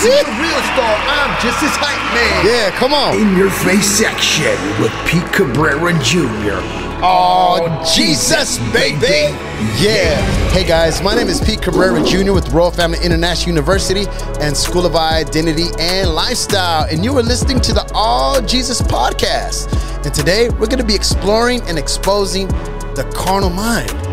see 0.00 0.08
the 0.08 0.32
real 0.40 0.62
star. 0.72 0.96
I'm 1.12 1.36
just 1.42 1.60
his 1.60 1.76
hype 1.76 2.00
man. 2.14 2.46
Yeah, 2.46 2.70
come 2.78 2.94
on. 2.94 3.20
In 3.20 3.36
your 3.36 3.50
face 3.50 3.84
section 3.84 4.56
with 4.80 4.92
Pete 5.06 5.30
Cabrera 5.30 5.92
Jr. 6.02 6.64
Oh, 7.02 7.84
Jesus, 7.94 8.58
baby. 8.72 9.36
Yeah. 9.76 10.16
Hey, 10.52 10.64
guys, 10.64 11.02
my 11.02 11.14
name 11.14 11.28
is 11.28 11.38
Pete 11.40 11.60
Cabrera 11.60 12.02
Jr. 12.02 12.32
with 12.32 12.48
Royal 12.48 12.70
Family 12.70 12.98
International 13.04 13.48
University 13.48 14.06
and 14.40 14.56
School 14.56 14.86
of 14.86 14.96
Identity 14.96 15.66
and 15.78 16.14
Lifestyle. 16.14 16.86
And 16.90 17.04
you 17.04 17.16
are 17.18 17.22
listening 17.22 17.60
to 17.60 17.74
the 17.74 17.90
All 17.94 18.40
Jesus 18.40 18.80
podcast. 18.80 19.70
And 20.04 20.14
today 20.14 20.48
we're 20.48 20.66
going 20.66 20.78
to 20.78 20.84
be 20.84 20.94
exploring 20.94 21.60
and 21.62 21.78
exposing 21.78 22.48
the 22.48 23.10
carnal 23.14 23.50
mind. 23.50 24.09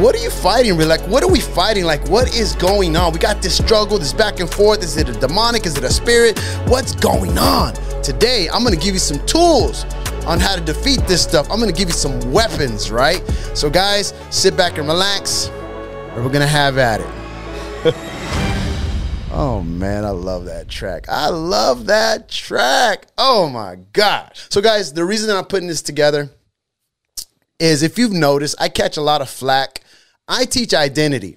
What 0.00 0.14
are 0.14 0.18
you 0.18 0.30
fighting? 0.30 0.78
Really? 0.78 0.86
Like, 0.86 1.06
what 1.08 1.22
are 1.22 1.28
we 1.28 1.40
fighting? 1.40 1.84
Like, 1.84 2.08
what 2.08 2.34
is 2.34 2.54
going 2.54 2.96
on? 2.96 3.12
We 3.12 3.18
got 3.18 3.42
this 3.42 3.54
struggle, 3.54 3.98
this 3.98 4.14
back 4.14 4.40
and 4.40 4.48
forth. 4.48 4.82
Is 4.82 4.96
it 4.96 5.10
a 5.10 5.12
demonic? 5.12 5.66
Is 5.66 5.76
it 5.76 5.84
a 5.84 5.90
spirit? 5.90 6.38
What's 6.68 6.94
going 6.94 7.36
on? 7.36 7.74
Today, 8.02 8.48
I'm 8.50 8.62
going 8.62 8.72
to 8.72 8.82
give 8.82 8.94
you 8.94 8.98
some 8.98 9.18
tools 9.26 9.84
on 10.24 10.40
how 10.40 10.56
to 10.56 10.62
defeat 10.62 11.00
this 11.06 11.22
stuff. 11.22 11.50
I'm 11.50 11.58
going 11.58 11.70
to 11.70 11.78
give 11.78 11.90
you 11.90 11.94
some 11.94 12.32
weapons, 12.32 12.90
right? 12.90 13.20
So, 13.52 13.68
guys, 13.68 14.14
sit 14.30 14.56
back 14.56 14.78
and 14.78 14.88
relax, 14.88 15.48
or 15.48 16.22
we're 16.22 16.32
going 16.32 16.40
to 16.40 16.46
have 16.46 16.78
at 16.78 17.02
it. 17.02 17.06
oh, 19.32 19.62
man, 19.62 20.06
I 20.06 20.10
love 20.12 20.46
that 20.46 20.70
track. 20.70 21.10
I 21.10 21.28
love 21.28 21.84
that 21.86 22.30
track. 22.30 23.04
Oh, 23.18 23.50
my 23.50 23.76
God. 23.92 24.32
So, 24.48 24.62
guys, 24.62 24.94
the 24.94 25.04
reason 25.04 25.28
that 25.28 25.36
I'm 25.36 25.44
putting 25.44 25.68
this 25.68 25.82
together 25.82 26.30
is 27.58 27.82
if 27.82 27.98
you've 27.98 28.14
noticed, 28.14 28.56
I 28.58 28.70
catch 28.70 28.96
a 28.96 29.02
lot 29.02 29.20
of 29.20 29.28
flack. 29.28 29.82
I 30.30 30.44
teach 30.44 30.72
identity. 30.72 31.36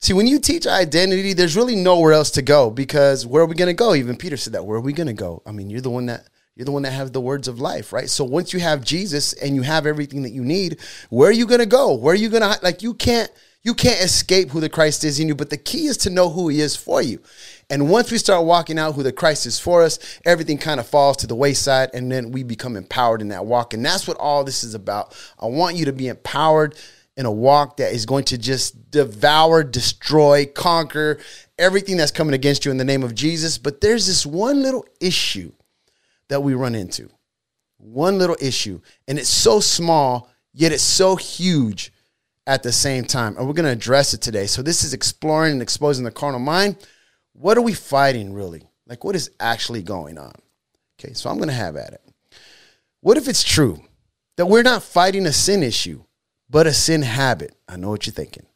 See, 0.00 0.14
when 0.14 0.26
you 0.26 0.40
teach 0.40 0.66
identity, 0.66 1.34
there's 1.34 1.56
really 1.56 1.76
nowhere 1.76 2.14
else 2.14 2.30
to 2.32 2.42
go 2.42 2.70
because 2.70 3.26
where 3.26 3.42
are 3.42 3.46
we 3.46 3.54
going 3.54 3.68
to 3.68 3.74
go? 3.74 3.94
Even 3.94 4.16
Peter 4.16 4.38
said 4.38 4.54
that. 4.54 4.64
Where 4.64 4.78
are 4.78 4.80
we 4.80 4.94
going 4.94 5.08
to 5.08 5.12
go? 5.12 5.42
I 5.46 5.52
mean, 5.52 5.68
you're 5.68 5.82
the 5.82 5.90
one 5.90 6.06
that 6.06 6.26
you're 6.56 6.64
the 6.64 6.72
one 6.72 6.82
that 6.82 6.92
has 6.92 7.10
the 7.10 7.20
words 7.20 7.48
of 7.48 7.60
life, 7.60 7.92
right? 7.92 8.08
So 8.08 8.24
once 8.24 8.52
you 8.52 8.60
have 8.60 8.82
Jesus 8.82 9.34
and 9.34 9.54
you 9.54 9.62
have 9.62 9.86
everything 9.86 10.22
that 10.22 10.30
you 10.30 10.42
need, 10.42 10.78
where 11.10 11.28
are 11.28 11.32
you 11.32 11.46
going 11.46 11.60
to 11.60 11.66
go? 11.66 11.94
Where 11.94 12.12
are 12.12 12.16
you 12.16 12.30
going 12.30 12.42
to 12.42 12.58
like 12.62 12.82
you 12.82 12.94
can't 12.94 13.30
you 13.62 13.74
can't 13.74 14.00
escape 14.02 14.50
who 14.50 14.60
the 14.60 14.68
Christ 14.68 15.04
is 15.04 15.20
in 15.20 15.28
you, 15.28 15.34
but 15.34 15.50
the 15.50 15.56
key 15.56 15.86
is 15.86 15.96
to 15.98 16.10
know 16.10 16.30
who 16.30 16.48
he 16.48 16.60
is 16.60 16.76
for 16.76 17.02
you. 17.02 17.20
And 17.70 17.90
once 17.90 18.10
we 18.10 18.18
start 18.18 18.44
walking 18.44 18.78
out 18.78 18.94
who 18.94 19.02
the 19.02 19.12
Christ 19.12 19.46
is 19.46 19.58
for 19.58 19.82
us, 19.82 19.98
everything 20.24 20.58
kind 20.58 20.80
of 20.80 20.86
falls 20.86 21.16
to 21.18 21.26
the 21.26 21.34
wayside 21.34 21.90
and 21.92 22.10
then 22.12 22.30
we 22.30 22.42
become 22.42 22.76
empowered 22.76 23.20
in 23.20 23.28
that 23.28 23.46
walk. 23.46 23.74
And 23.74 23.84
that's 23.84 24.06
what 24.06 24.18
all 24.18 24.44
this 24.44 24.64
is 24.64 24.74
about. 24.74 25.14
I 25.38 25.46
want 25.46 25.76
you 25.76 25.86
to 25.86 25.92
be 25.92 26.08
empowered 26.08 26.74
in 27.16 27.26
a 27.26 27.32
walk 27.32 27.76
that 27.76 27.92
is 27.92 28.06
going 28.06 28.24
to 28.24 28.38
just 28.38 28.90
devour, 28.90 29.62
destroy, 29.62 30.46
conquer 30.46 31.18
everything 31.58 31.96
that's 31.96 32.10
coming 32.10 32.34
against 32.34 32.64
you 32.64 32.70
in 32.70 32.76
the 32.76 32.84
name 32.84 33.02
of 33.02 33.14
Jesus. 33.14 33.58
But 33.58 33.80
there's 33.80 34.06
this 34.06 34.26
one 34.26 34.62
little 34.62 34.84
issue 35.00 35.52
that 36.28 36.42
we 36.42 36.54
run 36.54 36.74
into. 36.74 37.08
One 37.78 38.18
little 38.18 38.36
issue. 38.40 38.80
And 39.06 39.18
it's 39.18 39.28
so 39.28 39.60
small, 39.60 40.30
yet 40.52 40.72
it's 40.72 40.82
so 40.82 41.16
huge 41.16 41.92
at 42.46 42.62
the 42.62 42.72
same 42.72 43.04
time. 43.04 43.36
And 43.36 43.46
we're 43.46 43.54
going 43.54 43.66
to 43.66 43.72
address 43.72 44.14
it 44.14 44.20
today. 44.20 44.46
So 44.46 44.62
this 44.62 44.82
is 44.82 44.92
exploring 44.92 45.52
and 45.52 45.62
exposing 45.62 46.04
the 46.04 46.10
carnal 46.10 46.40
mind. 46.40 46.76
What 47.32 47.56
are 47.56 47.62
we 47.62 47.74
fighting 47.74 48.32
really? 48.32 48.62
Like 48.86 49.04
what 49.04 49.16
is 49.16 49.30
actually 49.38 49.82
going 49.82 50.18
on? 50.18 50.32
Okay, 50.98 51.14
so 51.14 51.30
I'm 51.30 51.36
going 51.36 51.48
to 51.48 51.54
have 51.54 51.76
at 51.76 51.92
it. 51.92 52.02
What 53.00 53.16
if 53.16 53.28
it's 53.28 53.42
true 53.42 53.82
that 54.36 54.46
we're 54.46 54.62
not 54.62 54.82
fighting 54.82 55.26
a 55.26 55.32
sin 55.32 55.62
issue, 55.62 56.04
but 56.48 56.66
a 56.66 56.72
sin 56.72 57.02
habit? 57.02 57.54
I 57.68 57.76
know 57.76 57.90
what 57.90 58.06
you're 58.06 58.14
thinking. 58.14 58.46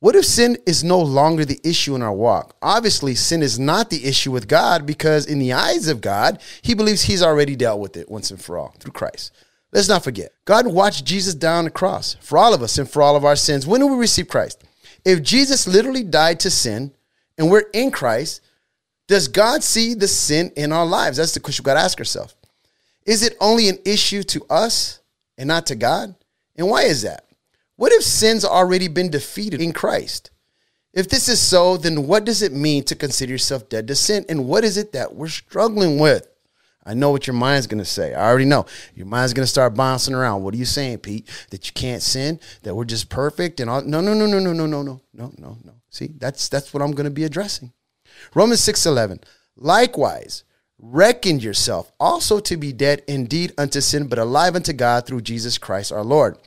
What 0.00 0.14
if 0.14 0.24
sin 0.24 0.58
is 0.64 0.84
no 0.84 1.00
longer 1.00 1.44
the 1.44 1.60
issue 1.64 1.96
in 1.96 2.02
our 2.02 2.12
walk? 2.12 2.54
Obviously, 2.62 3.16
sin 3.16 3.42
is 3.42 3.58
not 3.58 3.90
the 3.90 4.04
issue 4.04 4.30
with 4.30 4.46
God 4.46 4.86
because, 4.86 5.26
in 5.26 5.40
the 5.40 5.52
eyes 5.52 5.88
of 5.88 6.00
God, 6.00 6.40
He 6.62 6.74
believes 6.74 7.02
He's 7.02 7.22
already 7.22 7.56
dealt 7.56 7.80
with 7.80 7.96
it 7.96 8.08
once 8.08 8.30
and 8.30 8.40
for 8.40 8.58
all 8.58 8.74
through 8.78 8.92
Christ. 8.92 9.32
Let's 9.72 9.88
not 9.88 10.04
forget, 10.04 10.32
God 10.44 10.66
watched 10.66 11.04
Jesus 11.04 11.34
down 11.34 11.64
the 11.64 11.70
cross 11.70 12.16
for 12.20 12.38
all 12.38 12.54
of 12.54 12.62
us 12.62 12.78
and 12.78 12.88
for 12.88 13.02
all 13.02 13.16
of 13.16 13.24
our 13.24 13.36
sins. 13.36 13.66
When 13.66 13.80
do 13.80 13.86
we 13.88 13.96
receive 13.96 14.28
Christ? 14.28 14.64
If 15.04 15.22
Jesus 15.22 15.66
literally 15.66 16.04
died 16.04 16.40
to 16.40 16.50
sin 16.50 16.92
and 17.36 17.50
we're 17.50 17.68
in 17.74 17.90
Christ, 17.90 18.40
does 19.08 19.28
God 19.28 19.62
see 19.62 19.94
the 19.94 20.08
sin 20.08 20.52
in 20.56 20.72
our 20.72 20.86
lives? 20.86 21.16
That's 21.16 21.34
the 21.34 21.40
question 21.40 21.62
we've 21.62 21.74
got 21.74 21.80
to 21.80 21.84
ask 21.84 21.98
ourselves. 21.98 22.34
Is 23.04 23.22
it 23.22 23.36
only 23.40 23.68
an 23.68 23.78
issue 23.84 24.22
to 24.24 24.44
us 24.48 25.00
and 25.36 25.48
not 25.48 25.66
to 25.66 25.74
God? 25.74 26.14
And 26.58 26.68
why 26.68 26.82
is 26.82 27.02
that? 27.02 27.24
What 27.76 27.92
if 27.92 28.02
sin's 28.02 28.44
already 28.44 28.88
been 28.88 29.10
defeated 29.10 29.62
in 29.62 29.72
Christ? 29.72 30.30
If 30.92 31.08
this 31.08 31.28
is 31.28 31.40
so, 31.40 31.76
then 31.76 32.06
what 32.08 32.24
does 32.24 32.42
it 32.42 32.52
mean 32.52 32.82
to 32.84 32.96
consider 32.96 33.30
yourself 33.32 33.68
dead 33.68 33.86
to 33.88 33.94
sin? 33.94 34.24
And 34.28 34.46
what 34.46 34.64
is 34.64 34.76
it 34.76 34.92
that 34.92 35.14
we're 35.14 35.28
struggling 35.28 35.98
with? 35.98 36.26
I 36.84 36.94
know 36.94 37.10
what 37.10 37.26
your 37.26 37.34
mind's 37.34 37.66
going 37.66 37.78
to 37.78 37.84
say. 37.84 38.14
I 38.14 38.26
already 38.26 38.46
know. 38.46 38.64
Your 38.94 39.06
mind's 39.06 39.34
going 39.34 39.44
to 39.44 39.50
start 39.50 39.74
bouncing 39.74 40.14
around. 40.14 40.42
What 40.42 40.54
are 40.54 40.56
you 40.56 40.64
saying, 40.64 40.98
Pete? 40.98 41.28
That 41.50 41.66
you 41.66 41.72
can't 41.74 42.02
sin? 42.02 42.40
That 42.62 42.74
we're 42.74 42.86
just 42.86 43.10
perfect 43.10 43.60
and 43.60 43.68
all 43.68 43.82
No, 43.82 44.00
no, 44.00 44.14
no, 44.14 44.26
no, 44.26 44.40
no, 44.40 44.52
no, 44.52 44.66
no, 44.66 44.82
no. 44.82 45.00
No, 45.12 45.32
no, 45.36 45.58
no. 45.62 45.74
See? 45.90 46.14
That's 46.16 46.48
that's 46.48 46.72
what 46.72 46.82
I'm 46.82 46.92
going 46.92 47.04
to 47.04 47.10
be 47.10 47.24
addressing. 47.24 47.72
Romans 48.34 48.60
6:11. 48.60 49.22
Likewise, 49.54 50.44
reckon 50.78 51.40
yourself 51.40 51.92
also 52.00 52.40
to 52.40 52.56
be 52.56 52.72
dead 52.72 53.02
indeed 53.06 53.52
unto 53.58 53.82
sin, 53.82 54.08
but 54.08 54.18
alive 54.18 54.56
unto 54.56 54.72
God 54.72 55.06
through 55.06 55.20
Jesus 55.20 55.58
Christ 55.58 55.92
our 55.92 56.04
Lord. 56.04 56.38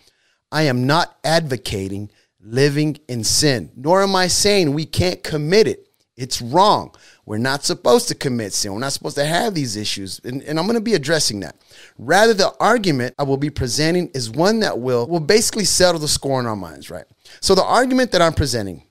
I 0.52 0.64
am 0.64 0.86
not 0.86 1.18
advocating 1.24 2.12
living 2.40 3.00
in 3.08 3.24
sin, 3.24 3.72
nor 3.76 4.02
am 4.02 4.16
I 4.16 4.28
saying 4.28 4.74
we 4.74 4.86
can't 4.86 5.24
commit 5.24 5.68
it. 5.68 5.88
It's 6.18 6.42
wrong. 6.42 6.94
We're 7.26 7.38
not 7.38 7.64
supposed 7.64 8.08
to 8.10 8.16
commit 8.16 8.54
sin. 8.54 8.74
We're 8.74 8.80
not 8.80 8.94
supposed 8.94 9.16
to 9.16 9.26
have 9.26 9.56
these 9.56 9.76
issues. 9.76 10.20
And, 10.24 10.44
and 10.44 10.60
I'm 10.60 10.66
going 10.66 10.78
to 10.78 10.82
be 10.82 10.94
addressing 10.94 11.40
that. 11.40 11.56
Rather, 11.98 12.34
the 12.34 12.54
argument 12.60 13.16
I 13.18 13.24
will 13.24 13.38
be 13.38 13.50
presenting 13.50 14.10
is 14.10 14.30
one 14.30 14.60
that 14.60 14.80
will, 14.80 15.08
will 15.08 15.20
basically 15.20 15.66
settle 15.66 16.00
the 16.00 16.08
score 16.08 16.40
in 16.40 16.46
our 16.46 16.56
minds, 16.56 16.92
right? 16.92 17.06
So 17.40 17.56
the 17.56 17.64
argument 17.64 18.12
that 18.12 18.22
I'm 18.22 18.34
presenting 18.34 18.84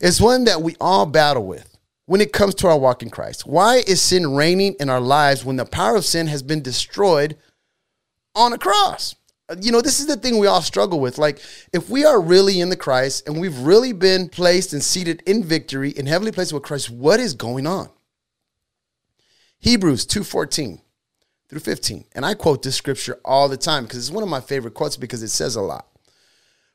is 0.00 0.20
one 0.20 0.44
that 0.44 0.62
we 0.62 0.76
all 0.80 1.06
battle 1.06 1.46
with 1.46 1.76
when 2.06 2.20
it 2.20 2.32
comes 2.32 2.54
to 2.56 2.68
our 2.68 2.78
walk 2.78 3.02
in 3.02 3.10
Christ. 3.10 3.46
Why 3.46 3.82
is 3.86 4.00
sin 4.00 4.34
reigning 4.34 4.74
in 4.78 4.88
our 4.88 5.00
lives 5.00 5.44
when 5.44 5.56
the 5.56 5.64
power 5.64 5.96
of 5.96 6.04
sin 6.04 6.26
has 6.28 6.42
been 6.42 6.62
destroyed 6.62 7.36
on 8.34 8.52
a 8.52 8.58
cross? 8.58 9.14
You 9.60 9.72
know, 9.72 9.80
this 9.80 10.00
is 10.00 10.06
the 10.06 10.16
thing 10.16 10.38
we 10.38 10.46
all 10.46 10.60
struggle 10.60 11.00
with. 11.00 11.16
Like, 11.16 11.40
if 11.72 11.88
we 11.88 12.04
are 12.04 12.20
really 12.20 12.60
in 12.60 12.68
the 12.68 12.76
Christ 12.76 13.26
and 13.26 13.40
we've 13.40 13.58
really 13.58 13.92
been 13.92 14.28
placed 14.28 14.72
and 14.72 14.82
seated 14.82 15.22
in 15.26 15.42
victory 15.42 15.90
in 15.90 16.06
heavenly 16.06 16.32
places 16.32 16.52
with 16.52 16.64
Christ, 16.64 16.90
what 16.90 17.18
is 17.18 17.34
going 17.34 17.66
on? 17.66 17.88
Hebrews 19.60 20.06
2:14 20.06 20.80
through 21.48 21.60
15. 21.60 22.04
And 22.14 22.26
I 22.26 22.34
quote 22.34 22.62
this 22.62 22.76
scripture 22.76 23.18
all 23.24 23.48
the 23.48 23.56
time 23.56 23.84
because 23.84 23.98
it's 23.98 24.10
one 24.10 24.22
of 24.22 24.28
my 24.28 24.40
favorite 24.40 24.74
quotes 24.74 24.96
because 24.96 25.22
it 25.22 25.28
says 25.28 25.56
a 25.56 25.62
lot. 25.62 25.86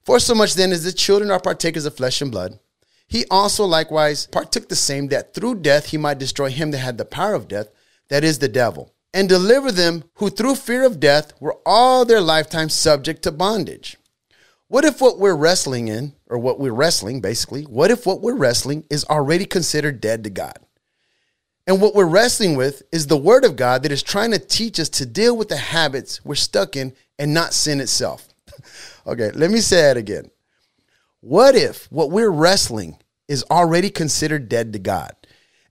For 0.04 0.20
so 0.20 0.34
much 0.34 0.56
then 0.56 0.72
as 0.72 0.84
the 0.84 0.92
children 0.92 1.30
are 1.30 1.40
partakers 1.40 1.86
of 1.86 1.96
flesh 1.96 2.22
and 2.22 2.32
blood, 2.32 2.60
he 3.08 3.26
also 3.30 3.66
likewise 3.66 4.26
partook 4.26 4.68
the 4.68 4.76
same 4.76 5.10
that 5.10 5.36
through 5.36 5.56
death 5.56 5.88
he 5.88 5.98
might 5.98 6.18
destroy 6.18 6.50
him 6.50 6.72
that 6.72 6.80
had 6.80 6.98
the 6.98 7.06
power 7.06 7.36
of 7.36 7.48
death, 7.48 7.68
that 8.10 8.24
is 8.24 8.40
the 8.40 8.50
devil 8.50 8.93
and 9.14 9.30
deliver 9.30 9.72
them 9.72 10.04
who 10.16 10.30
through 10.30 10.56
fear 10.56 10.84
of 10.84 11.00
death 11.00 11.34
were 11.40 11.58
all 11.66 12.04
their 12.04 12.22
lifetime 12.22 12.70
subject 12.70 13.22
to 13.24 13.32
bondage. 13.32 13.98
What 14.68 14.86
if 14.86 15.00
what 15.00 15.20
we're 15.20 15.36
wrestling 15.36 15.88
in, 15.88 16.14
or 16.28 16.40
what 16.40 16.60
we're 16.60 16.74
wrestling 16.74 17.22
basically, 17.22 17.64
what 17.64 17.92
if 17.92 18.08
what 18.08 18.22
we're 18.22 18.36
wrestling 18.36 18.86
is 18.90 19.06
already 19.06 19.46
considered 19.46 20.02
dead 20.02 20.24
to 20.24 20.32
God? 20.32 20.58
And 21.68 21.80
what 21.80 21.94
we're 21.94 22.06
wrestling 22.06 22.56
with 22.56 22.82
is 22.92 23.08
the 23.08 23.18
Word 23.18 23.46
of 23.46 23.56
God 23.56 23.84
that 23.84 23.92
is 23.92 24.04
trying 24.04 24.32
to 24.32 24.40
teach 24.40 24.80
us 24.80 24.90
to 24.90 25.06
deal 25.06 25.38
with 25.38 25.48
the 25.48 25.58
habits 25.58 26.26
we're 26.26 26.36
stuck 26.36 26.76
in 26.76 26.94
and 27.20 27.34
not 27.34 27.54
sin 27.54 27.80
itself. 27.80 28.28
okay, 29.08 29.32
let 29.32 29.52
me 29.52 29.60
say 29.60 29.78
that 29.84 29.96
again. 29.96 30.32
What 31.22 31.56
if 31.56 31.90
what 31.92 32.10
we're 32.10 32.32
wrestling 32.32 32.98
is 33.28 33.46
already 33.52 33.90
considered 33.90 34.50
dead 34.50 34.74
to 34.74 34.80
God? 34.80 35.16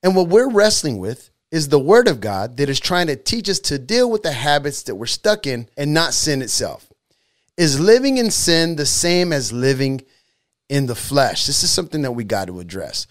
And 0.03 0.17
what 0.17 0.29
we're 0.29 0.49
wrestling 0.49 0.99
with 0.99 1.31
is 1.53 1.69
the 1.69 1.79
word 1.79 2.09
of 2.09 2.21
God 2.21 2.57
that 2.57 2.71
is 2.71 2.81
trying 2.81 3.07
to 3.09 3.15
teach 3.15 3.49
us 3.49 3.61
to 3.61 3.79
deal 3.79 4.11
with 4.11 4.23
the 4.23 4.33
habits 4.33 4.83
that 4.85 4.95
we're 4.97 5.07
stuck 5.07 5.47
in 5.47 5.69
and 5.77 5.93
not 5.95 6.15
sin 6.15 6.41
itself. 6.41 6.91
Is 7.59 7.79
living 7.79 8.17
in 8.17 8.31
sin 8.31 8.77
the 8.77 8.87
same 8.87 9.33
as 9.33 9.53
living 9.53 10.01
in 10.71 10.87
the 10.87 10.95
flesh? 10.95 11.47
This 11.47 11.63
is 11.63 11.71
something 11.71 12.03
that 12.03 12.13
we 12.13 12.25
got 12.25 12.47
to 12.47 12.59
address. 12.59 13.07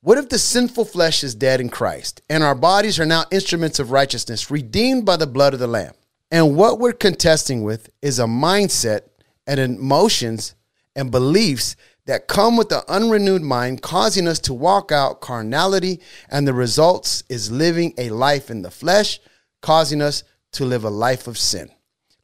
What 0.00 0.18
if 0.18 0.28
the 0.28 0.38
sinful 0.38 0.86
flesh 0.86 1.22
is 1.22 1.36
dead 1.36 1.60
in 1.60 1.70
Christ 1.70 2.20
and 2.28 2.42
our 2.42 2.56
bodies 2.56 2.98
are 2.98 3.06
now 3.06 3.24
instruments 3.30 3.78
of 3.78 3.92
righteousness, 3.92 4.50
redeemed 4.50 5.06
by 5.06 5.16
the 5.16 5.26
blood 5.26 5.54
of 5.54 5.60
the 5.60 5.68
Lamb? 5.68 5.94
And 6.32 6.56
what 6.56 6.80
we're 6.80 6.92
contesting 6.92 7.62
with 7.62 7.88
is 8.02 8.18
a 8.18 8.24
mindset 8.24 9.02
and 9.46 9.60
emotions 9.60 10.56
and 10.96 11.12
beliefs 11.12 11.76
that 12.06 12.28
come 12.28 12.56
with 12.56 12.68
the 12.68 12.88
unrenewed 12.90 13.42
mind, 13.42 13.82
causing 13.82 14.28
us 14.28 14.38
to 14.40 14.54
walk 14.54 14.92
out 14.92 15.20
carnality, 15.20 16.00
and 16.28 16.46
the 16.46 16.54
results 16.54 17.24
is 17.28 17.50
living 17.50 17.94
a 17.96 18.10
life 18.10 18.50
in 18.50 18.62
the 18.62 18.70
flesh, 18.70 19.20
causing 19.62 20.02
us 20.02 20.22
to 20.52 20.64
live 20.64 20.84
a 20.84 20.90
life 20.90 21.26
of 21.26 21.38
sin. 21.38 21.70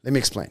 Let 0.04 0.12
me 0.12 0.18
explain. 0.18 0.50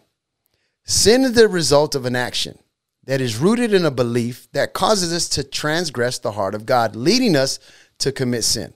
Sin 0.83 1.23
is 1.23 1.33
the 1.33 1.47
result 1.47 1.93
of 1.93 2.05
an 2.05 2.15
action 2.15 2.57
that 3.03 3.21
is 3.21 3.37
rooted 3.37 3.73
in 3.73 3.85
a 3.85 3.91
belief 3.91 4.47
that 4.51 4.73
causes 4.73 5.13
us 5.13 5.29
to 5.29 5.43
transgress 5.43 6.19
the 6.19 6.31
heart 6.31 6.55
of 6.55 6.65
God, 6.65 6.95
leading 6.95 7.35
us 7.35 7.59
to 7.99 8.11
commit 8.11 8.43
sin? 8.43 8.73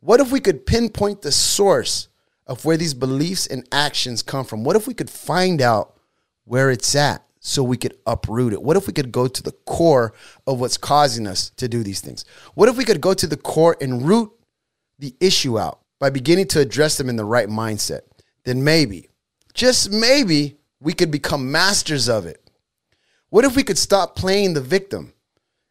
What 0.00 0.20
if 0.20 0.30
we 0.30 0.40
could 0.40 0.66
pinpoint 0.66 1.22
the 1.22 1.32
source 1.32 2.08
of 2.46 2.64
where 2.64 2.76
these 2.76 2.94
beliefs 2.94 3.46
and 3.46 3.68
actions 3.72 4.22
come 4.22 4.44
from? 4.44 4.64
What 4.64 4.76
if 4.76 4.86
we 4.86 4.94
could 4.94 5.10
find 5.10 5.60
out 5.60 5.96
where 6.44 6.70
it's 6.70 6.94
at 6.94 7.24
so 7.48 7.62
we 7.62 7.76
could 7.76 7.96
uproot 8.06 8.52
it? 8.52 8.62
What 8.62 8.76
if 8.76 8.86
we 8.86 8.92
could 8.92 9.10
go 9.10 9.26
to 9.26 9.42
the 9.42 9.52
core 9.52 10.12
of 10.46 10.60
what's 10.60 10.76
causing 10.76 11.26
us 11.26 11.50
to 11.50 11.68
do 11.68 11.82
these 11.82 12.00
things? 12.00 12.24
What 12.54 12.68
if 12.68 12.76
we 12.76 12.84
could 12.84 13.00
go 13.00 13.14
to 13.14 13.26
the 13.26 13.36
core 13.36 13.76
and 13.80 14.06
root 14.06 14.30
the 14.98 15.14
issue 15.20 15.58
out 15.58 15.80
by 15.98 16.10
beginning 16.10 16.48
to 16.48 16.60
address 16.60 16.98
them 16.98 17.08
in 17.08 17.16
the 17.16 17.24
right 17.24 17.48
mindset? 17.48 18.02
Then 18.44 18.64
maybe, 18.64 19.08
just 19.54 19.90
maybe, 19.90 20.58
we 20.80 20.92
could 20.92 21.10
become 21.10 21.50
masters 21.50 22.08
of 22.08 22.26
it. 22.26 22.50
What 23.30 23.44
if 23.44 23.56
we 23.56 23.64
could 23.64 23.78
stop 23.78 24.14
playing 24.14 24.54
the 24.54 24.60
victim 24.60 25.12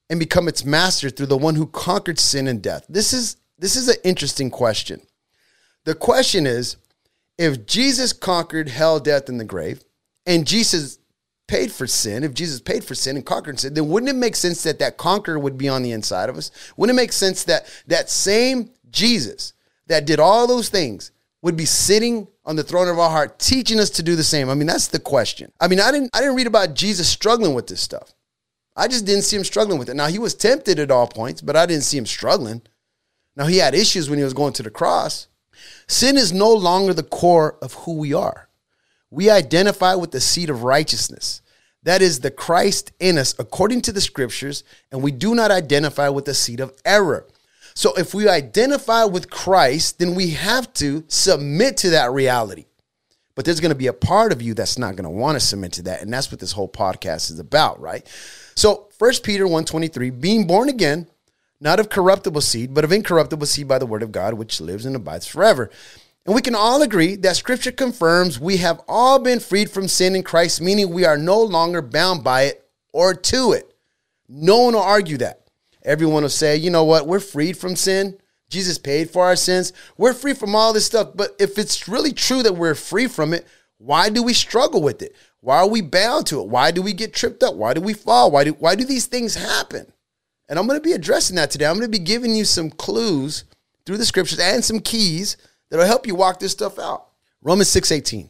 and 0.10 0.20
become 0.20 0.48
its 0.48 0.66
master 0.66 1.10
through 1.10 1.28
the 1.28 1.38
one 1.38 1.56
who 1.56 1.68
conquered 1.68 2.20
sin 2.20 2.48
and 2.48 2.62
death? 2.62 2.86
This 2.90 3.14
is 3.14 3.38
this 3.60 3.76
is 3.76 3.88
an 3.88 3.96
interesting 4.04 4.52
question. 4.52 5.02
The 5.86 5.96
question 5.96 6.46
is 6.46 6.78
if 7.38 7.66
Jesus 7.66 8.14
conquered 8.14 8.70
hell, 8.70 9.00
death, 9.00 9.30
and 9.30 9.40
the 9.40 9.46
grave, 9.46 9.84
and 10.26 10.46
Jesus 10.46 11.00
paid 11.48 11.72
for 11.72 11.88
sin, 11.88 12.24
if 12.24 12.34
Jesus 12.34 12.60
paid 12.60 12.84
for 12.84 12.96
sin 12.96 13.16
and 13.16 13.26
conquered 13.26 13.60
sin, 13.60 13.74
then 13.74 13.88
wouldn't 13.88 14.10
it 14.10 14.16
make 14.16 14.36
sense 14.36 14.64
that 14.64 14.80
that 14.80 14.98
conqueror 14.98 15.40
would 15.40 15.58
be 15.58 15.70
on 15.70 15.82
the 15.82 15.92
inside 15.92 16.30
of 16.30 16.38
us? 16.38 16.52
Wouldn't 16.76 16.98
it 16.98 17.02
make 17.02 17.14
sense 17.14 17.44
that 17.46 17.66
that 17.88 18.10
same 18.10 18.70
Jesus 18.92 19.54
that 19.88 20.06
did 20.06 20.20
all 20.20 20.48
those 20.48 20.70
things 20.70 21.12
would 21.42 21.56
be 21.56 21.66
sitting 21.66 22.28
on 22.46 22.56
the 22.56 22.64
throne 22.64 22.88
of 22.88 23.00
our 23.00 23.10
heart 23.10 23.40
teaching 23.40 23.80
us 23.80 23.90
to 23.92 24.04
do 24.04 24.16
the 24.16 24.24
same? 24.24 24.50
I 24.50 24.54
mean, 24.54 24.68
that's 24.68 24.88
the 24.88 25.00
question. 25.00 25.52
I 25.60 25.68
mean, 25.68 25.80
I 25.80 25.92
didn't 25.92 26.12
I 26.14 26.20
didn't 26.20 26.36
read 26.36 26.48
about 26.48 26.74
Jesus 26.74 27.08
struggling 27.08 27.54
with 27.54 27.68
this 27.68 27.82
stuff. 27.82 28.14
I 28.76 28.88
just 28.88 29.06
didn't 29.06 29.24
see 29.24 29.36
him 29.36 29.44
struggling 29.44 29.80
with 29.80 29.90
it. 29.90 29.96
Now, 29.96 30.08
he 30.08 30.20
was 30.20 30.36
tempted 30.36 30.78
at 30.78 30.92
all 30.92 31.08
points, 31.08 31.42
but 31.42 31.56
I 31.56 31.66
didn't 31.66 31.84
see 31.84 31.98
him 31.98 32.06
struggling. 32.06 32.62
Now, 33.36 33.48
he 33.48 33.58
had 33.58 33.74
issues 33.74 34.08
when 34.08 34.20
he 34.20 34.24
was 34.24 34.36
going 34.36 34.54
to 34.54 34.64
the 34.64 34.70
cross. 34.70 35.28
Sin 35.88 36.16
is 36.16 36.32
no 36.32 36.54
longer 36.54 36.94
the 36.94 37.02
core 37.02 37.58
of 37.62 37.74
who 37.74 37.94
we 37.94 38.14
are. 38.14 38.47
We 39.10 39.30
identify 39.30 39.96
with 39.96 40.12
the 40.12 40.22
seed 40.22 40.50
of 40.50 40.64
righteousness. 40.64 41.42
That 41.84 42.02
is 42.02 42.20
the 42.20 42.32
Christ 42.32 42.92
in 43.00 43.18
us, 43.18 43.34
according 43.40 43.82
to 43.84 43.92
the 43.92 44.02
scriptures, 44.02 44.64
and 44.92 45.02
we 45.02 45.12
do 45.12 45.34
not 45.34 45.52
identify 45.52 46.10
with 46.10 46.26
the 46.26 46.34
seed 46.34 46.60
of 46.60 46.74
error. 46.84 47.26
So, 47.76 47.94
if 47.94 48.14
we 48.14 48.28
identify 48.28 49.06
with 49.06 49.30
Christ, 49.30 50.00
then 50.00 50.16
we 50.16 50.32
have 50.32 50.74
to 50.74 51.06
submit 51.08 51.78
to 51.78 51.92
that 51.92 52.12
reality. 52.12 52.66
But 53.36 53.46
there's 53.46 53.60
going 53.60 53.70
to 53.70 53.76
be 53.76 53.88
a 53.88 53.94
part 53.94 54.32
of 54.32 54.42
you 54.42 54.56
that's 54.56 54.80
not 54.80 54.96
going 54.96 55.04
to 55.04 55.12
want 55.12 55.36
to 55.36 55.40
submit 55.40 55.74
to 55.74 55.84
that, 55.84 56.02
and 56.02 56.12
that's 56.12 56.32
what 56.32 56.40
this 56.40 56.54
whole 56.54 56.68
podcast 56.68 57.30
is 57.30 57.40
about, 57.40 57.80
right? 57.80 58.06
So, 58.56 58.90
1 58.98 59.22
Peter 59.24 59.46
1:23, 59.46 60.10
being 60.10 60.48
born 60.48 60.70
again, 60.70 61.08
not 61.60 61.80
of 61.80 61.90
corruptible 61.90 62.42
seed, 62.42 62.74
but 62.74 62.84
of 62.84 62.92
incorruptible 62.92 63.46
seed 63.46 63.68
by 63.68 63.78
the 63.78 63.86
word 63.86 64.02
of 64.02 64.12
God, 64.12 64.34
which 64.34 64.60
lives 64.60 64.86
and 64.86 64.96
abides 64.96 65.28
forever. 65.28 65.70
And 66.28 66.36
we 66.36 66.42
can 66.42 66.56
all 66.56 66.82
agree 66.82 67.16
that 67.16 67.38
scripture 67.38 67.72
confirms 67.72 68.38
we 68.38 68.58
have 68.58 68.82
all 68.86 69.18
been 69.18 69.40
freed 69.40 69.72
from 69.72 69.88
sin 69.88 70.14
in 70.14 70.24
Christ, 70.24 70.60
meaning 70.60 70.90
we 70.90 71.06
are 71.06 71.18
no 71.18 71.42
longer 71.42 71.82
bound 71.82 72.22
by 72.22 72.44
it 72.44 72.70
or 72.92 73.14
to 73.14 73.54
it. 73.54 73.74
No 74.28 74.64
one 74.64 74.74
will 74.74 74.82
argue 74.82 75.16
that. 75.20 75.48
Everyone 75.86 76.24
will 76.24 76.30
say, 76.30 76.58
you 76.58 76.70
know 76.70 76.84
what, 76.84 77.08
we're 77.08 77.22
freed 77.22 77.56
from 77.56 77.78
sin. 77.78 78.18
Jesus 78.50 78.78
paid 78.78 79.10
for 79.10 79.24
our 79.24 79.38
sins. 79.38 79.72
We're 79.98 80.14
free 80.14 80.34
from 80.34 80.54
all 80.54 80.74
this 80.74 80.86
stuff. 80.86 81.12
But 81.16 81.34
if 81.40 81.58
it's 81.58 81.88
really 81.88 82.12
true 82.12 82.44
that 82.44 82.58
we're 82.58 82.76
free 82.76 83.08
from 83.08 83.34
it, 83.34 83.48
why 83.78 84.10
do 84.10 84.22
we 84.22 84.34
struggle 84.34 84.82
with 84.82 85.02
it? 85.02 85.16
Why 85.40 85.60
are 85.60 85.70
we 85.70 85.82
bound 85.82 86.28
to 86.28 86.42
it? 86.42 86.50
Why 86.50 86.72
do 86.72 86.82
we 86.82 86.92
get 86.92 87.14
tripped 87.14 87.42
up? 87.42 87.56
Why 87.56 87.74
do 87.74 87.80
we 87.80 87.94
fall? 87.94 88.32
Why 88.32 88.44
do, 88.44 88.52
why 88.52 88.76
do 88.76 88.84
these 88.84 89.06
things 89.06 89.36
happen? 89.36 89.94
And 90.50 90.60
I'm 90.60 90.68
going 90.68 90.80
to 90.80 90.84
be 90.84 90.94
addressing 90.94 91.38
that 91.38 91.52
today. 91.52 91.68
I'm 91.68 91.78
going 91.78 91.90
to 91.90 92.00
be 92.00 92.04
giving 92.04 92.36
you 92.36 92.44
some 92.44 92.70
clues 92.70 93.46
through 93.86 93.98
the 93.98 94.06
scriptures 94.06 94.40
and 94.40 94.64
some 94.64 94.82
keys 94.82 95.38
that'll 95.70 95.86
help 95.86 96.08
you 96.08 96.16
walk 96.16 96.40
this 96.40 96.52
stuff 96.52 96.80
out. 96.80 97.08
Romans 97.42 97.70
6:18. 97.70 98.30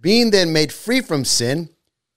Being 0.00 0.30
then 0.30 0.52
made 0.52 0.72
free 0.72 1.00
from 1.00 1.24
sin, 1.24 1.70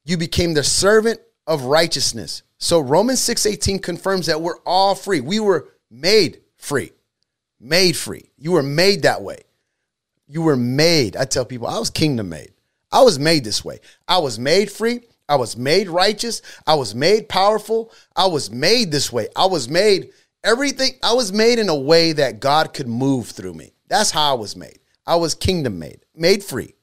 you 0.03 0.17
became 0.17 0.53
the 0.53 0.63
servant 0.63 1.19
of 1.47 1.63
righteousness. 1.63 2.43
So 2.57 2.79
Romans 2.79 3.19
6:18 3.21 3.79
confirms 3.79 4.25
that 4.25 4.41
we're 4.41 4.59
all 4.65 4.95
free. 4.95 5.21
We 5.21 5.39
were 5.39 5.69
made 5.89 6.41
free. 6.57 6.91
Made 7.59 7.95
free. 7.95 8.31
You 8.37 8.51
were 8.51 8.63
made 8.63 9.03
that 9.03 9.21
way. 9.21 9.43
You 10.27 10.41
were 10.41 10.55
made. 10.55 11.15
I 11.15 11.25
tell 11.25 11.45
people 11.45 11.67
I 11.67 11.79
was 11.79 11.89
kingdom 11.89 12.29
made. 12.29 12.53
I 12.91 13.01
was 13.01 13.19
made 13.19 13.43
this 13.43 13.63
way. 13.63 13.79
I 14.07 14.19
was 14.19 14.39
made 14.39 14.71
free. 14.71 15.01
I 15.27 15.35
was 15.35 15.55
made 15.55 15.89
righteous. 15.89 16.41
I 16.65 16.75
was 16.75 16.95
made 16.95 17.29
powerful. 17.29 17.91
I 18.15 18.25
was 18.27 18.49
made 18.49 18.91
this 18.91 19.11
way. 19.11 19.27
I 19.35 19.45
was 19.45 19.69
made 19.69 20.11
everything. 20.43 20.93
I 21.03 21.13
was 21.13 21.31
made 21.31 21.59
in 21.59 21.69
a 21.69 21.75
way 21.75 22.13
that 22.13 22.39
God 22.39 22.73
could 22.73 22.87
move 22.87 23.29
through 23.29 23.53
me. 23.53 23.73
That's 23.89 24.11
how 24.11 24.31
I 24.31 24.37
was 24.37 24.55
made. 24.55 24.79
I 25.05 25.15
was 25.15 25.35
kingdom 25.35 25.79
made, 25.79 26.05
made 26.15 26.43
free, 26.43 26.75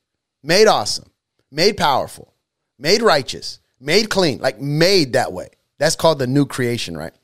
made 0.42 0.66
awesome, 0.66 1.10
made 1.50 1.76
powerful, 1.76 2.34
made 2.78 3.02
righteous, 3.02 3.60
made 3.80 4.10
clean, 4.10 4.38
like 4.38 4.60
made 4.60 5.12
that 5.14 5.32
way. 5.32 5.48
That's 5.78 5.96
called 5.96 6.18
the 6.18 6.26
new 6.26 6.46
creation, 6.46 6.96
right? 6.96 7.14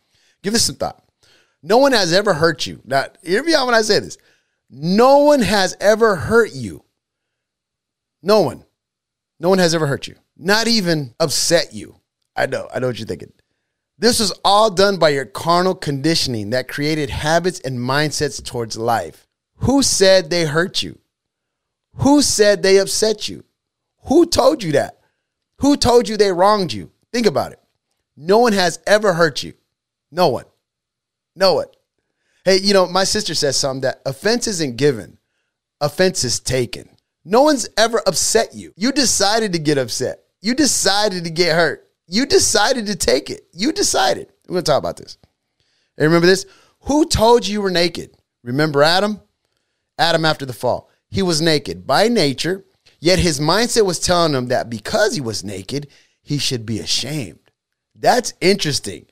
Give 0.42 0.52
this 0.52 0.64
some 0.64 0.76
thought. 0.76 1.02
No 1.62 1.78
one 1.78 1.92
has 1.92 2.12
ever 2.12 2.34
hurt 2.34 2.66
you. 2.66 2.80
Now, 2.84 3.06
hear 3.22 3.42
me 3.42 3.54
out 3.54 3.66
when 3.66 3.74
I 3.74 3.82
say 3.82 3.98
this. 3.98 4.18
No 4.70 5.18
one 5.18 5.40
has 5.40 5.76
ever 5.80 6.16
hurt 6.16 6.54
you. 6.54 6.84
No 8.22 8.40
one. 8.40 8.64
No 9.40 9.48
one 9.48 9.58
has 9.58 9.74
ever 9.74 9.86
hurt 9.86 10.06
you 10.06 10.14
not 10.36 10.68
even 10.68 11.14
upset 11.20 11.72
you. 11.72 11.96
I 12.36 12.46
know, 12.46 12.68
I 12.74 12.78
know 12.78 12.88
what 12.88 12.98
you're 12.98 13.06
thinking. 13.06 13.32
This 13.98 14.18
was 14.18 14.32
all 14.44 14.70
done 14.70 14.98
by 14.98 15.10
your 15.10 15.26
carnal 15.26 15.74
conditioning 15.74 16.50
that 16.50 16.68
created 16.68 17.10
habits 17.10 17.60
and 17.60 17.78
mindsets 17.78 18.44
towards 18.44 18.76
life. 18.76 19.28
Who 19.62 19.82
said 19.82 20.28
they 20.28 20.44
hurt 20.44 20.82
you? 20.82 20.98
Who 21.96 22.22
said 22.22 22.62
they 22.62 22.78
upset 22.78 23.28
you? 23.28 23.44
Who 24.04 24.26
told 24.26 24.62
you 24.62 24.72
that? 24.72 24.98
Who 25.58 25.76
told 25.76 26.08
you 26.08 26.16
they 26.16 26.32
wronged 26.32 26.72
you? 26.72 26.90
Think 27.12 27.26
about 27.26 27.52
it. 27.52 27.60
No 28.16 28.38
one 28.38 28.52
has 28.54 28.80
ever 28.86 29.12
hurt 29.12 29.42
you. 29.42 29.52
No 30.10 30.28
one. 30.28 30.46
No 31.36 31.54
one. 31.54 31.68
Hey, 32.44 32.58
you 32.58 32.74
know, 32.74 32.86
my 32.88 33.04
sister 33.04 33.34
says 33.34 33.56
something 33.56 33.82
that 33.82 34.02
offense 34.04 34.48
isn't 34.48 34.76
given, 34.76 35.18
offense 35.80 36.24
is 36.24 36.40
taken. 36.40 36.88
No 37.24 37.42
one's 37.42 37.68
ever 37.76 38.02
upset 38.04 38.54
you. 38.54 38.72
You 38.76 38.90
decided 38.90 39.52
to 39.52 39.60
get 39.60 39.78
upset. 39.78 40.24
You 40.40 40.54
decided 40.54 41.22
to 41.22 41.30
get 41.30 41.54
hurt. 41.54 41.88
You 42.08 42.26
decided 42.26 42.86
to 42.86 42.96
take 42.96 43.30
it. 43.30 43.46
You 43.52 43.70
decided. 43.70 44.32
We're 44.48 44.54
going 44.54 44.64
to 44.64 44.70
talk 44.72 44.80
about 44.80 44.96
this. 44.96 45.18
And 45.96 46.06
remember 46.06 46.26
this? 46.26 46.46
Who 46.80 47.06
told 47.06 47.46
you 47.46 47.52
you 47.52 47.62
were 47.62 47.70
naked? 47.70 48.16
Remember 48.42 48.82
Adam? 48.82 49.20
Adam 50.02 50.24
after 50.24 50.44
the 50.44 50.52
fall. 50.52 50.90
He 51.10 51.22
was 51.22 51.40
naked 51.40 51.86
by 51.86 52.08
nature, 52.08 52.64
yet 53.00 53.18
his 53.18 53.38
mindset 53.38 53.86
was 53.86 53.98
telling 54.00 54.34
him 54.34 54.48
that 54.48 54.68
because 54.68 55.14
he 55.14 55.20
was 55.20 55.44
naked, 55.44 55.88
he 56.22 56.38
should 56.38 56.66
be 56.66 56.78
ashamed. 56.78 57.38
That's 57.94 58.34
interesting. 58.40 59.06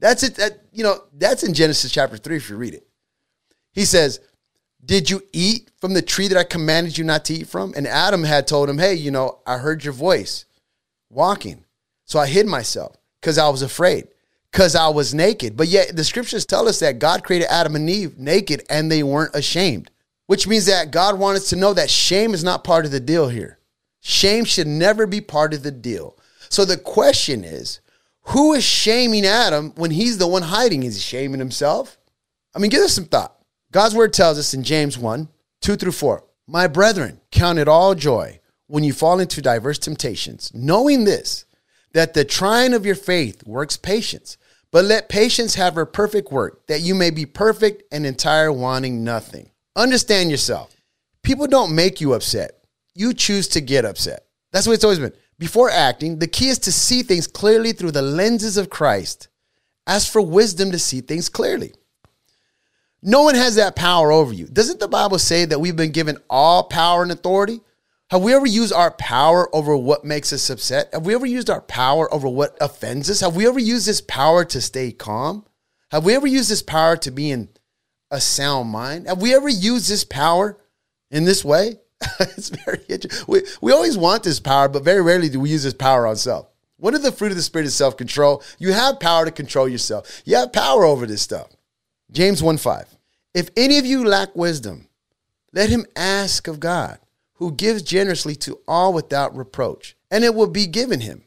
That's 0.00 0.22
it. 0.22 0.34
That, 0.36 0.60
you 0.72 0.84
know, 0.84 1.04
that's 1.12 1.42
in 1.42 1.54
Genesis 1.54 1.90
chapter 1.90 2.16
3 2.16 2.36
if 2.36 2.50
you 2.50 2.56
read 2.56 2.74
it. 2.74 2.86
He 3.72 3.84
says, 3.84 4.20
did 4.84 5.10
you 5.10 5.22
eat 5.32 5.70
from 5.78 5.94
the 5.94 6.02
tree 6.02 6.28
that 6.28 6.38
I 6.38 6.44
commanded 6.44 6.96
you 6.96 7.04
not 7.04 7.24
to 7.26 7.34
eat 7.34 7.48
from? 7.48 7.74
And 7.76 7.86
Adam 7.86 8.24
had 8.24 8.46
told 8.46 8.70
him, 8.70 8.78
Hey, 8.78 8.94
you 8.94 9.10
know, 9.10 9.40
I 9.46 9.58
heard 9.58 9.84
your 9.84 9.92
voice 9.92 10.44
walking. 11.10 11.64
So 12.04 12.18
I 12.18 12.26
hid 12.26 12.46
myself 12.46 12.96
because 13.20 13.38
I 13.38 13.48
was 13.48 13.62
afraid, 13.62 14.08
because 14.52 14.74
I 14.74 14.88
was 14.88 15.14
naked. 15.14 15.56
But 15.56 15.68
yet 15.68 15.96
the 15.96 16.04
scriptures 16.04 16.46
tell 16.46 16.68
us 16.68 16.80
that 16.80 16.98
God 16.98 17.24
created 17.24 17.48
Adam 17.50 17.76
and 17.76 17.88
Eve 17.88 18.18
naked 18.18 18.64
and 18.70 18.90
they 18.90 19.02
weren't 19.02 19.34
ashamed, 19.34 19.90
which 20.26 20.46
means 20.46 20.66
that 20.66 20.90
God 20.90 21.18
wanted 21.18 21.42
to 21.42 21.56
know 21.56 21.74
that 21.74 21.90
shame 21.90 22.34
is 22.34 22.44
not 22.44 22.64
part 22.64 22.84
of 22.84 22.90
the 22.90 23.00
deal 23.00 23.28
here. 23.28 23.58
Shame 24.00 24.44
should 24.44 24.66
never 24.66 25.06
be 25.06 25.20
part 25.20 25.54
of 25.54 25.62
the 25.62 25.70
deal. 25.70 26.16
So 26.48 26.64
the 26.64 26.76
question 26.76 27.44
is, 27.44 27.80
who 28.22 28.52
is 28.52 28.64
shaming 28.64 29.24
Adam 29.26 29.72
when 29.76 29.90
he's 29.90 30.18
the 30.18 30.26
one 30.26 30.42
hiding? 30.42 30.82
Is 30.82 30.96
he 30.96 31.00
shaming 31.00 31.38
himself? 31.38 31.98
I 32.54 32.58
mean, 32.58 32.70
give 32.70 32.82
us 32.82 32.94
some 32.94 33.06
thought. 33.06 33.34
God's 33.70 33.94
word 33.94 34.12
tells 34.12 34.38
us 34.38 34.54
in 34.54 34.62
James 34.62 34.98
1 34.98 35.28
2 35.60 35.76
through 35.76 35.92
4 35.92 36.24
My 36.46 36.66
brethren, 36.66 37.20
count 37.30 37.58
it 37.58 37.68
all 37.68 37.94
joy 37.94 38.40
when 38.66 38.84
you 38.84 38.92
fall 38.92 39.18
into 39.18 39.42
diverse 39.42 39.78
temptations, 39.78 40.52
knowing 40.54 41.04
this, 41.04 41.46
that 41.92 42.14
the 42.14 42.24
trying 42.24 42.74
of 42.74 42.86
your 42.86 42.94
faith 42.94 43.46
works 43.46 43.76
patience. 43.76 44.36
But 44.70 44.84
let 44.84 45.08
patience 45.08 45.54
have 45.54 45.74
her 45.76 45.86
perfect 45.86 46.30
work, 46.30 46.66
that 46.66 46.82
you 46.82 46.94
may 46.94 47.10
be 47.10 47.24
perfect 47.24 47.82
and 47.90 48.04
entire, 48.04 48.52
wanting 48.52 49.02
nothing. 49.02 49.50
Understand 49.74 50.30
yourself. 50.30 50.74
People 51.22 51.46
don't 51.46 51.74
make 51.74 52.00
you 52.00 52.12
upset. 52.12 52.52
You 52.94 53.14
choose 53.14 53.48
to 53.48 53.60
get 53.60 53.84
upset. 53.84 54.26
That's 54.52 54.66
what 54.66 54.74
it's 54.74 54.84
always 54.84 54.98
been. 54.98 55.12
Before 55.38 55.70
acting, 55.70 56.18
the 56.18 56.26
key 56.26 56.48
is 56.48 56.58
to 56.60 56.72
see 56.72 57.02
things 57.02 57.26
clearly 57.26 57.72
through 57.72 57.92
the 57.92 58.02
lenses 58.02 58.56
of 58.56 58.70
Christ. 58.70 59.28
Ask 59.86 60.12
for 60.12 60.20
wisdom 60.20 60.72
to 60.72 60.78
see 60.78 61.00
things 61.00 61.28
clearly. 61.28 61.72
No 63.02 63.22
one 63.22 63.36
has 63.36 63.54
that 63.54 63.76
power 63.76 64.10
over 64.10 64.32
you. 64.32 64.46
Doesn't 64.46 64.80
the 64.80 64.88
Bible 64.88 65.18
say 65.18 65.44
that 65.44 65.60
we've 65.60 65.76
been 65.76 65.92
given 65.92 66.18
all 66.28 66.64
power 66.64 67.02
and 67.02 67.12
authority? 67.12 67.60
Have 68.10 68.22
we 68.22 68.32
ever 68.32 68.46
used 68.46 68.72
our 68.72 68.90
power 68.92 69.54
over 69.54 69.76
what 69.76 70.04
makes 70.04 70.32
us 70.32 70.48
upset? 70.48 70.88
Have 70.94 71.04
we 71.04 71.14
ever 71.14 71.26
used 71.26 71.50
our 71.50 71.60
power 71.60 72.12
over 72.12 72.26
what 72.26 72.56
offends 72.58 73.10
us? 73.10 73.20
Have 73.20 73.36
we 73.36 73.46
ever 73.46 73.58
used 73.58 73.86
this 73.86 74.00
power 74.00 74.46
to 74.46 74.60
stay 74.62 74.92
calm? 74.92 75.44
Have 75.90 76.06
we 76.06 76.14
ever 76.14 76.26
used 76.26 76.50
this 76.50 76.62
power 76.62 76.96
to 76.96 77.10
be 77.10 77.30
in 77.30 77.50
a 78.10 78.20
sound 78.20 78.70
mind? 78.70 79.08
Have 79.08 79.20
we 79.20 79.34
ever 79.34 79.48
used 79.48 79.90
this 79.90 80.04
power 80.04 80.58
in 81.10 81.24
this 81.24 81.44
way? 81.44 81.76
it's 82.20 82.48
very 82.48 82.80
interesting. 82.88 83.24
We, 83.28 83.42
we 83.60 83.72
always 83.72 83.98
want 83.98 84.22
this 84.22 84.40
power, 84.40 84.68
but 84.68 84.84
very 84.84 85.02
rarely 85.02 85.28
do 85.28 85.40
we 85.40 85.50
use 85.50 85.64
this 85.64 85.74
power 85.74 86.06
on 86.06 86.16
self. 86.16 86.48
What 86.78 86.94
are 86.94 86.98
the 86.98 87.12
fruit 87.12 87.32
of 87.32 87.36
the 87.36 87.42
spirit 87.42 87.66
of 87.66 87.72
self 87.72 87.98
control? 87.98 88.42
You 88.58 88.72
have 88.72 89.00
power 89.00 89.26
to 89.26 89.30
control 89.30 89.68
yourself. 89.68 90.22
You 90.24 90.36
have 90.36 90.52
power 90.52 90.84
over 90.84 91.04
this 91.04 91.22
stuff. 91.22 91.48
James 92.10 92.42
1 92.42 92.56
5. 92.56 92.96
If 93.34 93.50
any 93.54 93.78
of 93.78 93.84
you 93.84 94.04
lack 94.06 94.34
wisdom, 94.34 94.88
let 95.52 95.68
him 95.68 95.84
ask 95.94 96.48
of 96.48 96.60
God, 96.60 96.98
who 97.38 97.52
gives 97.52 97.82
generously 97.82 98.34
to 98.34 98.58
all 98.66 98.92
without 98.92 99.36
reproach, 99.36 99.96
and 100.10 100.24
it 100.24 100.34
will 100.34 100.48
be 100.48 100.66
given 100.66 101.00
him. 101.00 101.22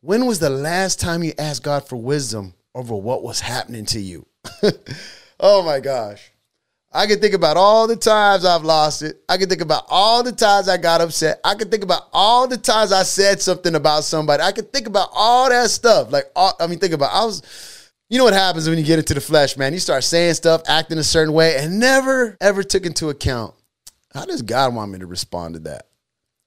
When 0.00 0.26
was 0.26 0.40
the 0.40 0.50
last 0.50 0.98
time 0.98 1.22
you 1.22 1.32
asked 1.38 1.62
God 1.62 1.86
for 1.86 1.96
wisdom 1.96 2.54
over 2.74 2.96
what 2.96 3.22
was 3.22 3.40
happening 3.40 3.86
to 3.86 4.00
you? 4.00 4.26
oh 5.40 5.62
my 5.62 5.78
gosh. 5.78 6.32
I 6.94 7.06
can 7.06 7.20
think 7.20 7.34
about 7.34 7.56
all 7.56 7.86
the 7.86 7.96
times 7.96 8.44
I've 8.44 8.64
lost 8.64 9.02
it. 9.02 9.22
I 9.28 9.38
can 9.38 9.48
think 9.48 9.62
about 9.62 9.84
all 9.88 10.24
the 10.24 10.32
times 10.32 10.68
I 10.68 10.76
got 10.76 11.00
upset. 11.00 11.40
I 11.44 11.54
can 11.54 11.70
think 11.70 11.84
about 11.84 12.08
all 12.12 12.48
the 12.48 12.58
times 12.58 12.90
I 12.92 13.04
said 13.04 13.40
something 13.40 13.76
about 13.76 14.04
somebody. 14.04 14.42
I 14.42 14.52
can 14.52 14.66
think 14.66 14.88
about 14.88 15.08
all 15.14 15.48
that 15.48 15.70
stuff. 15.70 16.12
Like, 16.12 16.26
all, 16.34 16.54
I 16.58 16.66
mean, 16.66 16.80
think 16.80 16.92
about 16.92 17.14
I 17.14 17.24
was, 17.24 17.90
you 18.10 18.18
know 18.18 18.24
what 18.24 18.34
happens 18.34 18.68
when 18.68 18.78
you 18.78 18.84
get 18.84 18.98
into 18.98 19.14
the 19.14 19.20
flesh, 19.20 19.56
man? 19.56 19.72
You 19.72 19.78
start 19.78 20.02
saying 20.02 20.34
stuff, 20.34 20.62
acting 20.66 20.98
a 20.98 21.04
certain 21.04 21.32
way, 21.32 21.56
and 21.56 21.78
never 21.78 22.36
ever 22.40 22.64
took 22.64 22.84
into 22.84 23.08
account 23.08 23.54
how 24.12 24.24
does 24.26 24.42
God 24.42 24.74
want 24.74 24.92
me 24.92 24.98
to 24.98 25.06
respond 25.06 25.54
to 25.54 25.60
that? 25.60 25.88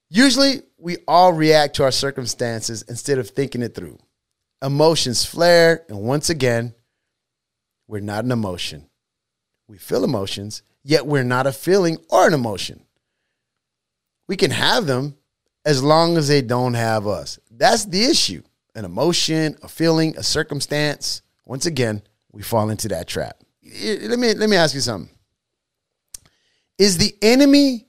Usually, 0.08 0.62
we 0.78 0.98
all 1.08 1.32
react 1.32 1.76
to 1.76 1.84
our 1.84 1.90
circumstances 1.90 2.82
instead 2.88 3.18
of 3.18 3.30
thinking 3.30 3.62
it 3.62 3.74
through. 3.74 3.98
Emotions 4.62 5.24
flare, 5.24 5.84
and 5.88 5.98
once 6.00 6.30
again, 6.30 6.74
we're 7.88 8.00
not 8.00 8.24
an 8.24 8.32
emotion. 8.32 8.88
We 9.68 9.78
feel 9.78 10.04
emotions, 10.04 10.62
yet 10.84 11.06
we're 11.06 11.24
not 11.24 11.46
a 11.46 11.52
feeling 11.52 11.98
or 12.08 12.26
an 12.26 12.34
emotion. 12.34 12.84
We 14.28 14.36
can 14.36 14.50
have 14.52 14.86
them 14.86 15.16
as 15.64 15.82
long 15.82 16.16
as 16.16 16.28
they 16.28 16.42
don't 16.42 16.74
have 16.74 17.06
us. 17.06 17.38
That's 17.50 17.84
the 17.84 18.04
issue. 18.04 18.42
An 18.74 18.84
emotion, 18.84 19.56
a 19.62 19.68
feeling, 19.68 20.16
a 20.16 20.22
circumstance. 20.22 21.22
Once 21.44 21.66
again, 21.66 22.02
we 22.30 22.42
fall 22.42 22.70
into 22.70 22.88
that 22.88 23.08
trap. 23.08 23.42
Let 23.62 24.18
me 24.18 24.34
let 24.34 24.48
me 24.48 24.56
ask 24.56 24.74
you 24.74 24.80
something. 24.80 25.15
Is 26.78 26.98
the 26.98 27.14
enemy 27.22 27.86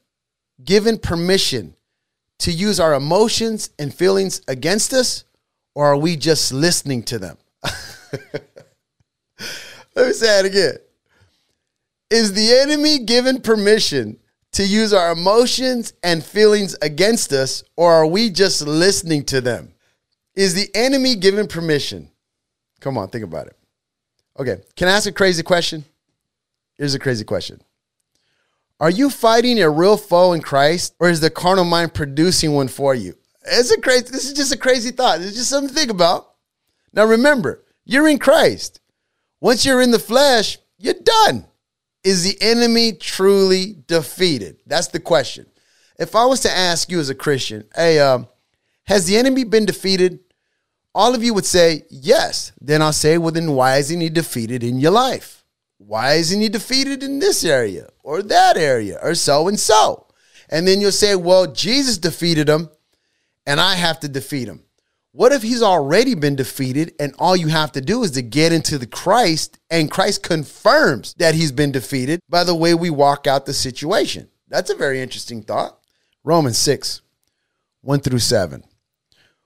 given 0.63 0.98
permission 0.98 1.75
to 2.39 2.51
use 2.51 2.79
our 2.79 2.94
emotions 2.94 3.72
and 3.79 3.94
feelings 3.94 4.41
against 4.48 4.94
us, 4.94 5.25
or 5.75 5.88
are 5.88 5.98
we 5.98 6.15
just 6.15 6.53
listening 6.53 7.03
to 7.03 7.20
them? 7.20 7.38
Let 9.96 10.08
me 10.08 10.13
say 10.13 10.39
it 10.39 10.46
again. 10.46 10.77
Is 12.10 12.34
the 12.34 12.60
enemy 12.60 13.00
given 13.00 13.41
permission 13.41 14.17
to 14.53 14.65
use 14.65 14.94
our 14.94 15.12
emotions 15.12 15.94
and 16.03 16.24
feelings 16.24 16.75
against 16.82 17.34
us, 17.34 17.63
or 17.75 17.94
are 17.94 18.08
we 18.08 18.29
just 18.29 18.62
listening 18.65 19.24
to 19.25 19.41
them? 19.41 19.74
Is 20.36 20.53
the 20.53 20.70
enemy 20.74 21.15
given 21.15 21.48
permission? 21.48 22.10
Come 22.79 22.98
on, 22.98 23.10
think 23.10 23.24
about 23.24 23.48
it. 23.48 23.58
Okay, 24.39 24.58
can 24.75 24.88
I 24.88 24.91
ask 24.91 25.08
a 25.08 25.12
crazy 25.12 25.44
question? 25.44 25.84
Here's 26.75 26.94
a 26.94 27.00
crazy 27.00 27.25
question 27.25 27.60
Are 28.80 28.90
you 28.90 29.10
fighting 29.10 29.60
a 29.60 29.70
real 29.70 29.98
foe 29.98 30.34
in 30.34 30.42
Christ, 30.42 30.96
or 31.00 31.10
is 31.10 31.20
the 31.20 31.32
carnal 31.32 31.66
mind 31.66 31.96
producing 31.96 32.54
one 32.54 32.68
for 32.68 32.94
you? 32.94 33.16
It's 33.44 33.72
a 33.72 33.82
crazy. 33.82 34.06
This 34.12 34.26
is 34.26 34.34
just 34.34 34.54
a 34.54 34.58
crazy 34.58 34.92
thought. 34.92 35.22
It's 35.22 35.36
just 35.36 35.50
something 35.50 35.70
to 35.70 35.74
think 35.74 35.90
about. 35.90 36.34
Now 36.94 37.06
remember, 37.06 37.64
you're 37.86 38.08
in 38.08 38.20
Christ. 38.20 38.80
Once 39.40 39.66
you're 39.66 39.82
in 39.82 39.92
the 39.92 40.00
flesh, 40.00 40.58
you're 40.78 40.94
done. 40.94 41.46
Is 42.04 42.24
the 42.24 42.38
enemy 42.42 42.94
truly 42.94 43.78
defeated? 43.88 44.58
That's 44.68 44.88
the 44.90 45.00
question. 45.00 45.48
If 45.98 46.16
I 46.16 46.26
was 46.26 46.42
to 46.42 46.52
ask 46.52 46.92
you 46.92 47.00
as 47.00 47.10
a 47.10 47.16
Christian, 47.16 47.66
hey, 47.76 48.00
um, 48.00 48.28
has 48.86 49.08
the 49.08 49.18
enemy 49.18 49.44
been 49.44 49.66
defeated? 49.66 50.20
All 50.94 51.16
of 51.16 51.24
you 51.24 51.34
would 51.34 51.46
say 51.46 51.84
yes. 51.90 52.52
Then 52.62 52.82
I'll 52.82 52.94
say, 52.94 53.18
well, 53.18 53.32
then 53.32 53.54
why 53.54 53.78
isn't 53.78 54.02
he 54.02 54.10
defeated 54.10 54.64
in 54.64 54.80
your 54.80 54.92
life? 54.92 55.37
Why 55.78 56.14
isn't 56.14 56.42
he 56.42 56.50
defeated 56.50 57.04
in 57.04 57.20
this 57.20 57.44
area 57.44 57.90
or 58.04 58.22
that 58.24 58.58
area 58.58 59.00
or 59.02 59.16
so 59.16 59.48
and 59.48 59.60
so? 59.60 60.08
And 60.50 60.68
then 60.68 60.82
you'll 60.82 60.92
say, 60.92 61.16
well, 61.16 61.52
Jesus 61.52 61.98
defeated 61.98 62.50
him 62.50 62.70
and 63.46 63.60
I 63.60 63.76
have 63.76 64.00
to 64.02 64.08
defeat 64.08 64.48
him. 64.48 64.64
What 65.12 65.32
if 65.32 65.42
he's 65.42 65.64
already 65.64 66.14
been 66.14 66.36
defeated 66.36 66.94
and 67.00 67.14
all 67.18 67.36
you 67.36 67.48
have 67.48 67.72
to 67.72 67.82
do 67.82 68.04
is 68.04 68.12
to 68.12 68.22
get 68.22 68.54
into 68.54 68.78
the 68.78 68.86
Christ 68.86 69.58
and 69.70 69.90
Christ 69.90 70.22
confirms 70.22 71.16
that 71.18 71.34
he's 71.34 71.52
been 71.52 71.72
defeated 71.72 72.20
by 72.30 72.44
the 72.44 72.56
way 72.56 72.74
we 72.74 72.90
walk 72.90 73.26
out 73.26 73.46
the 73.46 73.54
situation? 73.54 74.30
That's 74.48 74.70
a 74.70 74.76
very 74.76 75.02
interesting 75.02 75.42
thought. 75.42 75.80
Romans 76.24 76.58
6, 76.60 77.02
1 77.82 78.00
through 78.02 78.20
7. 78.20 78.64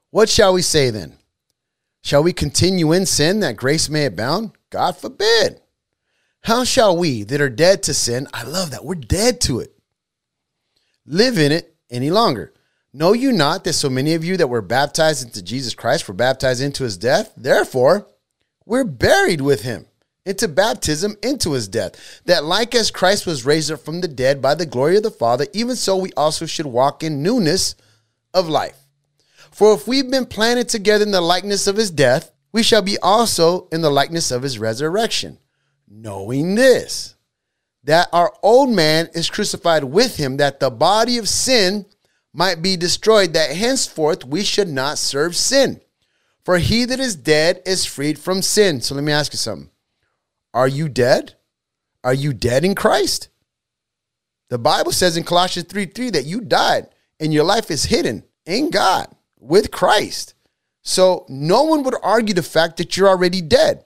What 0.09 0.27
shall 0.27 0.53
we 0.53 0.61
say 0.61 0.89
then? 0.89 1.17
Shall 2.03 2.23
we 2.23 2.33
continue 2.33 2.91
in 2.91 3.05
sin 3.05 3.39
that 3.39 3.55
grace 3.55 3.87
may 3.87 4.05
abound? 4.05 4.51
God 4.71 4.97
forbid. 4.97 5.60
How 6.41 6.63
shall 6.63 6.97
we 6.97 7.23
that 7.23 7.41
are 7.41 7.49
dead 7.49 7.83
to 7.83 7.93
sin, 7.93 8.27
I 8.33 8.43
love 8.43 8.71
that, 8.71 8.83
we're 8.83 8.95
dead 8.95 9.39
to 9.41 9.59
it, 9.59 9.73
live 11.05 11.37
in 11.37 11.51
it 11.51 11.75
any 11.89 12.09
longer? 12.09 12.53
Know 12.93 13.13
you 13.13 13.31
not 13.31 13.63
that 13.63 13.73
so 13.73 13.89
many 13.89 14.15
of 14.15 14.25
you 14.25 14.37
that 14.37 14.47
were 14.47 14.61
baptized 14.61 15.25
into 15.25 15.41
Jesus 15.41 15.73
Christ 15.73 16.07
were 16.07 16.13
baptized 16.13 16.61
into 16.61 16.83
his 16.83 16.97
death? 16.97 17.31
Therefore, 17.37 18.07
we're 18.65 18.83
buried 18.83 19.41
with 19.41 19.61
him 19.61 19.85
into 20.25 20.47
baptism 20.47 21.15
into 21.23 21.53
his 21.53 21.67
death, 21.67 22.21
that 22.25 22.43
like 22.43 22.75
as 22.75 22.91
Christ 22.91 23.25
was 23.25 23.45
raised 23.45 23.71
up 23.71 23.79
from 23.79 24.01
the 24.01 24.07
dead 24.07 24.41
by 24.41 24.55
the 24.55 24.65
glory 24.65 24.97
of 24.97 25.03
the 25.03 25.11
Father, 25.11 25.47
even 25.53 25.75
so 25.75 25.97
we 25.97 26.11
also 26.13 26.45
should 26.45 26.67
walk 26.67 27.03
in 27.03 27.23
newness 27.23 27.75
of 28.33 28.47
life. 28.47 28.77
For 29.51 29.73
if 29.73 29.87
we've 29.87 30.09
been 30.09 30.25
planted 30.25 30.69
together 30.69 31.03
in 31.03 31.11
the 31.11 31.21
likeness 31.21 31.67
of 31.67 31.75
his 31.75 31.91
death, 31.91 32.31
we 32.51 32.63
shall 32.63 32.81
be 32.81 32.97
also 32.99 33.67
in 33.71 33.81
the 33.81 33.89
likeness 33.89 34.31
of 34.31 34.43
his 34.43 34.59
resurrection. 34.59 35.37
Knowing 35.93 36.55
this, 36.55 37.15
that 37.83 38.07
our 38.13 38.33
old 38.41 38.69
man 38.69 39.09
is 39.13 39.29
crucified 39.29 39.83
with 39.83 40.15
him, 40.15 40.37
that 40.37 40.61
the 40.61 40.69
body 40.69 41.17
of 41.17 41.27
sin 41.27 41.85
might 42.33 42.61
be 42.61 42.77
destroyed, 42.77 43.33
that 43.33 43.55
henceforth 43.55 44.23
we 44.23 44.41
should 44.41 44.69
not 44.69 44.97
serve 44.97 45.35
sin. 45.35 45.81
For 46.45 46.57
he 46.59 46.85
that 46.85 46.99
is 46.99 47.15
dead 47.15 47.61
is 47.65 47.85
freed 47.85 48.17
from 48.17 48.41
sin. 48.41 48.79
So 48.79 48.95
let 48.95 49.03
me 49.03 49.11
ask 49.11 49.33
you 49.33 49.37
something. 49.37 49.69
Are 50.53 50.67
you 50.67 50.87
dead? 50.87 51.35
Are 52.03 52.13
you 52.13 52.33
dead 52.33 52.63
in 52.63 52.73
Christ? 52.73 53.27
The 54.49 54.57
Bible 54.57 54.91
says 54.91 55.17
in 55.17 55.23
Colossians 55.23 55.67
3 55.67 55.87
3 55.87 56.09
that 56.11 56.25
you 56.25 56.41
died 56.41 56.87
and 57.19 57.33
your 57.33 57.43
life 57.43 57.69
is 57.69 57.85
hidden 57.85 58.23
in 58.45 58.69
God 58.69 59.07
with 59.39 59.71
Christ. 59.71 60.33
So 60.83 61.25
no 61.29 61.63
one 61.63 61.83
would 61.83 61.95
argue 62.01 62.33
the 62.33 62.43
fact 62.43 62.77
that 62.77 62.97
you're 62.97 63.09
already 63.09 63.41
dead. 63.41 63.85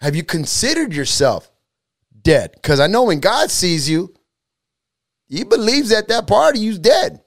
Have 0.00 0.16
you 0.16 0.22
considered 0.22 0.94
yourself 0.94 1.50
dead? 2.22 2.52
Because 2.54 2.80
I 2.80 2.86
know 2.86 3.04
when 3.04 3.20
God 3.20 3.50
sees 3.50 3.88
you, 3.88 4.14
he 5.28 5.44
believes 5.44 5.90
that 5.90 6.08
that 6.08 6.26
part 6.26 6.56
of 6.56 6.62
you's 6.62 6.78
dead. 6.78 7.22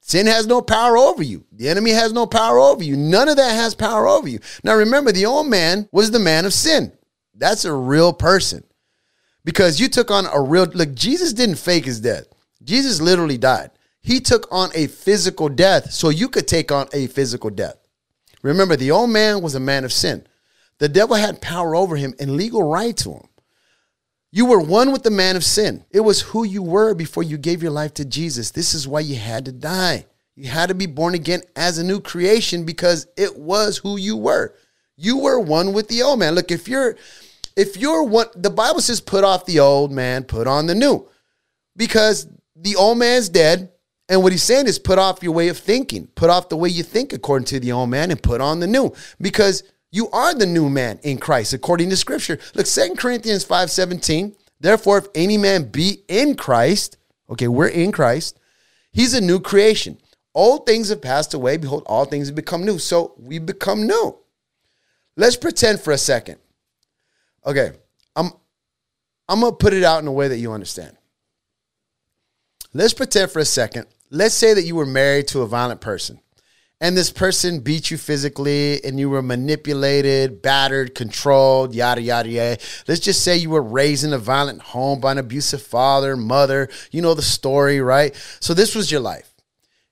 Sin 0.00 0.26
has 0.26 0.46
no 0.46 0.60
power 0.60 0.98
over 0.98 1.22
you. 1.22 1.46
The 1.52 1.68
enemy 1.68 1.92
has 1.92 2.12
no 2.12 2.26
power 2.26 2.58
over 2.58 2.84
you. 2.84 2.96
None 2.96 3.28
of 3.28 3.36
that 3.36 3.54
has 3.54 3.74
power 3.74 4.06
over 4.06 4.28
you. 4.28 4.38
Now 4.62 4.74
remember, 4.74 5.12
the 5.12 5.26
old 5.26 5.46
man 5.46 5.88
was 5.92 6.10
the 6.10 6.18
man 6.18 6.44
of 6.44 6.52
sin. 6.52 6.92
That's 7.34 7.64
a 7.64 7.72
real 7.72 8.12
person. 8.12 8.64
Because 9.44 9.80
you 9.80 9.88
took 9.88 10.10
on 10.10 10.26
a 10.26 10.40
real 10.40 10.66
look, 10.66 10.94
Jesus 10.94 11.32
didn't 11.32 11.56
fake 11.56 11.84
his 11.84 12.00
death. 12.00 12.26
Jesus 12.62 13.00
literally 13.00 13.38
died. 13.38 13.70
He 14.02 14.20
took 14.20 14.46
on 14.50 14.70
a 14.74 14.88
physical 14.88 15.48
death 15.48 15.90
so 15.92 16.10
you 16.10 16.28
could 16.28 16.46
take 16.46 16.70
on 16.70 16.88
a 16.92 17.06
physical 17.06 17.50
death. 17.50 17.76
Remember, 18.42 18.76
the 18.76 18.90
old 18.90 19.10
man 19.10 19.40
was 19.40 19.54
a 19.54 19.60
man 19.60 19.84
of 19.84 19.92
sin. 19.92 20.26
The 20.78 20.88
devil 20.88 21.16
had 21.16 21.40
power 21.40 21.74
over 21.74 21.96
him 21.96 22.14
and 22.18 22.36
legal 22.36 22.62
right 22.62 22.96
to 22.98 23.12
him. 23.12 23.28
You 24.32 24.46
were 24.46 24.58
one 24.58 24.90
with 24.90 25.04
the 25.04 25.10
man 25.10 25.36
of 25.36 25.44
sin. 25.44 25.84
It 25.92 26.00
was 26.00 26.20
who 26.20 26.44
you 26.44 26.62
were 26.62 26.94
before 26.94 27.22
you 27.22 27.38
gave 27.38 27.62
your 27.62 27.70
life 27.70 27.94
to 27.94 28.04
Jesus. 28.04 28.50
This 28.50 28.74
is 28.74 28.88
why 28.88 29.00
you 29.00 29.14
had 29.14 29.44
to 29.44 29.52
die. 29.52 30.06
You 30.34 30.48
had 30.48 30.70
to 30.70 30.74
be 30.74 30.86
born 30.86 31.14
again 31.14 31.42
as 31.54 31.78
a 31.78 31.84
new 31.84 32.00
creation 32.00 32.64
because 32.64 33.06
it 33.16 33.38
was 33.38 33.78
who 33.78 33.96
you 33.96 34.16
were. 34.16 34.54
You 34.96 35.18
were 35.18 35.38
one 35.38 35.72
with 35.72 35.88
the 35.88 36.02
old 36.02 36.18
man. 36.18 36.34
Look, 36.34 36.50
if 36.50 36.66
you're 36.66 36.96
if 37.56 37.76
you're 37.76 38.02
one 38.02 38.26
the 38.34 38.50
Bible 38.50 38.80
says 38.80 39.00
put 39.00 39.22
off 39.22 39.46
the 39.46 39.60
old 39.60 39.92
man, 39.92 40.24
put 40.24 40.46
on 40.46 40.66
the 40.66 40.74
new. 40.74 41.08
Because 41.76 42.26
the 42.56 42.76
old 42.76 42.98
man's 42.98 43.28
dead, 43.28 43.70
and 44.08 44.22
what 44.22 44.32
he's 44.32 44.42
saying 44.42 44.66
is 44.66 44.78
put 44.78 44.98
off 44.98 45.22
your 45.22 45.32
way 45.32 45.48
of 45.48 45.58
thinking. 45.58 46.08
Put 46.08 46.30
off 46.30 46.48
the 46.48 46.56
way 46.56 46.68
you 46.68 46.82
think 46.82 47.12
according 47.12 47.46
to 47.46 47.60
the 47.60 47.72
old 47.72 47.90
man 47.90 48.10
and 48.10 48.22
put 48.22 48.40
on 48.40 48.60
the 48.60 48.66
new. 48.66 48.92
Because 49.20 49.62
you 49.94 50.10
are 50.10 50.34
the 50.34 50.44
new 50.44 50.68
man 50.68 50.98
in 51.04 51.18
Christ, 51.18 51.52
according 51.52 51.88
to 51.90 51.96
Scripture. 51.96 52.40
Look, 52.54 52.66
Second 52.66 52.98
Corinthians 52.98 53.44
5 53.44 53.70
17. 53.70 54.34
Therefore, 54.58 54.98
if 54.98 55.06
any 55.14 55.38
man 55.38 55.70
be 55.70 56.02
in 56.08 56.34
Christ, 56.34 56.96
okay, 57.30 57.46
we're 57.46 57.68
in 57.68 57.92
Christ, 57.92 58.40
he's 58.90 59.14
a 59.14 59.20
new 59.20 59.38
creation. 59.38 59.98
Old 60.34 60.66
things 60.66 60.88
have 60.88 61.00
passed 61.00 61.32
away. 61.32 61.58
Behold, 61.58 61.84
all 61.86 62.06
things 62.06 62.26
have 62.26 62.34
become 62.34 62.64
new. 62.64 62.76
So 62.76 63.14
we 63.18 63.38
become 63.38 63.86
new. 63.86 64.18
Let's 65.16 65.36
pretend 65.36 65.80
for 65.80 65.92
a 65.92 65.98
second. 65.98 66.38
Okay, 67.46 67.70
I'm 68.16 68.32
I'm 69.28 69.40
gonna 69.40 69.52
put 69.52 69.74
it 69.74 69.84
out 69.84 70.02
in 70.02 70.08
a 70.08 70.12
way 70.12 70.26
that 70.26 70.38
you 70.38 70.50
understand. 70.50 70.96
Let's 72.72 72.94
pretend 72.94 73.30
for 73.30 73.38
a 73.38 73.44
second. 73.44 73.86
Let's 74.10 74.34
say 74.34 74.54
that 74.54 74.64
you 74.64 74.74
were 74.74 74.86
married 74.86 75.28
to 75.28 75.42
a 75.42 75.46
violent 75.46 75.80
person 75.80 76.18
and 76.84 76.94
this 76.94 77.10
person 77.10 77.60
beat 77.60 77.90
you 77.90 77.96
physically 77.96 78.84
and 78.84 79.00
you 79.00 79.08
were 79.08 79.22
manipulated, 79.22 80.42
battered, 80.42 80.94
controlled, 80.94 81.74
yada, 81.74 82.02
yada, 82.02 82.28
yada. 82.28 82.58
Let's 82.86 83.00
just 83.00 83.24
say 83.24 83.38
you 83.38 83.48
were 83.48 83.62
raised 83.62 84.04
in 84.04 84.12
a 84.12 84.18
violent 84.18 84.60
home 84.60 85.00
by 85.00 85.12
an 85.12 85.18
abusive 85.18 85.62
father, 85.62 86.14
mother. 86.14 86.68
You 86.90 87.00
know 87.00 87.14
the 87.14 87.22
story, 87.22 87.80
right? 87.80 88.14
So 88.38 88.52
this 88.52 88.74
was 88.74 88.92
your 88.92 89.00
life. 89.00 89.32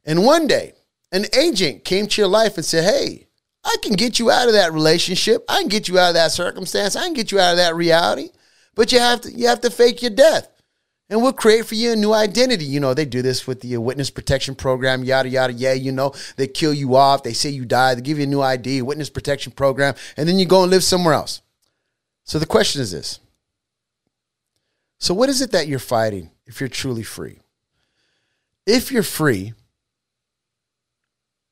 And 0.05 0.23
one 0.23 0.47
day, 0.47 0.75
an 1.13 1.25
agent 1.35 1.83
came 1.87 2.09
to 2.09 2.21
your 2.21 2.29
life 2.29 2.57
and 2.57 2.65
said, 2.65 2.85
Hey, 2.85 3.27
I 3.65 3.75
can 3.83 3.95
get 3.95 4.19
you 4.19 4.31
out 4.31 4.49
of 4.49 4.53
that 4.53 4.75
relationship. 4.75 5.47
I 5.49 5.61
can 5.61 5.69
get 5.69 5.89
you 5.89 5.99
out 5.99 6.09
of 6.09 6.15
that 6.17 6.33
circumstance. 6.33 6.95
I 6.95 7.05
can 7.05 7.15
get 7.15 7.33
you 7.33 7.41
out 7.41 7.53
of 7.53 7.57
that 7.57 7.75
reality. 7.75 8.29
But 8.75 8.93
you 8.93 8.99
have 8.99 9.23
to 9.23 9.33
you 9.33 9.47
have 9.47 9.63
to 9.63 9.71
fake 9.71 10.03
your 10.03 10.11
death 10.11 10.47
and 11.13 11.21
we'll 11.21 11.35
create 11.35 11.67
for 11.67 11.75
you 11.75 11.93
a 11.93 11.97
new 11.97 12.15
identity. 12.15 12.65
You 12.65 12.81
know, 12.81 12.95
they 12.95 13.05
do 13.05 13.21
this 13.21 13.47
with 13.47 13.61
the 13.61 13.77
witness 13.77 14.09
protection 14.09 14.55
program, 14.55 15.05
yada, 15.05 15.29
yada, 15.29 15.53
yeah. 15.53 15.75
You 15.75 15.93
know, 15.93 16.15
they 16.37 16.47
kill 16.47 16.73
you 16.73 16.97
off, 16.97 17.23
they 17.23 17.35
say 17.35 17.51
you 17.51 17.67
died, 17.67 17.99
they 17.99 18.01
give 18.01 18.17
you 18.17 18.25
a 18.25 18.27
new 18.27 18.41
ID, 18.41 18.81
witness 18.81 19.11
protection 19.11 19.53
program, 19.53 19.95
and 20.17 20.27
then 20.27 20.39
you 20.39 20.47
go 20.47 20.63
and 20.63 20.71
live 20.71 20.83
somewhere 20.83 21.13
else. 21.13 21.43
So 22.25 22.39
the 22.39 22.47
question 22.47 22.81
is 22.81 22.93
this 22.93 23.21
So, 25.01 25.13
what 25.13 25.29
is 25.29 25.43
it 25.43 25.51
that 25.51 25.69
you're 25.69 25.79
fighting 25.79 26.31
if 26.47 26.61
you're 26.61 26.69
truly 26.71 27.03
free? 27.03 27.41
If 28.67 28.91
you're 28.91 29.03
free, 29.03 29.53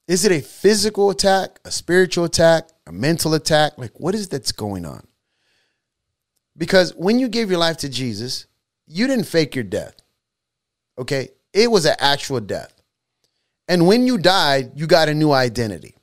is 0.09 0.25
it 0.25 0.33
a 0.33 0.41
physical 0.41 1.11
attack, 1.11 1.61
a 1.67 1.71
spiritual 1.71 2.25
attack, 2.25 2.71
a 2.87 2.93
mental 2.93 3.35
attack? 3.35 3.77
Like, 3.77 4.01
what 4.01 4.15
is 4.15 4.27
that's 4.31 4.53
going 4.53 4.87
on? 4.87 5.07
Because 6.57 6.95
when 6.95 7.19
you 7.19 7.29
gave 7.29 7.51
your 7.51 7.59
life 7.59 7.77
to 7.79 7.91
Jesus, 7.91 8.47
you 8.91 9.07
didn't 9.07 9.27
fake 9.27 9.55
your 9.55 9.65
death. 9.65 9.95
Okay? 10.99 11.31
It 11.53 11.71
was 11.71 11.87
an 11.87 11.95
actual 11.99 12.41
death. 12.41 12.75
And 13.69 13.87
when 13.87 14.07
you 14.07 14.19
died, 14.19 14.73
you 14.75 14.87
got 14.87 15.09
a 15.09 15.15
new 15.15 15.31
identity. 15.31 15.97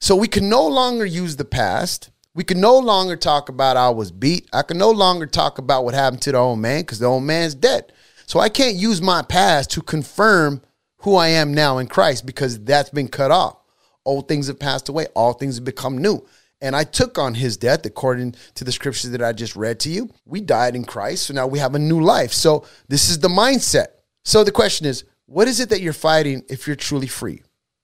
So 0.00 0.16
we 0.16 0.26
can 0.26 0.48
no 0.48 0.66
longer 0.66 1.06
use 1.06 1.36
the 1.36 1.44
past. 1.44 2.10
We 2.34 2.42
can 2.42 2.60
no 2.60 2.76
longer 2.76 3.16
talk 3.16 3.48
about 3.48 3.76
I 3.76 3.90
was 3.90 4.10
beat. 4.10 4.48
I 4.52 4.62
can 4.62 4.78
no 4.78 4.90
longer 4.90 5.26
talk 5.26 5.58
about 5.58 5.84
what 5.84 5.94
happened 5.94 6.22
to 6.22 6.32
the 6.32 6.38
old 6.38 6.58
man 6.58 6.80
because 6.82 6.98
the 6.98 7.06
old 7.06 7.22
man's 7.22 7.54
dead. 7.54 7.92
So 8.26 8.40
I 8.40 8.48
can't 8.48 8.76
use 8.76 9.00
my 9.00 9.22
past 9.22 9.70
to 9.72 9.82
confirm 9.82 10.60
who 10.98 11.14
I 11.14 11.28
am 11.28 11.54
now 11.54 11.78
in 11.78 11.86
Christ 11.86 12.26
because 12.26 12.58
that's 12.64 12.90
been 12.90 13.08
cut 13.08 13.30
off. 13.30 13.58
Old 14.04 14.26
things 14.26 14.48
have 14.48 14.58
passed 14.58 14.88
away, 14.88 15.06
all 15.14 15.34
things 15.34 15.54
have 15.56 15.64
become 15.64 15.98
new 15.98 16.26
and 16.64 16.74
I 16.74 16.84
took 16.84 17.18
on 17.18 17.34
his 17.34 17.58
death 17.58 17.84
according 17.84 18.36
to 18.54 18.64
the 18.64 18.72
scriptures 18.72 19.10
that 19.10 19.22
I 19.22 19.32
just 19.32 19.54
read 19.54 19.78
to 19.80 19.90
you. 19.90 20.08
We 20.24 20.40
died 20.40 20.74
in 20.74 20.86
Christ, 20.86 21.26
so 21.26 21.34
now 21.34 21.46
we 21.46 21.58
have 21.58 21.74
a 21.74 21.78
new 21.78 22.00
life. 22.00 22.32
So 22.32 22.64
this 22.88 23.10
is 23.10 23.18
the 23.18 23.28
mindset. 23.28 23.88
So 24.24 24.42
the 24.42 24.50
question 24.50 24.86
is, 24.86 25.04
what 25.26 25.46
is 25.46 25.60
it 25.60 25.68
that 25.68 25.82
you're 25.82 25.92
fighting 25.92 26.42
if 26.48 26.66
you're 26.66 26.74
truly 26.74 27.06
free? 27.06 27.42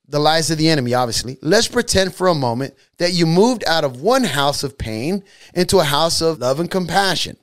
The 0.08 0.18
lies 0.18 0.50
of 0.50 0.56
the 0.56 0.70
enemy, 0.70 0.94
obviously. 0.94 1.36
Let's 1.42 1.68
pretend 1.68 2.14
for 2.14 2.28
a 2.28 2.34
moment 2.34 2.74
that 2.96 3.12
you 3.12 3.26
moved 3.26 3.64
out 3.66 3.84
of 3.84 4.00
one 4.00 4.24
house 4.24 4.62
of 4.62 4.78
pain 4.78 5.24
into 5.54 5.78
a 5.78 5.84
house 5.84 6.22
of 6.22 6.38
love 6.38 6.58
and 6.58 6.70
compassion. 6.70 7.36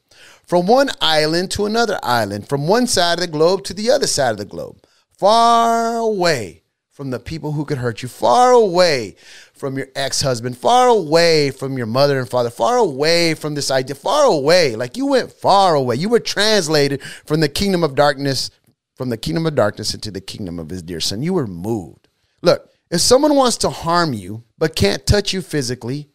From 0.44 0.66
one 0.66 0.90
island 1.02 1.52
to 1.52 1.68
another 1.68 2.00
island, 2.02 2.50
from 2.50 2.68
one 2.68 2.88
side 2.88 3.20
of 3.20 3.20
the 3.20 3.28
globe 3.28 3.64
to 3.66 3.76
the 3.76 3.92
other 3.92 4.08
side 4.08 4.32
of 4.32 4.38
the 4.40 4.46
globe, 4.46 4.84
far 5.12 5.98
away 5.98 6.64
from 6.98 7.12
the 7.12 7.20
people 7.20 7.52
who 7.52 7.64
could 7.64 7.78
hurt 7.78 8.02
you, 8.02 8.10
far 8.10 8.52
away 8.54 9.16
from 9.58 9.78
your 9.78 9.88
ex 9.96 10.22
husband, 10.22 10.58
far 10.58 10.88
away 10.88 11.52
from 11.52 11.78
your 11.78 11.88
mother 11.88 12.20
and 12.20 12.30
father, 12.30 12.50
far 12.50 12.78
away 12.78 13.34
from 13.34 13.56
this 13.56 13.72
idea, 13.72 13.96
far 13.96 14.26
away. 14.26 14.76
Like 14.76 14.98
you 14.98 15.08
went 15.08 15.32
far 15.32 15.76
away. 15.76 15.96
You 15.96 16.10
were 16.10 16.20
translated 16.20 17.02
from 17.26 17.40
the 17.40 17.50
kingdom 17.50 17.84
of 17.84 17.96
darkness, 17.96 18.52
from 18.96 19.10
the 19.10 19.18
kingdom 19.18 19.46
of 19.46 19.56
darkness 19.56 19.94
into 19.94 20.12
the 20.12 20.22
kingdom 20.22 20.60
of 20.60 20.70
his 20.70 20.82
dear 20.82 21.00
son. 21.00 21.22
You 21.22 21.34
were 21.34 21.48
moved. 21.48 22.08
Look, 22.42 22.72
if 22.90 23.02
someone 23.02 23.36
wants 23.36 23.58
to 23.58 23.70
harm 23.70 24.14
you 24.14 24.44
but 24.58 24.76
can't 24.76 25.06
touch 25.06 25.34
you 25.34 25.42
physically, 25.42 26.10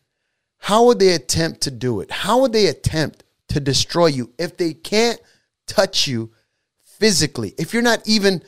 how 0.59 0.87
would 0.87 0.99
they 0.99 1.15
attempt 1.15 1.63
to 1.63 1.71
do 1.71 2.01
it? 2.01 2.11
How 2.11 2.41
would 2.41 2.53
they 2.53 2.67
attempt 2.67 3.25
to 3.49 3.61
destroy 3.61 4.07
you 4.07 4.33
if 4.39 4.57
they 4.57 4.73
can't 4.73 5.21
touch 5.67 6.07
you 6.07 6.31
physically? 6.85 7.55
If 7.59 7.75
you're 7.75 7.83
not 7.83 8.07
even 8.07 8.43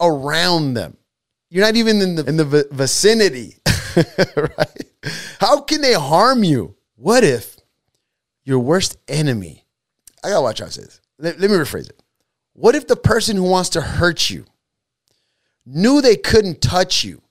around 0.00 0.74
them? 0.74 0.96
You're 1.48 1.64
not 1.64 1.76
even 1.76 2.00
in 2.00 2.14
the 2.14 2.24
in 2.26 2.36
the 2.36 2.68
vicinity, 2.70 3.56
right? 4.36 4.84
How 5.38 5.60
can 5.60 5.80
they 5.80 5.94
harm 5.94 6.44
you? 6.44 6.76
What 6.96 7.24
if 7.24 7.56
your 8.44 8.58
worst 8.58 8.98
enemy? 9.08 9.64
I 10.22 10.28
gotta 10.28 10.42
watch 10.42 10.60
how 10.60 10.66
I 10.66 10.68
say 10.68 10.82
this. 10.82 11.00
Let, 11.18 11.40
let 11.40 11.50
me 11.50 11.56
rephrase 11.56 11.88
it. 11.88 12.02
What 12.52 12.74
if 12.74 12.86
the 12.86 12.96
person 12.96 13.36
who 13.36 13.44
wants 13.44 13.70
to 13.70 13.80
hurt 13.80 14.28
you 14.28 14.44
knew 15.64 16.00
they 16.00 16.16
couldn't 16.16 16.60
touch 16.60 17.04
you, 17.04 17.22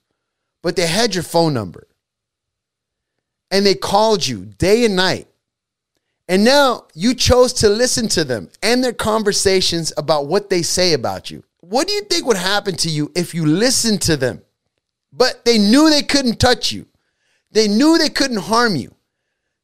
but 0.62 0.76
they 0.76 0.86
had 0.86 1.14
your 1.14 1.24
phone 1.24 1.54
number 1.54 1.86
and 3.50 3.64
they 3.64 3.74
called 3.74 4.26
you 4.26 4.46
day 4.46 4.84
and 4.84 4.96
night? 4.96 5.28
And 6.28 6.44
now 6.44 6.86
you 6.94 7.14
chose 7.14 7.52
to 7.54 7.68
listen 7.68 8.06
to 8.08 8.22
them 8.22 8.50
and 8.62 8.84
their 8.84 8.92
conversations 8.92 9.92
about 9.96 10.26
what 10.28 10.48
they 10.48 10.62
say 10.62 10.92
about 10.92 11.30
you. 11.30 11.42
What 11.58 11.88
do 11.88 11.92
you 11.92 12.02
think 12.02 12.24
would 12.26 12.36
happen 12.36 12.76
to 12.76 12.88
you 12.88 13.10
if 13.16 13.34
you 13.34 13.44
listened 13.46 14.02
to 14.02 14.16
them? 14.16 14.42
But 15.12 15.44
they 15.44 15.58
knew 15.58 15.90
they 15.90 16.02
couldn't 16.02 16.38
touch 16.38 16.72
you. 16.72 16.86
They 17.50 17.68
knew 17.68 17.98
they 17.98 18.08
couldn't 18.08 18.38
harm 18.38 18.76
you. 18.76 18.94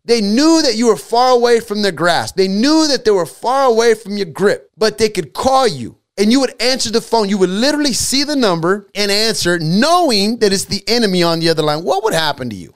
They 0.04 0.20
knew 0.20 0.62
that 0.62 0.76
you 0.76 0.86
were 0.86 0.96
far 0.96 1.30
away 1.30 1.60
from 1.60 1.82
their 1.82 1.92
grasp. 1.92 2.36
They 2.36 2.48
knew 2.48 2.86
that 2.88 3.04
they 3.04 3.10
were 3.10 3.26
far 3.26 3.64
away 3.64 3.94
from 3.94 4.16
your 4.16 4.26
grip, 4.26 4.70
but 4.76 4.98
they 4.98 5.08
could 5.08 5.32
call 5.32 5.66
you 5.66 5.98
and 6.18 6.32
you 6.32 6.40
would 6.40 6.60
answer 6.60 6.90
the 6.90 7.00
phone. 7.00 7.28
You 7.28 7.38
would 7.38 7.50
literally 7.50 7.92
see 7.92 8.24
the 8.24 8.36
number 8.36 8.88
and 8.94 9.10
answer, 9.10 9.58
knowing 9.58 10.38
that 10.38 10.52
it's 10.52 10.64
the 10.64 10.82
enemy 10.88 11.22
on 11.22 11.40
the 11.40 11.48
other 11.48 11.62
line. 11.62 11.84
What 11.84 12.04
would 12.04 12.14
happen 12.14 12.48
to 12.50 12.56
you? 12.56 12.74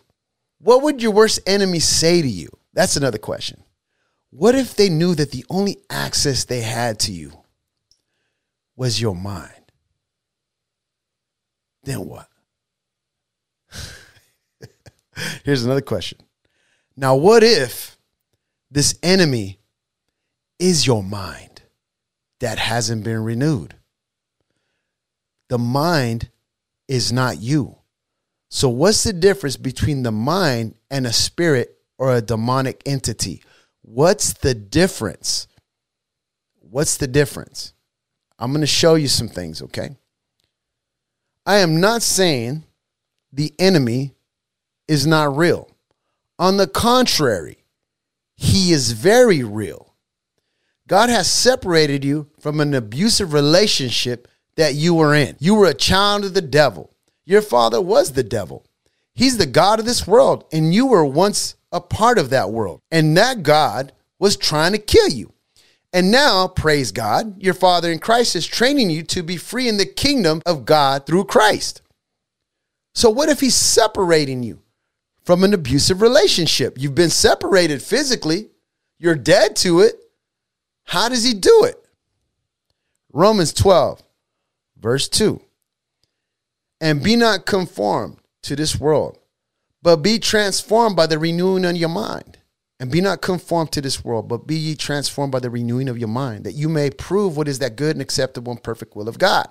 What 0.59 0.83
would 0.83 1.01
your 1.01 1.13
worst 1.13 1.41
enemy 1.47 1.79
say 1.79 2.21
to 2.21 2.29
you? 2.29 2.49
That's 2.75 2.97
another 2.97 3.19
question. 3.19 3.63
What 4.31 4.55
if 4.55 4.77
they 4.77 4.91
knew 4.91 5.15
that 5.15 5.33
the 5.33 5.45
only 5.49 5.79
access 5.89 6.45
they 6.45 6.61
had 6.61 7.01
to 7.01 7.13
you 7.13 7.33
was 8.77 9.01
your 9.01 9.15
mind, 9.15 9.73
then 11.85 12.07
what? 12.07 12.29
Here's 15.45 15.65
another 15.65 15.81
question. 15.81 16.19
Now, 16.97 17.17
what 17.17 17.43
if 17.43 17.99
this 18.71 18.99
enemy 19.03 19.61
is 20.59 20.87
your 20.87 21.03
mind 21.03 21.63
that 22.41 22.59
hasn't 22.59 23.05
been 23.05 23.23
renewed? 23.25 23.75
The 25.49 25.59
mind 25.59 26.31
is 26.89 27.13
not 27.13 27.41
you. 27.41 27.77
So, 28.51 28.69
what's 28.69 29.05
the 29.05 29.13
difference 29.13 29.57
between 29.57 30.03
the 30.03 30.13
mind 30.13 30.75
and 30.91 31.07
a 31.07 31.13
spirit 31.13 31.77
or 31.99 32.15
a 32.15 32.21
demonic 32.23 32.83
entity? 32.85 33.43
What's 33.83 34.33
the 34.35 34.55
difference? 34.55 35.47
What's 36.59 36.97
the 36.97 37.07
difference? 37.07 37.73
I'm 38.39 38.53
going 38.53 38.61
to 38.61 38.67
show 38.67 38.95
you 38.95 39.09
some 39.09 39.29
things, 39.29 39.63
okay? 39.63 39.91
I 41.47 41.59
am 41.59 41.81
not 41.81 42.03
saying 42.03 42.65
the 43.33 43.53
enemy 43.59 44.15
is 44.91 45.07
not 45.07 45.37
real. 45.37 45.71
On 46.37 46.57
the 46.57 46.67
contrary, 46.67 47.59
he 48.35 48.73
is 48.73 48.91
very 48.91 49.45
real. 49.45 49.95
God 50.89 51.09
has 51.11 51.31
separated 51.31 52.05
you 52.05 52.29
from 52.41 52.59
an 52.59 52.75
abusive 52.75 53.33
relationship 53.33 54.27
that 54.57 54.75
you 54.75 54.95
were 54.95 55.15
in. 55.15 55.37
You 55.39 55.55
were 55.55 55.69
a 55.69 55.75
child 55.75 56.25
of 56.25 56.35
the 56.35 56.43
devil. 56.43 56.93
Your 57.25 57.41
father 57.41 57.81
was 57.81 58.13
the 58.13 58.25
devil. 58.25 58.67
He's 59.15 59.39
the 59.39 59.47
God 59.47 59.79
of 59.79 59.85
this 59.85 60.09
world, 60.09 60.45
and 60.53 60.75
you 60.75 60.87
were 60.87 61.05
once 61.05 61.55
a 61.71 61.81
part 61.81 62.19
of 62.19 62.31
that 62.31 62.51
world. 62.51 62.81
And 62.91 63.17
that 63.17 63.45
God 63.45 63.93
was 64.19 64.37
trying 64.37 64.73
to 64.73 64.79
kill 64.79 65.09
you. 65.09 65.33
And 65.93 66.11
now, 66.11 66.49
praise 66.49 66.91
God, 66.91 67.41
your 67.41 67.55
Father 67.55 67.93
in 67.93 68.01
Christ 68.01 68.35
is 68.35 68.47
training 68.47 68.91
you 68.91 69.05
to 69.05 69.23
be 69.23 69.37
free 69.37 69.69
in 69.69 69.77
the 69.77 69.87
kingdom 69.87 70.43
of 70.47 70.65
God 70.65 71.07
through 71.07 71.25
Christ. 71.25 71.83
So, 72.95 73.11
what 73.11 73.29
if 73.29 73.41
He's 73.41 73.55
separating 73.55 74.43
you 74.43 74.63
from 75.25 75.45
an 75.45 75.55
abusive 75.55 76.03
relationship? 76.03 76.77
You've 76.79 76.95
been 76.95 77.11
separated 77.11 77.83
physically, 77.83 78.51
you're 78.99 79.15
dead 79.15 79.57
to 79.57 79.81
it. 79.81 79.97
How 80.85 81.09
does 81.09 81.25
He 81.25 81.35
do 81.35 81.65
it? 81.65 81.77
Romans 83.13 83.53
12, 83.53 84.03
verse 84.79 85.09
2. 85.09 85.41
And 86.81 87.03
be 87.03 87.17
not 87.17 87.47
conformed 87.47 88.19
to 88.43 88.57
this 88.57 88.79
world, 88.79 89.19
but 89.83 89.97
be 89.97 90.19
transformed 90.19 90.97
by 90.97 91.07
the 91.07 91.19
renewing 91.19 91.65
of 91.65 91.77
your 91.77 91.89
mind 91.89 92.39
and 92.81 92.91
be 92.91 93.03
not 93.03 93.21
conformed 93.21 93.71
to 93.73 93.83
this 93.83 94.03
world, 94.03 94.27
but 94.27 94.47
be 94.47 94.57
ye 94.57 94.75
transformed 94.75 95.31
by 95.31 95.39
the 95.39 95.51
renewing 95.51 95.89
of 95.89 95.99
your 95.99 96.09
mind, 96.09 96.45
that 96.45 96.55
you 96.55 96.69
may 96.69 96.89
prove 96.89 97.37
what 97.37 97.47
is 97.47 97.59
that 97.59 97.77
good 97.77 97.95
and 97.95 98.01
acceptable 98.01 98.51
and 98.51 98.63
perfect 98.63 98.97
will 98.97 99.09
of 99.09 99.19
God. 99.19 99.47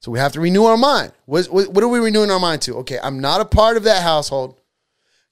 So 0.00 0.10
we 0.10 0.18
have 0.18 0.32
to 0.32 0.40
renew 0.40 0.64
our 0.64 0.78
mind. 0.78 1.12
What, 1.26 1.46
what, 1.46 1.84
are 1.84 1.88
we 1.88 2.00
renewing 2.00 2.30
our 2.30 2.40
mind 2.40 2.62
to? 2.62 2.78
Okay, 2.78 2.98
I'm 3.02 3.20
not 3.20 3.42
a 3.42 3.44
part 3.44 3.76
of 3.76 3.84
that 3.84 4.02
household. 4.02 4.58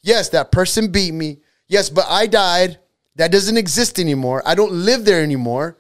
Yes, 0.03 0.29
that 0.31 0.53
person 0.53 0.91
beat 0.91 1.13
me. 1.13 1.39
Yes, 1.69 1.91
but 1.91 2.07
I 2.09 2.27
died 2.27 2.79
that 3.17 3.33
doesn't 3.33 3.57
exist 3.57 3.99
anymore. 3.99 4.43
I 4.47 4.55
don't 4.55 4.73
live 4.73 5.05
there 5.05 5.23
anymore. 5.23 5.79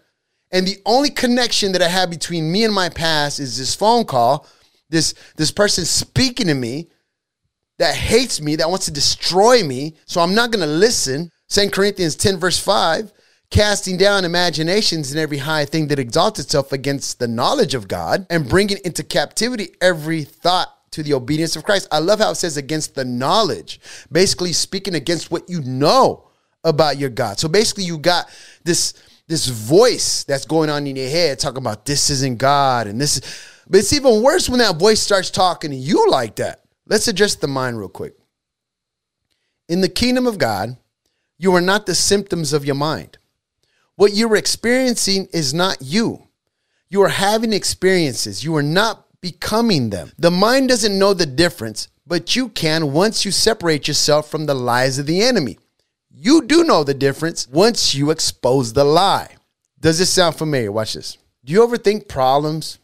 And 0.52 0.66
the 0.66 0.78
only 0.85 1.11
connection 1.11 1.72
that 1.72 1.83
I 1.83 1.88
have 1.88 2.11
between 2.11 2.50
me 2.50 2.64
and 2.64 2.74
my 2.74 2.88
past 2.88 3.38
is 3.38 3.56
this 3.56 3.74
phone 3.74 4.04
call, 4.04 4.46
this, 4.88 5.14
this 5.37 5.50
person 5.50 5.85
speaking 5.85 6.48
to 6.48 6.54
me 6.54 6.88
that 7.78 7.94
hates 7.94 8.40
me, 8.40 8.56
that 8.56 8.68
wants 8.68 8.87
to 8.87 8.90
destroy 8.90 9.62
me. 9.62 9.94
So 10.06 10.20
I'm 10.20 10.35
not 10.35 10.50
going 10.50 10.66
to 10.66 10.70
listen. 10.70 11.30
2 11.48 11.70
Corinthians 11.70 12.16
10, 12.16 12.38
verse 12.38 12.59
5 12.59 13.12
casting 13.50 13.96
down 13.96 14.24
imaginations 14.24 15.11
and 15.11 15.18
every 15.18 15.38
high 15.38 15.64
thing 15.64 15.88
that 15.88 15.98
exalts 15.98 16.38
itself 16.38 16.72
against 16.72 17.18
the 17.18 17.28
knowledge 17.28 17.74
of 17.74 17.88
God, 17.88 18.26
and 18.30 18.48
bringing 18.48 18.78
into 18.85 19.02
captivity 19.02 19.70
every 19.80 20.22
thought 20.22 20.72
to 20.92 21.03
the 21.03 21.14
obedience 21.14 21.57
of 21.57 21.64
Christ. 21.64 21.88
I 21.90 21.98
love 21.98 22.18
how 22.18 22.31
it 22.31 22.37
says 22.37 22.57
against 22.57 22.94
the 22.94 23.05
knowledge, 23.05 23.81
basically 24.11 24.53
speaking 24.53 24.94
against 24.94 25.31
what 25.31 25.48
you 25.48 25.61
know 25.62 26.29
about 26.64 26.98
your 26.98 27.11
God. 27.11 27.38
So 27.38 27.48
basically, 27.48 27.85
you 27.85 27.98
got 27.98 28.29
this 28.64 28.94
this 29.26 29.46
voice 29.46 30.24
that's 30.24 30.44
going 30.44 30.68
on 30.68 30.88
in 30.88 30.96
your 30.96 31.09
head 31.09 31.38
talking 31.38 31.59
about 31.59 31.87
this 31.87 32.11
isn't 32.11 32.38
God 32.38 32.88
and 32.88 33.00
this 33.00 33.18
is, 33.18 33.62
but 33.68 33.79
it's 33.79 33.92
even 33.92 34.24
worse 34.24 34.48
when 34.48 34.59
that 34.59 34.76
voice 34.76 35.00
starts 35.00 35.31
talking 35.31 35.70
to 35.70 35.76
you 35.76 36.11
like 36.11 36.35
that. 36.37 36.64
Let's 36.87 37.07
address 37.07 37.37
the 37.37 37.46
mind 37.46 37.79
real 37.79 37.88
quick. 37.88 38.14
In 39.68 39.83
the 39.83 39.88
kingdom 39.88 40.26
of 40.26 40.38
God, 40.38 40.76
you 41.38 41.55
are 41.55 41.61
not 41.61 41.87
the 41.87 41.94
symptoms 41.94 42.53
of 42.53 42.64
your 42.64 42.74
mind. 42.74 43.18
What 43.94 44.14
you're 44.14 44.35
experiencing 44.35 45.29
is 45.33 45.55
not 45.55 45.79
you. 45.81 46.26
You 46.88 47.03
are 47.03 47.09
having 47.09 47.53
experiences. 47.53 48.42
You 48.42 48.57
are 48.57 48.64
not 48.64 49.07
becoming 49.20 49.90
them. 49.90 50.12
The 50.18 50.30
mind 50.30 50.68
doesn't 50.68 50.98
know 50.98 51.14
the 51.14 51.26
difference, 51.26 51.88
but 52.06 52.35
you 52.35 52.48
can 52.48 52.92
once 52.92 53.24
you 53.24 53.30
separate 53.30 53.88
yourself 53.88 54.30
from 54.30 54.46
the 54.46 54.54
lies 54.54 54.98
of 54.98 55.06
the 55.06 55.22
enemy. 55.22 55.59
You 56.11 56.42
do 56.42 56.64
know 56.64 56.85
the 56.85 56.94
difference 56.94 57.48
once 57.48 57.94
you 57.94 58.11
expose 58.11 58.72
the 58.72 58.85
lie. 58.85 59.37
Does 59.78 59.98
this 59.98 60.11
sound 60.11 60.37
familiar? 60.37 60.70
Watch 60.72 60.94
this. 60.94 61.16
Do 61.44 61.52
you 61.52 61.66
overthink 61.66 62.09
problems? 62.09 62.78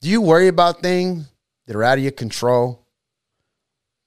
Do 0.00 0.08
you 0.08 0.20
worry 0.20 0.48
about 0.48 0.82
things 0.82 1.26
that 1.66 1.76
are 1.76 1.84
out 1.84 1.98
of 1.98 2.02
your 2.02 2.12
control? 2.12 2.84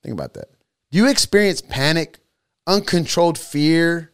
Think 0.02 0.14
about 0.14 0.34
that. 0.34 0.50
Do 0.92 0.98
you 0.98 1.08
experience 1.08 1.62
panic, 1.62 2.18
uncontrolled 2.68 3.38
fear, 3.38 4.12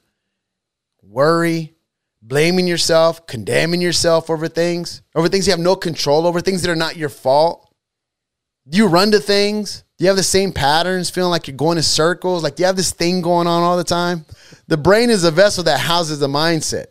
worry, 1.01 1.73
blaming 2.21 2.67
yourself, 2.67 3.25
condemning 3.27 3.81
yourself 3.81 4.29
over 4.29 4.47
things, 4.47 5.01
over 5.15 5.29
things 5.29 5.47
you 5.47 5.51
have 5.51 5.59
no 5.59 5.75
control 5.75 6.27
over, 6.27 6.41
things 6.41 6.61
that 6.61 6.71
are 6.71 6.75
not 6.75 6.97
your 6.97 7.09
fault? 7.09 7.73
Do 8.67 8.77
you 8.77 8.87
run 8.87 9.11
to 9.11 9.19
things? 9.19 9.83
Do 9.97 10.05
you 10.05 10.09
have 10.09 10.17
the 10.17 10.23
same 10.23 10.51
patterns, 10.51 11.09
feeling 11.09 11.31
like 11.31 11.47
you're 11.47 11.57
going 11.57 11.77
in 11.77 11.83
circles? 11.83 12.43
Like, 12.43 12.55
do 12.55 12.63
you 12.63 12.67
have 12.67 12.75
this 12.75 12.91
thing 12.91 13.21
going 13.21 13.47
on 13.47 13.63
all 13.63 13.77
the 13.77 13.83
time? 13.83 14.25
The 14.67 14.77
brain 14.77 15.09
is 15.09 15.23
a 15.23 15.31
vessel 15.31 15.63
that 15.65 15.79
houses 15.79 16.19
the 16.19 16.27
mindset. 16.27 16.87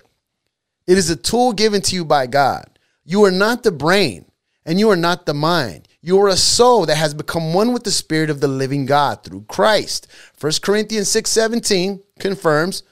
It 0.87 0.99
is 0.99 1.11
a 1.11 1.17
tool 1.17 1.53
given 1.53 1.83
to 1.83 1.95
you 1.95 2.05
by 2.05 2.27
God. 2.27 2.79
You 3.05 3.25
are 3.25 3.31
not 3.31 3.63
the 3.63 3.73
brain 3.73 4.27
and 4.67 4.79
you 4.79 4.91
are 4.91 4.97
not 4.97 5.27
the 5.27 5.35
mind. 5.35 5.89
You 6.03 6.21
are 6.21 6.29
a 6.29 6.37
soul 6.37 6.87
that 6.87 6.97
has 6.97 7.15
become 7.15 7.55
one 7.55 7.73
with 7.73 7.85
the 7.85 7.91
spirit 7.91 8.31
of 8.31 8.41
the 8.41 8.49
living 8.49 8.87
God 8.87 9.25
through 9.25 9.47
Christ. 9.49 10.07
1 10.41 10.53
Corinthians 10.63 11.09
6 11.09 11.31
17 11.31 12.03
confirms, 12.19 12.83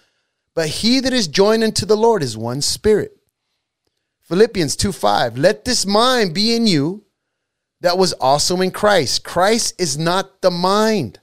but 0.57 0.69
he 0.69 1.01
that 1.01 1.13
is 1.13 1.29
joined 1.29 1.63
unto 1.63 1.85
the 1.85 1.99
Lord 1.99 2.23
is 2.23 2.37
one 2.37 2.63
spirit. 2.63 3.13
Philippians 4.23 4.75
2 4.75 4.91
5, 4.91 5.37
let 5.37 5.67
this 5.67 5.87
mind 5.87 6.35
be 6.35 6.57
in 6.57 6.67
you 6.67 7.05
that 7.83 7.99
was 7.99 8.15
also 8.15 8.63
in 8.63 8.71
Christ. 8.71 9.23
Christ 9.23 9.79
is 9.79 9.99
not 9.99 10.41
the 10.41 10.51
mind. 10.51 11.21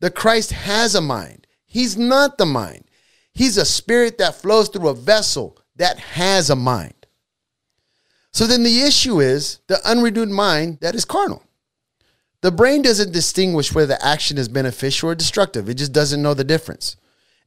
The 0.00 0.10
Christ 0.10 0.52
has 0.52 0.94
a 0.94 1.00
mind. 1.00 1.46
He's 1.64 1.96
not 1.96 2.36
the 2.36 2.44
mind. 2.44 2.84
He's 3.32 3.56
a 3.56 3.64
spirit 3.64 4.18
that 4.18 4.36
flows 4.36 4.68
through 4.68 4.88
a 4.88 4.94
vessel 4.94 5.58
that 5.76 5.98
has 5.98 6.50
a 6.50 6.56
mind. 6.56 7.06
So 8.32 8.46
then 8.46 8.62
the 8.62 8.82
issue 8.82 9.18
is 9.18 9.60
the 9.66 9.80
unrenewed 9.88 10.28
mind 10.28 10.78
that 10.82 10.94
is 10.94 11.06
carnal. 11.06 11.42
The 12.42 12.52
brain 12.52 12.82
doesn't 12.82 13.12
distinguish 13.12 13.74
whether 13.74 13.94
the 13.94 14.06
action 14.06 14.36
is 14.36 14.48
beneficial 14.48 15.08
or 15.08 15.14
destructive, 15.14 15.70
it 15.70 15.74
just 15.74 15.92
doesn't 15.92 16.20
know 16.20 16.34
the 16.34 16.44
difference. 16.44 16.96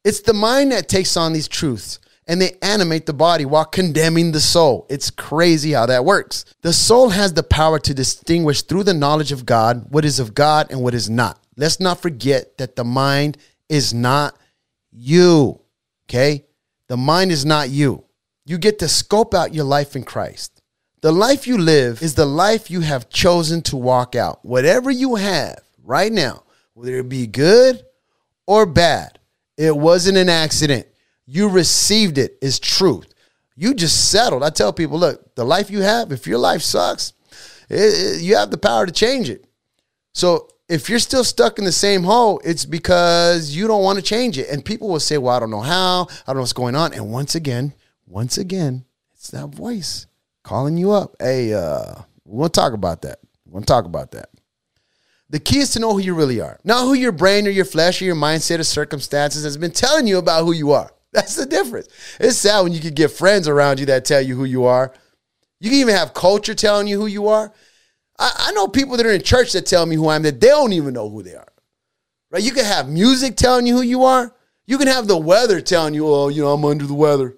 It's 0.04 0.22
the 0.22 0.34
mind 0.34 0.72
that 0.72 0.88
takes 0.88 1.18
on 1.18 1.34
these 1.34 1.48
truths 1.48 2.00
and 2.28 2.40
they 2.40 2.58
animate 2.62 3.08
the 3.08 3.14
body 3.14 3.44
while 3.44 3.66
condemning 3.66 4.32
the 4.32 4.40
soul. 4.40 4.86
It's 4.90 5.10
crazy 5.10 5.72
how 5.72 5.88
that 5.88 6.06
works. 6.06 6.46
The 6.62 6.74
soul 6.74 7.10
has 7.10 7.34
the 7.34 7.44
power 7.44 7.80
to 7.80 7.94
distinguish 7.94 8.62
through 8.62 8.84
the 8.84 8.94
knowledge 8.94 9.32
of 9.32 9.46
God 9.46 9.88
what 9.90 10.06
is 10.06 10.20
of 10.20 10.36
God 10.36 10.68
and 10.70 10.82
what 10.82 10.94
is 10.94 11.10
not. 11.10 11.40
Let's 11.58 11.80
not 11.80 12.02
forget 12.02 12.58
that 12.60 12.76
the 12.76 12.84
mind 12.84 13.38
is 13.68 13.94
not 13.94 14.38
you. 14.92 15.60
Okay? 16.06 16.46
The 16.88 16.98
mind 16.98 17.32
is 17.32 17.46
not 17.46 17.70
you. 17.70 18.06
You 18.46 18.58
get 18.58 18.80
to 18.80 18.88
scope 18.88 19.34
out 19.34 19.54
your 19.54 19.66
life 19.66 19.96
in 19.96 20.04
Christ. 20.04 20.62
The 21.02 21.12
life 21.12 21.48
you 21.48 21.58
live 21.58 22.02
is 22.02 22.16
the 22.16 22.26
life 22.26 22.72
you 22.72 22.82
have 22.82 23.10
chosen 23.10 23.62
to 23.64 23.78
walk 23.78 24.16
out. 24.16 24.44
Whatever 24.44 24.92
you 24.92 25.16
have 25.16 25.62
right 25.84 26.12
now, 26.12 26.44
whether 26.74 26.98
it 26.98 27.10
be 27.10 27.28
good 27.28 27.84
or 28.48 28.66
bad, 28.66 29.19
it 29.60 29.76
wasn't 29.76 30.18
an 30.18 30.30
accident. 30.30 30.88
You 31.26 31.50
received 31.50 32.18
it. 32.18 32.38
it 32.42 32.48
is 32.48 32.60
truth. 32.60 33.14
You 33.58 33.74
just 33.74 34.10
settled. 34.10 34.42
I 34.42 34.52
tell 34.52 34.72
people, 34.72 34.98
look, 34.98 35.36
the 35.36 35.44
life 35.44 35.70
you 35.70 35.82
have, 35.82 36.14
if 36.14 36.26
your 36.26 36.38
life 36.38 36.62
sucks, 36.62 37.12
it, 37.70 37.76
it, 37.76 38.22
you 38.22 38.38
have 38.38 38.52
the 38.52 38.58
power 38.58 38.86
to 38.86 38.92
change 38.92 39.30
it. 39.30 39.46
So 40.14 40.48
if 40.70 40.90
you're 40.90 40.98
still 40.98 41.26
stuck 41.26 41.60
in 41.60 41.66
the 41.66 41.74
same 41.74 42.04
hole, 42.04 42.40
it's 42.46 42.64
because 42.64 43.54
you 43.54 43.68
don't 43.68 43.84
want 43.84 43.98
to 44.00 44.02
change 44.02 44.38
it. 44.38 44.48
And 44.48 44.64
people 44.64 44.88
will 44.88 45.02
say, 45.02 45.18
well, 45.18 45.36
I 45.36 45.40
don't 45.42 45.52
know 45.52 45.60
how. 45.60 46.04
I 46.04 46.28
don't 46.28 46.38
know 46.38 46.42
what's 46.42 46.54
going 46.54 46.76
on. 46.76 46.94
And 46.94 47.12
once 47.12 47.36
again, 47.36 47.74
once 48.08 48.38
again, 48.38 48.86
it's 49.14 49.30
that 49.32 49.50
voice 49.50 50.08
calling 50.44 50.78
you 50.78 50.92
up. 50.92 51.18
Hey, 51.20 51.54
uh, 51.54 51.96
we 52.24 52.38
want 52.38 52.54
to 52.54 52.60
talk 52.62 52.72
about 52.72 53.02
that. 53.02 53.20
We 53.46 53.52
want 53.52 53.68
to 53.68 53.74
talk 53.74 53.84
about 53.84 54.12
that. 54.12 54.30
The 55.30 55.40
key 55.40 55.60
is 55.60 55.72
to 55.72 55.80
know 55.80 55.94
who 55.94 56.00
you 56.00 56.16
really 56.16 56.42
are, 56.42 56.60
not 56.64 56.84
who 56.84 56.94
your 56.94 57.12
brain 57.12 57.46
or 57.46 57.52
your 57.52 57.66
flesh 57.66 58.02
or 58.02 58.06
your 58.06 58.16
mindset 58.16 58.60
or 58.60 58.64
circumstances 58.64 59.44
has 59.44 59.58
been 59.58 59.72
telling 59.72 60.08
you 60.08 60.18
about 60.18 60.44
who 60.44 60.54
you 60.54 60.72
are. 60.72 60.92
That's 61.14 61.36
the 61.36 61.46
difference. 61.46 61.88
It's 62.20 62.38
sad 62.38 62.62
when 62.62 62.74
you 62.74 62.80
can 62.80 62.94
get 62.94 63.12
friends 63.12 63.48
around 63.48 63.80
you 63.80 63.86
that 63.88 64.06
tell 64.06 64.22
you 64.22 64.36
who 64.36 64.46
you 64.46 64.66
are. 64.66 64.94
You 65.60 65.70
can 65.70 65.80
even 65.80 65.96
have 65.96 66.14
culture 66.14 66.56
telling 66.56 66.88
you 66.88 67.00
who 67.00 67.08
you 67.08 67.28
are. 67.28 67.54
I, 68.18 68.32
I 68.38 68.52
know 68.54 68.68
people 68.68 68.98
that 68.98 69.06
are 69.06 69.12
in 69.12 69.22
church 69.22 69.54
that 69.54 69.66
tell 69.66 69.86
me 69.86 69.96
who 69.96 70.08
I 70.08 70.16
am 70.16 70.24
that 70.24 70.40
they 70.40 70.48
don't 70.48 70.74
even 70.74 70.94
know 70.94 71.10
who 71.10 71.22
they 71.22 71.36
are. 71.36 71.52
Right? 72.32 72.44
You 72.44 72.52
can 72.52 72.66
have 72.66 72.90
music 72.90 73.36
telling 73.36 73.68
you 73.68 73.76
who 73.76 73.82
you 73.82 74.04
are. 74.04 74.34
You 74.66 74.78
can 74.78 74.88
have 74.88 75.08
the 75.08 75.18
weather 75.18 75.62
telling 75.62 75.96
you, 75.96 76.08
oh, 76.08 76.28
you 76.28 76.44
know, 76.44 76.54
I'm 76.54 76.64
under 76.64 76.86
the 76.86 76.94
weather. 76.94 77.36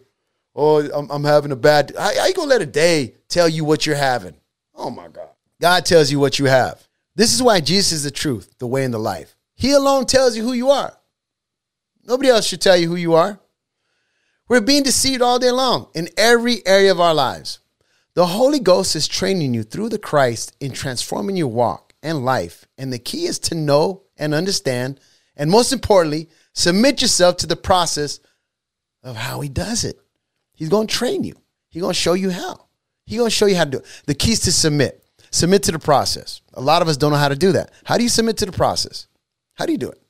Oh, 0.54 0.82
I'm, 0.92 1.10
I'm 1.10 1.24
having 1.24 1.52
a 1.52 1.56
bad. 1.56 1.94
How, 1.98 2.14
how 2.18 2.28
you 2.28 2.34
gonna 2.34 2.50
let 2.50 2.62
a 2.62 2.66
day 2.66 3.16
tell 3.30 3.48
you 3.48 3.64
what 3.64 3.86
you're 3.86 3.96
having? 3.96 4.36
Oh 4.76 4.90
my 4.90 5.08
God. 5.08 5.30
God 5.62 5.86
tells 5.86 6.12
you 6.12 6.20
what 6.20 6.40
you 6.40 6.46
have. 6.46 6.86
This 7.22 7.36
is 7.36 7.44
why 7.44 7.60
Jesus 7.60 7.92
is 7.92 8.04
the 8.04 8.10
truth, 8.10 8.56
the 8.58 8.66
way, 8.66 8.84
and 8.84 8.92
the 8.92 8.98
life. 8.98 9.36
He 9.54 9.74
alone 9.74 10.08
tells 10.08 10.36
you 10.36 10.42
who 10.42 10.54
you 10.54 10.72
are. 10.72 10.98
Nobody 12.04 12.30
else 12.30 12.48
should 12.48 12.62
tell 12.62 12.76
you 12.76 12.90
who 12.90 12.96
you 12.96 13.14
are. 13.14 13.40
We're 14.50 14.60
being 14.60 14.82
deceived 14.82 15.22
all 15.22 15.38
day 15.38 15.52
long 15.52 15.90
in 15.94 16.10
every 16.18 16.66
area 16.66 16.92
of 16.92 17.00
our 17.00 17.14
lives. 17.14 17.60
The 18.16 18.26
Holy 18.26 18.60
Ghost 18.60 18.96
is 18.96 19.08
training 19.08 19.54
you 19.54 19.62
through 19.62 19.90
the 19.90 20.00
Christ 20.00 20.56
in 20.60 20.72
transforming 20.72 21.38
your 21.38 21.50
walk 21.50 21.94
and 22.02 22.26
life. 22.26 22.66
And 22.80 22.92
the 22.92 22.98
key 22.98 23.28
is 23.28 23.38
to 23.38 23.54
know 23.54 24.02
and 24.18 24.34
understand, 24.34 25.00
and 25.38 25.52
most 25.52 25.72
importantly, 25.72 26.28
submit 26.54 27.04
yourself 27.04 27.38
to 27.38 27.46
the 27.46 27.56
process 27.56 28.20
of 29.04 29.16
how 29.16 29.42
He 29.42 29.50
does 29.50 29.84
it. 29.84 30.00
He's 30.56 30.70
going 30.70 30.88
to 30.88 30.96
train 30.96 31.24
you, 31.24 31.36
He's 31.70 31.84
going 31.84 31.94
to 31.94 32.00
show 32.00 32.14
you 32.14 32.32
how. 32.32 32.66
He's 33.06 33.20
going 33.20 33.30
to 33.30 33.36
show 33.36 33.46
you 33.46 33.58
how 33.58 33.66
to 33.66 33.70
do 33.70 33.78
it. 33.78 33.86
The 34.08 34.16
key 34.16 34.32
is 34.32 34.40
to 34.40 34.52
submit. 34.52 35.01
Submit 35.32 35.64
to 35.64 35.72
the 35.72 35.80
process. 35.80 36.42
A 36.54 36.62
lot 36.62 36.82
of 36.82 36.88
us 36.88 36.98
don't 36.98 37.12
know 37.12 37.18
how 37.18 37.30
to 37.30 37.36
do 37.36 37.54
that. 37.54 37.72
How 37.86 37.98
do 37.98 38.04
you 38.04 38.10
submit 38.10 38.38
to 38.38 38.46
the 38.46 38.52
process? 38.52 39.08
How 39.54 39.66
do 39.66 39.72
you 39.72 39.78
do 39.78 39.90
it? 39.90 40.02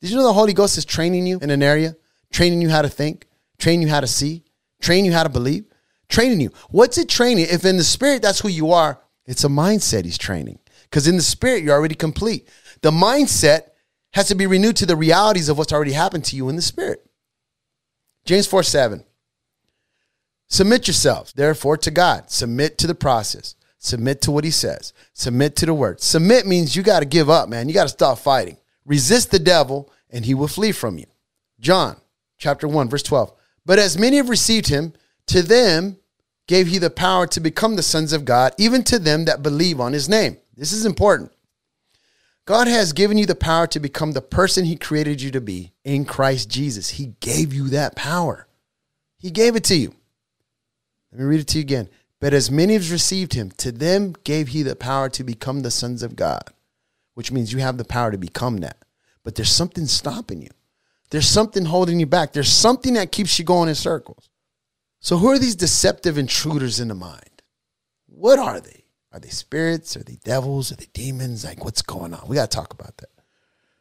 Did 0.00 0.10
you 0.10 0.16
know 0.16 0.24
the 0.24 0.32
Holy 0.32 0.52
Ghost 0.52 0.76
is 0.76 0.84
training 0.84 1.26
you 1.26 1.38
in 1.40 1.50
an 1.50 1.62
area, 1.62 1.96
training 2.30 2.60
you 2.60 2.68
how 2.68 2.82
to 2.82 2.88
think, 2.88 3.26
train 3.58 3.80
you 3.80 3.88
how 3.88 4.00
to 4.00 4.06
see, 4.06 4.44
train 4.80 5.04
you 5.04 5.12
how 5.12 5.22
to 5.22 5.28
believe, 5.28 5.64
training 6.08 6.40
you. 6.40 6.50
What's 6.70 6.98
it 6.98 7.08
training? 7.08 7.46
If 7.50 7.64
in 7.64 7.78
the 7.78 7.84
spirit 7.84 8.22
that's 8.22 8.40
who 8.40 8.48
you 8.48 8.72
are, 8.72 9.00
it's 9.24 9.44
a 9.44 9.48
mindset 9.48 10.04
he's 10.04 10.18
training. 10.18 10.58
Because 10.84 11.08
in 11.08 11.16
the 11.16 11.22
spirit, 11.22 11.62
you're 11.62 11.74
already 11.74 11.94
complete. 11.94 12.48
The 12.82 12.90
mindset 12.90 13.70
has 14.12 14.28
to 14.28 14.34
be 14.34 14.46
renewed 14.46 14.76
to 14.76 14.86
the 14.86 14.96
realities 14.96 15.48
of 15.48 15.58
what's 15.58 15.72
already 15.72 15.92
happened 15.92 16.24
to 16.26 16.36
you 16.36 16.48
in 16.48 16.56
the 16.56 16.62
spirit. 16.62 17.04
James 18.24 18.46
4 18.46 18.62
7. 18.62 19.04
Submit 20.48 20.86
yourselves, 20.86 21.32
therefore, 21.32 21.76
to 21.78 21.90
God. 21.90 22.30
Submit 22.30 22.78
to 22.78 22.86
the 22.86 22.94
process. 22.94 23.56
Submit 23.78 24.22
to 24.22 24.30
what 24.30 24.44
he 24.44 24.50
says. 24.50 24.92
Submit 25.12 25.56
to 25.56 25.66
the 25.66 25.74
word. 25.74 26.00
Submit 26.00 26.46
means 26.46 26.74
you 26.74 26.82
got 26.82 27.00
to 27.00 27.06
give 27.06 27.28
up, 27.30 27.48
man. 27.48 27.68
You 27.68 27.74
got 27.74 27.84
to 27.84 27.88
stop 27.88 28.18
fighting. 28.18 28.56
Resist 28.84 29.30
the 29.30 29.38
devil, 29.38 29.90
and 30.10 30.24
he 30.24 30.34
will 30.34 30.48
flee 30.48 30.72
from 30.72 30.98
you. 30.98 31.06
John 31.60 31.96
chapter 32.38 32.66
1, 32.66 32.88
verse 32.88 33.02
12. 33.02 33.32
But 33.64 33.78
as 33.78 33.98
many 33.98 34.16
have 34.16 34.28
received 34.28 34.68
him, 34.68 34.92
to 35.26 35.42
them 35.42 35.98
gave 36.46 36.68
he 36.68 36.78
the 36.78 36.90
power 36.90 37.26
to 37.26 37.40
become 37.40 37.76
the 37.76 37.82
sons 37.82 38.12
of 38.12 38.24
God, 38.24 38.52
even 38.58 38.84
to 38.84 38.98
them 38.98 39.24
that 39.24 39.42
believe 39.42 39.80
on 39.80 39.92
his 39.92 40.08
name. 40.08 40.36
This 40.56 40.72
is 40.72 40.86
important. 40.86 41.32
God 42.46 42.68
has 42.68 42.92
given 42.92 43.18
you 43.18 43.26
the 43.26 43.34
power 43.34 43.66
to 43.66 43.80
become 43.80 44.12
the 44.12 44.22
person 44.22 44.64
He 44.64 44.76
created 44.76 45.20
you 45.20 45.32
to 45.32 45.40
be 45.40 45.72
in 45.84 46.04
Christ 46.04 46.48
Jesus. 46.48 46.90
He 46.90 47.14
gave 47.18 47.52
you 47.52 47.68
that 47.70 47.96
power. 47.96 48.46
He 49.18 49.32
gave 49.32 49.56
it 49.56 49.64
to 49.64 49.74
you. 49.74 49.92
Let 51.10 51.20
me 51.20 51.26
read 51.26 51.40
it 51.40 51.48
to 51.48 51.58
you 51.58 51.62
again. 51.62 51.88
But 52.20 52.32
as 52.32 52.50
many 52.50 52.74
as 52.74 52.90
received 52.90 53.34
Him, 53.34 53.50
to 53.58 53.70
them 53.70 54.14
gave 54.24 54.48
He 54.48 54.62
the 54.62 54.76
power 54.76 55.08
to 55.10 55.24
become 55.24 55.60
the 55.60 55.70
sons 55.70 56.02
of 56.02 56.16
God, 56.16 56.44
which 57.14 57.30
means 57.30 57.52
you 57.52 57.58
have 57.58 57.78
the 57.78 57.84
power 57.84 58.10
to 58.10 58.18
become 58.18 58.58
that. 58.58 58.84
But 59.22 59.34
there's 59.34 59.50
something 59.50 59.86
stopping 59.86 60.42
you. 60.42 60.50
There's 61.10 61.28
something 61.28 61.66
holding 61.66 62.00
you 62.00 62.06
back. 62.06 62.32
There's 62.32 62.52
something 62.52 62.94
that 62.94 63.12
keeps 63.12 63.38
you 63.38 63.44
going 63.44 63.68
in 63.68 63.74
circles. 63.74 64.28
So, 65.00 65.18
who 65.18 65.28
are 65.28 65.38
these 65.38 65.56
deceptive 65.56 66.18
intruders 66.18 66.80
in 66.80 66.88
the 66.88 66.94
mind? 66.94 67.42
What 68.06 68.38
are 68.38 68.60
they? 68.60 68.84
Are 69.12 69.20
they 69.20 69.28
spirits? 69.28 69.96
Are 69.96 70.02
they 70.02 70.18
devils? 70.24 70.72
Are 70.72 70.76
they 70.76 70.88
demons? 70.92 71.44
Like, 71.44 71.64
what's 71.64 71.82
going 71.82 72.12
on? 72.12 72.26
We 72.28 72.36
got 72.36 72.50
to 72.50 72.56
talk 72.56 72.72
about 72.72 72.96
that. 72.98 73.10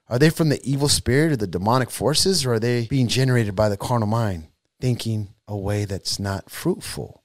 Are 0.08 0.20
they 0.20 0.30
from 0.30 0.50
the 0.50 0.64
evil 0.64 0.88
spirit 0.88 1.32
or 1.32 1.36
the 1.36 1.48
demonic 1.48 1.90
forces, 1.90 2.46
or 2.46 2.54
are 2.54 2.60
they 2.60 2.86
being 2.86 3.08
generated 3.08 3.56
by 3.56 3.70
the 3.70 3.78
carnal 3.78 4.08
mind, 4.08 4.50
thinking 4.80 5.30
a 5.48 5.58
way 5.58 5.86
that's 5.86 6.20
not 6.20 6.50
fruitful? 6.50 7.24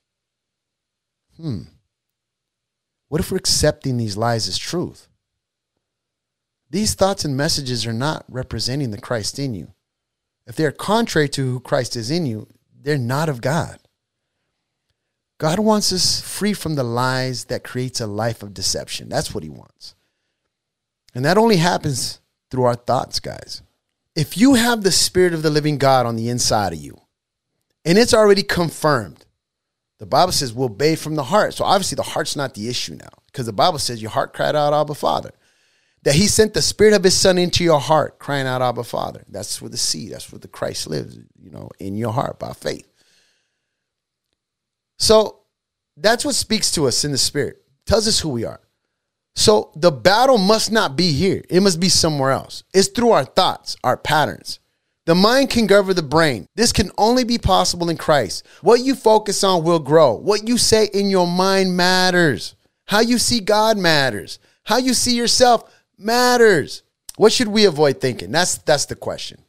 Hmm. 1.40 1.62
What 3.08 3.20
if 3.20 3.30
we're 3.30 3.38
accepting 3.38 3.96
these 3.96 4.16
lies 4.16 4.46
as 4.46 4.58
truth? 4.58 5.08
These 6.68 6.94
thoughts 6.94 7.24
and 7.24 7.36
messages 7.36 7.86
are 7.86 7.92
not 7.92 8.24
representing 8.28 8.90
the 8.90 9.00
Christ 9.00 9.38
in 9.38 9.54
you. 9.54 9.72
If 10.46 10.56
they're 10.56 10.70
contrary 10.70 11.28
to 11.30 11.52
who 11.52 11.60
Christ 11.60 11.96
is 11.96 12.10
in 12.10 12.26
you, 12.26 12.46
they're 12.82 12.98
not 12.98 13.28
of 13.28 13.40
God. 13.40 13.78
God 15.38 15.58
wants 15.58 15.92
us 15.92 16.20
free 16.20 16.52
from 16.52 16.74
the 16.74 16.84
lies 16.84 17.46
that 17.46 17.64
creates 17.64 18.00
a 18.00 18.06
life 18.06 18.42
of 18.42 18.52
deception. 18.52 19.08
That's 19.08 19.34
what 19.34 19.42
he 19.42 19.48
wants. 19.48 19.94
And 21.14 21.24
that 21.24 21.38
only 21.38 21.56
happens 21.56 22.20
through 22.50 22.64
our 22.64 22.74
thoughts, 22.74 23.18
guys. 23.18 23.62
If 24.14 24.36
you 24.36 24.54
have 24.54 24.82
the 24.82 24.92
spirit 24.92 25.32
of 25.32 25.42
the 25.42 25.50
living 25.50 25.78
God 25.78 26.04
on 26.04 26.16
the 26.16 26.28
inside 26.28 26.74
of 26.74 26.78
you, 26.78 27.00
and 27.84 27.96
it's 27.96 28.12
already 28.12 28.42
confirmed, 28.42 29.24
the 30.00 30.06
Bible 30.06 30.32
says 30.32 30.54
we'll 30.54 30.70
bathe 30.70 30.98
from 30.98 31.14
the 31.14 31.24
heart. 31.24 31.52
So 31.54 31.64
obviously 31.64 31.96
the 31.96 32.02
heart's 32.02 32.34
not 32.34 32.54
the 32.54 32.68
issue 32.68 32.94
now, 32.94 33.10
because 33.26 33.44
the 33.44 33.52
Bible 33.52 33.78
says 33.78 34.00
your 34.00 34.10
heart 34.10 34.32
cried 34.32 34.56
out, 34.56 34.72
Abba 34.72 34.94
Father. 34.94 35.30
That 36.02 36.14
he 36.14 36.26
sent 36.26 36.54
the 36.54 36.62
spirit 36.62 36.94
of 36.94 37.04
his 37.04 37.14
son 37.14 37.36
into 37.36 37.62
your 37.62 37.78
heart, 37.78 38.18
crying 38.18 38.46
out, 38.46 38.62
Abba 38.62 38.84
Father. 38.84 39.22
That's 39.28 39.60
where 39.60 39.68
the 39.68 39.76
seed, 39.76 40.12
that's 40.12 40.32
where 40.32 40.38
the 40.38 40.48
Christ 40.48 40.86
lives, 40.86 41.18
you 41.38 41.50
know, 41.50 41.68
in 41.78 41.94
your 41.94 42.14
heart 42.14 42.38
by 42.38 42.54
faith. 42.54 42.90
So 44.98 45.40
that's 45.98 46.24
what 46.24 46.34
speaks 46.34 46.72
to 46.72 46.86
us 46.86 47.04
in 47.04 47.12
the 47.12 47.18
spirit, 47.18 47.62
tells 47.84 48.08
us 48.08 48.20
who 48.20 48.30
we 48.30 48.46
are. 48.46 48.62
So 49.34 49.70
the 49.76 49.92
battle 49.92 50.38
must 50.38 50.72
not 50.72 50.96
be 50.96 51.12
here, 51.12 51.44
it 51.50 51.60
must 51.60 51.78
be 51.78 51.90
somewhere 51.90 52.30
else. 52.30 52.64
It's 52.72 52.88
through 52.88 53.10
our 53.10 53.26
thoughts, 53.26 53.76
our 53.84 53.98
patterns. 53.98 54.59
The 55.10 55.16
mind 55.16 55.50
can 55.50 55.66
govern 55.66 55.96
the 55.96 56.02
brain. 56.02 56.46
This 56.54 56.70
can 56.72 56.92
only 56.96 57.24
be 57.24 57.36
possible 57.36 57.90
in 57.90 57.96
Christ. 57.96 58.46
What 58.60 58.82
you 58.82 58.94
focus 58.94 59.42
on 59.42 59.64
will 59.64 59.80
grow. 59.80 60.14
What 60.14 60.46
you 60.46 60.56
say 60.56 60.88
in 60.94 61.10
your 61.10 61.26
mind 61.26 61.76
matters. 61.76 62.54
How 62.86 63.00
you 63.00 63.18
see 63.18 63.40
God 63.40 63.76
matters. 63.76 64.38
How 64.62 64.76
you 64.76 64.94
see 64.94 65.16
yourself 65.16 65.68
matters. 65.98 66.84
What 67.16 67.32
should 67.32 67.48
we 67.48 67.64
avoid 67.64 68.00
thinking? 68.00 68.30
That's 68.30 68.58
that's 68.58 68.86
the 68.86 68.94
question. 68.94 69.42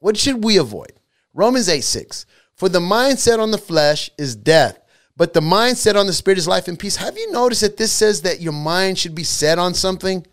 What 0.00 0.16
should 0.16 0.42
we 0.42 0.56
avoid? 0.56 0.94
Romans 1.32 1.68
8 1.68 1.82
6. 1.82 2.26
For 2.56 2.68
the 2.68 2.80
mindset 2.80 3.38
on 3.38 3.52
the 3.52 3.56
flesh 3.56 4.10
is 4.18 4.34
death, 4.34 4.80
but 5.16 5.32
the 5.32 5.38
mindset 5.38 5.94
on 5.94 6.08
the 6.08 6.12
spirit 6.12 6.38
is 6.38 6.48
life 6.48 6.66
and 6.66 6.76
peace. 6.76 6.96
Have 6.96 7.16
you 7.16 7.30
noticed 7.30 7.60
that 7.60 7.76
this 7.76 7.92
says 7.92 8.22
that 8.22 8.40
your 8.40 8.52
mind 8.52 8.98
should 8.98 9.14
be 9.14 9.22
set 9.22 9.60
on 9.60 9.74
something? 9.74 10.26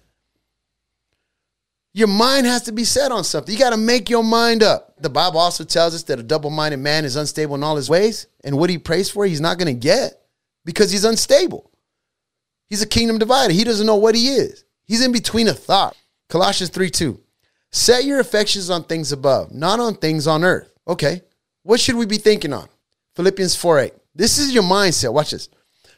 Your 1.94 2.08
mind 2.08 2.46
has 2.46 2.64
to 2.64 2.72
be 2.72 2.86
set 2.86 3.12
on 3.12 3.24
something. 3.24 3.52
You 3.52 3.60
got 3.60 3.72
to 3.72 3.78
make 3.78 4.10
your 4.10 4.24
mind 4.24 4.64
up. 4.64 4.96
The 5.02 5.10
Bible 5.10 5.40
also 5.40 5.64
tells 5.64 5.94
us 5.94 6.04
that 6.04 6.20
a 6.20 6.24
double 6.24 6.50
minded 6.50 6.78
man 6.78 7.04
is 7.04 7.18
unstable 7.18 7.56
in 7.56 7.64
all 7.64 7.76
his 7.76 7.90
ways. 7.90 8.28
And 8.44 8.58
what 8.58 8.70
he 8.70 8.78
prays 8.78 9.10
for, 9.10 9.26
he's 9.26 9.42
not 9.42 9.58
going 9.58 9.74
to 9.74 9.80
get 9.80 10.14
because 10.64 10.92
he's 10.92 11.04
unstable. 11.04 11.70
He's 12.70 12.82
a 12.82 12.88
kingdom 12.88 13.18
divider. 13.18 13.54
He 13.54 13.66
doesn't 13.66 13.86
know 13.86 13.98
what 13.98 14.16
he 14.16 14.30
is. 14.30 14.64
He's 14.86 15.04
in 15.04 15.12
between 15.12 15.50
a 15.50 15.54
thought. 15.54 15.98
Colossians 16.30 16.70
3 16.70 16.90
2. 16.90 17.20
Set 17.72 18.06
your 18.06 18.20
affections 18.20 18.70
on 18.70 18.84
things 18.84 19.12
above, 19.12 19.54
not 19.54 19.80
on 19.80 19.96
things 19.96 20.28
on 20.28 20.44
earth. 20.44 20.72
Okay. 20.88 21.22
What 21.64 21.80
should 21.80 21.96
we 21.96 22.06
be 22.06 22.18
thinking 22.18 22.54
on? 22.54 22.70
Philippians 23.16 23.56
4 23.56 23.80
8. 23.80 23.94
This 24.16 24.40
is 24.40 24.54
your 24.54 24.64
mindset. 24.64 25.14
Watch 25.14 25.32
this. 25.32 25.50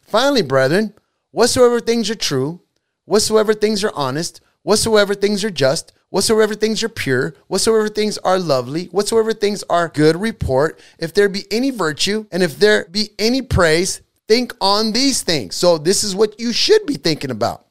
Finally, 0.01 0.41
brethren, 0.43 0.93
whatsoever 1.31 1.79
things 1.79 2.09
are 2.09 2.15
true, 2.15 2.61
whatsoever 3.05 3.53
things 3.53 3.83
are 3.83 3.93
honest, 3.93 4.41
whatsoever 4.63 5.13
things 5.13 5.43
are 5.43 5.51
just, 5.51 5.93
whatsoever 6.09 6.55
things 6.55 6.83
are 6.83 6.89
pure, 6.89 7.35
whatsoever 7.47 7.87
things 7.87 8.17
are 8.19 8.39
lovely, 8.39 8.85
whatsoever 8.85 9.33
things 9.33 9.63
are 9.69 9.89
good 9.89 10.15
report, 10.15 10.79
if 10.97 11.13
there 11.13 11.29
be 11.29 11.45
any 11.51 11.69
virtue, 11.69 12.25
and 12.31 12.41
if 12.41 12.57
there 12.57 12.85
be 12.85 13.09
any 13.19 13.41
praise, 13.41 14.01
think 14.27 14.53
on 14.59 14.91
these 14.91 15.21
things. 15.21 15.55
So, 15.55 15.77
this 15.77 16.03
is 16.03 16.15
what 16.15 16.39
you 16.39 16.51
should 16.51 16.85
be 16.85 16.95
thinking 16.95 17.31
about. 17.31 17.65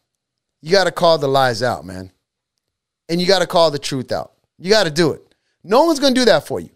You 0.61 0.71
got 0.71 0.85
to 0.85 0.93
call 0.93 1.19
the 1.19 1.29
lies 1.29 1.63
out, 1.63 1.85
man. 1.85 2.13
And 3.09 3.21
you 3.21 3.27
got 3.27 3.41
to 3.41 3.47
call 3.47 3.71
the 3.71 3.79
truth 3.79 4.13
out. 4.13 4.33
You 4.59 4.71
got 4.71 4.85
to 4.85 4.91
do 4.91 5.13
it. 5.13 5.35
No 5.65 5.85
one's 5.85 5.99
going 5.99 6.15
to 6.15 6.21
do 6.21 6.25
that 6.27 6.47
for 6.47 6.61
you. 6.61 6.71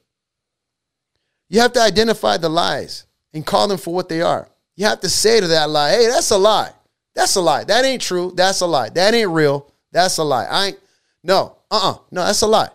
You 1.49 1.61
have 1.61 1.73
to 1.75 1.81
identify 1.81 2.37
the 2.37 2.49
lies 2.49 3.07
and 3.33 3.47
call 3.47 3.69
them 3.69 3.79
for 3.79 3.95
what 3.95 4.09
they 4.09 4.23
are. 4.23 4.49
You 4.75 4.87
have 4.87 5.01
to 5.01 5.09
say 5.09 5.41
to 5.41 5.47
that 5.49 5.71
lie, 5.71 5.91
hey, 5.91 6.09
that's 6.09 6.31
a 6.31 6.37
lie. 6.37 6.73
That's 7.15 7.37
a 7.37 7.41
lie. 7.41 7.65
That 7.65 7.85
ain't 7.85 8.03
true. 8.03 8.33
That's 8.35 8.61
a 8.61 8.67
lie. 8.67 8.91
That 8.91 9.15
ain't 9.15 9.31
real. 9.31 9.73
That's 9.97 10.19
a 10.19 10.25
lie. 10.25 10.45
I 10.45 10.67
ain't, 10.67 10.79
no, 11.25 11.57
uh 11.71 11.75
uh-uh. 11.75 11.91
uh, 11.91 11.99
no, 12.11 12.27
that's 12.27 12.43
a 12.43 12.47
lie. 12.47 12.69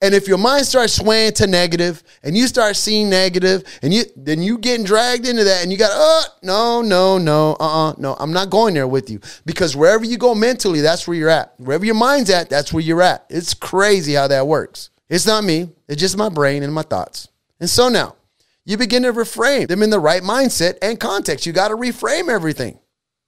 And 0.00 0.14
if 0.14 0.26
your 0.26 0.38
mind 0.38 0.64
starts 0.64 0.94
swaying 0.94 1.34
to 1.34 1.46
negative 1.46 2.02
and 2.22 2.34
you 2.34 2.46
start 2.46 2.76
seeing 2.76 3.10
negative 3.10 3.62
and 3.82 3.92
you 3.92 4.04
then 4.16 4.42
you 4.42 4.56
getting 4.56 4.86
dragged 4.86 5.28
into 5.28 5.44
that 5.44 5.62
and 5.62 5.70
you 5.70 5.76
got, 5.76 5.90
uh, 5.92 6.28
no, 6.42 6.80
no, 6.80 7.18
no, 7.18 7.58
uh 7.60 7.90
uh 7.90 7.94
no, 7.98 8.16
I'm 8.18 8.32
not 8.32 8.48
going 8.48 8.72
there 8.72 8.88
with 8.88 9.10
you. 9.10 9.20
Because 9.44 9.76
wherever 9.76 10.06
you 10.06 10.16
go 10.16 10.34
mentally, 10.34 10.80
that's 10.80 11.06
where 11.06 11.18
you're 11.18 11.28
at. 11.28 11.52
Wherever 11.58 11.84
your 11.84 11.94
mind's 11.94 12.30
at, 12.30 12.48
that's 12.48 12.72
where 12.72 12.82
you're 12.82 13.02
at. 13.02 13.26
It's 13.28 13.52
crazy 13.52 14.14
how 14.14 14.26
that 14.28 14.46
works. 14.46 14.88
It's 15.10 15.26
not 15.26 15.44
me, 15.44 15.68
it's 15.88 16.00
just 16.00 16.16
my 16.16 16.30
brain 16.30 16.62
and 16.62 16.72
my 16.72 16.82
thoughts. 16.82 17.28
And 17.60 17.68
so 17.68 17.90
now, 17.90 18.16
you 18.64 18.78
begin 18.78 19.02
to 19.02 19.12
reframe 19.12 19.68
them 19.68 19.82
in 19.82 19.90
the 19.90 20.00
right 20.00 20.22
mindset 20.22 20.78
and 20.80 20.98
context. 20.98 21.44
You 21.44 21.52
got 21.52 21.68
to 21.68 21.76
reframe 21.76 22.30
everything. 22.30 22.78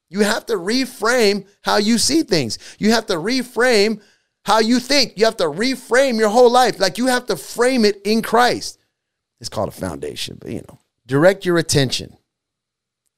You 0.09 0.21
have 0.21 0.47
to 0.47 0.55
reframe 0.55 1.47
how 1.63 1.77
you 1.77 1.99
see 1.99 2.23
things. 2.23 2.59
You 2.79 2.93
have 2.93 3.07
to 3.07 3.15
reframe 3.15 4.01
how 4.45 4.61
you 4.61 4.81
think. 4.81 5.15
You 5.17 5.27
have 5.27 5.37
to 5.39 5.45
reframe 5.45 6.19
your 6.19 6.31
whole 6.31 6.51
life. 6.51 6.81
Like 6.81 6.99
you 6.99 7.07
have 7.07 7.27
to 7.27 7.37
frame 7.37 7.85
it 7.85 8.01
in 8.05 8.23
Christ. 8.23 8.79
It's 9.41 9.49
called 9.49 9.69
a 9.69 9.73
foundation, 9.73 10.39
but 10.41 10.51
you 10.51 10.63
know, 10.69 10.79
direct 11.07 11.45
your 11.45 11.59
attention. 11.59 12.17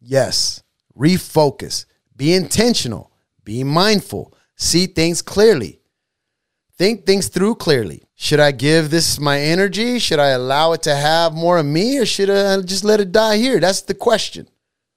Yes, 0.01 0.63
refocus, 0.99 1.87
be 2.17 2.35
intentional, 2.35 3.13
be 3.45 3.65
mindful, 3.65 4.35
see 4.57 4.87
things 4.87 5.23
clearly, 5.23 5.81
think 6.77 7.07
things 7.07 7.29
through 7.29 7.55
clearly. 7.57 8.03
Should 8.15 8.41
I 8.41 8.53
give 8.53 8.91
this 8.91 9.19
my 9.19 9.41
energy? 9.41 9.99
Should 9.99 10.19
I 10.19 10.29
allow 10.29 10.73
it 10.73 10.83
to 10.83 10.95
have 10.95 11.33
more 11.33 11.59
of 11.59 11.67
me 11.67 11.99
or 11.99 12.07
should 12.07 12.29
I 12.29 12.61
just 12.61 12.85
let 12.85 13.01
it 13.01 13.13
die 13.13 13.39
here? 13.39 13.61
That's 13.61 13.83
the 13.83 13.95
question. 13.95 14.49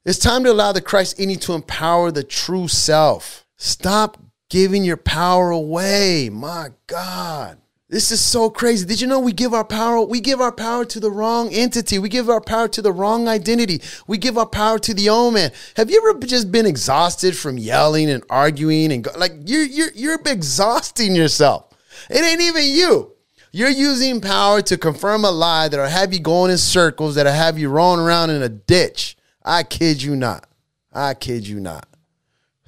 It's 0.05 0.19
time 0.19 0.43
to 0.43 0.51
allow 0.51 0.73
the 0.73 0.81
Christ 0.81 1.17
in 1.17 1.29
you 1.29 1.37
to 1.37 1.53
empower 1.53 2.11
the 2.11 2.25
true 2.25 2.67
self. 2.67 3.45
Stop 3.55 4.17
giving 4.49 4.83
your 4.83 4.97
power 4.97 5.49
away. 5.49 6.29
My 6.29 6.71
God. 6.87 7.59
This 7.87 8.11
is 8.11 8.19
so 8.19 8.49
crazy. 8.49 8.85
Did 8.85 8.99
you 8.99 9.07
know 9.07 9.21
we 9.21 9.31
give 9.31 9.53
our 9.53 9.63
power 9.63 10.03
we 10.03 10.19
give 10.19 10.41
our 10.41 10.51
power 10.51 10.83
to 10.83 10.99
the 10.99 11.09
wrong 11.09 11.53
entity. 11.53 11.99
We 11.99 12.09
give 12.09 12.29
our 12.29 12.41
power 12.41 12.67
to 12.67 12.81
the 12.81 12.91
wrong 12.91 13.29
identity. 13.29 13.81
We 14.05 14.17
give 14.17 14.37
our 14.37 14.45
power 14.45 14.77
to 14.79 14.93
the 14.93 15.07
old 15.07 15.35
man. 15.35 15.53
Have 15.77 15.89
you 15.89 16.05
ever 16.05 16.19
just 16.19 16.51
been 16.51 16.65
exhausted 16.65 17.37
from 17.37 17.57
yelling 17.57 18.09
and 18.09 18.25
arguing 18.29 18.91
and 18.91 19.05
go, 19.05 19.11
like 19.17 19.31
you're 19.45 19.63
you're 19.63 19.91
you're 19.95 20.19
exhausting 20.25 21.15
yourself. 21.15 21.69
It 22.09 22.25
ain't 22.25 22.41
even 22.41 22.65
you. 22.65 23.13
You're 23.53 23.69
using 23.69 24.19
power 24.19 24.61
to 24.63 24.77
confirm 24.77 25.23
a 25.23 25.31
lie 25.31 25.69
that'll 25.69 25.87
have 25.87 26.11
you 26.11 26.19
going 26.19 26.51
in 26.51 26.57
circles, 26.57 27.15
that'll 27.15 27.31
have 27.31 27.57
you 27.57 27.69
rolling 27.69 28.01
around 28.05 28.31
in 28.31 28.41
a 28.41 28.49
ditch. 28.49 29.15
I 29.43 29.63
kid 29.63 30.01
you 30.01 30.15
not. 30.15 30.47
I 30.91 31.13
kid 31.13 31.47
you 31.47 31.59
not. 31.59 31.87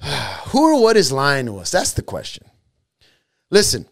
Who 0.48 0.74
or 0.74 0.82
what 0.82 0.96
is 0.96 1.12
lying 1.12 1.46
to 1.46 1.58
us? 1.58 1.70
That's 1.70 1.92
the 1.92 2.02
question. 2.02 2.44
Listen, 3.50 3.86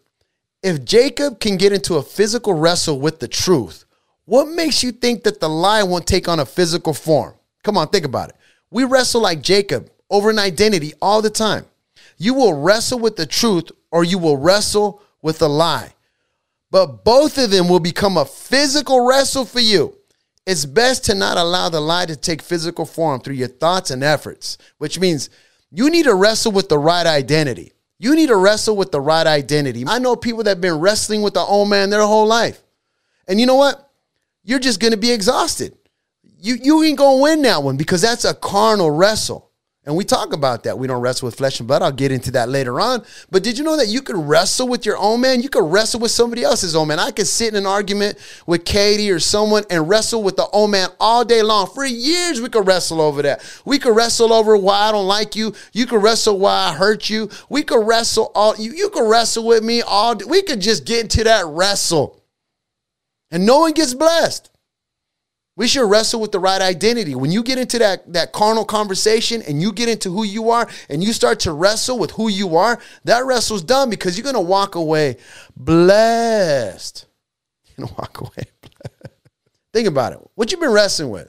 if 0.63 0.85
Jacob 0.85 1.41
can 1.41 1.57
get 1.57 1.73
into 1.73 1.97
a 1.97 2.03
physical 2.03 2.55
wrestle 2.55 3.01
with 3.01 3.21
the 3.21 3.29
truth, 3.29 3.85
what 4.25 4.49
makes 4.49 4.83
you 4.83 4.93
think 4.93 5.23
that 5.25 5.41
the 5.41 5.49
lie 5.49 5.83
won't 5.83 6.07
take 6.07 6.29
on 6.29 6.41
a 6.41 6.47
physical 6.47 6.95
form? 6.95 7.35
Come 7.63 7.77
on, 7.77 7.89
think 7.89 8.05
about 8.05 8.31
it. 8.31 8.37
We 8.71 8.85
wrestle 8.85 9.21
like 9.21 9.43
Jacob 9.43 9.91
over 10.11 10.31
an 10.31 10.39
identity 10.39 10.93
all 11.01 11.23
the 11.23 11.31
time. 11.31 11.65
You 12.19 12.35
will 12.35 12.55
wrestle 12.55 12.99
with 12.99 13.17
the 13.17 13.27
truth 13.27 13.71
or 13.91 14.05
you 14.05 14.19
will 14.19 14.37
wrestle 14.37 15.03
with 15.23 15.41
a 15.43 15.49
lie 15.49 15.95
but 16.75 17.05
both 17.05 17.39
of 17.39 17.53
them 17.53 17.69
will 17.69 17.79
become 17.79 18.17
a 18.17 18.25
physical 18.25 19.07
wrestle 19.07 19.45
for 19.45 19.61
you. 19.61 19.97
It's 20.47 20.67
best 20.67 21.07
to 21.07 21.15
not 21.15 21.39
allow 21.39 21.71
the 21.71 21.81
lie 21.81 22.07
to 22.07 22.17
take 22.17 22.43
physical 22.43 22.85
form 22.85 23.21
through 23.21 23.35
your 23.35 23.49
thoughts 23.49 23.91
and 23.91 24.05
efforts, 24.05 24.59
which 24.79 25.01
means 25.01 25.31
you 25.71 25.89
need 25.91 26.05
to 26.05 26.15
wrestle 26.15 26.53
with 26.53 26.69
the 26.69 26.79
right 26.79 27.07
identity. 27.07 27.73
You 27.99 28.15
need 28.15 28.27
to 28.27 28.37
wrestle 28.37 28.77
with 28.77 28.93
the 28.93 29.01
right 29.01 29.27
identity. 29.27 29.85
I 29.87 29.99
know 29.99 30.17
people 30.17 30.43
that 30.43 30.51
have 30.51 30.61
been 30.61 30.81
wrestling 30.81 31.23
with 31.23 31.35
the 31.35 31.41
old 31.41 31.71
man 31.71 31.91
their 31.91 32.03
whole 32.03 32.27
life. 32.27 32.63
And 33.27 33.41
you 33.41 33.47
know 33.47 33.55
what? 33.55 33.91
You're 34.43 34.59
just 34.59 34.81
going 34.81 34.93
to 34.93 34.99
be 34.99 35.11
exhausted. 35.11 35.77
You, 36.39 36.57
you 36.63 36.83
ain't 36.83 36.99
going 36.99 37.19
to 37.19 37.23
win 37.23 37.43
that 37.43 37.63
one 37.63 37.79
because 37.79 38.03
that's 38.03 38.27
a 38.27 38.35
carnal 38.35 38.91
wrestle. 38.91 39.51
And 39.87 39.95
we 39.95 40.05
talk 40.05 40.33
about 40.33 40.63
that. 40.63 40.79
We 40.79 40.87
don't 40.87 41.03
wrestle 41.03 41.27
with 41.27 41.35
flesh 41.35 41.61
and 41.61 41.69
blood. 41.69 41.83
I'll 41.83 41.93
get 41.93 42.11
into 42.11 42.31
that 42.31 42.49
later 42.49 42.81
on. 42.81 43.05
But 43.31 43.43
did 43.43 43.59
you 43.59 43.65
know 43.65 43.77
that 43.77 43.89
you 43.89 44.01
could 44.01 44.17
wrestle 44.17 44.67
with 44.67 44.87
your 44.87 44.97
own 44.97 45.21
man? 45.21 45.43
You 45.43 45.51
could 45.51 45.71
wrestle 45.71 46.01
with 46.01 46.11
somebody 46.11 46.43
else's 46.43 46.75
own 46.75 46.89
man. 46.89 46.99
I 46.99 47.11
could 47.11 47.27
sit 47.27 47.49
in 47.49 47.57
an 47.57 47.67
argument 47.67 48.17
with 48.47 48.65
Katie 48.65 49.11
or 49.11 49.21
someone 49.21 49.65
and 49.69 49.87
wrestle 49.87 50.23
with 50.23 50.37
the 50.37 50.47
old 50.47 50.71
man 50.71 50.89
all 50.99 51.23
day 51.23 51.43
long. 51.43 51.67
For 51.67 51.85
years, 51.85 52.41
we 52.41 52.49
could 52.49 52.67
wrestle 52.67 53.03
over 53.03 53.21
that. 53.23 53.45
We 53.67 53.79
could 53.79 53.95
wrestle 53.95 54.33
over 54.33 54.57
why 54.57 54.89
I 54.89 54.93
don't 54.93 55.07
like 55.07 55.37
you. 55.37 55.53
You 55.75 55.85
could 55.85 56.03
wrestle 56.03 56.39
why 56.39 56.71
I 56.71 56.73
hurt 56.73 57.11
you. 57.11 57.29
We 57.51 57.63
could 57.63 57.87
wrestle 57.87 58.33
all 58.35 58.57
you, 58.57 58.73
you 58.73 58.89
could 58.89 59.09
wrestle 59.09 59.47
with 59.47 59.63
me 59.63 59.83
all 59.83 60.17
we 60.27 60.41
could 60.43 60.63
just 60.63 60.87
get 60.87 61.03
into 61.03 61.25
that 61.25 61.45
wrestle. 61.47 62.23
And 63.31 63.45
no 63.45 63.61
one 63.61 63.73
gets 63.73 63.93
blessed. 63.93 64.51
We 65.57 65.69
should 65.69 65.89
wrestle 65.89 66.21
with 66.21 66.33
the 66.33 66.41
right 66.41 66.61
identity. 66.61 67.15
When 67.15 67.31
you 67.31 67.43
get 67.43 67.59
into 67.59 67.79
that, 67.79 68.13
that 68.13 68.33
carnal 68.33 68.65
conversation 68.65 69.41
and 69.43 69.63
you 69.63 69.73
get 69.73 69.89
into 69.89 70.11
who 70.11 70.25
you 70.25 70.51
are 70.51 70.69
and 70.89 71.03
you 71.03 71.13
start 71.13 71.41
to 71.41 71.53
wrestle 71.53 71.99
with 71.99 72.11
who 72.13 72.29
you 72.29 72.57
are, 72.57 72.81
that 73.05 73.25
wrestle's 73.25 73.63
done 73.63 73.89
because 73.89 74.19
you're 74.19 74.25
going 74.25 74.35
to 74.35 74.41
walk 74.41 74.75
away 74.75 75.17
blessed. 75.57 77.07
You're 77.77 77.89
going 77.89 77.97
to 77.97 78.01
walk 78.01 78.21
away 78.21 78.45
Think 79.75 79.89
about 79.89 80.13
it. 80.13 80.21
What 80.37 80.53
you've 80.53 80.61
been 80.61 80.71
wrestling 80.71 81.11
with? 81.11 81.29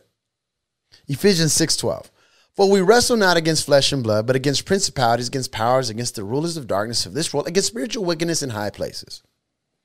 Ephesians 1.08 1.52
6:12. 1.54 2.12
For 2.56 2.70
we 2.70 2.80
wrestle 2.80 3.18
not 3.18 3.38
against 3.38 3.66
flesh 3.66 3.92
and 3.92 4.04
blood, 4.04 4.28
but 4.28 4.36
against 4.36 4.66
principalities, 4.66 5.28
against 5.28 5.52
powers, 5.52 5.90
against 5.90 6.16
the 6.16 6.24
rulers 6.24 6.56
of 6.56 6.68
darkness 6.68 7.08
of 7.08 7.14
this 7.16 7.34
world, 7.34 7.48
against 7.48 7.70
spiritual 7.70 8.06
wickedness 8.06 8.44
in 8.44 8.52
high 8.52 8.70
places. 8.70 9.24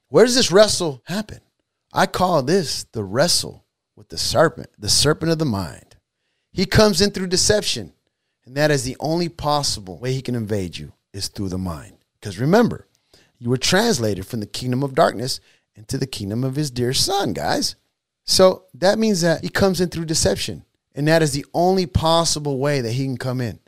Where 0.08 0.26
does 0.26 0.34
this 0.34 0.52
wrestle 0.52 1.02
happen? 1.06 1.40
I 1.92 2.06
call 2.06 2.42
this 2.42 2.84
the 2.92 3.02
wrestle 3.02 3.64
with 4.00 4.08
the 4.08 4.16
serpent, 4.16 4.70
the 4.78 4.88
serpent 4.88 5.30
of 5.30 5.38
the 5.38 5.44
mind. 5.44 5.96
He 6.52 6.64
comes 6.64 7.02
in 7.02 7.10
through 7.10 7.26
deception, 7.26 7.92
and 8.46 8.56
that 8.56 8.70
is 8.70 8.82
the 8.82 8.96
only 8.98 9.28
possible 9.28 9.98
way 9.98 10.14
he 10.14 10.22
can 10.22 10.34
invade 10.34 10.78
you 10.78 10.94
is 11.12 11.28
through 11.28 11.50
the 11.50 11.58
mind. 11.58 11.98
Because 12.18 12.38
remember, 12.38 12.88
you 13.38 13.50
were 13.50 13.58
translated 13.58 14.26
from 14.26 14.40
the 14.40 14.46
kingdom 14.46 14.82
of 14.82 14.94
darkness 14.94 15.38
into 15.74 15.98
the 15.98 16.06
kingdom 16.06 16.44
of 16.44 16.56
his 16.56 16.70
dear 16.70 16.94
son, 16.94 17.34
guys. 17.34 17.76
So 18.24 18.64
that 18.72 18.98
means 18.98 19.20
that 19.20 19.42
he 19.42 19.50
comes 19.50 19.82
in 19.82 19.90
through 19.90 20.06
deception, 20.06 20.64
and 20.94 21.06
that 21.06 21.20
is 21.20 21.32
the 21.34 21.44
only 21.52 21.84
possible 21.84 22.58
way 22.58 22.80
that 22.80 22.92
he 22.92 23.04
can 23.04 23.18
come 23.18 23.42
in. 23.42 23.58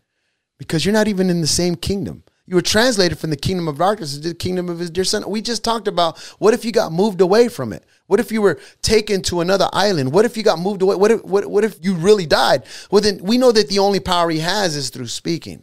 Because 0.58 0.86
you're 0.86 0.94
not 0.94 1.08
even 1.08 1.28
in 1.28 1.42
the 1.42 1.46
same 1.46 1.74
kingdom. 1.74 2.24
You 2.46 2.56
were 2.56 2.62
translated 2.62 3.18
from 3.18 3.30
the 3.30 3.36
kingdom 3.36 3.68
of 3.68 3.78
darkness 3.78 4.16
into 4.16 4.28
the 4.28 4.34
kingdom 4.34 4.68
of 4.68 4.80
his 4.80 4.90
dear 4.90 5.04
son. 5.04 5.28
We 5.28 5.40
just 5.40 5.62
talked 5.62 5.86
about 5.86 6.18
what 6.38 6.54
if 6.54 6.64
you 6.64 6.72
got 6.72 6.92
moved 6.92 7.20
away 7.20 7.48
from 7.48 7.72
it? 7.72 7.84
What 8.08 8.18
if 8.18 8.32
you 8.32 8.42
were 8.42 8.58
taken 8.82 9.22
to 9.22 9.40
another 9.40 9.68
island? 9.72 10.12
What 10.12 10.24
if 10.24 10.36
you 10.36 10.42
got 10.42 10.58
moved 10.58 10.82
away? 10.82 10.96
What 10.96 11.12
if, 11.12 11.24
what, 11.24 11.46
what 11.46 11.64
if 11.64 11.78
you 11.82 11.94
really 11.94 12.26
died? 12.26 12.64
Well, 12.90 13.00
then 13.00 13.20
we 13.22 13.38
know 13.38 13.52
that 13.52 13.68
the 13.68 13.78
only 13.78 14.00
power 14.00 14.28
he 14.28 14.40
has 14.40 14.74
is 14.74 14.90
through 14.90 15.06
speaking 15.06 15.62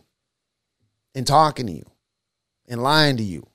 and 1.14 1.28
talking 1.28 1.68
to 1.68 1.74
you 1.74 1.86
and 2.68 2.82
lying 2.82 3.18
to 3.18 3.24
you. 3.24 3.46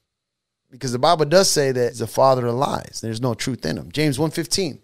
Because 0.70 0.92
the 0.92 0.98
Bible 0.98 1.24
does 1.24 1.48
say 1.48 1.72
that 1.72 1.90
he's 1.90 2.00
a 2.00 2.06
father 2.06 2.46
of 2.46 2.56
lies. 2.56 3.00
There's 3.00 3.22
no 3.22 3.32
truth 3.32 3.64
in 3.64 3.78
him. 3.78 3.90
James 3.90 4.18
1.15. 4.18 4.80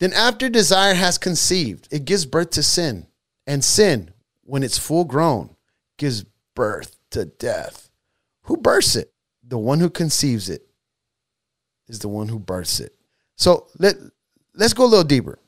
Then 0.00 0.12
after 0.12 0.48
desire 0.48 0.94
has 0.94 1.18
conceived, 1.18 1.86
it 1.92 2.04
gives 2.04 2.26
birth 2.26 2.50
to 2.50 2.62
sin. 2.62 3.06
And 3.46 3.62
sin, 3.62 4.10
when 4.42 4.62
it's 4.62 4.78
full 4.78 5.04
grown, 5.04 5.54
gives 5.98 6.24
birth 6.54 6.98
to 7.12 7.26
death. 7.26 7.90
Who 8.44 8.56
births 8.56 8.96
it? 8.96 9.12
The 9.46 9.58
one 9.58 9.80
who 9.80 9.90
conceives 9.90 10.48
it 10.48 10.66
is 11.88 12.00
the 12.00 12.08
one 12.08 12.28
who 12.28 12.38
births 12.38 12.80
it. 12.80 12.94
So 13.36 13.68
let, 13.78 13.96
let's 14.54 14.72
go 14.72 14.84
a 14.84 14.86
little 14.86 15.04
deeper. 15.04 15.38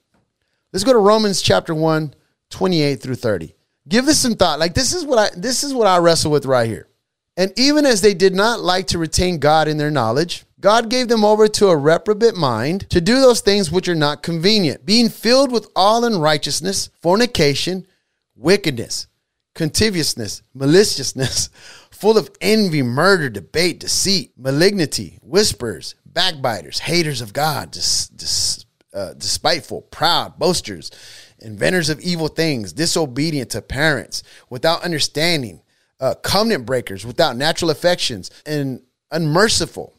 Let's 0.72 0.85
go 0.85 0.92
to 0.92 0.98
Romans 0.98 1.40
chapter 1.40 1.74
1, 1.74 2.14
28 2.50 2.96
through 2.96 3.14
30. 3.14 3.55
Give 3.88 4.07
this 4.07 4.18
some 4.18 4.35
thought. 4.35 4.59
Like 4.59 4.74
this 4.74 4.92
is 4.92 5.05
what 5.05 5.18
I 5.18 5.38
this 5.38 5.62
is 5.62 5.74
what 5.74 5.87
I 5.87 5.98
wrestle 5.98 6.31
with 6.31 6.46
right 6.46 6.68
here. 6.68 6.88
And 7.37 7.53
even 7.57 7.85
as 7.85 8.00
they 8.00 8.14
did 8.14 8.35
not 8.35 8.61
like 8.61 8.87
to 8.88 8.98
retain 8.98 9.38
God 9.38 9.68
in 9.68 9.77
their 9.77 9.90
knowledge, 9.90 10.44
God 10.61 10.88
gave 10.88 11.09
them 11.09 11.24
over 11.24 11.48
to 11.48 11.68
a 11.68 11.77
reprobate 11.77 12.37
mind 12.37 12.88
to 12.90 13.00
do 13.00 13.20
those 13.20 13.40
things 13.40 13.70
which 13.70 13.88
are 13.88 13.94
not 13.94 14.22
convenient, 14.22 14.87
being 14.87 15.09
filled 15.09 15.53
with 15.53 15.68
all 15.77 16.05
unrighteousness, 16.05 16.90
fornication, 17.03 17.87
wickedness, 18.35 19.09
contiviousness, 19.54 20.42
maliciousness, 20.54 21.48
full 21.90 22.18
of 22.18 22.30
envy, 22.40 22.82
murder, 22.82 23.28
debate, 23.28 23.80
deceit, 23.80 24.32
malignity, 24.36 25.18
whispers, 25.22 25.94
backbiters, 26.04 26.80
haters 26.80 27.20
of 27.20 27.32
God, 27.32 27.70
dis, 27.70 28.08
dis, 28.08 28.66
uh, 28.92 29.14
despiteful, 29.14 29.82
proud, 29.82 30.38
boasters, 30.38 30.90
inventors 31.38 31.88
of 31.88 32.00
evil 32.00 32.28
things, 32.28 32.72
disobedient 32.72 33.50
to 33.50 33.62
parents, 33.62 34.22
without 34.50 34.82
understanding, 34.82 35.60
uh, 36.00 36.14
covenant 36.14 36.66
breakers, 36.66 37.06
without 37.06 37.36
natural 37.36 37.70
affections, 37.70 38.30
and 38.46 38.82
unmerciful. 39.10 39.94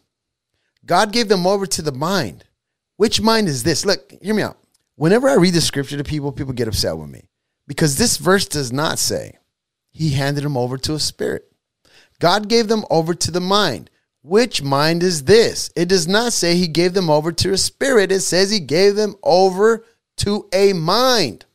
God 0.85 1.11
gave 1.11 1.29
them 1.29 1.47
over 1.47 1.65
to 1.65 1.81
the 1.81 1.91
mind. 1.91 2.45
Which 2.97 3.21
mind 3.21 3.47
is 3.47 3.63
this? 3.63 3.85
Look, 3.85 4.13
hear 4.21 4.33
me 4.33 4.43
out. 4.43 4.57
Whenever 4.95 5.27
I 5.27 5.35
read 5.35 5.53
the 5.53 5.61
scripture 5.61 5.97
to 5.97 6.03
people, 6.03 6.31
people 6.31 6.53
get 6.53 6.67
upset 6.67 6.97
with 6.97 7.09
me 7.09 7.27
because 7.67 7.97
this 7.97 8.17
verse 8.17 8.47
does 8.47 8.71
not 8.71 8.99
say 8.99 9.37
he 9.95 10.09
handed 10.09 10.43
them 10.43 10.57
over 10.57 10.77
to 10.77 10.93
a 10.93 10.99
spirit. 10.99 11.49
God 12.19 12.49
gave 12.49 12.67
them 12.67 12.83
over 12.89 13.13
to 13.13 13.31
the 13.31 13.39
mind. 13.39 13.89
Which 14.23 14.61
mind 14.61 15.03
is 15.03 15.23
this? 15.23 15.71
It 15.73 15.87
does 15.87 16.05
not 16.05 16.33
say 16.33 16.55
he 16.55 16.67
gave 16.67 16.93
them 16.93 17.09
over 17.09 17.31
to 17.31 17.53
a 17.53 17.57
spirit. 17.57 18.11
It 18.11 18.19
says 18.19 18.51
he 18.51 18.59
gave 18.59 18.95
them 18.95 19.15
over 19.23 19.85
to 20.17 20.49
a 20.51 20.73
mind. 20.73 21.45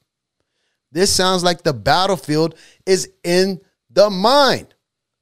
This 0.91 1.15
sounds 1.15 1.45
like 1.45 1.63
the 1.63 1.75
battlefield 1.75 2.55
is 2.87 3.11
in 3.23 3.61
the 3.91 4.09
mind. 4.09 4.75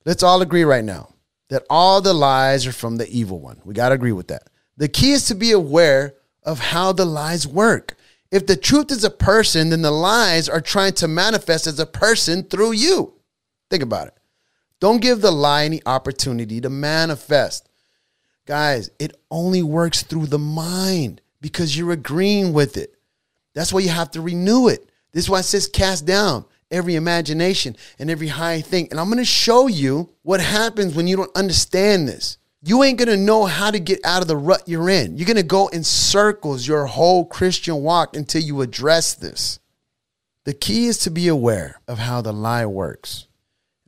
Let's 0.04 0.22
all 0.22 0.40
agree 0.40 0.62
right 0.62 0.84
now 0.84 1.12
that 1.48 1.66
all 1.68 2.00
the 2.00 2.14
lies 2.14 2.68
are 2.68 2.72
from 2.72 2.98
the 2.98 3.08
evil 3.08 3.40
one. 3.40 3.60
We 3.64 3.74
got 3.74 3.88
to 3.88 3.96
agree 3.96 4.12
with 4.12 4.28
that. 4.28 4.48
The 4.76 4.86
key 4.86 5.10
is 5.10 5.26
to 5.26 5.34
be 5.34 5.50
aware 5.50 6.14
of 6.44 6.60
how 6.60 6.92
the 6.92 7.04
lies 7.04 7.48
work. 7.48 7.96
If 8.30 8.46
the 8.46 8.56
truth 8.56 8.90
is 8.90 9.04
a 9.04 9.10
person, 9.10 9.70
then 9.70 9.82
the 9.82 9.90
lies 9.90 10.48
are 10.48 10.60
trying 10.60 10.92
to 10.94 11.08
manifest 11.08 11.66
as 11.66 11.80
a 11.80 11.86
person 11.86 12.42
through 12.42 12.72
you. 12.72 13.14
Think 13.70 13.82
about 13.82 14.08
it. 14.08 14.14
Don't 14.80 15.00
give 15.00 15.20
the 15.20 15.30
lie 15.30 15.64
any 15.64 15.80
opportunity 15.86 16.60
to 16.60 16.70
manifest. 16.70 17.68
Guys, 18.46 18.90
it 18.98 19.16
only 19.30 19.62
works 19.62 20.02
through 20.02 20.26
the 20.26 20.38
mind 20.38 21.20
because 21.40 21.76
you're 21.76 21.92
agreeing 21.92 22.52
with 22.52 22.76
it. 22.76 22.94
That's 23.54 23.72
why 23.72 23.80
you 23.80 23.88
have 23.88 24.10
to 24.12 24.20
renew 24.20 24.68
it. 24.68 24.90
This 25.12 25.24
is 25.24 25.30
why 25.30 25.40
it 25.40 25.44
says 25.44 25.66
cast 25.66 26.06
down 26.06 26.44
every 26.70 26.94
imagination 26.94 27.76
and 27.98 28.10
every 28.10 28.28
high 28.28 28.60
thing. 28.60 28.88
And 28.90 29.00
I'm 29.00 29.06
going 29.06 29.18
to 29.18 29.24
show 29.24 29.66
you 29.66 30.10
what 30.22 30.40
happens 30.40 30.94
when 30.94 31.06
you 31.06 31.16
don't 31.16 31.36
understand 31.36 32.08
this 32.08 32.38
you 32.62 32.82
ain't 32.82 32.98
gonna 32.98 33.16
know 33.16 33.44
how 33.44 33.70
to 33.70 33.78
get 33.78 34.00
out 34.04 34.22
of 34.22 34.28
the 34.28 34.36
rut 34.36 34.62
you're 34.66 34.90
in. 34.90 35.16
You're 35.16 35.26
gonna 35.26 35.42
go 35.42 35.68
in 35.68 35.84
circles 35.84 36.66
your 36.66 36.86
whole 36.86 37.24
Christian 37.24 37.82
walk 37.82 38.16
until 38.16 38.42
you 38.42 38.60
address 38.62 39.14
this. 39.14 39.60
The 40.44 40.54
key 40.54 40.86
is 40.86 40.98
to 41.00 41.10
be 41.10 41.28
aware 41.28 41.80
of 41.86 41.98
how 41.98 42.22
the 42.22 42.32
lie 42.32 42.66
works. 42.66 43.28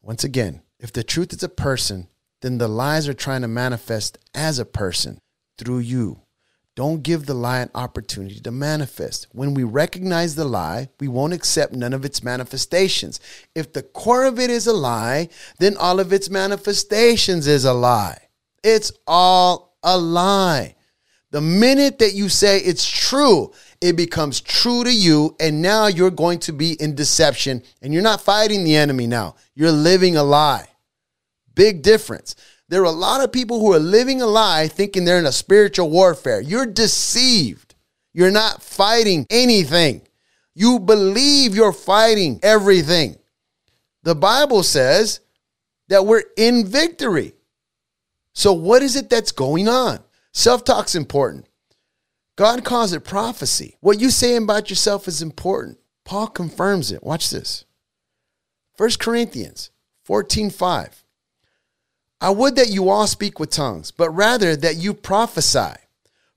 Once 0.02 0.24
again, 0.24 0.62
if 0.78 0.92
the 0.92 1.02
truth 1.02 1.32
is 1.32 1.42
a 1.42 1.48
person, 1.48 2.08
then 2.42 2.58
the 2.58 2.68
lies 2.68 3.08
are 3.08 3.14
trying 3.14 3.42
to 3.42 3.48
manifest 3.48 4.18
as 4.34 4.58
a 4.58 4.64
person 4.64 5.20
through 5.58 5.80
you. 5.80 6.20
Don't 6.76 7.02
give 7.02 7.26
the 7.26 7.34
lie 7.34 7.58
an 7.60 7.70
opportunity 7.74 8.40
to 8.40 8.50
manifest. 8.50 9.26
When 9.32 9.52
we 9.52 9.64
recognize 9.64 10.36
the 10.36 10.44
lie, 10.44 10.88
we 10.98 11.08
won't 11.08 11.34
accept 11.34 11.74
none 11.74 11.92
of 11.92 12.04
its 12.04 12.22
manifestations. 12.22 13.20
If 13.54 13.72
the 13.72 13.82
core 13.82 14.24
of 14.24 14.38
it 14.38 14.48
is 14.48 14.66
a 14.66 14.72
lie, 14.72 15.28
then 15.58 15.76
all 15.76 16.00
of 16.00 16.12
its 16.12 16.30
manifestations 16.30 17.46
is 17.46 17.64
a 17.64 17.74
lie. 17.74 18.29
It's 18.62 18.92
all 19.06 19.76
a 19.82 19.96
lie. 19.96 20.76
The 21.30 21.40
minute 21.40 22.00
that 22.00 22.14
you 22.14 22.28
say 22.28 22.58
it's 22.58 22.88
true, 22.88 23.52
it 23.80 23.96
becomes 23.96 24.40
true 24.40 24.82
to 24.84 24.92
you. 24.92 25.36
And 25.38 25.62
now 25.62 25.86
you're 25.86 26.10
going 26.10 26.40
to 26.40 26.52
be 26.52 26.72
in 26.72 26.94
deception 26.94 27.62
and 27.82 27.92
you're 27.92 28.02
not 28.02 28.20
fighting 28.20 28.64
the 28.64 28.76
enemy 28.76 29.06
now. 29.06 29.36
You're 29.54 29.72
living 29.72 30.16
a 30.16 30.24
lie. 30.24 30.68
Big 31.54 31.82
difference. 31.82 32.34
There 32.68 32.82
are 32.82 32.84
a 32.84 32.90
lot 32.90 33.22
of 33.22 33.32
people 33.32 33.60
who 33.60 33.72
are 33.72 33.80
living 33.80 34.22
a 34.22 34.26
lie 34.26 34.68
thinking 34.68 35.04
they're 35.04 35.18
in 35.18 35.26
a 35.26 35.32
spiritual 35.32 35.90
warfare. 35.90 36.40
You're 36.40 36.66
deceived. 36.66 37.74
You're 38.12 38.30
not 38.30 38.62
fighting 38.62 39.26
anything. 39.30 40.02
You 40.54 40.78
believe 40.80 41.54
you're 41.54 41.72
fighting 41.72 42.40
everything. 42.42 43.16
The 44.02 44.14
Bible 44.14 44.62
says 44.62 45.20
that 45.88 46.06
we're 46.06 46.24
in 46.36 46.66
victory. 46.66 47.34
So, 48.40 48.54
what 48.54 48.80
is 48.80 48.96
it 48.96 49.10
that's 49.10 49.32
going 49.32 49.68
on? 49.68 49.98
Self 50.32 50.64
talk's 50.64 50.94
important. 50.94 51.46
God 52.36 52.64
calls 52.64 52.94
it 52.94 53.04
prophecy. 53.04 53.76
What 53.80 54.00
you 54.00 54.08
say 54.08 54.34
about 54.34 54.70
yourself 54.70 55.06
is 55.06 55.20
important. 55.20 55.78
Paul 56.06 56.26
confirms 56.28 56.90
it. 56.90 57.02
Watch 57.02 57.28
this. 57.28 57.66
1 58.78 58.92
Corinthians 58.98 59.70
14 60.04 60.48
5. 60.48 61.04
I 62.22 62.30
would 62.30 62.56
that 62.56 62.70
you 62.70 62.88
all 62.88 63.06
speak 63.06 63.38
with 63.38 63.50
tongues, 63.50 63.90
but 63.90 64.08
rather 64.08 64.56
that 64.56 64.76
you 64.76 64.94
prophesy. 64.94 65.74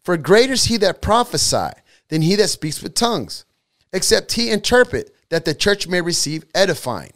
For 0.04 0.18
greater 0.18 0.52
is 0.52 0.66
he 0.66 0.76
that 0.76 1.02
prophesy 1.02 1.72
than 2.10 2.22
he 2.22 2.36
that 2.36 2.50
speaks 2.50 2.84
with 2.84 2.96
tongues, 2.96 3.46
except 3.94 4.34
he 4.34 4.52
interpret, 4.52 5.16
that 5.30 5.46
the 5.46 5.56
church 5.56 5.88
may 5.88 6.02
receive 6.02 6.44
edifying. 6.54 7.14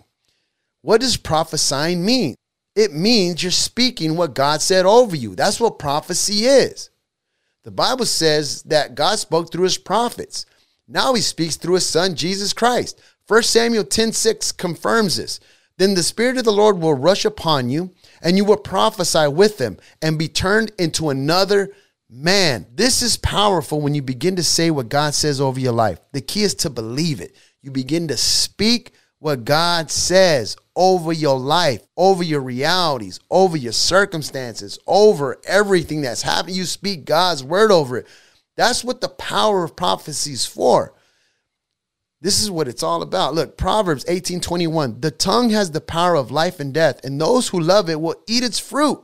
What 0.81 1.01
does 1.01 1.17
prophesying 1.17 2.05
mean? 2.05 2.35
It 2.77 2.93
means 2.93 3.41
you're 3.41 3.51
speaking 3.51 4.15
what 4.15 4.35
God 4.35 4.61
said 4.61 4.85
over 4.85 5.15
you. 5.15 5.33
That's 5.35 5.59
what 5.59 5.79
prophecy 5.79 6.45
is. 6.45 6.91
The 7.63 7.71
Bible 7.71 8.05
says 8.05 8.61
that 8.63 8.93
God 8.93 9.17
spoke 9.17 9.51
through 9.51 9.63
his 9.63 9.79
prophets. 9.79 10.45
Now 10.87 11.15
he 11.15 11.21
speaks 11.21 11.55
through 11.55 11.73
his 11.73 11.87
son, 11.87 12.13
Jesus 12.13 12.53
Christ. 12.53 13.01
1 13.27 13.41
Samuel 13.41 13.83
10 13.83 14.11
6 14.13 14.51
confirms 14.51 15.17
this. 15.17 15.39
Then 15.77 15.95
the 15.95 16.03
Spirit 16.03 16.37
of 16.37 16.43
the 16.43 16.51
Lord 16.51 16.77
will 16.77 16.93
rush 16.93 17.25
upon 17.25 17.71
you, 17.71 17.95
and 18.21 18.37
you 18.37 18.45
will 18.45 18.57
prophesy 18.57 19.27
with 19.27 19.57
them 19.57 19.77
and 20.03 20.19
be 20.19 20.27
turned 20.27 20.71
into 20.77 21.09
another 21.09 21.71
man. 22.11 22.67
This 22.75 23.01
is 23.01 23.17
powerful 23.17 23.81
when 23.81 23.95
you 23.95 24.03
begin 24.03 24.35
to 24.35 24.43
say 24.43 24.69
what 24.69 24.87
God 24.87 25.15
says 25.15 25.41
over 25.41 25.59
your 25.59 25.73
life. 25.73 25.99
The 26.11 26.21
key 26.21 26.43
is 26.43 26.53
to 26.55 26.69
believe 26.69 27.21
it. 27.21 27.35
You 27.63 27.71
begin 27.71 28.07
to 28.09 28.17
speak 28.17 28.91
what 29.17 29.45
God 29.45 29.89
says 29.89 30.57
over 30.77 31.11
your 31.11 31.39
life, 31.39 31.81
over 31.97 32.23
your 32.23 32.39
realities, 32.39 33.19
over 33.31 33.57
your 33.57 33.73
circumstances, 33.73 34.77
over 34.85 35.37
everything 35.45 36.01
that's 36.01 36.21
happening. 36.21 36.55
You 36.55 36.65
speak 36.65 37.03
God's 37.03 37.43
word 37.43 37.71
over 37.71 37.97
it. 37.97 38.07
That's 38.55 38.83
what 38.83 39.01
the 39.01 39.09
power 39.09 39.63
of 39.63 39.75
prophecy 39.75 40.33
is 40.33 40.45
for. 40.45 40.93
This 42.21 42.41
is 42.41 42.51
what 42.51 42.67
it's 42.67 42.83
all 42.83 43.01
about. 43.01 43.33
Look, 43.33 43.57
Proverbs 43.57 44.05
18 44.07 44.39
21. 44.39 45.01
The 45.01 45.11
tongue 45.11 45.49
has 45.49 45.71
the 45.71 45.81
power 45.81 46.15
of 46.15 46.31
life 46.31 46.59
and 46.59 46.73
death, 46.73 47.03
and 47.03 47.19
those 47.19 47.47
who 47.47 47.59
love 47.59 47.89
it 47.89 47.99
will 47.99 48.15
eat 48.27 48.43
its 48.43 48.59
fruit. 48.59 49.03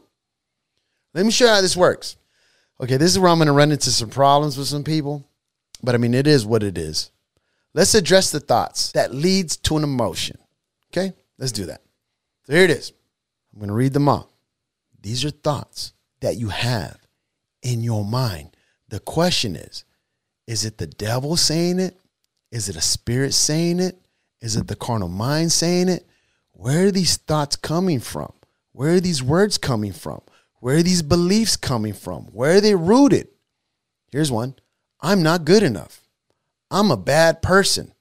Let 1.15 1.25
me 1.25 1.31
show 1.31 1.45
you 1.45 1.51
how 1.51 1.61
this 1.61 1.77
works. 1.77 2.17
Okay, 2.81 2.97
this 2.97 3.11
is 3.11 3.19
where 3.19 3.29
I'm 3.29 3.37
going 3.37 3.47
to 3.47 3.53
run 3.53 3.71
into 3.71 3.91
some 3.91 4.09
problems 4.09 4.57
with 4.57 4.67
some 4.67 4.83
people, 4.83 5.27
but 5.81 5.95
I 5.95 5.97
mean, 5.97 6.13
it 6.13 6.27
is 6.27 6.45
what 6.45 6.63
it 6.63 6.77
is. 6.77 7.11
Let's 7.73 7.95
address 7.95 8.29
the 8.31 8.39
thoughts 8.39 8.91
that 8.91 9.13
leads 9.13 9.57
to 9.57 9.77
an 9.77 9.83
emotion. 9.83 10.37
Okay, 10.91 11.13
let's 11.43 11.51
do 11.51 11.65
that. 11.65 11.81
So 12.45 12.53
here 12.53 12.63
it 12.63 12.69
is. 12.69 12.93
I'm 13.51 13.59
going 13.59 13.67
to 13.67 13.75
read 13.75 13.91
them 13.91 14.07
all. 14.07 14.31
These 15.01 15.25
are 15.25 15.29
thoughts 15.29 15.91
that 16.21 16.37
you 16.37 16.47
have 16.47 16.97
in 17.61 17.83
your 17.83 18.05
mind. 18.05 18.55
The 18.87 19.01
question 19.01 19.57
is, 19.57 19.83
is 20.47 20.63
it 20.63 20.77
the 20.77 20.87
devil 20.87 21.35
saying 21.35 21.81
it? 21.81 21.99
Is 22.49 22.69
it 22.69 22.77
a 22.77 22.81
spirit 22.81 23.33
saying 23.33 23.81
it? 23.81 23.99
Is 24.39 24.55
it 24.55 24.69
the 24.69 24.77
carnal 24.77 25.09
mind 25.09 25.51
saying 25.51 25.89
it? 25.89 26.07
Where 26.53 26.85
are 26.85 26.91
these 26.91 27.17
thoughts 27.17 27.57
coming 27.57 27.99
from? 27.99 28.31
Where 28.71 28.93
are 28.93 29.01
these 29.01 29.21
words 29.21 29.57
coming 29.57 29.91
from? 29.91 30.21
Where 30.61 30.77
are 30.77 30.83
these 30.83 31.01
beliefs 31.01 31.57
coming 31.57 31.93
from? 31.93 32.23
Where 32.27 32.55
are 32.55 32.61
they 32.61 32.75
rooted? 32.75 33.27
Here's 34.13 34.31
one 34.31 34.55
I'm 35.01 35.21
not 35.21 35.43
good 35.43 35.63
enough. 35.63 36.07
I'm 36.71 36.89
a 36.89 36.95
bad 36.95 37.41
person. 37.41 37.91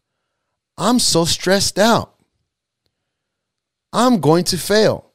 I'm 0.78 1.00
so 1.00 1.24
stressed 1.24 1.76
out. 1.76 2.11
I'm 3.92 4.20
going 4.20 4.44
to 4.44 4.58
fail. 4.58 5.12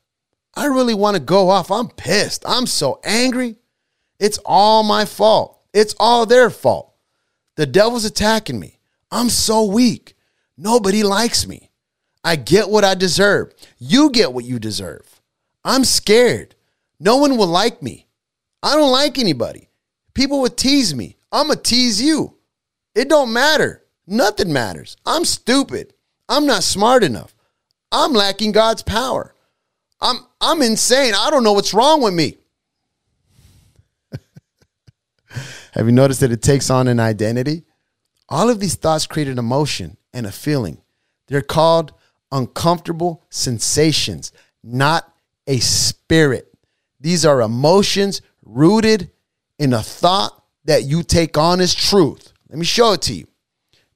I 0.56 0.66
really 0.66 0.94
want 0.94 1.16
to 1.16 1.22
go 1.22 1.50
off. 1.50 1.72
I'm 1.72 1.90
pissed. 1.90 2.44
I'm 2.48 2.66
so 2.66 3.00
angry. 3.04 3.58
It's 4.20 4.40
all 4.46 4.84
my 4.84 5.06
fault. 5.06 5.60
It's 5.74 5.96
all 6.00 6.26
their 6.26 6.50
fault. 6.50 6.94
The 7.56 7.66
devil's 7.66 8.06
attacking 8.06 8.60
me. 8.60 8.80
I'm 9.12 9.30
so 9.30 9.66
weak. 9.66 10.16
Nobody 10.58 11.04
likes 11.04 11.48
me. 11.48 11.72
I 12.24 12.36
get 12.36 12.70
what 12.70 12.84
I 12.84 12.96
deserve. 12.96 13.54
You 13.78 14.10
get 14.10 14.34
what 14.34 14.46
you 14.46 14.60
deserve. 14.60 15.22
I'm 15.64 15.84
scared. 15.84 16.56
No 17.00 17.18
one 17.18 17.38
will 17.38 17.48
like 17.48 17.82
me. 17.82 18.08
I 18.64 18.76
don't 18.76 18.92
like 18.92 19.18
anybody. 19.18 19.70
People 20.14 20.42
would 20.42 20.58
tease 20.58 20.96
me. 20.96 21.18
I'm 21.32 21.48
going 21.48 21.58
to 21.58 21.64
tease 21.64 22.02
you. 22.02 22.36
It 22.96 23.10
don't 23.10 23.32
matter. 23.32 23.84
Nothing 24.08 24.52
matters. 24.52 24.98
I'm 25.06 25.26
stupid. 25.26 25.94
I'm 26.28 26.46
not 26.48 26.64
smart 26.64 27.04
enough. 27.04 27.36
I'm 27.92 28.14
lacking 28.14 28.52
God's 28.52 28.84
power. 28.84 29.34
I'm 30.00 30.18
I'm 30.40 30.62
insane. 30.62 31.14
I 31.18 31.30
don't 31.30 31.44
know 31.44 31.54
what's 31.54 31.74
wrong 31.74 32.02
with 32.02 32.14
me. 32.14 32.38
Have 35.74 35.86
you 35.86 35.92
noticed 35.92 36.20
that 36.20 36.32
it 36.32 36.42
takes 36.42 36.70
on 36.70 36.88
an 36.88 37.00
identity? 37.00 37.64
All 38.30 38.50
of 38.50 38.60
these 38.60 38.76
thoughts 38.76 39.08
create 39.08 39.28
an 39.28 39.40
emotion 39.40 39.98
and 40.14 40.26
a 40.26 40.32
feeling. 40.32 40.82
They're 41.28 41.42
called 41.42 41.94
uncomfortable 42.32 43.24
sensations, 43.30 44.32
not 44.64 45.12
a 45.48 45.60
spirit. 45.60 46.54
These 47.00 47.26
are 47.26 47.42
emotions 47.42 48.22
rooted 48.44 49.12
in 49.58 49.74
a 49.74 49.82
thought 49.82 50.44
that 50.66 50.84
you 50.84 51.04
take 51.04 51.38
on 51.38 51.62
as 51.62 51.74
truth. 51.74 52.34
Let 52.50 52.60
me 52.60 52.66
show 52.66 52.94
it 52.94 53.02
to 53.04 53.14
you. 53.14 53.28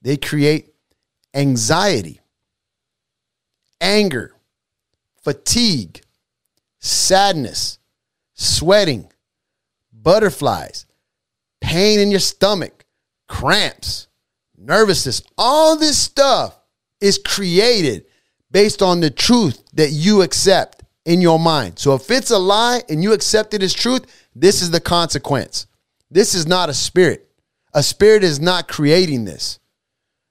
They 0.00 0.16
create 0.16 0.74
anxiety, 1.34 2.20
anger, 3.82 4.32
fatigue, 5.22 6.00
sadness, 6.78 7.78
sweating, 8.32 9.10
butterflies, 9.92 10.86
pain 11.60 12.00
in 12.00 12.10
your 12.10 12.20
stomach, 12.20 12.86
cramps, 13.28 14.08
nervousness, 14.56 15.22
all 15.36 15.76
this 15.76 15.98
stuff 15.98 16.58
is 17.00 17.18
created 17.18 18.06
based 18.50 18.80
on 18.80 19.00
the 19.00 19.10
truth 19.10 19.62
that 19.74 19.90
you 19.90 20.22
accept 20.22 20.82
in 21.04 21.20
your 21.20 21.38
mind. 21.38 21.78
So 21.78 21.94
if 21.94 22.10
it's 22.10 22.30
a 22.30 22.38
lie 22.38 22.82
and 22.88 23.02
you 23.02 23.12
accept 23.12 23.54
it 23.54 23.62
as 23.62 23.72
truth, 23.72 24.06
this 24.34 24.62
is 24.62 24.70
the 24.70 24.80
consequence. 24.80 25.66
This 26.10 26.34
is 26.34 26.46
not 26.46 26.68
a 26.68 26.74
spirit. 26.74 27.28
A 27.74 27.82
spirit 27.82 28.22
is 28.22 28.38
not 28.38 28.68
creating 28.68 29.24
this. 29.24 29.58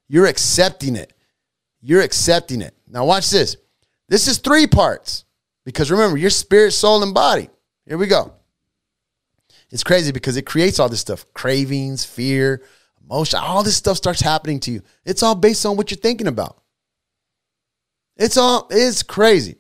You're 0.08 0.28
accepting 0.28 0.96
it. 0.96 1.14
You're 1.82 2.02
accepting 2.02 2.62
it. 2.62 2.76
Now, 2.92 3.06
watch 3.06 3.30
this. 3.30 3.58
This 4.08 4.28
is 4.28 4.38
three 4.38 4.68
parts 4.68 5.26
because 5.64 5.90
remember, 5.90 6.18
your 6.18 6.30
spirit, 6.30 6.72
soul, 6.72 7.02
and 7.04 7.14
body. 7.14 7.50
Here 7.86 7.98
we 7.98 8.08
go. 8.08 8.34
It's 9.72 9.84
crazy 9.84 10.12
because 10.12 10.36
it 10.36 10.46
creates 10.46 10.80
all 10.80 10.90
this 10.90 11.00
stuff 11.00 11.26
cravings, 11.34 12.04
fear, 12.04 12.62
emotion, 13.04 13.40
all 13.42 13.64
this 13.64 13.78
stuff 13.78 13.98
starts 13.98 14.20
happening 14.20 14.60
to 14.62 14.72
you. 14.72 14.82
It's 15.06 15.24
all 15.24 15.36
based 15.36 15.66
on 15.66 15.78
what 15.78 15.92
you're 15.92 15.98
thinking 15.98 16.28
about. 16.28 16.62
It's 18.18 18.38
all, 18.38 18.68
it's 18.70 19.02
crazy. 19.02 19.56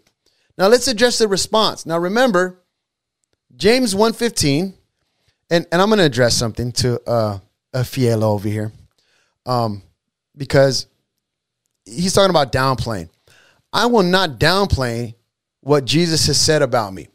Now 0.57 0.67
let's 0.67 0.88
address 0.88 1.17
the 1.17 1.27
response. 1.27 1.86
Now 1.86 1.97
remember, 1.97 2.59
James 3.55 3.95
115, 3.95 4.73
and, 5.49 5.65
and 5.71 5.82
I'm 5.82 5.89
going 5.89 5.99
to 5.99 6.05
address 6.05 6.36
something 6.36 6.71
to 6.73 7.01
uh, 7.09 7.39
a 7.73 7.79
Fiela 7.79 8.23
over 8.23 8.47
here 8.47 8.71
um, 9.45 9.82
because 10.36 10.88
he's 11.86 12.13
talking 12.13 12.29
about 12.29 12.51
downplaying. 12.51 13.09
I 13.74 13.86
will 13.86 14.03
not 14.03 14.39
downplay 14.39 15.15
what 15.61 15.86
Jesus 15.86 16.28
has 16.28 16.39
said 16.39 16.61
about 16.61 16.93
me. 16.93 17.07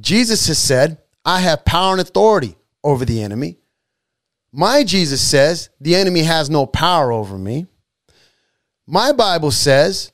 Jesus 0.00 0.46
has 0.46 0.58
said, 0.58 0.98
I 1.24 1.40
have 1.40 1.64
power 1.64 1.92
and 1.92 2.00
authority 2.00 2.56
over 2.82 3.04
the 3.04 3.22
enemy. 3.22 3.58
My 4.52 4.82
Jesus 4.84 5.20
says 5.20 5.70
the 5.80 5.94
enemy 5.94 6.22
has 6.22 6.50
no 6.50 6.66
power 6.66 7.12
over 7.12 7.38
me. 7.38 7.66
My 8.86 9.12
Bible 9.12 9.50
says 9.50 10.12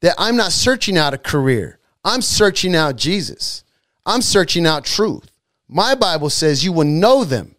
that 0.00 0.14
I'm 0.18 0.36
not 0.36 0.52
searching 0.52 0.98
out 0.98 1.14
a 1.14 1.18
career, 1.18 1.78
I'm 2.04 2.22
searching 2.22 2.74
out 2.74 2.96
Jesus. 2.96 3.64
I'm 4.08 4.22
searching 4.22 4.66
out 4.66 4.84
truth. 4.84 5.28
My 5.68 5.96
Bible 5.96 6.30
says 6.30 6.64
you 6.64 6.72
will 6.72 6.84
know 6.84 7.24
them 7.24 7.56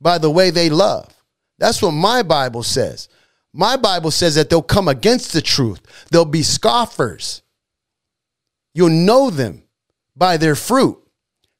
by 0.00 0.18
the 0.18 0.30
way 0.30 0.50
they 0.50 0.70
love. 0.70 1.12
That's 1.58 1.82
what 1.82 1.90
my 1.90 2.22
Bible 2.22 2.62
says. 2.62 3.08
My 3.58 3.76
Bible 3.76 4.12
says 4.12 4.36
that 4.36 4.50
they'll 4.50 4.62
come 4.62 4.86
against 4.86 5.32
the 5.32 5.42
truth, 5.42 5.80
they'll 6.12 6.24
be 6.24 6.44
scoffers. 6.44 7.42
You'll 8.72 8.90
know 8.90 9.30
them 9.30 9.64
by 10.16 10.36
their 10.36 10.54
fruit. 10.54 10.96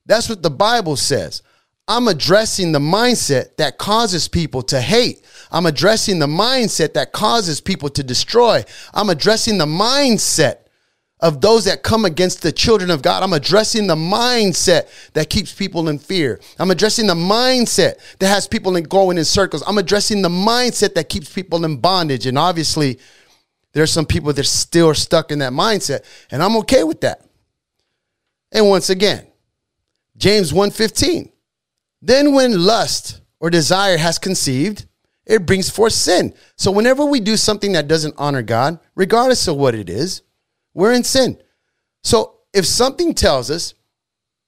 That's 0.07 0.29
what 0.29 0.43
the 0.43 0.51
Bible 0.51 0.95
says. 0.95 1.43
I'm 1.89 2.07
addressing 2.07 2.71
the 2.71 2.79
mindset 2.79 3.57
that 3.57 3.79
causes 3.79 4.29
people 4.29 4.63
to 4.65 4.81
hate. 4.81 5.25
I'm 5.51 5.67
addressing 5.67 6.21
the 6.21 6.27
mindset 6.27 6.95
that 6.95 7.13
causes 7.13 7.61
people 7.61 7.89
to 7.91 8.05
destroy. 8.05 8.63
I'm 8.95 9.11
addressing 9.11 9.59
the 9.59 9.67
mindset 9.67 10.68
of 11.21 11.41
those 11.41 11.65
that 11.65 11.83
come 11.83 12.05
against 12.05 12.43
the 12.43 12.53
children 12.53 12.91
of 12.91 13.03
God. 13.03 13.23
I'm 13.23 13.33
addressing 13.33 13.87
the 13.87 13.97
mindset 13.97 15.13
that 15.15 15.31
keeps 15.31 15.53
people 15.53 15.89
in 15.89 15.99
fear. 15.99 16.41
I'm 16.59 16.71
addressing 16.71 17.07
the 17.07 17.15
mindset 17.15 17.95
that 18.19 18.29
has 18.29 18.47
people 18.47 18.77
in 18.77 18.85
going 18.85 19.19
in 19.19 19.25
circles. 19.25 19.63
I'm 19.67 19.79
addressing 19.79 20.23
the 20.23 20.29
mindset 20.29 20.95
that 20.95 21.09
keeps 21.09 21.33
people 21.33 21.65
in 21.65 21.79
bondage. 21.79 22.27
And 22.27 22.39
obviously, 22.39 22.99
there's 23.73 23.91
some 23.91 24.07
people 24.07 24.33
that 24.33 24.45
still 24.45 24.89
are 24.89 24.95
stuck 24.95 25.31
in 25.31 25.41
that 25.41 25.53
mindset, 25.53 26.05
and 26.31 26.43
I'm 26.43 26.57
okay 26.59 26.85
with 26.85 27.01
that. 27.03 27.25
And 28.53 28.69
once 28.69 28.91
again, 28.91 29.27
James 30.17 30.53
1:15 30.53 31.31
then, 32.01 32.33
when 32.33 32.65
lust 32.65 33.21
or 33.41 33.51
desire 33.51 33.97
has 33.97 34.19
conceived, 34.19 34.87
it 35.27 35.47
brings 35.47 35.69
forth 35.69 35.93
sin. 35.93 36.33
So, 36.57 36.71
whenever 36.71 37.05
we 37.05 37.21
do 37.21 37.37
something 37.37 37.73
that 37.73 37.89
doesn't 37.89 38.15
honor 38.17 38.43
God, 38.43 38.79
regardless 38.95 39.49
of 39.49 39.57
what 39.57 39.75
it 39.75 39.91
is, 39.91 40.23
we're 40.75 40.93
in 40.93 41.05
sin. 41.05 41.41
So, 42.03 42.35
if 42.55 42.65
something 42.67 43.15
tells 43.15 43.51
us 43.51 43.75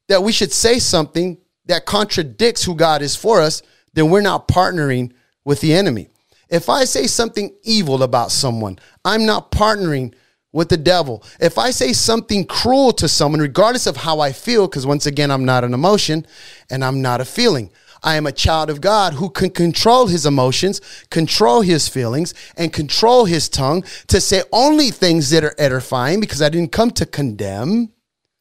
that 0.08 0.22
we 0.22 0.32
should 0.32 0.52
say 0.52 0.78
something 0.78 1.38
that 1.66 1.86
contradicts 1.86 2.64
who 2.64 2.74
God 2.74 3.02
is 3.02 3.14
for 3.14 3.40
us, 3.40 3.62
then 3.92 4.10
we're 4.10 4.20
not 4.20 4.48
partnering 4.48 5.12
with 5.44 5.60
the 5.60 5.74
enemy. 5.74 6.08
If 6.48 6.68
I 6.68 6.84
say 6.84 7.06
something 7.06 7.54
evil 7.62 8.02
about 8.02 8.32
someone, 8.32 8.78
I'm 9.04 9.24
not 9.26 9.52
partnering 9.52 10.14
with 10.52 10.68
the 10.68 10.76
devil. 10.76 11.22
If 11.38 11.58
I 11.58 11.70
say 11.70 11.92
something 11.92 12.44
cruel 12.44 12.92
to 12.94 13.08
someone, 13.08 13.40
regardless 13.40 13.86
of 13.86 13.96
how 13.96 14.20
I 14.20 14.32
feel, 14.32 14.66
because 14.66 14.86
once 14.86 15.06
again, 15.06 15.30
I'm 15.30 15.44
not 15.44 15.62
an 15.62 15.74
emotion 15.74 16.26
and 16.70 16.84
I'm 16.84 17.00
not 17.02 17.20
a 17.20 17.24
feeling. 17.24 17.70
I 18.02 18.16
am 18.16 18.26
a 18.26 18.32
child 18.32 18.70
of 18.70 18.80
God 18.80 19.14
who 19.14 19.30
can 19.30 19.50
control 19.50 20.06
his 20.06 20.24
emotions, 20.26 20.80
control 21.10 21.60
his 21.60 21.88
feelings, 21.88 22.34
and 22.56 22.72
control 22.72 23.26
his 23.26 23.48
tongue 23.48 23.84
to 24.08 24.20
say 24.20 24.42
only 24.52 24.90
things 24.90 25.30
that 25.30 25.44
are 25.44 25.54
edifying 25.58 26.20
because 26.20 26.40
I 26.40 26.48
didn't 26.48 26.72
come 26.72 26.90
to 26.92 27.06
condemn. 27.06 27.92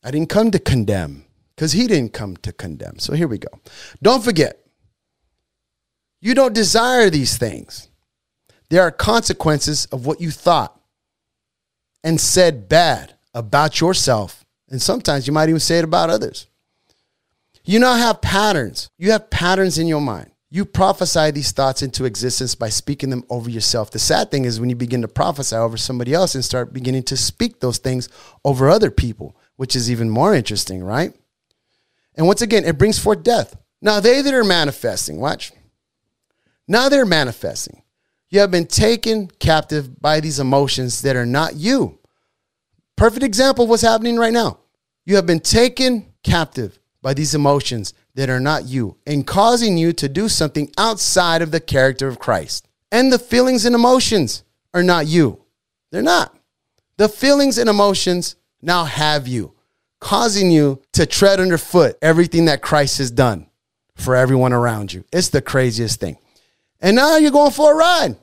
I 0.03 0.11
didn't 0.11 0.29
come 0.29 0.51
to 0.51 0.59
condemn 0.59 1.25
because 1.55 1.73
he 1.73 1.87
didn't 1.87 2.13
come 2.13 2.37
to 2.37 2.53
condemn. 2.53 2.99
So 2.99 3.13
here 3.13 3.27
we 3.27 3.37
go. 3.37 3.49
Don't 4.01 4.23
forget, 4.23 4.65
you 6.21 6.33
don't 6.33 6.53
desire 6.53 7.09
these 7.09 7.37
things. 7.37 7.89
There 8.69 8.81
are 8.81 8.91
consequences 8.91 9.85
of 9.87 10.05
what 10.05 10.21
you 10.21 10.31
thought 10.31 10.79
and 12.03 12.19
said 12.19 12.69
bad 12.69 13.15
about 13.33 13.81
yourself. 13.81 14.45
And 14.69 14.81
sometimes 14.81 15.27
you 15.27 15.33
might 15.33 15.49
even 15.49 15.59
say 15.59 15.79
it 15.79 15.83
about 15.83 16.09
others. 16.09 16.47
You 17.63 17.79
now 17.79 17.95
have 17.95 18.21
patterns. 18.21 18.89
You 18.97 19.11
have 19.11 19.29
patterns 19.29 19.77
in 19.77 19.87
your 19.87 20.01
mind. 20.01 20.31
You 20.51 20.65
prophesy 20.65 21.29
these 21.29 21.51
thoughts 21.51 21.83
into 21.83 22.05
existence 22.05 22.55
by 22.55 22.69
speaking 22.69 23.11
them 23.11 23.23
over 23.29 23.49
yourself. 23.49 23.91
The 23.91 23.99
sad 23.99 24.31
thing 24.31 24.45
is 24.45 24.59
when 24.59 24.69
you 24.69 24.75
begin 24.75 25.03
to 25.03 25.07
prophesy 25.07 25.55
over 25.55 25.77
somebody 25.77 26.13
else 26.13 26.33
and 26.33 26.43
start 26.43 26.73
beginning 26.73 27.03
to 27.03 27.17
speak 27.17 27.59
those 27.59 27.77
things 27.77 28.09
over 28.43 28.67
other 28.67 28.89
people, 28.89 29.37
which 29.57 29.75
is 29.75 29.91
even 29.91 30.09
more 30.09 30.33
interesting, 30.33 30.83
right? 30.83 31.13
And 32.15 32.25
once 32.25 32.41
again, 32.41 32.65
it 32.65 32.79
brings 32.79 32.97
forth 32.97 33.21
death. 33.21 33.55
Now, 33.81 33.99
they 33.99 34.21
that 34.21 34.33
are 34.33 34.43
manifesting, 34.43 35.19
watch. 35.19 35.51
Now 36.67 36.89
they're 36.89 37.05
manifesting. 37.05 37.83
You 38.29 38.39
have 38.41 38.51
been 38.51 38.67
taken 38.67 39.27
captive 39.39 40.01
by 40.01 40.19
these 40.19 40.39
emotions 40.39 41.01
that 41.03 41.15
are 41.15 41.25
not 41.25 41.55
you. 41.55 41.99
Perfect 42.95 43.23
example 43.23 43.63
of 43.63 43.69
what's 43.69 43.81
happening 43.81 44.17
right 44.17 44.33
now. 44.33 44.59
You 45.05 45.15
have 45.15 45.25
been 45.25 45.39
taken 45.39 46.13
captive 46.23 46.79
by 47.01 47.13
these 47.13 47.33
emotions 47.33 47.93
that 48.15 48.29
are 48.29 48.39
not 48.39 48.65
you 48.65 48.97
and 49.05 49.25
causing 49.25 49.77
you 49.77 49.93
to 49.93 50.09
do 50.09 50.27
something 50.27 50.69
outside 50.77 51.41
of 51.41 51.51
the 51.51 51.59
character 51.59 52.07
of 52.07 52.19
Christ. 52.19 52.67
And 52.91 53.11
the 53.11 53.19
feelings 53.19 53.65
and 53.65 53.75
emotions 53.75 54.43
are 54.73 54.83
not 54.83 55.07
you. 55.07 55.41
They're 55.91 56.01
not. 56.01 56.35
The 56.97 57.09
feelings 57.09 57.57
and 57.57 57.69
emotions 57.69 58.35
now 58.61 58.83
have 58.83 59.27
you, 59.27 59.53
causing 59.99 60.51
you 60.51 60.81
to 60.93 61.05
tread 61.05 61.39
underfoot 61.39 61.97
everything 62.01 62.45
that 62.45 62.61
Christ 62.61 62.97
has 62.97 63.11
done 63.11 63.47
for 63.95 64.15
everyone 64.15 64.53
around 64.53 64.91
you. 64.93 65.05
It's 65.11 65.29
the 65.29 65.41
craziest 65.41 65.99
thing. 65.99 66.17
And 66.81 66.95
now 66.95 67.17
you're 67.17 67.31
going 67.31 67.51
for 67.51 67.73
a 67.73 67.75
ride. 67.75 68.17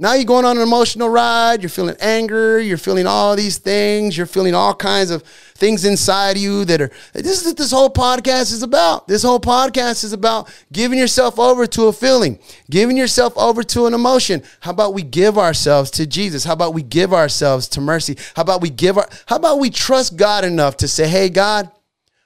Now 0.00 0.14
you're 0.14 0.24
going 0.24 0.44
on 0.44 0.56
an 0.56 0.62
emotional 0.62 1.08
ride. 1.08 1.60
You're 1.60 1.70
feeling 1.70 1.96
anger. 1.98 2.60
You're 2.60 2.78
feeling 2.78 3.08
all 3.08 3.34
these 3.34 3.58
things. 3.58 4.16
You're 4.16 4.26
feeling 4.26 4.54
all 4.54 4.72
kinds 4.72 5.10
of 5.10 5.24
things 5.24 5.84
inside 5.84 6.38
you 6.38 6.64
that 6.66 6.80
are. 6.80 6.90
This 7.12 7.40
is 7.40 7.46
what 7.46 7.56
this 7.56 7.72
whole 7.72 7.90
podcast 7.90 8.52
is 8.52 8.62
about. 8.62 9.08
This 9.08 9.24
whole 9.24 9.40
podcast 9.40 10.04
is 10.04 10.12
about 10.12 10.48
giving 10.72 11.00
yourself 11.00 11.36
over 11.36 11.66
to 11.66 11.86
a 11.86 11.92
feeling, 11.92 12.38
giving 12.70 12.96
yourself 12.96 13.36
over 13.36 13.64
to 13.64 13.86
an 13.86 13.94
emotion. 13.94 14.44
How 14.60 14.70
about 14.70 14.94
we 14.94 15.02
give 15.02 15.36
ourselves 15.36 15.90
to 15.92 16.06
Jesus? 16.06 16.44
How 16.44 16.52
about 16.52 16.74
we 16.74 16.82
give 16.82 17.12
ourselves 17.12 17.66
to 17.70 17.80
mercy? 17.80 18.16
How 18.36 18.42
about 18.42 18.62
we 18.62 18.70
give 18.70 18.98
our? 18.98 19.08
How 19.26 19.34
about 19.34 19.58
we 19.58 19.68
trust 19.68 20.16
God 20.16 20.44
enough 20.44 20.76
to 20.76 20.86
say, 20.86 21.08
"Hey, 21.08 21.28
God, 21.28 21.72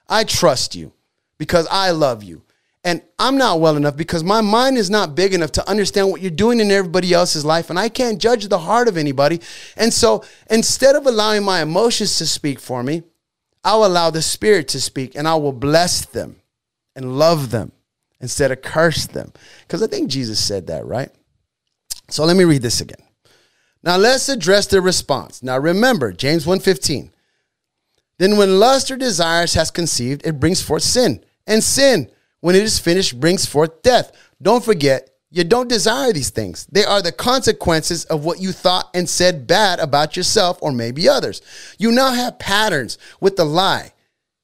I 0.07 0.25
trust 0.25 0.75
you 0.75 0.93
because 1.39 1.65
I 1.71 1.89
love 1.89 2.21
you." 2.21 2.42
And 2.83 3.01
I'm 3.17 3.37
not 3.37 3.61
well 3.61 3.77
enough 3.77 3.95
because 3.95 4.23
my 4.23 4.41
mind 4.41 4.77
is 4.77 4.89
not 4.89 5.15
big 5.15 5.33
enough 5.33 5.53
to 5.53 5.69
understand 5.69 6.09
what 6.09 6.21
you're 6.21 6.31
doing 6.31 6.59
in 6.59 6.69
everybody 6.69 7.13
else's 7.13 7.45
life. 7.45 7.69
And 7.69 7.79
I 7.79 7.87
can't 7.87 8.19
judge 8.19 8.47
the 8.47 8.59
heart 8.59 8.89
of 8.89 8.97
anybody. 8.97 9.39
And 9.77 9.93
so 9.93 10.23
instead 10.49 10.95
of 10.95 11.05
allowing 11.05 11.43
my 11.43 11.61
emotions 11.61 12.17
to 12.17 12.25
speak 12.25 12.59
for 12.59 12.83
me, 12.83 13.03
I'll 13.63 13.85
allow 13.85 14.09
the 14.09 14.21
Spirit 14.21 14.67
to 14.69 14.81
speak 14.81 15.15
and 15.15 15.27
I 15.27 15.35
will 15.35 15.53
bless 15.53 16.05
them 16.05 16.41
and 16.95 17.17
love 17.17 17.51
them 17.51 17.71
instead 18.19 18.51
of 18.51 18.61
curse 18.61 19.05
them. 19.05 19.31
Because 19.61 19.81
I 19.81 19.87
think 19.87 20.09
Jesus 20.09 20.39
said 20.39 20.67
that, 20.67 20.85
right? 20.85 21.09
So 22.09 22.25
let 22.25 22.35
me 22.35 22.43
read 22.43 22.61
this 22.61 22.81
again. 22.81 23.01
Now 23.81 23.97
let's 23.97 24.29
address 24.29 24.67
the 24.67 24.81
response. 24.81 25.41
Now 25.41 25.57
remember, 25.57 26.11
James 26.11 26.45
1:15. 26.45 27.11
Then 28.17 28.37
when 28.37 28.59
lust 28.59 28.91
or 28.91 28.97
desires 28.97 29.55
has 29.55 29.71
conceived, 29.71 30.25
it 30.25 30.39
brings 30.39 30.61
forth 30.61 30.83
sin. 30.83 31.23
And 31.47 31.63
sin, 31.63 32.09
when 32.43 32.57
it 32.57 32.63
is 32.63 32.77
finished, 32.77 33.21
brings 33.21 33.45
forth 33.45 33.83
death. 33.83 34.11
Don't 34.41 34.65
forget, 34.65 35.09
you 35.31 35.45
don't 35.45 35.69
desire 35.69 36.11
these 36.11 36.29
things. 36.29 36.65
They 36.65 36.83
are 36.83 37.01
the 37.01 37.13
consequences 37.13 38.03
of 38.03 38.25
what 38.25 38.41
you 38.41 38.51
thought 38.51 38.89
and 38.93 39.07
said 39.07 39.47
bad 39.47 39.79
about 39.79 40.17
yourself 40.17 40.59
or 40.61 40.73
maybe 40.73 41.07
others. 41.07 41.41
You 41.77 41.93
now 41.93 42.11
have 42.11 42.39
patterns 42.39 42.97
with 43.21 43.37
the 43.37 43.45
lie. 43.45 43.93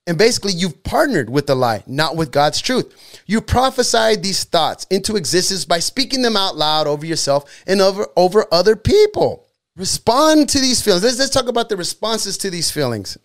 And 0.07 0.17
basically, 0.17 0.53
you've 0.53 0.81
partnered 0.81 1.29
with 1.29 1.45
the 1.45 1.55
lie, 1.55 1.83
not 1.87 2.15
with 2.15 2.31
God's 2.31 2.61
truth. 2.61 3.21
You 3.25 3.41
prophesied 3.41 4.23
these 4.23 4.45
thoughts 4.45 4.87
into 4.89 5.17
existence 5.17 5.65
by 5.65 5.79
speaking 5.79 6.21
them 6.21 6.37
out 6.37 6.55
loud 6.55 6.87
over 6.87 7.05
yourself 7.05 7.53
and 7.67 7.81
over, 7.81 8.07
over 8.15 8.45
other 8.49 8.77
people. 8.77 9.45
Respond 9.75 10.47
to 10.51 10.59
these 10.59 10.81
feelings. 10.81 11.03
Let's, 11.03 11.19
let's 11.19 11.31
talk 11.31 11.49
about 11.49 11.67
the 11.67 11.75
responses 11.75 12.37
to 12.37 12.49
these 12.49 12.71
feelings. 12.71 13.17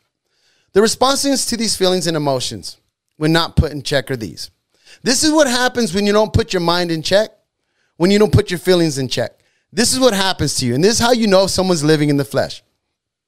The 0.73 0.83
responses 0.83 1.47
to 1.47 1.57
these 1.57 1.77
feelings 1.77 2.09
and 2.09 2.17
emotions, 2.17 2.79
when 3.19 3.33
not 3.33 3.55
put 3.55 3.71
in 3.71 3.85
check, 3.85 4.11
are 4.11 4.17
these 4.17 4.51
this 5.03 5.23
is 5.23 5.33
what 5.33 5.47
happens 5.47 5.95
when 5.95 6.07
you 6.07 6.13
don't 6.13 6.33
put 6.33 6.53
your 6.53 6.61
mind 6.61 6.91
in 6.91 7.03
check, 7.03 7.31
when 7.97 8.11
you 8.11 8.19
don't 8.19 8.33
put 8.33 8.51
your 8.51 8.59
feelings 8.59 8.99
in 8.99 9.09
check. 9.09 9.39
This 9.73 9.93
is 9.93 9.99
what 9.99 10.15
happens 10.15 10.55
to 10.57 10.67
you. 10.67 10.75
And 10.75 10.85
this 10.85 10.95
is 10.95 10.99
how 11.01 11.13
you 11.13 11.27
know 11.27 11.47
someone's 11.47 11.83
living 11.83 12.09
in 12.09 12.17
the 12.17 12.25
flesh. 12.25 12.63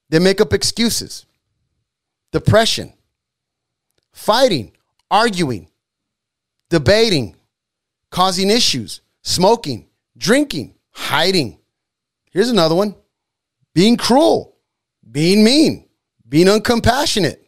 They 0.09 0.19
make 0.19 0.41
up 0.41 0.53
excuses, 0.53 1.27
depression, 2.33 2.93
fighting, 4.13 4.73
arguing, 5.11 5.69
debating, 6.71 7.37
causing 8.11 8.51
issues, 8.51 9.01
smoking, 9.23 9.89
drinking, 10.17 10.75
hiding. 10.91 11.59
Here's 12.31 12.51
another 12.51 12.75
one 12.75 12.95
being 13.75 13.97
cruel, 13.97 14.57
being 15.11 15.45
mean, 15.45 15.89
being 16.29 16.47
uncompassionate, 16.47 17.39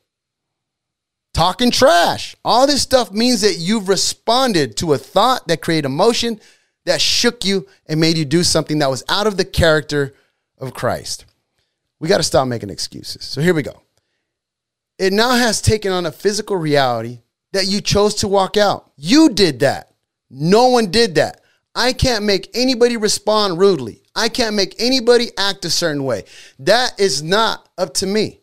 talking 1.35 1.71
trash. 1.71 2.37
All 2.45 2.67
this 2.67 2.83
stuff 2.83 3.13
means 3.13 3.41
that 3.43 3.59
you've 3.59 3.89
responded 3.89 4.77
to 4.79 4.93
a 4.93 4.99
thought 4.99 5.47
that 5.49 5.63
created 5.63 5.87
emotion 5.87 6.41
that 6.85 7.01
shook 7.01 7.45
you 7.45 7.67
and 7.87 8.01
made 8.01 8.17
you 8.17 8.25
do 8.25 8.43
something 8.43 8.79
that 8.79 8.91
was 8.91 9.05
out 9.09 9.27
of 9.27 9.37
the 9.37 9.45
character 9.45 10.15
of 10.59 10.75
Christ. 10.75 11.27
We 12.01 12.09
got 12.09 12.19
to 12.19 12.23
stop 12.23 12.49
making 12.49 12.71
excuses. 12.71 13.25
So 13.25 13.41
here 13.41 13.55
we 13.55 13.63
go. 13.63 13.83
It 14.99 15.13
now 15.13 15.31
has 15.31 15.61
taken 15.61 15.93
on 15.93 16.07
a 16.07 16.13
physical 16.13 16.57
reality 16.57 17.21
that 17.53 17.67
you 17.67 17.81
chose 17.81 18.17
to 18.17 18.29
walk 18.29 18.57
out. 18.57 18.91
You 18.97 19.31
did 19.31 19.61
that. 19.61 19.95
No 20.31 20.69
one 20.69 20.91
did 20.91 21.15
that. 21.17 21.41
I 21.75 21.93
can't 21.93 22.25
make 22.25 22.51
anybody 22.55 22.97
respond 22.97 23.59
rudely. 23.59 24.03
I 24.15 24.29
can't 24.29 24.57
make 24.57 24.75
anybody 24.81 25.31
act 25.39 25.65
a 25.65 25.71
certain 25.71 26.05
way. 26.05 26.25
That 26.59 26.99
is 26.99 27.23
not 27.23 27.69
up 27.79 27.95
to 27.95 28.07
me. 28.07 28.38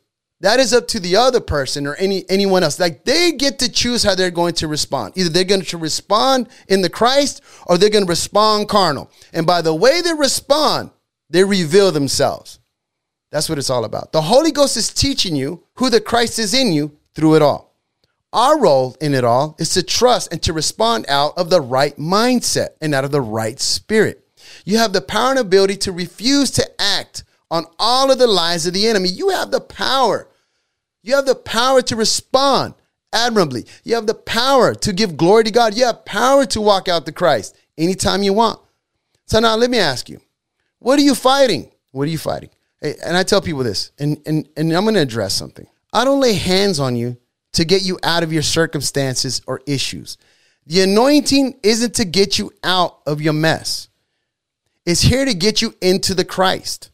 That 0.46 0.60
is 0.60 0.76
up 0.76 0.88
to 0.90 1.00
the 1.00 1.16
other 1.16 1.40
person 1.40 1.88
or 1.88 1.96
any 1.96 2.24
anyone 2.30 2.62
else. 2.62 2.80
Like 2.80 3.04
they 3.04 3.32
get 3.32 3.58
to 3.58 3.72
choose 3.72 4.04
how 4.04 4.14
they're 4.14 4.30
going 4.30 4.54
to 4.56 4.68
respond. 4.68 5.18
Either 5.18 5.30
they're 5.30 5.44
going 5.44 5.64
to 5.64 5.78
respond 5.78 6.50
in 6.68 6.84
the 6.84 6.90
Christ 6.90 7.42
or 7.66 7.80
they're 7.80 7.90
going 7.90 8.06
to 8.06 8.10
respond 8.10 8.70
carnal. 8.70 9.10
And 9.34 9.48
by 9.48 9.64
the 9.64 9.74
way 9.74 10.02
they 10.02 10.14
respond, 10.14 10.92
they 11.32 11.44
reveal 11.44 11.92
themselves. 11.92 12.60
That's 13.32 13.50
what 13.50 13.58
it's 13.58 13.72
all 13.72 13.86
about. 13.86 14.12
The 14.12 14.22
Holy 14.22 14.52
Ghost 14.52 14.78
is 14.78 14.94
teaching 14.94 15.36
you 15.36 15.64
who 15.78 15.90
the 15.90 16.00
Christ 16.00 16.38
is 16.38 16.54
in 16.54 16.72
you 16.72 16.96
through 17.16 17.38
it 17.38 17.42
all. 17.42 17.74
Our 18.32 18.60
role 18.60 18.96
in 19.02 19.16
it 19.16 19.24
all 19.24 19.56
is 19.58 19.70
to 19.70 19.82
trust 19.82 20.32
and 20.32 20.44
to 20.44 20.54
respond 20.54 21.08
out 21.10 21.36
of 21.40 21.50
the 21.50 21.60
right 21.60 21.98
mindset 21.98 22.76
and 22.82 22.94
out 22.94 23.04
of 23.04 23.10
the 23.10 23.20
right 23.20 23.60
spirit. 23.60 24.28
You 24.64 24.78
have 24.78 24.94
the 24.94 25.02
power 25.02 25.32
and 25.32 25.40
ability 25.40 25.78
to 25.78 25.92
refuse 25.92 26.52
to 26.52 26.70
act 26.80 27.24
on 27.50 27.66
all 27.80 28.12
of 28.12 28.20
the 28.20 28.28
lies 28.28 28.68
of 28.68 28.76
the 28.76 28.86
enemy. 28.86 29.10
You 29.10 29.30
have 29.30 29.50
the 29.50 29.60
power 29.60 30.28
you 31.06 31.16
have 31.16 31.28
the 31.28 31.36
power 31.36 31.82
to 31.84 31.96
respond 31.96 32.74
admirably. 33.14 33.66
You 33.84 33.94
have 33.96 34.08
the 34.08 34.16
power 34.16 34.74
to 34.74 34.92
give 34.92 35.16
glory 35.16 35.44
to 35.44 35.52
God. 35.52 35.78
You 35.78 35.86
have 35.86 36.04
power 36.04 36.46
to 36.48 36.60
walk 36.60 36.88
out 36.88 37.06
to 37.06 37.12
Christ 37.12 37.56
anytime 37.78 38.24
you 38.24 38.34
want. 38.34 38.60
So 39.28 39.40
now 39.40 39.56
let 39.56 39.70
me 39.70 39.78
ask 39.78 40.10
you, 40.10 40.20
what 40.80 40.98
are 40.98 41.04
you 41.04 41.14
fighting? 41.14 41.72
What 41.92 42.08
are 42.08 42.12
you 42.12 42.18
fighting? 42.18 42.50
Hey, 42.82 42.96
and 43.06 43.16
I 43.16 43.22
tell 43.22 43.40
people 43.40 43.64
this, 43.64 43.92
and, 44.00 44.20
and, 44.26 44.50
and 44.58 44.74
I'm 44.74 44.84
going 44.84 44.96
to 44.96 45.02
address 45.02 45.34
something. 45.34 45.68
I 45.94 46.06
don't 46.06 46.20
lay 46.20 46.34
hands 46.34 46.80
on 46.80 46.96
you 46.96 47.18
to 47.54 47.66
get 47.66 47.84
you 47.84 48.00
out 48.04 48.24
of 48.24 48.34
your 48.34 48.42
circumstances 48.42 49.42
or 49.46 49.62
issues. 49.68 50.18
The 50.66 50.82
anointing 50.82 51.60
isn't 51.62 51.96
to 51.96 52.06
get 52.06 52.40
you 52.40 52.52
out 52.64 53.00
of 53.06 53.22
your 53.22 53.34
mess. 53.34 53.90
It's 54.86 55.02
here 55.02 55.24
to 55.24 55.34
get 55.34 55.62
you 55.62 55.76
into 55.82 56.16
the 56.16 56.26
Christ. 56.26 56.90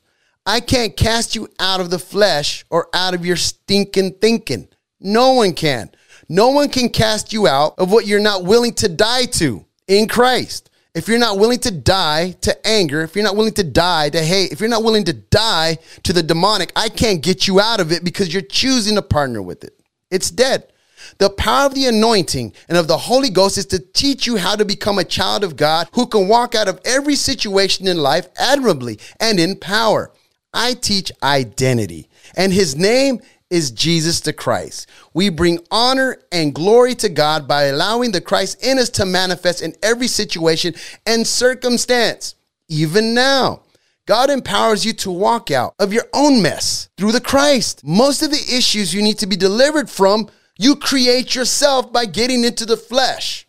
I 0.45 0.59
can't 0.59 0.97
cast 0.97 1.35
you 1.35 1.47
out 1.59 1.81
of 1.81 1.91
the 1.91 1.99
flesh 1.99 2.65
or 2.69 2.87
out 2.93 3.13
of 3.13 3.25
your 3.25 3.35
stinking 3.35 4.13
thinking. 4.13 4.67
No 4.99 5.33
one 5.33 5.53
can. 5.53 5.91
No 6.27 6.49
one 6.49 6.69
can 6.69 6.89
cast 6.89 7.31
you 7.31 7.47
out 7.47 7.75
of 7.77 7.91
what 7.91 8.07
you're 8.07 8.19
not 8.19 8.43
willing 8.43 8.73
to 8.75 8.89
die 8.89 9.25
to 9.25 9.65
in 9.87 10.07
Christ. 10.07 10.69
If 10.93 11.07
you're 11.07 11.19
not 11.19 11.37
willing 11.37 11.59
to 11.59 11.71
die 11.71 12.31
to 12.41 12.67
anger, 12.67 13.01
if 13.01 13.15
you're 13.15 13.23
not 13.23 13.35
willing 13.35 13.53
to 13.53 13.63
die 13.63 14.09
to 14.09 14.21
hate, 14.23 14.51
if 14.51 14.59
you're 14.59 14.69
not 14.69 14.83
willing 14.83 15.05
to 15.05 15.13
die 15.13 15.77
to 16.03 16.11
the 16.11 16.23
demonic, 16.23 16.71
I 16.75 16.89
can't 16.89 17.21
get 17.21 17.47
you 17.47 17.59
out 17.59 17.79
of 17.79 17.91
it 17.91 18.03
because 18.03 18.33
you're 18.33 18.41
choosing 18.41 18.95
to 18.95 19.01
partner 19.01 19.41
with 19.41 19.63
it. 19.63 19.79
It's 20.09 20.31
dead. 20.31 20.71
The 21.17 21.29
power 21.29 21.67
of 21.67 21.75
the 21.75 21.85
anointing 21.85 22.53
and 22.67 22.77
of 22.77 22.87
the 22.87 22.97
Holy 22.97 23.29
Ghost 23.29 23.57
is 23.57 23.65
to 23.67 23.79
teach 23.79 24.27
you 24.27 24.37
how 24.37 24.55
to 24.55 24.65
become 24.65 24.99
a 24.99 25.03
child 25.03 25.43
of 25.43 25.55
God 25.55 25.87
who 25.93 26.07
can 26.07 26.27
walk 26.27 26.55
out 26.55 26.67
of 26.67 26.81
every 26.83 27.15
situation 27.15 27.87
in 27.87 27.97
life 27.97 28.27
admirably 28.37 28.99
and 29.19 29.39
in 29.39 29.55
power. 29.57 30.11
I 30.53 30.73
teach 30.73 31.11
identity, 31.23 32.09
and 32.35 32.51
his 32.51 32.75
name 32.75 33.21
is 33.49 33.71
Jesus 33.71 34.21
the 34.21 34.33
Christ. 34.33 34.89
We 35.13 35.29
bring 35.29 35.59
honor 35.69 36.17
and 36.31 36.55
glory 36.55 36.95
to 36.95 37.09
God 37.09 37.47
by 37.47 37.63
allowing 37.63 38.11
the 38.11 38.21
Christ 38.21 38.63
in 38.63 38.79
us 38.79 38.89
to 38.91 39.05
manifest 39.05 39.61
in 39.61 39.75
every 39.83 40.07
situation 40.07 40.73
and 41.05 41.27
circumstance, 41.27 42.35
even 42.69 43.13
now. 43.13 43.63
God 44.05 44.29
empowers 44.29 44.85
you 44.85 44.93
to 44.93 45.11
walk 45.11 45.51
out 45.51 45.75
of 45.79 45.93
your 45.93 46.05
own 46.13 46.41
mess 46.41 46.89
through 46.97 47.11
the 47.11 47.21
Christ. 47.21 47.83
Most 47.83 48.21
of 48.21 48.31
the 48.31 48.55
issues 48.55 48.93
you 48.93 49.01
need 49.01 49.19
to 49.19 49.27
be 49.27 49.35
delivered 49.35 49.89
from, 49.89 50.29
you 50.57 50.75
create 50.75 51.35
yourself 51.35 51.91
by 51.93 52.05
getting 52.05 52.43
into 52.43 52.65
the 52.65 52.77
flesh. 52.77 53.45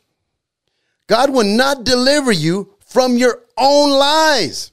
God 1.07 1.31
will 1.31 1.45
not 1.45 1.85
deliver 1.85 2.33
you 2.33 2.75
from 2.85 3.17
your 3.17 3.41
own 3.57 3.91
lies. 3.91 4.72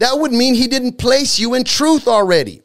That 0.00 0.18
would 0.18 0.32
mean 0.32 0.54
He 0.54 0.66
didn't 0.66 0.98
place 0.98 1.38
you 1.38 1.54
in 1.54 1.64
truth 1.64 2.08
already. 2.08 2.62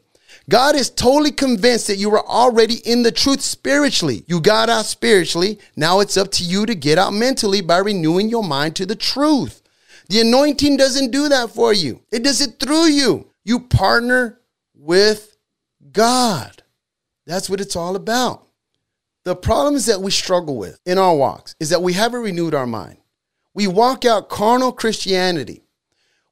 God 0.50 0.76
is 0.76 0.90
totally 0.90 1.32
convinced 1.32 1.88
that 1.88 1.98
you 1.98 2.12
are 2.12 2.26
already 2.26 2.76
in 2.90 3.04
the 3.04 3.12
truth 3.12 3.42
spiritually. 3.42 4.24
You 4.28 4.40
got 4.40 4.70
out 4.70 4.86
spiritually. 4.86 5.60
Now 5.76 6.00
it's 6.00 6.18
up 6.18 6.32
to 6.34 6.44
you 6.44 6.66
to 6.66 6.76
get 6.76 6.98
out 6.98 7.14
mentally 7.14 7.62
by 7.62 7.78
renewing 7.78 8.30
your 8.30 8.44
mind 8.44 8.76
to 8.78 8.86
the 8.86 8.96
truth. 8.96 9.62
The 10.08 10.22
anointing 10.22 10.78
doesn't 10.78 11.12
do 11.12 11.30
that 11.30 11.50
for 11.50 11.74
you, 11.74 12.02
it 12.12 12.24
does 12.24 12.42
it 12.42 12.60
through 12.60 12.88
you. 12.88 13.28
You 13.44 13.60
partner 13.60 14.40
with 14.74 15.38
God. 15.92 16.64
That's 17.28 17.50
what 17.50 17.62
it's 17.62 17.76
all 17.76 17.96
about. 17.96 18.48
The 19.24 19.36
problems 19.36 19.88
that 19.88 20.02
we 20.02 20.12
struggle 20.12 20.58
with 20.58 20.80
in 20.86 20.98
our 20.98 21.16
walks 21.16 21.56
is 21.60 21.70
that 21.70 21.82
we 21.82 21.94
haven't 21.94 22.22
renewed 22.22 22.54
our 22.54 22.68
mind. 22.68 22.98
We 23.54 23.68
walk 23.68 24.06
out 24.06 24.30
carnal 24.30 24.72
Christianity. 24.72 25.65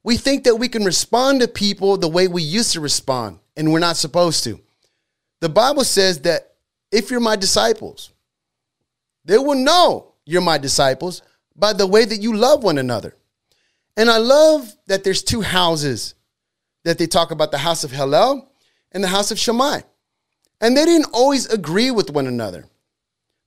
We 0.03 0.17
think 0.17 0.43
that 0.43 0.55
we 0.55 0.67
can 0.67 0.83
respond 0.83 1.41
to 1.41 1.47
people 1.47 1.97
the 1.97 2.09
way 2.09 2.27
we 2.27 2.43
used 2.43 2.73
to 2.73 2.81
respond 2.81 3.39
and 3.55 3.71
we're 3.71 3.79
not 3.79 3.97
supposed 3.97 4.43
to. 4.43 4.59
The 5.39 5.49
Bible 5.49 5.83
says 5.83 6.21
that 6.21 6.53
if 6.91 7.09
you're 7.09 7.19
my 7.19 7.35
disciples, 7.35 8.11
they 9.25 9.37
will 9.37 9.55
know 9.55 10.13
you're 10.25 10.41
my 10.41 10.57
disciples 10.57 11.21
by 11.55 11.73
the 11.73 11.87
way 11.87 12.05
that 12.05 12.21
you 12.21 12.35
love 12.35 12.63
one 12.63 12.77
another. 12.77 13.15
And 13.95 14.09
I 14.09 14.17
love 14.17 14.73
that 14.87 15.03
there's 15.03 15.23
two 15.23 15.41
houses 15.41 16.15
that 16.83 16.97
they 16.97 17.07
talk 17.07 17.31
about 17.31 17.51
the 17.51 17.57
house 17.57 17.83
of 17.83 17.91
Hillel 17.91 18.51
and 18.91 19.03
the 19.03 19.07
house 19.07 19.31
of 19.31 19.39
Shammai. 19.39 19.81
And 20.59 20.75
they 20.75 20.85
didn't 20.85 21.09
always 21.13 21.47
agree 21.47 21.91
with 21.91 22.09
one 22.09 22.27
another. 22.27 22.65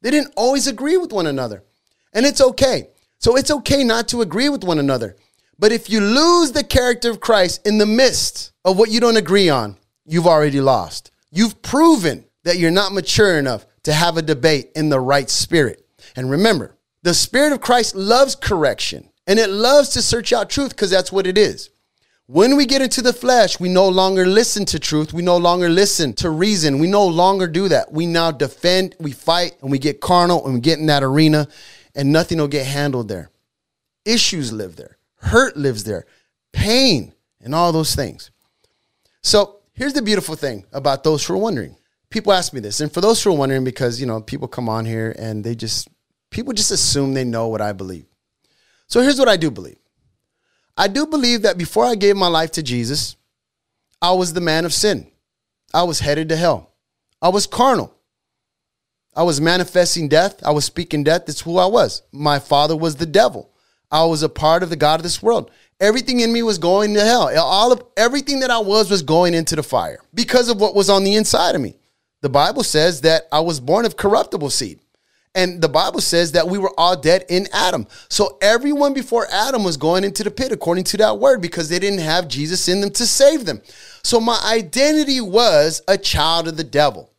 They 0.02 0.10
didn't 0.10 0.34
always 0.36 0.66
agree 0.66 0.96
with 0.96 1.12
one 1.12 1.26
another. 1.26 1.64
And 2.12 2.24
it's 2.24 2.40
okay. 2.40 2.88
So 3.18 3.36
it's 3.36 3.50
okay 3.50 3.84
not 3.84 4.08
to 4.08 4.22
agree 4.22 4.48
with 4.48 4.64
one 4.64 4.78
another. 4.78 5.16
But 5.58 5.72
if 5.72 5.88
you 5.88 6.00
lose 6.00 6.52
the 6.52 6.64
character 6.64 7.10
of 7.10 7.20
Christ 7.20 7.66
in 7.66 7.78
the 7.78 7.86
midst 7.86 8.52
of 8.64 8.78
what 8.78 8.90
you 8.90 9.00
don't 9.00 9.16
agree 9.16 9.48
on, 9.48 9.76
you've 10.04 10.26
already 10.26 10.60
lost. 10.60 11.10
You've 11.30 11.62
proven 11.62 12.24
that 12.44 12.58
you're 12.58 12.70
not 12.70 12.92
mature 12.92 13.38
enough 13.38 13.66
to 13.84 13.92
have 13.92 14.16
a 14.16 14.22
debate 14.22 14.70
in 14.76 14.88
the 14.88 15.00
right 15.00 15.30
spirit. 15.30 15.86
And 16.14 16.30
remember, 16.30 16.76
the 17.02 17.14
Spirit 17.14 17.52
of 17.52 17.60
Christ 17.60 17.94
loves 17.94 18.34
correction 18.34 19.10
and 19.26 19.38
it 19.38 19.50
loves 19.50 19.90
to 19.90 20.02
search 20.02 20.32
out 20.32 20.50
truth 20.50 20.70
because 20.70 20.90
that's 20.90 21.12
what 21.12 21.26
it 21.26 21.38
is. 21.38 21.70
When 22.28 22.56
we 22.56 22.66
get 22.66 22.82
into 22.82 23.02
the 23.02 23.12
flesh, 23.12 23.60
we 23.60 23.68
no 23.68 23.88
longer 23.88 24.26
listen 24.26 24.64
to 24.66 24.80
truth. 24.80 25.12
We 25.12 25.22
no 25.22 25.36
longer 25.36 25.68
listen 25.68 26.12
to 26.14 26.30
reason. 26.30 26.80
We 26.80 26.88
no 26.88 27.06
longer 27.06 27.46
do 27.46 27.68
that. 27.68 27.92
We 27.92 28.06
now 28.06 28.32
defend, 28.32 28.96
we 28.98 29.12
fight, 29.12 29.56
and 29.62 29.70
we 29.70 29.78
get 29.78 30.00
carnal 30.00 30.44
and 30.44 30.54
we 30.54 30.60
get 30.60 30.80
in 30.80 30.86
that 30.86 31.04
arena, 31.04 31.46
and 31.94 32.10
nothing 32.10 32.38
will 32.38 32.48
get 32.48 32.66
handled 32.66 33.06
there. 33.06 33.30
Issues 34.04 34.52
live 34.52 34.74
there, 34.74 34.95
hurt 35.26 35.56
lives 35.56 35.84
there, 35.84 36.06
pain, 36.52 37.14
and 37.40 37.54
all 37.54 37.72
those 37.72 37.94
things. 37.94 38.30
So 39.22 39.56
Here's 39.76 39.92
the 39.92 40.00
beautiful 40.00 40.36
thing 40.36 40.64
about 40.72 41.04
those 41.04 41.26
who 41.26 41.34
are 41.34 41.38
wondering. 41.38 41.76
People 42.08 42.32
ask 42.32 42.54
me 42.54 42.60
this, 42.60 42.80
and 42.80 42.90
for 42.90 43.02
those 43.02 43.22
who 43.22 43.30
are 43.30 43.36
wondering, 43.36 43.62
because 43.62 44.00
you 44.00 44.06
know 44.06 44.22
people 44.22 44.48
come 44.48 44.70
on 44.70 44.86
here 44.86 45.14
and 45.18 45.44
they 45.44 45.54
just 45.54 45.88
people 46.30 46.54
just 46.54 46.70
assume 46.70 47.12
they 47.12 47.24
know 47.24 47.48
what 47.48 47.60
I 47.60 47.74
believe. 47.74 48.06
So 48.86 49.02
here's 49.02 49.18
what 49.18 49.28
I 49.28 49.36
do 49.36 49.50
believe. 49.50 49.76
I 50.78 50.88
do 50.88 51.06
believe 51.06 51.42
that 51.42 51.58
before 51.58 51.84
I 51.84 51.94
gave 51.94 52.16
my 52.16 52.28
life 52.28 52.52
to 52.52 52.62
Jesus, 52.62 53.16
I 54.00 54.12
was 54.12 54.32
the 54.32 54.40
man 54.40 54.64
of 54.64 54.72
sin. 54.72 55.10
I 55.74 55.82
was 55.82 56.00
headed 56.00 56.30
to 56.30 56.36
hell. 56.36 56.72
I 57.20 57.28
was 57.28 57.46
carnal. 57.46 57.94
I 59.14 59.24
was 59.24 59.42
manifesting 59.42 60.08
death. 60.08 60.42
I 60.42 60.52
was 60.52 60.64
speaking 60.64 61.04
death. 61.04 61.26
That's 61.26 61.42
who 61.42 61.58
I 61.58 61.66
was. 61.66 62.02
My 62.12 62.38
father 62.38 62.76
was 62.76 62.96
the 62.96 63.06
devil. 63.06 63.50
I 63.90 64.04
was 64.04 64.22
a 64.22 64.28
part 64.28 64.62
of 64.62 64.70
the 64.70 64.76
God 64.76 65.00
of 65.00 65.04
this 65.04 65.22
world. 65.22 65.50
Everything 65.78 66.20
in 66.20 66.32
me 66.32 66.42
was 66.42 66.58
going 66.58 66.94
to 66.94 67.00
hell. 67.00 67.30
All 67.38 67.72
of 67.72 67.82
everything 67.96 68.40
that 68.40 68.50
I 68.50 68.58
was 68.58 68.90
was 68.90 69.02
going 69.02 69.34
into 69.34 69.56
the 69.56 69.62
fire 69.62 69.98
because 70.14 70.48
of 70.48 70.60
what 70.60 70.74
was 70.74 70.88
on 70.88 71.04
the 71.04 71.14
inside 71.14 71.54
of 71.54 71.60
me. 71.60 71.76
The 72.22 72.28
Bible 72.30 72.64
says 72.64 73.02
that 73.02 73.28
I 73.30 73.40
was 73.40 73.60
born 73.60 73.84
of 73.84 73.96
corruptible 73.96 74.50
seed. 74.50 74.80
And 75.34 75.60
the 75.60 75.68
Bible 75.68 76.00
says 76.00 76.32
that 76.32 76.48
we 76.48 76.56
were 76.56 76.72
all 76.78 76.96
dead 76.96 77.26
in 77.28 77.46
Adam. 77.52 77.86
So 78.08 78.38
everyone 78.40 78.94
before 78.94 79.26
Adam 79.30 79.64
was 79.64 79.76
going 79.76 80.02
into 80.02 80.24
the 80.24 80.30
pit 80.30 80.50
according 80.50 80.84
to 80.84 80.96
that 80.96 81.18
word 81.18 81.42
because 81.42 81.68
they 81.68 81.78
didn't 81.78 81.98
have 81.98 82.26
Jesus 82.26 82.68
in 82.68 82.80
them 82.80 82.90
to 82.92 83.06
save 83.06 83.44
them. 83.44 83.60
So 84.02 84.18
my 84.18 84.40
identity 84.42 85.20
was 85.20 85.82
a 85.86 85.98
child 85.98 86.48
of 86.48 86.56
the 86.56 86.64
devil. 86.64 87.12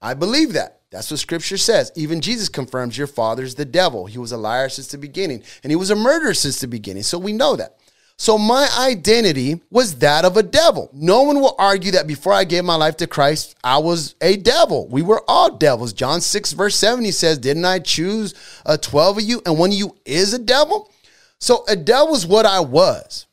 I 0.00 0.14
believe 0.14 0.52
that. 0.52 0.79
That's 0.90 1.10
what 1.10 1.20
scripture 1.20 1.56
says. 1.56 1.92
Even 1.94 2.20
Jesus 2.20 2.48
confirms 2.48 2.98
your 2.98 3.06
father's 3.06 3.54
the 3.54 3.64
devil. 3.64 4.06
He 4.06 4.18
was 4.18 4.32
a 4.32 4.36
liar 4.36 4.68
since 4.68 4.88
the 4.88 4.98
beginning, 4.98 5.42
and 5.62 5.70
he 5.70 5.76
was 5.76 5.90
a 5.90 5.96
murderer 5.96 6.34
since 6.34 6.60
the 6.60 6.66
beginning. 6.66 7.04
So 7.04 7.18
we 7.18 7.32
know 7.32 7.56
that. 7.56 7.76
So 8.16 8.36
my 8.36 8.68
identity 8.78 9.62
was 9.70 9.94
that 10.00 10.26
of 10.26 10.36
a 10.36 10.42
devil. 10.42 10.90
No 10.92 11.22
one 11.22 11.40
will 11.40 11.54
argue 11.58 11.92
that 11.92 12.06
before 12.06 12.34
I 12.34 12.44
gave 12.44 12.64
my 12.64 12.74
life 12.74 12.98
to 12.98 13.06
Christ, 13.06 13.56
I 13.64 13.78
was 13.78 14.14
a 14.20 14.36
devil. 14.36 14.86
We 14.88 15.00
were 15.00 15.22
all 15.26 15.56
devils. 15.56 15.94
John 15.94 16.20
6, 16.20 16.52
verse 16.52 16.76
7, 16.76 17.02
he 17.02 17.12
says, 17.12 17.38
Didn't 17.38 17.64
I 17.64 17.78
choose 17.78 18.34
uh, 18.66 18.76
12 18.76 19.16
of 19.16 19.22
you, 19.22 19.40
and 19.46 19.58
one 19.58 19.70
of 19.70 19.76
you 19.76 19.96
is 20.04 20.34
a 20.34 20.38
devil? 20.38 20.92
So 21.38 21.64
a 21.66 21.76
devil 21.76 22.14
is 22.14 22.26
what 22.26 22.44
I 22.44 22.60
was 22.60 23.26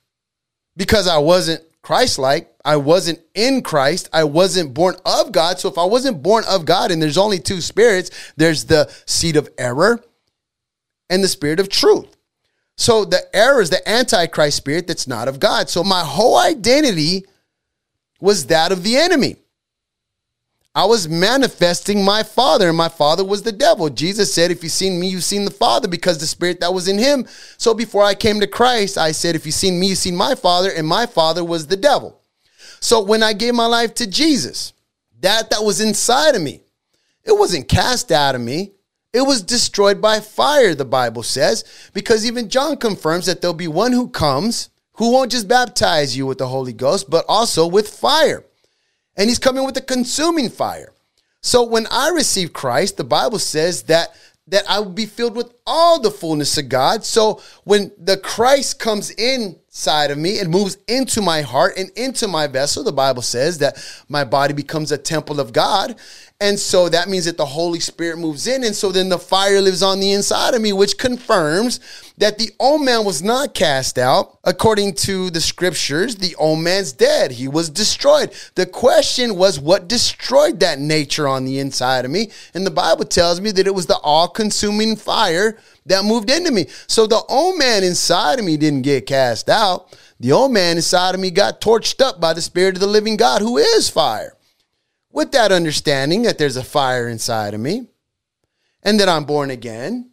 because 0.77 1.05
I 1.07 1.17
wasn't 1.17 1.63
Christ 1.87 2.19
like. 2.19 2.53
I 2.65 2.75
wasn't 2.75 3.21
in 3.33 3.61
Christ. 3.61 4.09
I 4.11 4.25
wasn't 4.25 4.73
born 4.73 4.97
of 5.05 5.31
God. 5.31 5.57
So 5.57 5.69
if 5.69 5.77
I 5.77 5.85
wasn't 5.85 6.21
born 6.21 6.43
of 6.49 6.65
God, 6.65 6.91
and 6.91 7.01
there's 7.01 7.17
only 7.17 7.39
two 7.39 7.61
spirits, 7.61 8.11
there's 8.35 8.65
the 8.65 8.93
seed 9.05 9.37
of 9.37 9.47
error 9.57 10.03
and 11.09 11.23
the 11.23 11.29
spirit 11.29 11.61
of 11.61 11.69
truth. 11.69 12.17
So 12.75 13.05
the 13.05 13.33
error 13.33 13.61
is 13.61 13.69
the 13.69 13.87
antichrist 13.87 14.57
spirit 14.57 14.85
that's 14.85 15.07
not 15.07 15.29
of 15.29 15.39
God. 15.39 15.69
So 15.69 15.81
my 15.81 16.03
whole 16.03 16.37
identity 16.37 17.23
was 18.19 18.47
that 18.47 18.73
of 18.73 18.83
the 18.83 18.97
enemy. 18.97 19.37
I 20.77 20.85
was 20.85 21.09
manifesting 21.09 22.05
my 22.05 22.21
father, 22.21 22.67
and 22.67 22.77
my 22.77 22.87
father 22.87 23.25
was 23.25 23.41
the 23.41 23.51
devil. 23.51 23.89
Jesus 23.89 24.31
said, 24.31 24.51
If 24.51 24.61
you've 24.61 24.71
seen 24.71 24.99
me, 24.99 25.07
you've 25.07 25.23
seen 25.23 25.43
the 25.43 25.49
Father, 25.49 25.87
because 25.87 26.19
the 26.19 26.27
spirit 26.27 26.59
that 26.59 26.71
was 26.71 26.87
in 26.87 26.99
him. 26.99 27.25
So 27.57 27.73
before 27.73 28.03
I 28.03 28.13
came 28.13 28.39
to 28.41 28.45
Christ, 28.45 28.95
I 28.95 29.11
said, 29.11 29.35
If 29.35 29.47
you've 29.47 29.55
seen 29.55 29.79
me, 29.79 29.87
you've 29.87 29.97
seen 29.97 30.15
my 30.15 30.35
father, 30.35 30.69
and 30.69 30.85
my 30.85 31.07
father 31.07 31.43
was 31.43 31.65
the 31.65 31.77
devil. 31.77 32.21
So 32.79 33.01
when 33.01 33.23
I 33.23 33.33
gave 33.33 33.55
my 33.55 33.65
life 33.65 33.95
to 33.95 34.05
Jesus, 34.05 34.73
that 35.21 35.49
that 35.49 35.63
was 35.63 35.81
inside 35.81 36.35
of 36.35 36.43
me, 36.43 36.61
it 37.23 37.35
wasn't 37.35 37.67
cast 37.67 38.11
out 38.11 38.35
of 38.35 38.41
me. 38.41 38.73
It 39.13 39.21
was 39.21 39.41
destroyed 39.41 39.99
by 39.99 40.19
fire, 40.19 40.75
the 40.75 40.85
Bible 40.85 41.23
says, 41.23 41.63
because 41.95 42.23
even 42.23 42.49
John 42.49 42.77
confirms 42.77 43.25
that 43.25 43.41
there'll 43.41 43.55
be 43.55 43.67
one 43.67 43.93
who 43.93 44.09
comes 44.09 44.69
who 44.97 45.11
won't 45.11 45.31
just 45.31 45.47
baptize 45.47 46.15
you 46.15 46.27
with 46.27 46.37
the 46.37 46.47
Holy 46.47 46.73
Ghost, 46.73 47.09
but 47.09 47.25
also 47.27 47.65
with 47.65 47.89
fire 47.89 48.43
and 49.17 49.29
he's 49.29 49.39
coming 49.39 49.65
with 49.65 49.75
a 49.77 49.81
consuming 49.81 50.49
fire. 50.49 50.93
So 51.41 51.63
when 51.63 51.87
I 51.91 52.09
receive 52.09 52.53
Christ, 52.53 52.97
the 52.97 53.03
Bible 53.03 53.39
says 53.39 53.83
that 53.83 54.15
that 54.47 54.63
I 54.69 54.79
will 54.79 54.91
be 54.91 55.05
filled 55.05 55.35
with 55.35 55.56
all 55.67 55.99
the 55.99 56.09
fullness 56.09 56.57
of 56.57 56.69
God. 56.69 57.03
So 57.03 57.41
when 57.65 57.91
the 57.99 58.17
Christ 58.17 58.79
comes 58.79 59.11
inside 59.11 60.09
of 60.09 60.17
me, 60.17 60.39
it 60.39 60.47
moves 60.49 60.77
into 60.87 61.21
my 61.21 61.41
heart 61.41 61.77
and 61.77 61.91
into 61.95 62.27
my 62.27 62.47
vessel. 62.47 62.83
The 62.83 62.91
Bible 62.91 63.21
says 63.21 63.59
that 63.59 63.77
my 64.09 64.23
body 64.23 64.53
becomes 64.53 64.91
a 64.91 64.97
temple 64.97 65.39
of 65.39 65.53
God. 65.53 65.95
And 66.39 66.59
so 66.59 66.87
that 66.89 67.09
means 67.09 67.25
that 67.25 67.37
the 67.37 67.45
Holy 67.45 67.79
Spirit 67.79 68.17
moves 68.17 68.45
in. 68.45 68.63
And 68.63 68.75
so 68.75 68.91
then 68.91 69.09
the 69.09 69.17
fire 69.17 69.59
lives 69.59 69.81
on 69.81 69.99
the 69.99 70.11
inside 70.11 70.53
of 70.53 70.61
me, 70.61 70.71
which 70.71 70.99
confirms 70.99 71.79
that 72.19 72.37
the 72.37 72.51
old 72.59 72.83
man 72.83 73.05
was 73.05 73.23
not 73.23 73.55
cast 73.55 73.97
out. 73.97 74.37
According 74.43 74.93
to 74.95 75.31
the 75.31 75.41
scriptures, 75.41 76.15
the 76.15 76.35
old 76.35 76.59
man's 76.59 76.93
dead. 76.93 77.31
He 77.31 77.47
was 77.47 77.71
destroyed. 77.71 78.35
The 78.53 78.67
question 78.67 79.35
was 79.35 79.59
what 79.59 79.87
destroyed 79.87 80.59
that 80.59 80.79
nature 80.79 81.27
on 81.27 81.43
the 81.43 81.57
inside 81.57 82.05
of 82.05 82.11
me? 82.11 82.29
And 82.53 82.67
the 82.67 82.71
Bible 82.71 83.05
tells 83.05 83.41
me 83.41 83.51
that 83.51 83.65
it 83.65 83.73
was 83.73 83.87
the 83.87 83.97
all 83.97 84.27
consuming 84.27 84.95
fire 84.95 85.56
that 85.85 86.05
moved 86.05 86.29
into 86.29 86.51
me. 86.51 86.67
So 86.87 87.07
the 87.07 87.21
old 87.29 87.57
man 87.57 87.83
inside 87.83 88.39
of 88.39 88.45
me 88.45 88.57
didn't 88.57 88.81
get 88.81 89.05
cast 89.05 89.49
out. 89.49 89.97
The 90.19 90.31
old 90.31 90.51
man 90.51 90.77
inside 90.77 91.15
of 91.15 91.21
me 91.21 91.31
got 91.31 91.61
torched 91.61 92.01
up 92.01 92.19
by 92.19 92.33
the 92.33 92.41
Spirit 92.41 92.75
of 92.75 92.81
the 92.81 92.87
living 92.87 93.17
God, 93.17 93.41
who 93.41 93.57
is 93.57 93.89
fire 93.89 94.35
with 95.11 95.31
that 95.31 95.51
understanding 95.51 96.23
that 96.23 96.37
there's 96.37 96.57
a 96.57 96.63
fire 96.63 97.07
inside 97.07 97.53
of 97.53 97.59
me 97.59 97.87
and 98.83 98.99
that 98.99 99.09
I'm 99.09 99.25
born 99.25 99.49
again 99.49 100.11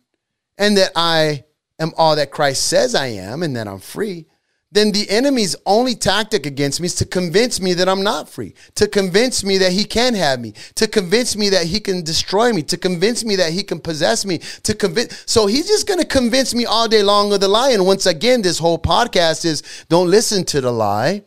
and 0.56 0.76
that 0.76 0.92
I 0.96 1.44
am 1.78 1.92
all 1.96 2.16
that 2.16 2.30
Christ 2.30 2.66
says 2.66 2.94
I 2.94 3.08
am 3.08 3.42
and 3.42 3.56
that 3.56 3.68
I'm 3.68 3.80
free, 3.80 4.26
then 4.74 4.90
the 4.90 5.08
enemy's 5.08 5.54
only 5.66 5.94
tactic 5.94 6.46
against 6.46 6.80
me 6.80 6.86
is 6.86 6.96
to 6.96 7.04
convince 7.04 7.60
me 7.60 7.74
that 7.74 7.88
I'm 7.88 8.02
not 8.02 8.28
free, 8.28 8.54
to 8.74 8.88
convince 8.88 9.44
me 9.44 9.56
that 9.58 9.70
he 9.70 9.84
can 9.84 10.14
have 10.14 10.40
me, 10.40 10.52
to 10.74 10.88
convince 10.88 11.36
me 11.36 11.48
that 11.50 11.66
he 11.66 11.78
can 11.78 12.02
destroy 12.02 12.52
me, 12.52 12.62
to 12.64 12.76
convince 12.76 13.24
me 13.24 13.36
that 13.36 13.52
he 13.52 13.62
can 13.62 13.78
possess 13.78 14.26
me, 14.26 14.38
to 14.64 14.74
convince. 14.74 15.22
So 15.26 15.46
he's 15.46 15.68
just 15.68 15.86
going 15.86 16.00
to 16.00 16.06
convince 16.06 16.56
me 16.56 16.66
all 16.66 16.88
day 16.88 17.04
long 17.04 17.32
of 17.32 17.38
the 17.38 17.46
lie. 17.46 17.70
And 17.70 17.86
once 17.86 18.04
again, 18.06 18.42
this 18.42 18.58
whole 18.58 18.76
podcast 18.78 19.44
is 19.44 19.62
don't 19.88 20.10
listen 20.10 20.42
to 20.46 20.60
the 20.60 20.72
lie, 20.72 21.22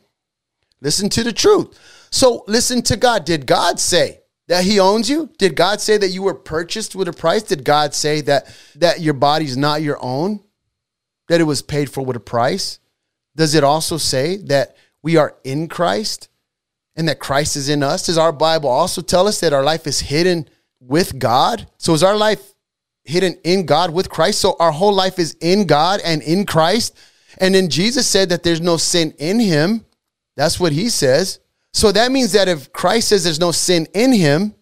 listen 0.82 1.08
to 1.12 1.24
the 1.24 1.32
truth. 1.32 1.80
So 2.12 2.44
listen 2.48 2.82
to 2.84 2.98
God. 2.98 3.24
Did 3.24 3.46
God 3.46 3.80
say 3.80 4.20
that 4.50 4.66
he 4.66 4.78
owns 4.78 5.10
you? 5.10 5.30
Did 5.38 5.56
God 5.56 5.80
say 5.80 5.98
that 5.98 6.10
you 6.10 6.22
were 6.22 6.36
purchased 6.36 6.98
with 6.98 7.08
a 7.08 7.14
price? 7.14 7.44
Did 7.44 7.64
God 7.64 7.94
say 7.94 8.20
that 8.22 8.54
that 8.76 9.00
your 9.00 9.14
body's 9.14 9.56
not 9.56 9.82
your 9.82 10.04
own? 10.04 10.42
That 11.30 11.40
it 11.40 11.46
was 11.46 11.62
paid 11.62 11.90
for 11.90 12.04
with 12.04 12.18
a 12.18 12.22
price? 12.22 12.80
Does 13.38 13.54
it 13.54 13.64
also 13.64 13.98
say 13.98 14.38
that 14.38 14.76
we 15.04 15.16
are 15.16 15.36
in 15.44 15.70
Christ 15.70 16.28
and 16.96 17.08
that 17.08 17.20
Christ 17.20 17.56
is 17.56 17.70
in 17.70 17.84
us? 17.84 18.08
Does 18.08 18.18
our 18.18 18.34
Bible 18.34 18.70
also 18.70 19.02
tell 19.02 19.28
us 19.28 19.40
that 19.40 19.54
our 19.54 19.64
life 19.64 19.86
is 19.86 20.00
hidden 20.00 20.50
with 20.82 21.20
God? 21.20 21.68
So 21.78 21.94
is 21.94 22.02
our 22.02 22.18
life 22.18 22.42
hidden 23.06 23.38
in 23.44 23.68
God 23.68 23.94
with 23.94 24.10
Christ? 24.10 24.42
So 24.42 24.56
our 24.60 24.72
whole 24.72 24.92
life 24.92 25.20
is 25.20 25.38
in 25.40 25.68
God 25.68 26.02
and 26.04 26.24
in 26.24 26.48
Christ. 26.48 26.98
And 27.38 27.54
then 27.54 27.70
Jesus 27.70 28.08
said 28.08 28.30
that 28.30 28.42
there's 28.42 28.60
no 28.60 28.76
sin 28.76 29.14
in 29.20 29.40
him. 29.40 29.86
That's 30.36 30.60
what 30.60 30.72
he 30.72 30.90
says. 30.90 31.40
So 31.74 31.92
that 31.92 32.12
means 32.12 32.32
that 32.32 32.48
if 32.48 32.74
Christ 32.74 33.10
says 33.10 33.24
there's 33.24 33.40
no 33.40 33.52
sin 33.52 33.88
in 33.94 34.12
him, 34.12 34.56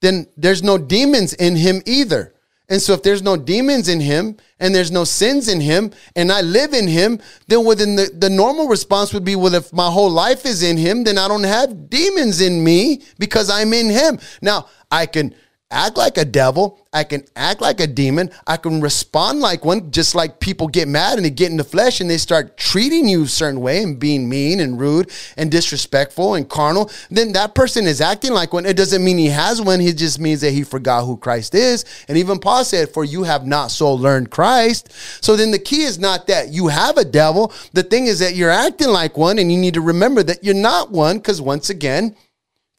then 0.00 0.26
there's 0.36 0.64
no 0.64 0.78
demons 0.78 1.32
in 1.34 1.54
him 1.54 1.80
either. 1.86 2.34
And 2.70 2.80
so 2.80 2.92
if 2.92 3.02
there's 3.02 3.20
no 3.20 3.36
demons 3.36 3.88
in 3.88 4.00
him 4.00 4.36
and 4.60 4.72
there's 4.72 4.92
no 4.92 5.02
sins 5.02 5.48
in 5.48 5.60
him 5.60 5.90
and 6.14 6.30
I 6.30 6.40
live 6.40 6.72
in 6.72 6.86
him, 6.86 7.18
then 7.48 7.64
within 7.64 7.96
the, 7.96 8.08
the 8.16 8.30
normal 8.30 8.68
response 8.68 9.12
would 9.12 9.24
be, 9.24 9.34
well, 9.34 9.54
if 9.54 9.72
my 9.72 9.90
whole 9.90 10.08
life 10.08 10.46
is 10.46 10.62
in 10.62 10.76
him, 10.76 11.02
then 11.02 11.18
I 11.18 11.26
don't 11.26 11.42
have 11.42 11.90
demons 11.90 12.40
in 12.40 12.62
me 12.62 13.02
because 13.18 13.50
I'm 13.50 13.72
in 13.72 13.90
him. 13.90 14.20
Now 14.40 14.68
I 14.88 15.06
can 15.06 15.34
act 15.70 15.96
like 15.96 16.18
a 16.18 16.24
devil. 16.24 16.78
I 16.92 17.04
can 17.04 17.24
act 17.36 17.60
like 17.60 17.78
a 17.78 17.86
demon. 17.86 18.30
I 18.46 18.56
can 18.56 18.80
respond 18.80 19.40
like 19.40 19.64
one, 19.64 19.92
just 19.92 20.14
like 20.14 20.40
people 20.40 20.66
get 20.66 20.88
mad 20.88 21.16
and 21.16 21.24
they 21.24 21.30
get 21.30 21.50
in 21.50 21.56
the 21.56 21.64
flesh 21.64 22.00
and 22.00 22.10
they 22.10 22.18
start 22.18 22.56
treating 22.56 23.08
you 23.08 23.24
a 23.24 23.28
certain 23.28 23.60
way 23.60 23.82
and 23.82 23.98
being 23.98 24.28
mean 24.28 24.58
and 24.58 24.80
rude 24.80 25.10
and 25.36 25.50
disrespectful 25.50 26.34
and 26.34 26.48
carnal. 26.48 26.90
Then 27.10 27.32
that 27.32 27.54
person 27.54 27.86
is 27.86 28.00
acting 28.00 28.32
like 28.32 28.52
one. 28.52 28.66
It 28.66 28.76
doesn't 28.76 29.04
mean 29.04 29.18
he 29.18 29.28
has 29.28 29.62
one. 29.62 29.80
It 29.80 29.96
just 29.96 30.18
means 30.18 30.40
that 30.40 30.50
he 30.50 30.64
forgot 30.64 31.04
who 31.04 31.16
Christ 31.16 31.54
is. 31.54 31.84
And 32.08 32.18
even 32.18 32.40
Paul 32.40 32.64
said, 32.64 32.90
For 32.90 33.04
you 33.04 33.22
have 33.22 33.46
not 33.46 33.70
so 33.70 33.92
learned 33.92 34.30
Christ. 34.30 34.92
So 35.22 35.36
then 35.36 35.52
the 35.52 35.58
key 35.58 35.82
is 35.82 35.98
not 35.98 36.26
that 36.26 36.48
you 36.48 36.68
have 36.68 36.96
a 36.96 37.04
devil. 37.04 37.52
The 37.72 37.84
thing 37.84 38.06
is 38.06 38.18
that 38.18 38.34
you're 38.34 38.50
acting 38.50 38.88
like 38.88 39.16
one 39.16 39.38
and 39.38 39.52
you 39.52 39.58
need 39.58 39.74
to 39.74 39.80
remember 39.80 40.22
that 40.24 40.42
you're 40.42 40.54
not 40.54 40.90
one 40.90 41.18
because 41.18 41.40
once 41.40 41.70
again, 41.70 42.16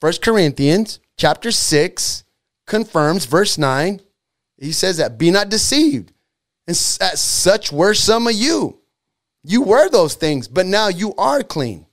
First 0.02 0.22
Corinthians 0.22 1.00
chapter 1.18 1.52
6 1.52 2.24
confirms, 2.72 3.26
verse 3.26 3.58
9, 3.58 4.00
he 4.58 4.72
says 4.72 4.98
that 4.98 5.18
be 5.18 5.30
not 5.30 5.50
deceived. 5.50 6.14
And 6.66 6.76
such 6.76 7.72
were 7.72 7.94
some 7.94 8.28
of 8.28 8.34
you. 8.34 8.80
You 9.44 9.62
were 9.64 9.90
those 9.90 10.16
things, 10.16 10.48
but 10.48 10.66
now 10.66 10.88
you 10.88 11.14
are 11.18 11.44
clean. 11.44 11.86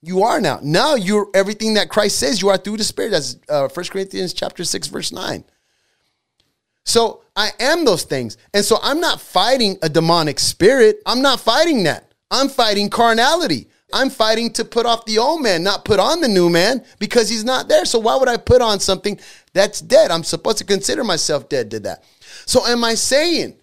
You 0.00 0.22
are 0.22 0.40
now. 0.40 0.60
Now 0.62 0.94
you're 0.94 1.28
everything 1.34 1.74
that 1.74 1.88
Christ 1.88 2.18
says 2.18 2.40
you 2.40 2.50
are 2.50 2.56
through 2.56 2.76
the 2.76 2.84
Spirit. 2.84 3.10
That's 3.10 3.36
uh, 3.48 3.68
1 3.68 3.86
Corinthians 3.86 4.32
chapter 4.32 4.62
6, 4.62 4.86
verse 4.88 5.10
9. 5.10 5.42
So 6.84 7.22
I 7.34 7.50
am 7.58 7.84
those 7.84 8.04
things. 8.04 8.36
And 8.54 8.64
so 8.64 8.78
I'm 8.80 9.00
not 9.00 9.20
fighting 9.20 9.76
a 9.82 9.88
demonic 9.88 10.38
spirit. 10.38 11.00
I'm 11.04 11.22
not 11.22 11.40
fighting 11.40 11.84
that. 11.84 12.12
I'm 12.30 12.48
fighting 12.48 12.90
carnality. 12.90 13.68
I'm 13.92 14.10
fighting 14.10 14.52
to 14.54 14.64
put 14.64 14.86
off 14.86 15.04
the 15.04 15.18
old 15.18 15.42
man, 15.42 15.62
not 15.62 15.84
put 15.84 16.00
on 16.00 16.20
the 16.20 16.28
new 16.28 16.48
man 16.48 16.84
because 16.98 17.28
he's 17.28 17.44
not 17.44 17.68
there. 17.68 17.84
So 17.84 17.98
why 17.98 18.16
would 18.16 18.28
I 18.28 18.36
put 18.36 18.62
on 18.62 18.80
something 18.80 19.18
that's 19.52 19.80
dead? 19.80 20.10
I'm 20.10 20.24
supposed 20.24 20.58
to 20.58 20.64
consider 20.64 21.04
myself 21.04 21.48
dead 21.48 21.70
to 21.72 21.80
that. 21.80 22.04
So 22.46 22.66
am 22.66 22.84
I 22.84 22.94
saying 22.94 23.56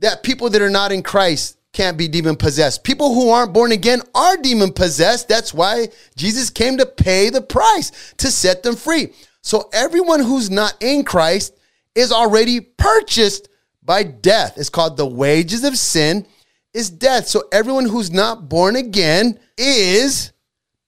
that 0.00 0.22
people 0.22 0.50
that 0.50 0.62
are 0.62 0.70
not 0.70 0.92
in 0.92 1.02
Christ 1.02 1.58
can't 1.72 1.98
be 1.98 2.08
demon 2.08 2.36
possessed? 2.36 2.84
People 2.84 3.14
who 3.14 3.30
aren't 3.30 3.52
born 3.52 3.72
again 3.72 4.02
are 4.14 4.36
demon 4.36 4.72
possessed. 4.72 5.28
That's 5.28 5.52
why 5.52 5.88
Jesus 6.16 6.50
came 6.50 6.78
to 6.78 6.86
pay 6.86 7.30
the 7.30 7.42
price 7.42 8.14
to 8.18 8.30
set 8.30 8.62
them 8.62 8.76
free. 8.76 9.12
So 9.42 9.68
everyone 9.72 10.20
who's 10.20 10.50
not 10.50 10.74
in 10.80 11.04
Christ 11.04 11.54
is 11.94 12.12
already 12.12 12.60
purchased 12.60 13.48
by 13.82 14.02
death. 14.02 14.56
It's 14.56 14.70
called 14.70 14.96
the 14.96 15.06
wages 15.06 15.64
of 15.64 15.76
sin 15.76 16.26
is 16.74 16.90
death. 16.90 17.26
So 17.26 17.44
everyone 17.52 17.86
who's 17.86 18.10
not 18.10 18.48
born 18.48 18.76
again 18.76 19.38
is 19.56 20.32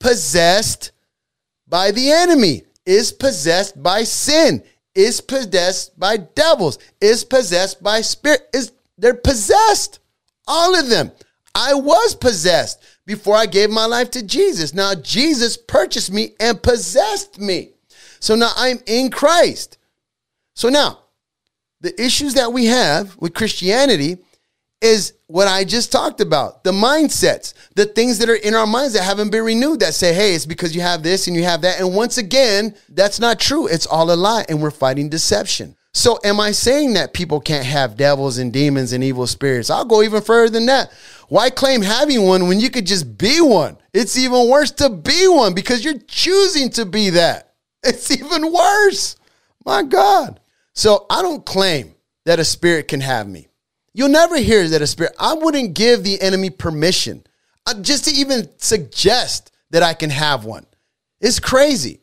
possessed 0.00 0.92
by 1.66 1.92
the 1.92 2.10
enemy, 2.10 2.62
is 2.84 3.12
possessed 3.12 3.82
by 3.82 4.02
sin, 4.02 4.62
is 4.94 5.20
possessed 5.20 5.98
by 5.98 6.16
devils, 6.16 6.78
is 7.00 7.24
possessed 7.24 7.82
by 7.82 8.00
spirit. 8.00 8.48
Is 8.52 8.72
they're 8.98 9.14
possessed. 9.14 10.00
All 10.46 10.74
of 10.74 10.88
them. 10.88 11.12
I 11.54 11.74
was 11.74 12.14
possessed 12.14 12.82
before 13.06 13.34
I 13.34 13.46
gave 13.46 13.70
my 13.70 13.86
life 13.86 14.10
to 14.12 14.22
Jesus. 14.22 14.74
Now 14.74 14.94
Jesus 14.94 15.56
purchased 15.56 16.12
me 16.12 16.34
and 16.38 16.62
possessed 16.62 17.40
me. 17.40 17.70
So 18.20 18.34
now 18.34 18.50
I'm 18.56 18.78
in 18.86 19.10
Christ. 19.10 19.78
So 20.54 20.68
now, 20.68 21.00
the 21.80 22.00
issues 22.02 22.34
that 22.34 22.52
we 22.52 22.66
have 22.66 23.16
with 23.18 23.34
Christianity 23.34 24.18
is 24.80 25.14
what 25.26 25.48
I 25.48 25.64
just 25.64 25.90
talked 25.90 26.20
about 26.20 26.62
the 26.62 26.72
mindsets, 26.72 27.54
the 27.74 27.86
things 27.86 28.18
that 28.18 28.28
are 28.28 28.36
in 28.36 28.54
our 28.54 28.66
minds 28.66 28.94
that 28.94 29.02
haven't 29.02 29.30
been 29.30 29.44
renewed 29.44 29.80
that 29.80 29.94
say, 29.94 30.12
hey, 30.14 30.34
it's 30.34 30.46
because 30.46 30.74
you 30.74 30.82
have 30.82 31.02
this 31.02 31.26
and 31.26 31.36
you 31.36 31.44
have 31.44 31.62
that. 31.62 31.80
And 31.80 31.94
once 31.94 32.18
again, 32.18 32.74
that's 32.90 33.18
not 33.18 33.40
true. 33.40 33.66
It's 33.66 33.86
all 33.86 34.10
a 34.10 34.14
lie, 34.14 34.44
and 34.48 34.62
we're 34.62 34.70
fighting 34.70 35.08
deception. 35.08 35.76
So, 35.96 36.18
am 36.24 36.40
I 36.40 36.50
saying 36.50 36.92
that 36.92 37.14
people 37.14 37.40
can't 37.40 37.64
have 37.64 37.96
devils 37.96 38.36
and 38.36 38.52
demons 38.52 38.92
and 38.92 39.02
evil 39.02 39.26
spirits? 39.26 39.70
I'll 39.70 39.86
go 39.86 40.02
even 40.02 40.20
further 40.20 40.50
than 40.50 40.66
that. 40.66 40.92
Why 41.28 41.48
claim 41.48 41.80
having 41.80 42.22
one 42.24 42.48
when 42.48 42.60
you 42.60 42.68
could 42.68 42.86
just 42.86 43.16
be 43.16 43.40
one? 43.40 43.78
It's 43.94 44.18
even 44.18 44.50
worse 44.50 44.70
to 44.72 44.90
be 44.90 45.26
one 45.26 45.54
because 45.54 45.82
you're 45.82 45.98
choosing 46.06 46.68
to 46.72 46.84
be 46.84 47.10
that. 47.10 47.54
It's 47.82 48.10
even 48.10 48.52
worse. 48.52 49.16
My 49.64 49.84
God. 49.84 50.40
So, 50.74 51.06
I 51.08 51.22
don't 51.22 51.46
claim 51.46 51.94
that 52.26 52.40
a 52.40 52.44
spirit 52.44 52.88
can 52.88 53.00
have 53.00 53.26
me. 53.26 53.48
You'll 53.96 54.10
never 54.10 54.36
hear 54.36 54.68
that 54.68 54.82
a 54.82 54.86
spirit, 54.86 55.14
I 55.18 55.32
wouldn't 55.32 55.72
give 55.72 56.04
the 56.04 56.20
enemy 56.20 56.50
permission 56.50 57.24
uh, 57.64 57.80
just 57.80 58.04
to 58.04 58.10
even 58.10 58.46
suggest 58.58 59.52
that 59.70 59.82
I 59.82 59.94
can 59.94 60.10
have 60.10 60.44
one. 60.44 60.66
It's 61.18 61.40
crazy. 61.40 62.00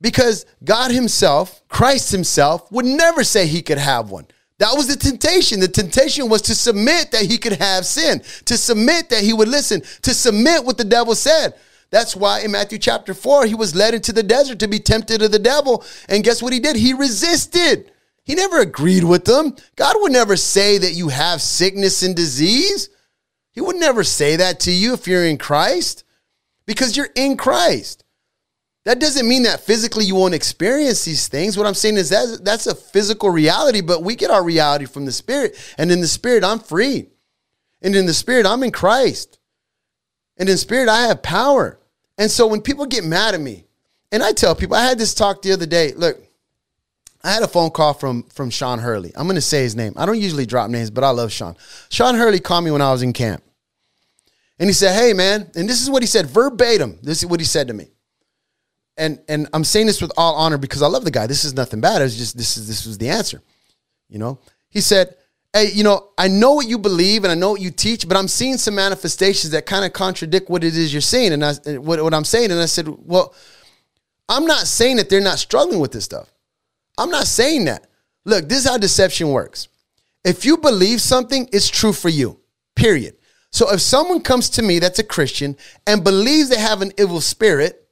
Because 0.00 0.46
God 0.62 0.92
Himself, 0.92 1.66
Christ 1.66 2.12
Himself, 2.12 2.70
would 2.70 2.84
never 2.84 3.24
say 3.24 3.48
He 3.48 3.60
could 3.60 3.78
have 3.78 4.12
one. 4.12 4.28
That 4.58 4.76
was 4.76 4.86
the 4.86 4.94
temptation. 4.94 5.58
The 5.58 5.66
temptation 5.66 6.28
was 6.28 6.42
to 6.42 6.54
submit 6.54 7.10
that 7.10 7.22
He 7.22 7.38
could 7.38 7.54
have 7.54 7.84
sin, 7.84 8.22
to 8.44 8.56
submit 8.56 9.08
that 9.08 9.24
He 9.24 9.32
would 9.32 9.48
listen, 9.48 9.82
to 10.02 10.14
submit 10.14 10.64
what 10.64 10.78
the 10.78 10.84
devil 10.84 11.16
said. 11.16 11.54
That's 11.90 12.14
why 12.14 12.42
in 12.42 12.52
Matthew 12.52 12.78
chapter 12.78 13.14
4, 13.14 13.46
He 13.46 13.56
was 13.56 13.74
led 13.74 13.94
into 13.94 14.12
the 14.12 14.22
desert 14.22 14.60
to 14.60 14.68
be 14.68 14.78
tempted 14.78 15.22
of 15.22 15.32
the 15.32 15.40
devil. 15.40 15.84
And 16.08 16.22
guess 16.22 16.40
what 16.40 16.52
He 16.52 16.60
did? 16.60 16.76
He 16.76 16.92
resisted. 16.92 17.90
He 18.24 18.34
never 18.34 18.60
agreed 18.60 19.04
with 19.04 19.24
them. 19.24 19.54
God 19.76 19.96
would 19.98 20.12
never 20.12 20.36
say 20.36 20.78
that 20.78 20.94
you 20.94 21.08
have 21.08 21.42
sickness 21.42 22.02
and 22.02 22.16
disease. 22.16 22.88
He 23.52 23.60
would 23.60 23.76
never 23.76 24.02
say 24.02 24.36
that 24.36 24.60
to 24.60 24.72
you 24.72 24.94
if 24.94 25.06
you're 25.06 25.26
in 25.26 25.38
Christ 25.38 26.04
because 26.66 26.96
you're 26.96 27.10
in 27.14 27.36
Christ. 27.36 28.04
That 28.84 28.98
doesn't 28.98 29.28
mean 29.28 29.44
that 29.44 29.60
physically 29.60 30.04
you 30.04 30.14
won't 30.14 30.34
experience 30.34 31.04
these 31.04 31.28
things. 31.28 31.56
What 31.56 31.66
I'm 31.66 31.74
saying 31.74 31.96
is 31.96 32.10
that 32.10 32.40
that's 32.42 32.66
a 32.66 32.74
physical 32.74 33.30
reality, 33.30 33.80
but 33.80 34.02
we 34.02 34.14
get 34.14 34.30
our 34.30 34.44
reality 34.44 34.84
from 34.84 35.06
the 35.06 35.12
spirit. 35.12 35.56
And 35.78 35.90
in 35.90 36.00
the 36.00 36.06
spirit, 36.06 36.44
I'm 36.44 36.58
free. 36.58 37.08
And 37.80 37.94
in 37.94 38.06
the 38.06 38.14
spirit, 38.14 38.46
I'm 38.46 38.62
in 38.62 38.72
Christ. 38.72 39.38
And 40.36 40.48
in 40.48 40.58
spirit, 40.58 40.88
I 40.88 41.06
have 41.06 41.22
power. 41.22 41.78
And 42.18 42.30
so 42.30 42.46
when 42.46 42.60
people 42.60 42.86
get 42.86 43.04
mad 43.04 43.34
at 43.34 43.40
me, 43.40 43.64
and 44.12 44.22
I 44.22 44.32
tell 44.32 44.54
people, 44.54 44.76
I 44.76 44.84
had 44.84 44.98
this 44.98 45.14
talk 45.14 45.42
the 45.42 45.52
other 45.52 45.66
day. 45.66 45.92
Look, 45.92 46.18
I 47.24 47.32
had 47.32 47.42
a 47.42 47.48
phone 47.48 47.70
call 47.70 47.94
from 47.94 48.24
from 48.24 48.50
Sean 48.50 48.78
Hurley. 48.78 49.12
I'm 49.16 49.26
going 49.26 49.34
to 49.34 49.40
say 49.40 49.62
his 49.62 49.74
name. 49.74 49.94
I 49.96 50.06
don't 50.06 50.20
usually 50.20 50.46
drop 50.46 50.70
names, 50.70 50.90
but 50.90 51.02
I 51.02 51.10
love 51.10 51.32
Sean. 51.32 51.56
Sean 51.90 52.14
Hurley 52.14 52.38
called 52.38 52.64
me 52.64 52.70
when 52.70 52.82
I 52.82 52.92
was 52.92 53.02
in 53.02 53.12
camp. 53.12 53.42
And 54.58 54.68
he 54.68 54.72
said, 54.72 54.94
"Hey 54.94 55.12
man," 55.12 55.50
and 55.56 55.68
this 55.68 55.82
is 55.82 55.90
what 55.90 56.02
he 56.02 56.06
said 56.06 56.26
verbatim. 56.26 56.98
This 57.02 57.18
is 57.22 57.26
what 57.26 57.40
he 57.40 57.46
said 57.46 57.66
to 57.68 57.74
me 57.74 57.88
and 58.96 59.18
and 59.28 59.48
I'm 59.52 59.64
saying 59.64 59.86
this 59.86 60.00
with 60.00 60.12
all 60.16 60.34
honor 60.34 60.58
because 60.58 60.82
I 60.82 60.86
love 60.86 61.04
the 61.04 61.10
guy. 61.10 61.26
This 61.26 61.44
is 61.44 61.54
nothing 61.54 61.80
bad. 61.80 62.02
It's 62.02 62.16
just 62.16 62.36
this 62.36 62.56
is 62.56 62.68
this 62.68 62.86
was 62.86 62.98
the 62.98 63.08
answer. 63.08 63.42
You 64.08 64.18
know, 64.18 64.38
he 64.68 64.80
said, 64.80 65.16
"Hey, 65.52 65.70
you 65.72 65.82
know, 65.82 66.10
I 66.16 66.28
know 66.28 66.52
what 66.52 66.68
you 66.68 66.78
believe 66.78 67.24
and 67.24 67.32
I 67.32 67.34
know 67.34 67.52
what 67.52 67.60
you 67.60 67.70
teach, 67.70 68.06
but 68.06 68.16
I'm 68.16 68.28
seeing 68.28 68.56
some 68.58 68.74
manifestations 68.74 69.50
that 69.50 69.66
kind 69.66 69.84
of 69.84 69.92
contradict 69.92 70.48
what 70.48 70.62
it 70.62 70.76
is 70.76 70.92
you're 70.92 71.00
saying 71.00 71.32
and 71.32 71.44
I, 71.44 71.54
what 71.78 72.02
what 72.02 72.14
I'm 72.14 72.24
saying." 72.24 72.50
And 72.50 72.60
I 72.60 72.66
said, 72.66 72.88
"Well, 72.88 73.34
I'm 74.28 74.46
not 74.46 74.66
saying 74.66 74.96
that 74.96 75.08
they're 75.08 75.20
not 75.20 75.38
struggling 75.38 75.80
with 75.80 75.92
this 75.92 76.04
stuff. 76.04 76.32
I'm 76.98 77.10
not 77.10 77.26
saying 77.26 77.64
that. 77.66 77.86
Look, 78.24 78.48
this 78.48 78.64
is 78.64 78.70
how 78.70 78.78
deception 78.78 79.30
works. 79.30 79.68
If 80.24 80.44
you 80.44 80.56
believe 80.56 81.00
something, 81.00 81.48
it's 81.52 81.68
true 81.68 81.92
for 81.92 82.08
you. 82.08 82.40
Period." 82.76 83.16
So 83.50 83.70
if 83.70 83.80
someone 83.80 84.20
comes 84.20 84.50
to 84.50 84.62
me 84.62 84.78
that's 84.78 84.98
a 84.98 85.04
Christian 85.04 85.56
and 85.86 86.02
believes 86.02 86.48
they 86.48 86.58
have 86.58 86.82
an 86.82 86.92
evil 86.98 87.20
spirit, 87.20 87.88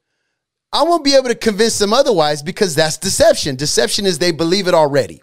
I 0.73 0.83
won't 0.83 1.05
be 1.05 1.15
able 1.15 1.29
to 1.29 1.35
convince 1.35 1.79
them 1.79 1.93
otherwise 1.93 2.43
because 2.43 2.75
that's 2.75 2.97
deception. 2.97 3.57
Deception 3.57 4.07
is 4.07 4.19
they 4.19 4.33
believe 4.33 4.67
it 4.67 4.75
already. 4.75 5.23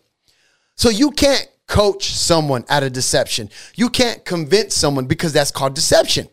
So 0.75 0.89
you 0.89 1.11
can't 1.11 1.47
coach 1.67 2.13
someone 2.13 2.63
out 2.69 2.83
of 2.83 2.93
deception. 2.93 3.49
You 3.75 3.89
can't 3.89 4.23
convince 4.23 4.75
someone 4.75 5.07
because 5.07 5.33
that's 5.33 5.51
called 5.51 5.73
deception. 5.73 6.29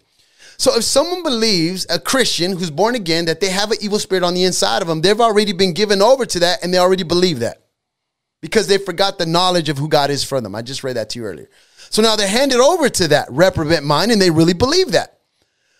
So 0.59 0.76
if 0.76 0.84
someone 0.84 1.22
believes, 1.22 1.86
a 1.90 1.98
Christian 1.98 2.52
who's 2.52 2.70
born 2.70 2.94
again, 2.94 3.26
that 3.26 3.40
they 3.40 3.50
have 3.50 3.70
an 3.70 3.78
evil 3.80 3.98
spirit 3.98 4.24
on 4.24 4.34
the 4.34 4.44
inside 4.44 4.82
of 4.82 4.88
them, 4.88 5.00
they've 5.00 5.20
already 5.20 5.52
been 5.52 5.74
given 5.74 6.00
over 6.00 6.24
to 6.26 6.38
that 6.40 6.62
and 6.62 6.72
they 6.72 6.78
already 6.78 7.04
believe 7.04 7.40
that 7.40 7.62
because 8.40 8.66
they 8.66 8.78
forgot 8.78 9.18
the 9.18 9.26
knowledge 9.26 9.68
of 9.68 9.78
who 9.78 9.88
God 9.88 10.11
is 10.11 10.24
for 10.24 10.40
them. 10.40 10.54
I 10.54 10.62
just 10.62 10.84
read 10.84 10.96
that 10.96 11.11
to 11.11 11.18
you 11.18 11.24
earlier. 11.24 11.48
So 11.90 12.02
now 12.02 12.16
they're 12.16 12.28
handed 12.28 12.59
over 12.59 12.88
to 12.88 13.09
that 13.09 13.28
reprobate 13.30 13.82
mind 13.82 14.11
and 14.12 14.20
they 14.20 14.30
really 14.30 14.54
believe 14.54 14.92
that. 14.92 15.18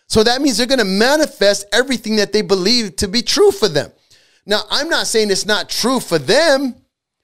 So 0.09 0.23
that 0.23 0.41
means 0.41 0.57
they're 0.57 0.67
going 0.67 0.79
to 0.79 0.85
manifest 0.85 1.67
everything 1.73 2.17
that 2.17 2.33
they 2.33 2.43
believe 2.43 2.97
to 2.97 3.09
be 3.09 3.23
true 3.23 3.51
for 3.51 3.69
them. 3.69 3.93
Now, 4.45 4.63
I'm 4.71 4.89
not 4.89 5.09
saying 5.09 5.31
it's 5.31 5.47
not 5.47 5.69
true 5.69 5.99
for 5.99 6.19
them. 6.19 6.77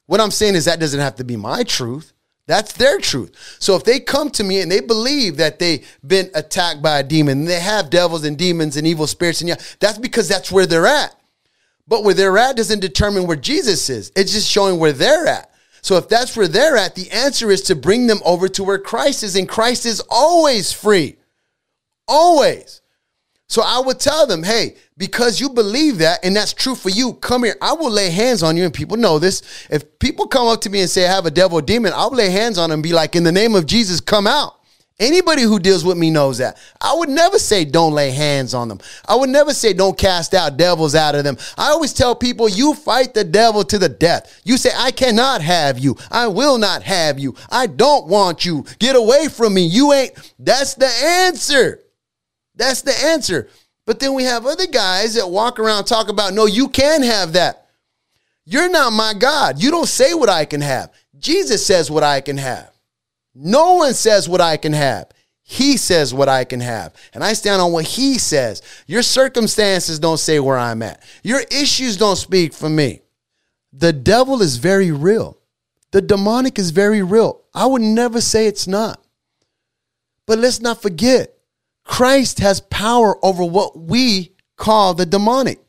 What 0.06 0.20
I'm 0.20 0.32
saying 0.32 0.56
is 0.56 0.64
that 0.64 0.80
doesn't 0.80 0.98
have 0.98 1.16
to 1.16 1.24
be 1.24 1.36
my 1.36 1.62
truth. 1.62 2.12
That's 2.46 2.72
their 2.72 2.98
truth. 2.98 3.56
So 3.60 3.76
if 3.76 3.84
they 3.84 4.00
come 4.00 4.30
to 4.30 4.44
me 4.44 4.60
and 4.60 4.70
they 4.70 4.80
believe 4.80 5.36
that 5.36 5.58
they've 5.58 5.86
been 6.04 6.28
attacked 6.34 6.82
by 6.82 6.98
a 6.98 7.02
demon, 7.02 7.44
they 7.44 7.60
have 7.60 7.88
devils 7.88 8.24
and 8.24 8.36
demons 8.36 8.76
and 8.76 8.86
evil 8.86 9.06
spirits, 9.06 9.40
and 9.40 9.48
yeah, 9.48 9.56
that's 9.78 9.98
because 9.98 10.28
that's 10.28 10.50
where 10.50 10.66
they're 10.66 10.86
at. 10.86 11.14
But 11.86 12.04
where 12.04 12.14
they're 12.14 12.38
at 12.38 12.56
doesn't 12.56 12.80
determine 12.80 13.26
where 13.26 13.36
Jesus 13.36 13.88
is. 13.88 14.12
It's 14.16 14.32
just 14.32 14.50
showing 14.50 14.78
where 14.78 14.92
they're 14.92 15.26
at. 15.26 15.50
So 15.82 15.96
if 15.96 16.08
that's 16.08 16.36
where 16.36 16.48
they're 16.48 16.76
at, 16.76 16.94
the 16.94 17.10
answer 17.10 17.50
is 17.50 17.62
to 17.62 17.74
bring 17.74 18.06
them 18.06 18.20
over 18.24 18.48
to 18.48 18.64
where 18.64 18.78
Christ 18.78 19.22
is, 19.22 19.34
and 19.34 19.48
Christ 19.48 19.86
is 19.86 20.02
always 20.08 20.72
free. 20.72 21.16
Always. 22.06 22.81
So 23.52 23.60
I 23.60 23.80
would 23.80 24.00
tell 24.00 24.26
them, 24.26 24.42
hey, 24.42 24.76
because 24.96 25.38
you 25.38 25.50
believe 25.50 25.98
that 25.98 26.20
and 26.24 26.34
that's 26.34 26.54
true 26.54 26.74
for 26.74 26.88
you, 26.88 27.12
come 27.12 27.44
here. 27.44 27.54
I 27.60 27.74
will 27.74 27.90
lay 27.90 28.08
hands 28.08 28.42
on 28.42 28.56
you, 28.56 28.64
and 28.64 28.72
people 28.72 28.96
know 28.96 29.18
this. 29.18 29.42
If 29.68 29.98
people 29.98 30.26
come 30.26 30.48
up 30.48 30.62
to 30.62 30.70
me 30.70 30.80
and 30.80 30.88
say, 30.88 31.06
I 31.06 31.12
have 31.12 31.26
a 31.26 31.30
devil 31.30 31.58
or 31.58 31.62
demon, 31.62 31.92
I'll 31.94 32.08
lay 32.08 32.30
hands 32.30 32.56
on 32.56 32.70
them 32.70 32.78
and 32.78 32.82
be 32.82 32.94
like, 32.94 33.14
in 33.14 33.24
the 33.24 33.30
name 33.30 33.54
of 33.54 33.66
Jesus, 33.66 34.00
come 34.00 34.26
out. 34.26 34.58
Anybody 34.98 35.42
who 35.42 35.58
deals 35.58 35.84
with 35.84 35.98
me 35.98 36.10
knows 36.10 36.38
that. 36.38 36.56
I 36.80 36.94
would 36.94 37.10
never 37.10 37.38
say 37.38 37.66
don't 37.66 37.92
lay 37.92 38.10
hands 38.10 38.54
on 38.54 38.68
them. 38.68 38.80
I 39.06 39.16
would 39.16 39.28
never 39.28 39.52
say 39.52 39.74
don't 39.74 39.98
cast 39.98 40.32
out 40.32 40.56
devils 40.56 40.94
out 40.94 41.14
of 41.14 41.22
them. 41.22 41.36
I 41.58 41.72
always 41.72 41.92
tell 41.92 42.14
people 42.14 42.48
you 42.48 42.72
fight 42.72 43.12
the 43.12 43.24
devil 43.24 43.64
to 43.64 43.78
the 43.78 43.90
death. 43.90 44.40
You 44.44 44.56
say, 44.56 44.70
I 44.74 44.92
cannot 44.92 45.42
have 45.42 45.78
you. 45.78 45.98
I 46.10 46.28
will 46.28 46.56
not 46.56 46.84
have 46.84 47.18
you. 47.18 47.34
I 47.50 47.66
don't 47.66 48.06
want 48.06 48.46
you. 48.46 48.64
Get 48.78 48.96
away 48.96 49.28
from 49.28 49.52
me. 49.52 49.66
You 49.66 49.92
ain't. 49.92 50.32
That's 50.38 50.72
the 50.72 50.86
answer. 50.86 51.82
That's 52.54 52.82
the 52.82 52.94
answer. 53.04 53.48
But 53.86 53.98
then 53.98 54.14
we 54.14 54.24
have 54.24 54.46
other 54.46 54.66
guys 54.66 55.14
that 55.14 55.28
walk 55.28 55.58
around 55.58 55.84
talk 55.84 56.08
about, 56.08 56.34
no, 56.34 56.46
you 56.46 56.68
can 56.68 57.02
have 57.02 57.32
that. 57.32 57.66
You're 58.44 58.70
not 58.70 58.92
my 58.92 59.14
God. 59.14 59.62
You 59.62 59.70
don't 59.70 59.88
say 59.88 60.14
what 60.14 60.28
I 60.28 60.44
can 60.44 60.60
have. 60.60 60.92
Jesus 61.18 61.64
says 61.64 61.90
what 61.90 62.02
I 62.02 62.20
can 62.20 62.36
have. 62.38 62.70
No 63.34 63.74
one 63.74 63.94
says 63.94 64.28
what 64.28 64.40
I 64.40 64.56
can 64.56 64.72
have. 64.72 65.08
He 65.42 65.76
says 65.76 66.14
what 66.14 66.28
I 66.28 66.44
can 66.44 66.60
have. 66.60 66.94
And 67.14 67.24
I 67.24 67.32
stand 67.32 67.60
on 67.60 67.72
what 67.72 67.84
he 67.84 68.18
says. 68.18 68.62
Your 68.86 69.02
circumstances 69.02 69.98
don't 69.98 70.18
say 70.18 70.38
where 70.40 70.58
I'm 70.58 70.82
at. 70.82 71.02
Your 71.22 71.40
issues 71.50 71.96
don't 71.96 72.16
speak 72.16 72.52
for 72.52 72.68
me. 72.68 73.02
The 73.72 73.92
devil 73.92 74.42
is 74.42 74.56
very 74.56 74.90
real. 74.90 75.38
The 75.90 76.02
demonic 76.02 76.58
is 76.58 76.70
very 76.70 77.02
real. 77.02 77.42
I 77.54 77.66
would 77.66 77.82
never 77.82 78.20
say 78.20 78.46
it's 78.46 78.66
not. 78.66 79.00
But 80.26 80.38
let's 80.38 80.60
not 80.60 80.80
forget 80.80 81.36
Christ 81.92 82.38
has 82.38 82.62
power 82.62 83.22
over 83.22 83.44
what 83.44 83.78
we 83.78 84.32
call 84.56 84.94
the 84.94 85.04
demonic. 85.04 85.60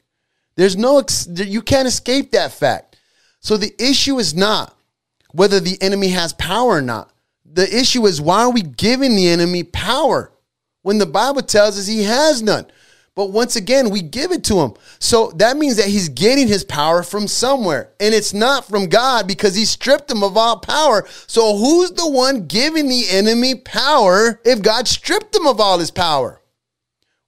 There's 0.55 0.77
no, 0.77 1.03
you 1.35 1.61
can't 1.61 1.85
escape 1.85 2.31
that 2.31 2.53
fact. 2.53 2.95
So 3.41 3.57
the 3.57 3.73
issue 3.77 4.19
is 4.19 4.33
not 4.33 4.73
whether 5.33 5.59
the 5.59 5.77
enemy 5.81 6.07
has 6.11 6.31
power 6.31 6.77
or 6.77 6.81
not. 6.81 7.11
The 7.43 7.67
issue 7.77 8.05
is 8.05 8.21
why 8.21 8.43
are 8.43 8.53
we 8.53 8.61
giving 8.61 9.17
the 9.17 9.27
enemy 9.27 9.63
power 9.63 10.31
when 10.81 10.97
the 10.97 11.05
Bible 11.05 11.41
tells 11.41 11.77
us 11.77 11.87
he 11.87 12.03
has 12.03 12.41
none? 12.41 12.67
But 13.15 13.31
once 13.31 13.55
again, 13.55 13.91
we 13.91 14.01
give 14.01 14.31
it 14.31 14.43
to 14.45 14.59
him. 14.59 14.73
So 14.97 15.31
that 15.35 15.55
means 15.55 15.75
that 15.77 15.85
he's 15.85 16.09
getting 16.09 16.47
his 16.47 16.63
power 16.63 17.03
from 17.03 17.27
somewhere. 17.27 17.91
And 17.99 18.13
it's 18.13 18.33
not 18.33 18.65
from 18.65 18.87
God 18.87 19.27
because 19.27 19.53
he 19.53 19.65
stripped 19.65 20.09
him 20.09 20.23
of 20.23 20.35
all 20.35 20.59
power. 20.59 21.05
So 21.27 21.55
who's 21.55 21.91
the 21.91 22.09
one 22.09 22.47
giving 22.47 22.89
the 22.89 23.05
enemy 23.09 23.55
power 23.55 24.41
if 24.43 24.63
God 24.63 24.87
stripped 24.87 25.35
him 25.35 25.45
of 25.45 25.59
all 25.59 25.77
his 25.77 25.91
power? 25.91 26.41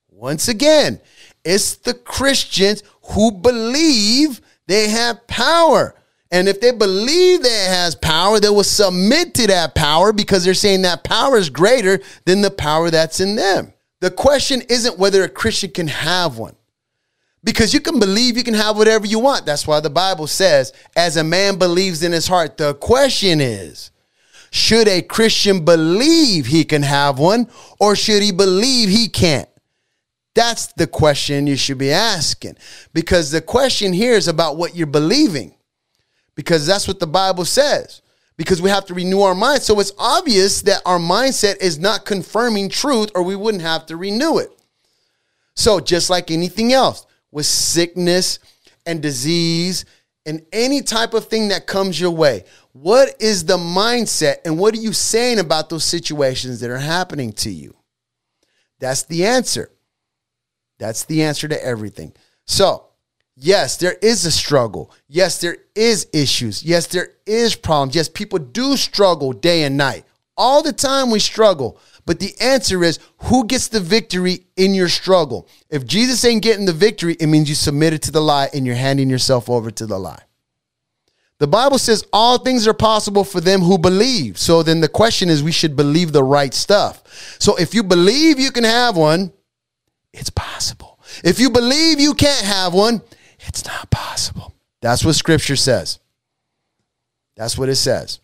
Once 0.10 0.48
again, 0.48 1.00
it's 1.44 1.76
the 1.76 1.94
Christians 1.94 2.82
who 3.12 3.32
believe 3.32 4.42
they 4.66 4.90
have 4.90 5.28
power. 5.28 5.94
And 6.32 6.48
if 6.48 6.60
they 6.60 6.72
believe 6.72 7.44
that 7.44 7.68
it 7.68 7.70
has 7.70 7.94
power, 7.94 8.40
they 8.40 8.50
will 8.50 8.64
submit 8.64 9.36
to 9.36 9.48
that 9.48 9.76
power 9.76 10.12
because 10.12 10.44
they're 10.44 10.56
saying 10.56 10.82
that 10.82 11.04
power 11.04 11.38
is 11.38 11.52
greater 11.52 12.00
than 12.26 12.42
the 12.42 12.50
power 12.50 12.90
that's 12.90 13.20
in 13.20 13.36
them. 13.36 13.72
The 14.02 14.12
question 14.12 14.62
isn't 14.70 15.00
whether 15.00 15.24
a 15.24 15.30
Christian 15.30 15.72
can 15.72 15.88
have 15.88 16.38
one. 16.38 16.56
Because 17.44 17.74
you 17.74 17.80
can 17.80 18.00
believe 18.00 18.38
you 18.38 18.44
can 18.44 18.56
have 18.56 18.76
whatever 18.76 19.06
you 19.06 19.20
want. 19.20 19.46
That's 19.46 19.68
why 19.68 19.80
the 19.80 19.90
Bible 19.90 20.26
says, 20.26 20.74
as 20.96 21.16
a 21.16 21.24
man 21.24 21.58
believes 21.58 22.02
in 22.02 22.12
his 22.12 22.28
heart. 22.28 22.58
The 22.58 22.74
question 22.74 23.40
is, 23.40 23.92
should 24.50 24.88
a 24.88 25.02
Christian 25.02 25.64
believe 25.64 26.48
he 26.48 26.64
can 26.64 26.82
have 26.82 27.20
one 27.20 27.48
or 27.80 27.96
should 27.96 28.24
he 28.24 28.32
believe 28.32 28.90
he 28.90 29.08
can't? 29.08 29.50
That's 30.34 30.68
the 30.74 30.88
question 30.88 31.46
you 31.46 31.56
should 31.56 31.78
be 31.78 31.92
asking. 31.92 32.58
Because 32.94 33.32
the 33.32 33.42
question 33.42 33.94
here 33.94 34.14
is 34.14 34.28
about 34.28 34.58
what 34.58 34.76
you're 34.76 34.88
believing. 34.88 35.56
Because 36.36 36.66
that's 36.66 36.88
what 36.88 37.00
the 37.00 37.08
Bible 37.08 37.46
says 37.46 38.02
because 38.38 38.62
we 38.62 38.70
have 38.70 38.86
to 38.86 38.94
renew 38.94 39.22
our 39.22 39.36
mind. 39.36 39.62
So 39.62 39.80
it's 39.80 39.94
obvious 39.98 40.62
that 40.64 40.82
our 40.86 41.00
mindset 41.00 41.62
is 41.62 41.80
not 41.80 42.06
confirming 42.06 42.70
truth, 42.70 43.12
or 43.16 43.24
we 43.24 43.36
wouldn't 43.36 43.64
have 43.64 43.86
to 43.88 43.98
renew 43.98 44.38
it. 44.38 44.52
So, 45.56 45.80
just 45.80 46.10
like 46.10 46.32
anything 46.32 46.74
else, 46.74 47.06
with 47.32 47.46
sickness 47.46 48.40
and 48.86 49.02
disease 49.02 49.86
and 50.26 50.46
any 50.52 50.82
type 50.82 51.14
of 51.14 51.28
thing 51.28 51.50
that 51.50 51.68
comes 51.68 52.00
your 52.00 52.12
way, 52.12 52.44
what 52.74 53.16
is 53.20 53.46
the 53.46 53.58
mindset 53.58 54.38
and 54.44 54.60
what 54.60 54.74
are 54.74 54.80
you 54.80 54.92
saying 54.92 55.40
about 55.40 55.70
those 55.70 55.86
situations 55.86 56.60
that 56.60 56.70
are 56.70 56.78
happening 56.78 57.32
to 57.34 57.50
you? 57.50 57.74
That's 58.80 59.04
the 59.04 59.26
answer. 59.26 59.72
That's 60.78 61.06
the 61.06 61.24
answer 61.24 61.48
to 61.48 61.64
everything. 61.64 62.14
So, 62.46 62.88
Yes, 63.38 63.78
there 63.78 63.98
is 64.02 64.26
a 64.26 64.32
struggle. 64.32 64.92
Yes, 65.08 65.42
there 65.42 65.58
is 65.76 66.08
issues. 66.14 66.64
Yes, 66.64 66.88
there 66.88 67.10
is 67.26 67.56
problems. 67.56 67.96
Yes, 67.96 68.08
people 68.08 68.40
do 68.40 68.78
struggle 68.78 69.34
day 69.34 69.64
and 69.64 69.76
night. 69.76 70.06
All 70.38 70.64
the 70.64 70.74
time 70.74 71.12
we 71.12 71.20
struggle. 71.20 71.80
But 72.06 72.20
the 72.20 72.34
answer 72.40 72.84
is 72.84 73.00
who 73.24 73.46
gets 73.46 73.68
the 73.68 73.80
victory 73.80 74.46
in 74.56 74.74
your 74.74 74.90
struggle? 74.90 75.50
If 75.70 75.86
Jesus 75.86 76.24
ain't 76.24 76.44
getting 76.44 76.66
the 76.66 76.74
victory, 76.74 77.16
it 77.20 77.28
means 77.28 77.50
you 77.50 77.56
submitted 77.56 78.02
to 78.04 78.12
the 78.12 78.22
lie 78.22 78.50
and 78.54 78.66
you're 78.66 78.76
handing 78.76 79.10
yourself 79.10 79.50
over 79.50 79.72
to 79.72 79.86
the 79.86 79.98
lie. 79.98 80.22
The 81.40 81.48
Bible 81.48 81.78
says 81.78 82.06
all 82.14 82.38
things 82.38 82.68
are 82.68 82.74
possible 82.74 83.26
for 83.26 83.42
them 83.42 83.62
who 83.62 83.78
believe. 83.78 84.38
So 84.38 84.64
then 84.64 84.80
the 84.80 84.88
question 84.88 85.30
is 85.30 85.44
we 85.44 85.52
should 85.52 85.76
believe 85.76 86.14
the 86.14 86.24
right 86.24 86.54
stuff. 86.54 87.04
So 87.40 87.58
if 87.58 87.74
you 87.74 87.84
believe 87.84 88.40
you 88.40 88.52
can 88.52 88.64
have 88.64 88.96
one, 88.96 89.34
it's 90.14 90.30
possible. 90.30 91.00
If 91.24 91.40
you 91.40 91.50
believe 91.50 92.00
you 92.00 92.14
can't 92.14 92.46
have 92.46 92.74
one, 92.74 93.02
It's 93.48 93.66
not 93.66 93.90
possible. 93.90 94.54
That's 94.82 95.04
what 95.04 95.16
scripture 95.16 95.56
says. 95.56 96.00
That's 97.36 97.58
what 97.58 97.70
it 97.70 97.76
says. 97.76 98.20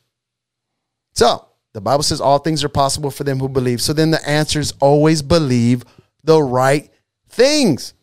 So, 1.14 1.46
the 1.74 1.82
Bible 1.82 2.04
says 2.04 2.22
all 2.22 2.40
things 2.40 2.64
are 2.64 2.70
possible 2.70 3.12
for 3.12 3.24
them 3.24 3.40
who 3.40 3.48
believe. 3.48 3.82
So 3.82 3.94
then 3.94 4.12
the 4.12 4.28
answer 4.28 4.60
is 4.60 4.74
always 4.80 5.22
believe 5.22 5.84
the 6.24 6.42
right 6.42 6.90
things. 7.30 7.94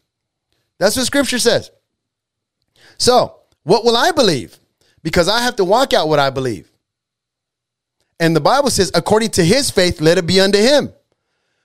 That's 0.78 0.96
what 0.96 1.06
scripture 1.06 1.38
says. 1.38 1.70
So, 2.96 3.36
what 3.64 3.84
will 3.84 3.96
I 3.96 4.12
believe? 4.12 4.58
Because 5.02 5.28
I 5.28 5.42
have 5.42 5.56
to 5.56 5.64
walk 5.64 5.92
out 5.92 6.08
what 6.08 6.18
I 6.18 6.30
believe. 6.30 6.70
And 8.20 8.34
the 8.34 8.40
Bible 8.40 8.70
says, 8.70 8.90
according 8.94 9.30
to 9.32 9.44
his 9.44 9.70
faith, 9.70 10.00
let 10.00 10.18
it 10.18 10.26
be 10.26 10.40
unto 10.40 10.58
him. 10.58 10.92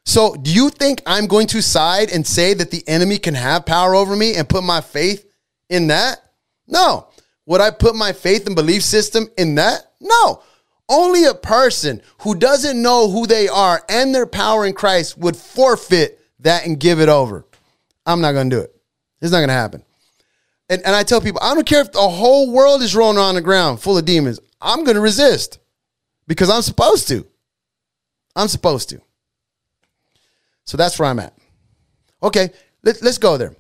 So, 0.06 0.36
do 0.36 0.54
you 0.54 0.70
think 0.70 1.02
I'm 1.06 1.28
going 1.28 1.48
to 1.48 1.62
side 1.62 2.12
and 2.12 2.28
say 2.28 2.54
that 2.54 2.70
the 2.70 2.84
enemy 2.88 3.18
can 3.18 3.34
have 3.34 3.66
power 3.66 3.96
over 3.96 4.16
me 4.16 4.36
and 4.36 4.48
put 4.48 4.64
my 4.64 4.82
faith 4.82 5.26
in 5.70 5.88
that? 5.88 6.20
No. 6.68 7.08
Would 7.46 7.62
I 7.62 7.72
put 7.72 7.96
my 7.96 8.14
faith 8.14 8.48
and 8.48 8.56
belief 8.56 8.84
system 8.84 9.28
in 9.38 9.56
that? 9.56 9.92
No. 10.00 10.44
Only 10.90 11.26
a 11.26 11.34
person 11.34 12.02
who 12.22 12.36
doesn't 12.36 12.82
know 12.82 13.10
who 13.10 13.26
they 13.26 13.48
are 13.48 13.84
and 13.90 14.14
their 14.14 14.26
power 14.26 14.66
in 14.66 14.74
Christ 14.74 15.18
would 15.18 15.36
forfeit 15.36 16.20
that 16.40 16.66
and 16.66 16.80
give 16.80 17.00
it 17.00 17.10
over. 17.10 17.46
I'm 18.06 18.22
not 18.22 18.34
going 18.34 18.50
to 18.50 18.56
do 18.56 18.62
it. 18.62 18.76
It's 19.22 19.32
not 19.32 19.40
going 19.40 19.48
to 19.48 19.54
happen. 19.54 19.84
And, 20.70 20.82
and 20.86 20.96
I 20.96 21.04
tell 21.04 21.22
people, 21.22 21.42
I 21.44 21.54
don't 21.54 21.66
care 21.66 21.82
if 21.82 21.92
the 21.92 22.00
whole 22.00 22.52
world 22.52 22.82
is 22.82 22.96
rolling 22.96 23.18
on 23.18 23.36
the 23.36 23.42
ground 23.42 23.82
full 23.82 23.98
of 23.98 24.06
demons. 24.06 24.40
I'm 24.62 24.84
going 24.84 24.96
to 24.96 25.02
resist 25.02 25.60
because 26.28 26.50
I'm 26.50 26.62
supposed 26.62 27.08
to. 27.10 27.26
I'm 28.36 28.48
supposed 28.48 28.90
to. 28.90 29.02
So 30.66 30.78
that's 30.78 30.98
where 30.98 31.10
I'm 31.10 31.20
at. 31.20 31.38
Okay, 32.22 32.50
let, 32.84 33.02
let's 33.02 33.18
go 33.18 33.38
there. 33.38 33.56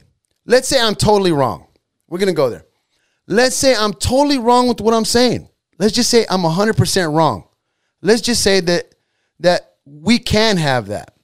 Let's 0.45 0.67
say 0.67 0.79
I'm 0.79 0.95
totally 0.95 1.31
wrong. 1.31 1.67
We're 2.13 2.19
going 2.19 2.27
to 2.27 2.33
go 2.33 2.51
there. 2.51 2.67
Let's 3.25 3.55
say 3.55 3.73
I'm 3.75 3.91
totally 3.91 4.37
wrong 4.37 4.67
with 4.67 4.79
what 4.79 4.93
I'm 4.93 5.03
saying. 5.03 5.49
Let's 5.79 5.95
just 5.95 6.11
say 6.11 6.27
I'm 6.29 6.41
100% 6.41 7.11
wrong. 7.11 7.47
Let's 8.03 8.21
just 8.21 8.43
say 8.43 8.59
that 8.59 8.93
that 9.39 9.77
we 9.83 10.19
can 10.19 10.57
have 10.57 10.89
that. 10.89 11.15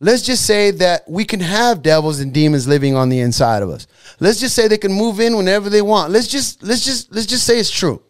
Let's 0.00 0.22
just 0.22 0.46
say 0.46 0.70
that 0.70 1.02
we 1.06 1.26
can 1.26 1.40
have 1.40 1.82
devils 1.82 2.20
and 2.20 2.32
demons 2.32 2.66
living 2.66 2.96
on 2.96 3.10
the 3.10 3.20
inside 3.20 3.62
of 3.62 3.68
us. 3.68 3.86
Let's 4.18 4.40
just 4.40 4.56
say 4.56 4.66
they 4.66 4.78
can 4.78 4.94
move 4.94 5.20
in 5.20 5.36
whenever 5.36 5.68
they 5.68 5.82
want. 5.82 6.10
Let's 6.10 6.26
just 6.26 6.62
let's 6.62 6.86
just 6.86 7.12
let's 7.12 7.26
just 7.26 7.44
say 7.44 7.58
it's 7.58 7.70
true. 7.70 8.02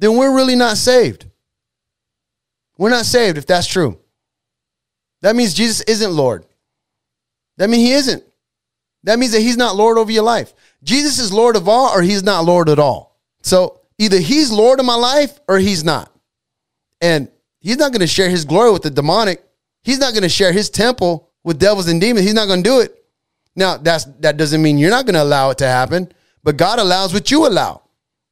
Then 0.00 0.16
we're 0.16 0.34
really 0.34 0.56
not 0.56 0.76
saved. 0.76 1.26
We're 2.78 2.90
not 2.90 3.06
saved 3.06 3.38
if 3.38 3.46
that's 3.46 3.68
true. 3.68 3.96
That 5.20 5.36
means 5.36 5.54
Jesus 5.54 5.82
isn't 5.82 6.10
Lord. 6.10 6.44
That 7.58 7.70
means 7.70 7.84
he 7.84 7.92
isn't. 7.92 8.24
That 9.04 9.18
means 9.18 9.32
that 9.32 9.40
he's 9.40 9.56
not 9.56 9.76
Lord 9.76 9.98
over 9.98 10.10
your 10.10 10.22
life. 10.22 10.54
Jesus 10.82 11.18
is 11.18 11.32
Lord 11.32 11.56
of 11.56 11.68
all 11.68 11.90
or 11.90 12.02
he's 12.02 12.22
not 12.22 12.44
Lord 12.44 12.68
at 12.68 12.78
all. 12.78 13.18
So 13.42 13.80
either 13.98 14.18
he's 14.18 14.50
Lord 14.50 14.80
of 14.80 14.86
my 14.86 14.94
life 14.94 15.38
or 15.48 15.58
he's 15.58 15.84
not. 15.84 16.10
And 17.00 17.28
he's 17.60 17.78
not 17.78 17.92
going 17.92 18.00
to 18.00 18.06
share 18.06 18.30
his 18.30 18.44
glory 18.44 18.72
with 18.72 18.82
the 18.82 18.90
demonic. 18.90 19.44
He's 19.82 19.98
not 19.98 20.12
going 20.12 20.22
to 20.22 20.28
share 20.28 20.52
his 20.52 20.70
temple 20.70 21.30
with 21.42 21.58
devils 21.58 21.88
and 21.88 22.00
demons. 22.00 22.24
He's 22.24 22.34
not 22.34 22.46
going 22.46 22.62
to 22.62 22.68
do 22.68 22.80
it. 22.80 23.04
Now, 23.54 23.76
that's 23.76 24.04
that 24.20 24.36
doesn't 24.36 24.62
mean 24.62 24.78
you're 24.78 24.90
not 24.90 25.04
going 25.04 25.14
to 25.14 25.22
allow 25.22 25.50
it 25.50 25.58
to 25.58 25.66
happen, 25.66 26.10
but 26.42 26.56
God 26.56 26.78
allows 26.78 27.12
what 27.12 27.30
you 27.30 27.46
allow. 27.46 27.82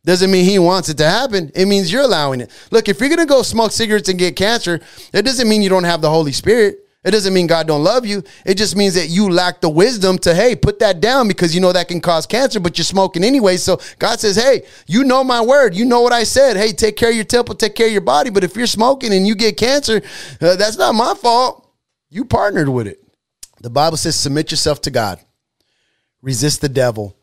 Doesn't 0.05 0.31
mean 0.31 0.47
he 0.47 0.59
wants 0.59 0.89
it 0.89 0.97
to 0.99 1.05
happen. 1.05 1.51
It 1.55 1.67
means 1.67 1.93
you're 1.93 2.03
allowing 2.03 2.41
it. 2.41 2.51
Look, 2.71 2.89
if 2.89 3.01
you're 3.01 3.11
going 3.11 3.19
to 3.19 3.27
go 3.27 3.43
smoke 3.43 3.71
cigarettes 3.71 4.09
and 4.09 4.19
get 4.19 4.35
cancer, 4.35 4.81
that 5.13 5.27
doesn't 5.27 5.47
mean 5.47 5.61
you 5.61 5.69
don't 5.69 5.85
have 5.85 6.01
the 6.01 6.09
Holy 6.09 6.33
Spirit. 6.33 6.79
It 7.03 7.13
doesn't 7.13 7.33
mean 7.33 7.47
God 7.47 7.67
don't 7.67 7.83
love 7.83 8.05
you. 8.05 8.23
It 8.45 8.57
just 8.57 8.77
means 8.77 8.95
that 8.95 9.09
you 9.09 9.31
lack 9.31 9.63
the 9.63 9.71
wisdom 9.71 10.19
to, 10.19 10.35
hey, 10.35 10.55
put 10.55 10.81
that 10.81 11.01
down 11.01 11.29
because 11.29 11.55
you 11.55 11.61
know 11.61 11.73
that 11.73 11.89
can 11.89 12.01
cause 12.01 12.27
cancer, 12.27 12.61
but 12.61 12.77
you're 12.77 12.85
smoking 12.85 13.25
anyway. 13.25 13.57
So 13.57 13.81
God 13.99 14.21
says, 14.21 14.37
hey, 14.37 14.65
you 14.87 15.05
know 15.05 15.25
my 15.25 15.41
word. 15.41 15.75
You 15.75 15.87
know 15.87 16.03
what 16.03 16.13
I 16.13 16.25
said. 16.25 16.59
Hey, 16.59 16.73
take 16.73 16.97
care 16.97 17.09
of 17.09 17.15
your 17.15 17.25
temple, 17.25 17.55
take 17.55 17.75
care 17.75 17.87
of 17.87 17.93
your 17.93 18.03
body. 18.03 18.29
But 18.29 18.45
if 18.45 18.55
you're 18.55 18.67
smoking 18.67 19.15
and 19.15 19.27
you 19.27 19.35
get 19.35 19.57
cancer, 19.57 20.03
uh, 20.43 20.57
that's 20.57 20.77
not 20.77 20.95
my 20.95 21.15
fault. 21.15 21.73
You 22.11 22.27
partnered 22.27 22.69
with 22.69 22.87
it. 22.87 23.03
The 23.63 23.71
Bible 23.71 23.97
says, 23.97 24.17
submit 24.17 24.51
yourself 24.51 24.83
to 24.83 24.91
God, 24.91 25.21
resist 26.21 26.61
the 26.61 26.69
devil, 26.69 27.17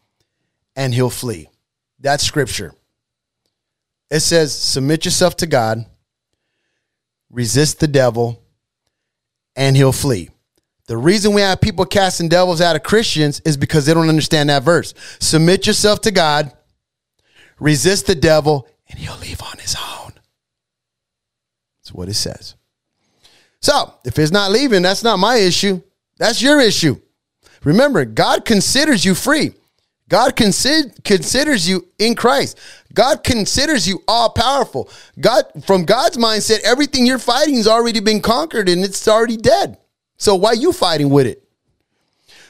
and 0.76 0.94
he'll 0.94 1.12
flee. 1.12 1.50
That's 2.00 2.24
scripture. 2.24 2.74
It 4.10 4.22
says, 4.22 4.58
submit 4.58 5.06
yourself 5.06 5.38
to 5.38 5.48
God, 5.48 5.86
resist 7.30 7.80
the 7.80 7.88
devil, 7.88 8.42
and 9.58 9.76
he'll 9.76 9.92
flee. 9.92 10.30
The 10.86 10.96
reason 10.96 11.34
we 11.34 11.42
have 11.42 11.60
people 11.60 11.84
casting 11.84 12.30
devils 12.30 12.62
out 12.62 12.78
of 12.78 12.84
Christians 12.84 13.42
is 13.42 13.58
because 13.58 13.86
they 13.86 13.94
don't 13.94 14.08
understand 14.08 14.50
that 14.50 14.64
verse. 14.64 14.94
Submit 15.20 15.68
yourself 15.68 16.00
to 16.02 16.12
God, 16.12 16.54
resist 17.60 18.08
the 18.08 18.16
devil, 18.16 18.70
and 18.88 18.98
he'll 18.98 19.18
leave 19.18 19.42
on 19.42 19.58
his 19.58 19.76
own. 19.76 20.14
That's 21.80 21.94
what 21.94 22.08
it 22.08 22.14
says. 22.14 22.56
So, 23.60 23.94
if 24.06 24.18
it's 24.18 24.32
not 24.32 24.52
leaving, 24.52 24.82
that's 24.82 25.04
not 25.04 25.20
my 25.20 25.36
issue. 25.36 25.82
That's 26.18 26.42
your 26.42 26.62
issue. 26.62 27.02
Remember, 27.64 28.06
God 28.06 28.46
considers 28.46 29.04
you 29.04 29.14
free. 29.14 29.52
God 30.10 30.36
consider, 30.36 30.90
considers 31.04 31.68
you 31.68 31.88
in 32.00 32.16
Christ. 32.16 32.58
God 32.94 33.24
considers 33.24 33.88
you 33.88 34.04
all 34.08 34.30
powerful. 34.30 34.90
God, 35.20 35.46
from 35.66 35.84
God's 35.84 36.18
mindset, 36.18 36.62
everything 36.62 37.06
you're 37.06 37.20
fighting 37.20 37.56
has 37.56 37.68
already 37.68 38.00
been 38.00 38.22
conquered 38.22 38.70
and 38.70 38.84
it's 38.84 39.08
already 39.08 39.38
dead. 39.38 39.78
So 40.18 40.36
why 40.36 40.54
you 40.54 40.72
fighting 40.72 41.10
with 41.10 41.28
it? 41.28 41.44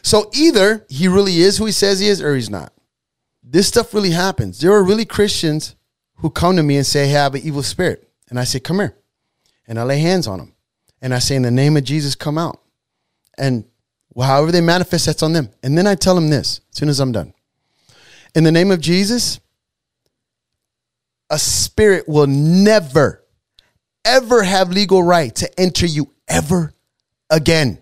So 0.03 0.29
either 0.33 0.85
he 0.87 1.07
really 1.07 1.39
is 1.41 1.57
who 1.57 1.65
he 1.65 1.71
says 1.71 1.99
he 1.99 2.07
is 2.07 2.21
or 2.21 2.35
he's 2.35 2.49
not. 2.49 2.71
This 3.43 3.67
stuff 3.67 3.93
really 3.93 4.11
happens. 4.11 4.59
There 4.59 4.71
are 4.71 4.83
really 4.83 5.05
Christians 5.05 5.75
who 6.17 6.29
come 6.29 6.55
to 6.57 6.63
me 6.63 6.77
and 6.77 6.85
say, 6.85 7.07
hey, 7.07 7.17
I 7.17 7.23
have 7.23 7.35
an 7.35 7.41
evil 7.41 7.63
spirit. 7.63 8.07
And 8.29 8.39
I 8.39 8.43
say, 8.43 8.59
come 8.59 8.77
here. 8.79 8.95
And 9.67 9.79
I 9.79 9.83
lay 9.83 9.99
hands 9.99 10.27
on 10.27 10.39
them. 10.39 10.53
And 11.01 11.13
I 11.13 11.19
say, 11.19 11.35
in 11.35 11.41
the 11.41 11.51
name 11.51 11.77
of 11.77 11.83
Jesus, 11.83 12.15
come 12.15 12.37
out. 12.37 12.61
And 13.37 13.65
however 14.17 14.51
they 14.51 14.61
manifest, 14.61 15.05
that's 15.05 15.23
on 15.23 15.33
them. 15.33 15.49
And 15.61 15.77
then 15.77 15.87
I 15.87 15.95
tell 15.95 16.15
them 16.15 16.29
this 16.29 16.61
as 16.71 16.77
soon 16.77 16.89
as 16.89 16.99
I'm 16.99 17.11
done. 17.11 17.33
In 18.37 18.43
the 18.43 18.51
name 18.51 18.69
of 18.69 18.79
Jesus, 18.79 19.39
a 21.31 21.39
spirit 21.39 22.07
will 22.07 22.27
never, 22.27 23.23
ever 24.05 24.43
have 24.43 24.69
legal 24.69 25.01
right 25.01 25.33
to 25.37 25.59
enter 25.59 25.87
you 25.87 26.13
ever 26.27 26.71
again. 27.31 27.79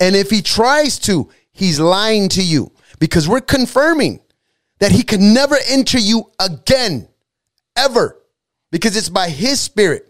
And 0.00 0.16
if 0.16 0.30
he 0.30 0.40
tries 0.40 0.98
to, 1.00 1.28
he's 1.52 1.78
lying 1.78 2.30
to 2.30 2.42
you 2.42 2.72
because 2.98 3.28
we're 3.28 3.42
confirming 3.42 4.20
that 4.78 4.92
he 4.92 5.02
can 5.02 5.34
never 5.34 5.58
enter 5.68 5.98
you 5.98 6.30
again, 6.40 7.06
ever, 7.76 8.18
because 8.72 8.96
it's 8.96 9.10
by 9.10 9.28
his 9.28 9.60
spirit 9.60 10.08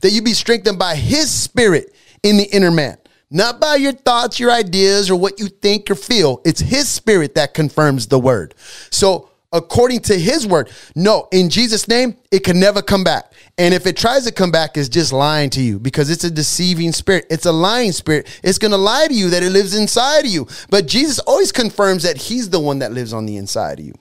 that 0.00 0.12
you 0.12 0.22
be 0.22 0.32
strengthened 0.32 0.78
by 0.78 0.96
his 0.96 1.30
spirit 1.30 1.94
in 2.22 2.38
the 2.38 2.44
inner 2.44 2.70
man. 2.70 2.96
Not 3.30 3.60
by 3.60 3.74
your 3.74 3.92
thoughts, 3.92 4.40
your 4.40 4.52
ideas, 4.52 5.10
or 5.10 5.20
what 5.20 5.38
you 5.38 5.48
think 5.48 5.90
or 5.90 5.96
feel. 5.96 6.40
It's 6.46 6.60
his 6.60 6.88
spirit 6.88 7.34
that 7.34 7.52
confirms 7.52 8.06
the 8.06 8.18
word. 8.18 8.54
So 8.90 9.28
according 9.54 10.00
to 10.00 10.18
his 10.18 10.46
word. 10.46 10.68
No, 10.94 11.28
in 11.32 11.48
Jesus' 11.48 11.88
name, 11.88 12.18
it 12.30 12.40
can 12.40 12.60
never 12.60 12.82
come 12.82 13.04
back. 13.04 13.32
And 13.56 13.72
if 13.72 13.86
it 13.86 13.96
tries 13.96 14.24
to 14.24 14.32
come 14.32 14.50
back, 14.50 14.76
it's 14.76 14.88
just 14.88 15.12
lying 15.12 15.48
to 15.50 15.62
you 15.62 15.78
because 15.78 16.10
it's 16.10 16.24
a 16.24 16.30
deceiving 16.30 16.92
spirit. 16.92 17.26
It's 17.30 17.46
a 17.46 17.52
lying 17.52 17.92
spirit. 17.92 18.40
It's 18.42 18.58
going 18.58 18.72
to 18.72 18.76
lie 18.76 19.06
to 19.06 19.14
you 19.14 19.30
that 19.30 19.44
it 19.44 19.50
lives 19.50 19.74
inside 19.74 20.26
of 20.26 20.30
you. 20.30 20.48
But 20.68 20.86
Jesus 20.86 21.20
always 21.20 21.52
confirms 21.52 22.02
that 22.02 22.16
he's 22.16 22.50
the 22.50 22.58
one 22.58 22.80
that 22.80 22.92
lives 22.92 23.12
on 23.12 23.26
the 23.26 23.36
inside 23.36 23.78
of 23.78 23.86
you. 23.86 23.94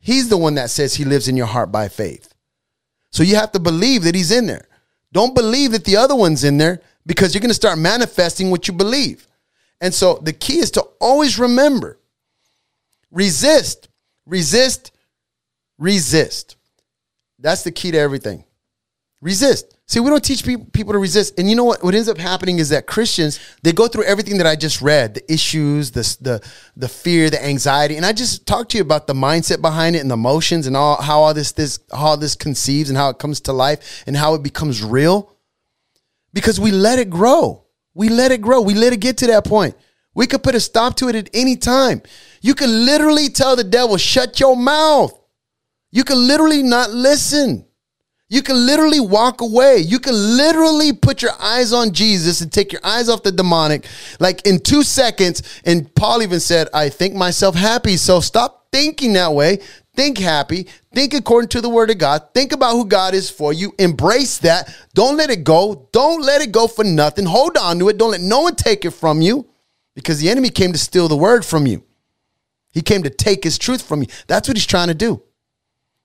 He's 0.00 0.28
the 0.28 0.38
one 0.38 0.54
that 0.54 0.70
says 0.70 0.94
he 0.94 1.04
lives 1.04 1.28
in 1.28 1.36
your 1.36 1.46
heart 1.46 1.70
by 1.70 1.88
faith. 1.88 2.34
So 3.10 3.22
you 3.22 3.36
have 3.36 3.52
to 3.52 3.60
believe 3.60 4.02
that 4.04 4.14
he's 4.14 4.32
in 4.32 4.46
there. 4.46 4.66
Don't 5.12 5.34
believe 5.34 5.72
that 5.72 5.84
the 5.84 5.96
other 5.96 6.16
one's 6.16 6.42
in 6.42 6.56
there 6.56 6.80
because 7.06 7.34
you're 7.34 7.40
going 7.40 7.50
to 7.50 7.54
start 7.54 7.78
manifesting 7.78 8.50
what 8.50 8.66
you 8.66 8.74
believe. 8.74 9.28
And 9.80 9.92
so 9.92 10.14
the 10.22 10.32
key 10.32 10.58
is 10.58 10.70
to 10.72 10.82
always 11.00 11.38
remember 11.38 11.98
resist 13.10 13.88
Resist, 14.26 14.92
resist. 15.78 16.56
That's 17.38 17.62
the 17.62 17.72
key 17.72 17.90
to 17.90 17.98
everything. 17.98 18.44
Resist. 19.20 19.74
See, 19.86 20.00
we 20.00 20.08
don't 20.08 20.24
teach 20.24 20.44
people, 20.44 20.92
to 20.92 20.98
resist. 20.98 21.38
And 21.38 21.48
you 21.48 21.56
know 21.56 21.64
what? 21.64 21.82
What 21.82 21.94
ends 21.94 22.08
up 22.08 22.16
happening 22.16 22.58
is 22.58 22.70
that 22.70 22.86
Christians, 22.86 23.38
they 23.62 23.72
go 23.72 23.86
through 23.86 24.04
everything 24.04 24.38
that 24.38 24.46
I 24.46 24.56
just 24.56 24.80
read, 24.80 25.14
the 25.14 25.32
issues, 25.32 25.90
the, 25.90 26.16
the, 26.20 26.50
the 26.76 26.88
fear, 26.88 27.28
the 27.28 27.42
anxiety. 27.44 27.96
And 27.96 28.04
I 28.04 28.12
just 28.12 28.46
talked 28.46 28.70
to 28.70 28.78
you 28.78 28.82
about 28.82 29.06
the 29.06 29.14
mindset 29.14 29.60
behind 29.60 29.96
it 29.96 30.00
and 30.00 30.10
the 30.10 30.14
emotions 30.14 30.66
and 30.66 30.76
all, 30.76 31.00
how 31.00 31.20
all 31.20 31.34
this, 31.34 31.52
this, 31.52 31.80
how 31.90 32.06
all 32.06 32.16
this 32.16 32.34
conceives 32.34 32.88
and 32.88 32.96
how 32.96 33.10
it 33.10 33.18
comes 33.18 33.40
to 33.42 33.52
life 33.52 34.04
and 34.06 34.16
how 34.16 34.34
it 34.34 34.42
becomes 34.42 34.82
real. 34.82 35.34
Because 36.32 36.58
we 36.58 36.70
let 36.70 36.98
it 36.98 37.10
grow. 37.10 37.64
We 37.92 38.08
let 38.08 38.32
it 38.32 38.40
grow. 38.40 38.62
We 38.62 38.74
let 38.74 38.92
it 38.92 39.00
get 39.00 39.18
to 39.18 39.26
that 39.28 39.44
point. 39.44 39.74
We 40.14 40.26
could 40.26 40.42
put 40.42 40.54
a 40.54 40.60
stop 40.60 40.96
to 40.96 41.08
it 41.08 41.16
at 41.16 41.30
any 41.34 41.56
time. 41.56 42.02
You 42.40 42.54
can 42.54 42.86
literally 42.86 43.28
tell 43.28 43.56
the 43.56 43.64
devil, 43.64 43.96
shut 43.96 44.38
your 44.38 44.56
mouth. 44.56 45.18
You 45.90 46.04
can 46.04 46.26
literally 46.26 46.62
not 46.62 46.90
listen. 46.90 47.66
You 48.28 48.42
can 48.42 48.66
literally 48.66 49.00
walk 49.00 49.40
away. 49.40 49.78
You 49.78 49.98
can 49.98 50.14
literally 50.14 50.92
put 50.92 51.22
your 51.22 51.32
eyes 51.40 51.72
on 51.72 51.92
Jesus 51.92 52.40
and 52.40 52.50
take 52.50 52.72
your 52.72 52.80
eyes 52.84 53.08
off 53.08 53.22
the 53.22 53.30
demonic, 53.30 53.86
like 54.18 54.46
in 54.46 54.58
two 54.58 54.82
seconds. 54.82 55.42
And 55.64 55.94
Paul 55.94 56.22
even 56.22 56.40
said, 56.40 56.68
I 56.72 56.88
think 56.88 57.14
myself 57.14 57.54
happy. 57.54 57.96
So 57.96 58.20
stop 58.20 58.68
thinking 58.72 59.12
that 59.12 59.32
way. 59.32 59.58
Think 59.94 60.18
happy. 60.18 60.66
Think 60.92 61.14
according 61.14 61.50
to 61.50 61.60
the 61.60 61.68
word 61.68 61.90
of 61.90 61.98
God. 61.98 62.22
Think 62.34 62.52
about 62.52 62.72
who 62.72 62.86
God 62.86 63.14
is 63.14 63.30
for 63.30 63.52
you. 63.52 63.72
Embrace 63.78 64.38
that. 64.38 64.74
Don't 64.94 65.16
let 65.16 65.30
it 65.30 65.44
go. 65.44 65.88
Don't 65.92 66.22
let 66.22 66.42
it 66.42 66.50
go 66.50 66.66
for 66.66 66.84
nothing. 66.84 67.26
Hold 67.26 67.56
on 67.56 67.78
to 67.78 67.88
it. 67.90 67.98
Don't 67.98 68.10
let 68.10 68.20
no 68.20 68.40
one 68.40 68.56
take 68.56 68.84
it 68.84 68.90
from 68.90 69.22
you 69.22 69.48
because 69.94 70.20
the 70.20 70.30
enemy 70.30 70.50
came 70.50 70.72
to 70.72 70.78
steal 70.78 71.08
the 71.08 71.16
word 71.16 71.44
from 71.44 71.66
you. 71.66 71.84
He 72.72 72.82
came 72.82 73.02
to 73.04 73.10
take 73.10 73.44
his 73.44 73.58
truth 73.58 73.82
from 73.82 74.02
you. 74.02 74.08
That's 74.26 74.48
what 74.48 74.56
he's 74.56 74.66
trying 74.66 74.88
to 74.88 74.94
do. 74.94 75.22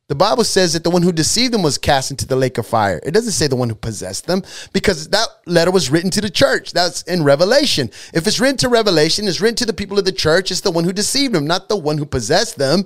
The 0.07 0.15
Bible 0.15 0.43
says 0.43 0.73
that 0.73 0.83
the 0.83 0.89
one 0.89 1.03
who 1.03 1.11
deceived 1.11 1.53
them 1.53 1.61
was 1.61 1.77
cast 1.77 2.09
into 2.09 2.25
the 2.25 2.35
lake 2.35 2.57
of 2.57 2.65
fire. 2.65 2.99
It 3.03 3.11
doesn't 3.11 3.33
say 3.33 3.45
the 3.45 3.55
one 3.55 3.69
who 3.69 3.75
possessed 3.75 4.25
them 4.25 4.41
because 4.73 5.07
that 5.09 5.27
letter 5.45 5.69
was 5.69 5.91
written 5.91 6.09
to 6.11 6.21
the 6.21 6.31
church. 6.31 6.73
That's 6.73 7.03
in 7.03 7.23
Revelation. 7.23 7.91
If 8.11 8.25
it's 8.25 8.39
written 8.39 8.57
to 8.57 8.69
Revelation, 8.69 9.27
it's 9.27 9.39
written 9.39 9.57
to 9.57 9.67
the 9.67 9.73
people 9.73 9.99
of 9.99 10.05
the 10.05 10.11
church. 10.11 10.49
It's 10.49 10.61
the 10.61 10.71
one 10.71 10.83
who 10.83 10.93
deceived 10.93 11.35
them, 11.35 11.45
not 11.45 11.69
the 11.69 11.77
one 11.77 11.99
who 11.99 12.07
possessed 12.07 12.57
them. 12.57 12.85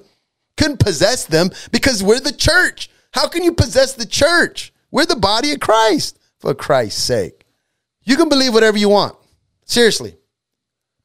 Couldn't 0.57 0.81
possess 0.81 1.23
them 1.23 1.49
because 1.71 2.03
we're 2.03 2.19
the 2.19 2.33
church. 2.33 2.89
How 3.13 3.29
can 3.29 3.43
you 3.43 3.53
possess 3.53 3.93
the 3.93 4.05
church? 4.05 4.73
We're 4.91 5.05
the 5.05 5.15
body 5.15 5.53
of 5.53 5.61
Christ, 5.61 6.19
for 6.39 6.53
Christ's 6.53 7.01
sake. 7.01 7.45
You 8.03 8.17
can 8.17 8.27
believe 8.27 8.53
whatever 8.53 8.77
you 8.77 8.89
want. 8.89 9.15
Seriously. 9.65 10.17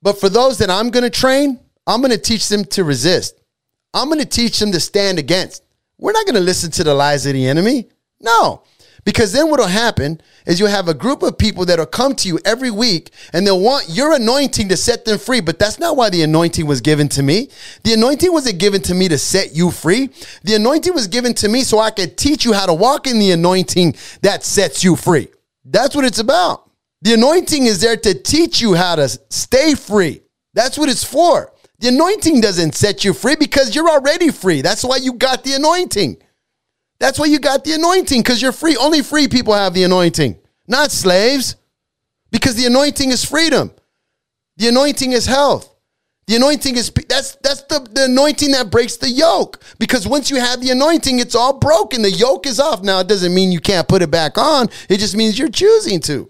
But 0.02 0.20
for 0.20 0.28
those 0.28 0.58
that 0.58 0.70
I'm 0.70 0.90
going 0.90 1.04
to 1.04 1.10
train, 1.10 1.60
I'm 1.86 2.00
going 2.00 2.12
to 2.12 2.18
teach 2.18 2.48
them 2.48 2.64
to 2.66 2.84
resist. 2.84 3.40
I'm 3.94 4.08
going 4.08 4.20
to 4.20 4.26
teach 4.26 4.58
them 4.58 4.72
to 4.72 4.80
stand 4.80 5.18
against. 5.18 5.64
We're 5.98 6.12
not 6.12 6.26
going 6.26 6.36
to 6.36 6.40
listen 6.40 6.70
to 6.72 6.84
the 6.84 6.94
lies 6.94 7.26
of 7.26 7.32
the 7.32 7.46
enemy. 7.46 7.88
No. 8.20 8.62
Because 9.04 9.32
then 9.32 9.48
what'll 9.48 9.66
happen 9.66 10.20
is 10.44 10.60
you'll 10.60 10.68
have 10.68 10.88
a 10.88 10.94
group 10.94 11.22
of 11.22 11.38
people 11.38 11.64
that'll 11.64 11.86
come 11.86 12.14
to 12.16 12.28
you 12.28 12.38
every 12.44 12.70
week 12.70 13.10
and 13.32 13.46
they'll 13.46 13.58
want 13.58 13.88
your 13.88 14.14
anointing 14.14 14.68
to 14.68 14.76
set 14.76 15.04
them 15.04 15.18
free. 15.18 15.40
But 15.40 15.58
that's 15.58 15.78
not 15.78 15.96
why 15.96 16.10
the 16.10 16.22
anointing 16.22 16.66
was 16.66 16.82
given 16.82 17.08
to 17.10 17.22
me. 17.22 17.48
The 17.84 17.94
anointing 17.94 18.30
wasn't 18.30 18.58
given 18.58 18.82
to 18.82 18.94
me 18.94 19.08
to 19.08 19.16
set 19.16 19.54
you 19.54 19.70
free. 19.70 20.10
The 20.44 20.56
anointing 20.56 20.92
was 20.92 21.06
given 21.06 21.32
to 21.34 21.48
me 21.48 21.62
so 21.62 21.78
I 21.78 21.90
could 21.90 22.18
teach 22.18 22.44
you 22.44 22.52
how 22.52 22.66
to 22.66 22.74
walk 22.74 23.06
in 23.06 23.18
the 23.18 23.30
anointing 23.30 23.96
that 24.20 24.44
sets 24.44 24.84
you 24.84 24.94
free. 24.94 25.28
That's 25.64 25.96
what 25.96 26.04
it's 26.04 26.18
about. 26.18 26.67
The 27.02 27.14
anointing 27.14 27.64
is 27.64 27.80
there 27.80 27.96
to 27.96 28.14
teach 28.14 28.60
you 28.60 28.74
how 28.74 28.96
to 28.96 29.08
stay 29.08 29.74
free. 29.74 30.22
That's 30.54 30.76
what 30.76 30.88
it's 30.88 31.04
for. 31.04 31.52
The 31.78 31.88
anointing 31.88 32.40
doesn't 32.40 32.74
set 32.74 33.04
you 33.04 33.12
free 33.12 33.36
because 33.36 33.74
you're 33.74 33.88
already 33.88 34.30
free. 34.30 34.62
That's 34.62 34.82
why 34.82 34.96
you 34.96 35.12
got 35.12 35.44
the 35.44 35.52
anointing. 35.52 36.16
That's 36.98 37.18
why 37.18 37.26
you 37.26 37.38
got 37.38 37.62
the 37.62 37.74
anointing 37.74 38.20
because 38.20 38.42
you're 38.42 38.52
free. 38.52 38.76
Only 38.76 39.02
free 39.02 39.28
people 39.28 39.54
have 39.54 39.74
the 39.74 39.84
anointing, 39.84 40.38
not 40.66 40.90
slaves, 40.90 41.54
because 42.32 42.56
the 42.56 42.66
anointing 42.66 43.10
is 43.10 43.24
freedom. 43.24 43.70
The 44.56 44.68
anointing 44.68 45.12
is 45.12 45.26
health. 45.26 45.72
The 46.26 46.34
anointing 46.34 46.76
is 46.76 46.90
that's 47.08 47.36
that's 47.36 47.62
the, 47.62 47.88
the 47.90 48.04
anointing 48.04 48.50
that 48.50 48.70
breaks 48.70 48.96
the 48.96 49.08
yoke. 49.08 49.62
Because 49.78 50.06
once 50.06 50.28
you 50.28 50.36
have 50.36 50.60
the 50.60 50.70
anointing, 50.70 51.20
it's 51.20 51.36
all 51.36 51.58
broken. 51.58 52.02
The 52.02 52.10
yoke 52.10 52.46
is 52.46 52.58
off. 52.58 52.82
Now 52.82 52.98
it 52.98 53.08
doesn't 53.08 53.32
mean 53.32 53.52
you 53.52 53.60
can't 53.60 53.88
put 53.88 54.02
it 54.02 54.10
back 54.10 54.36
on. 54.36 54.68
It 54.88 54.98
just 54.98 55.16
means 55.16 55.38
you're 55.38 55.48
choosing 55.48 56.00
to. 56.00 56.28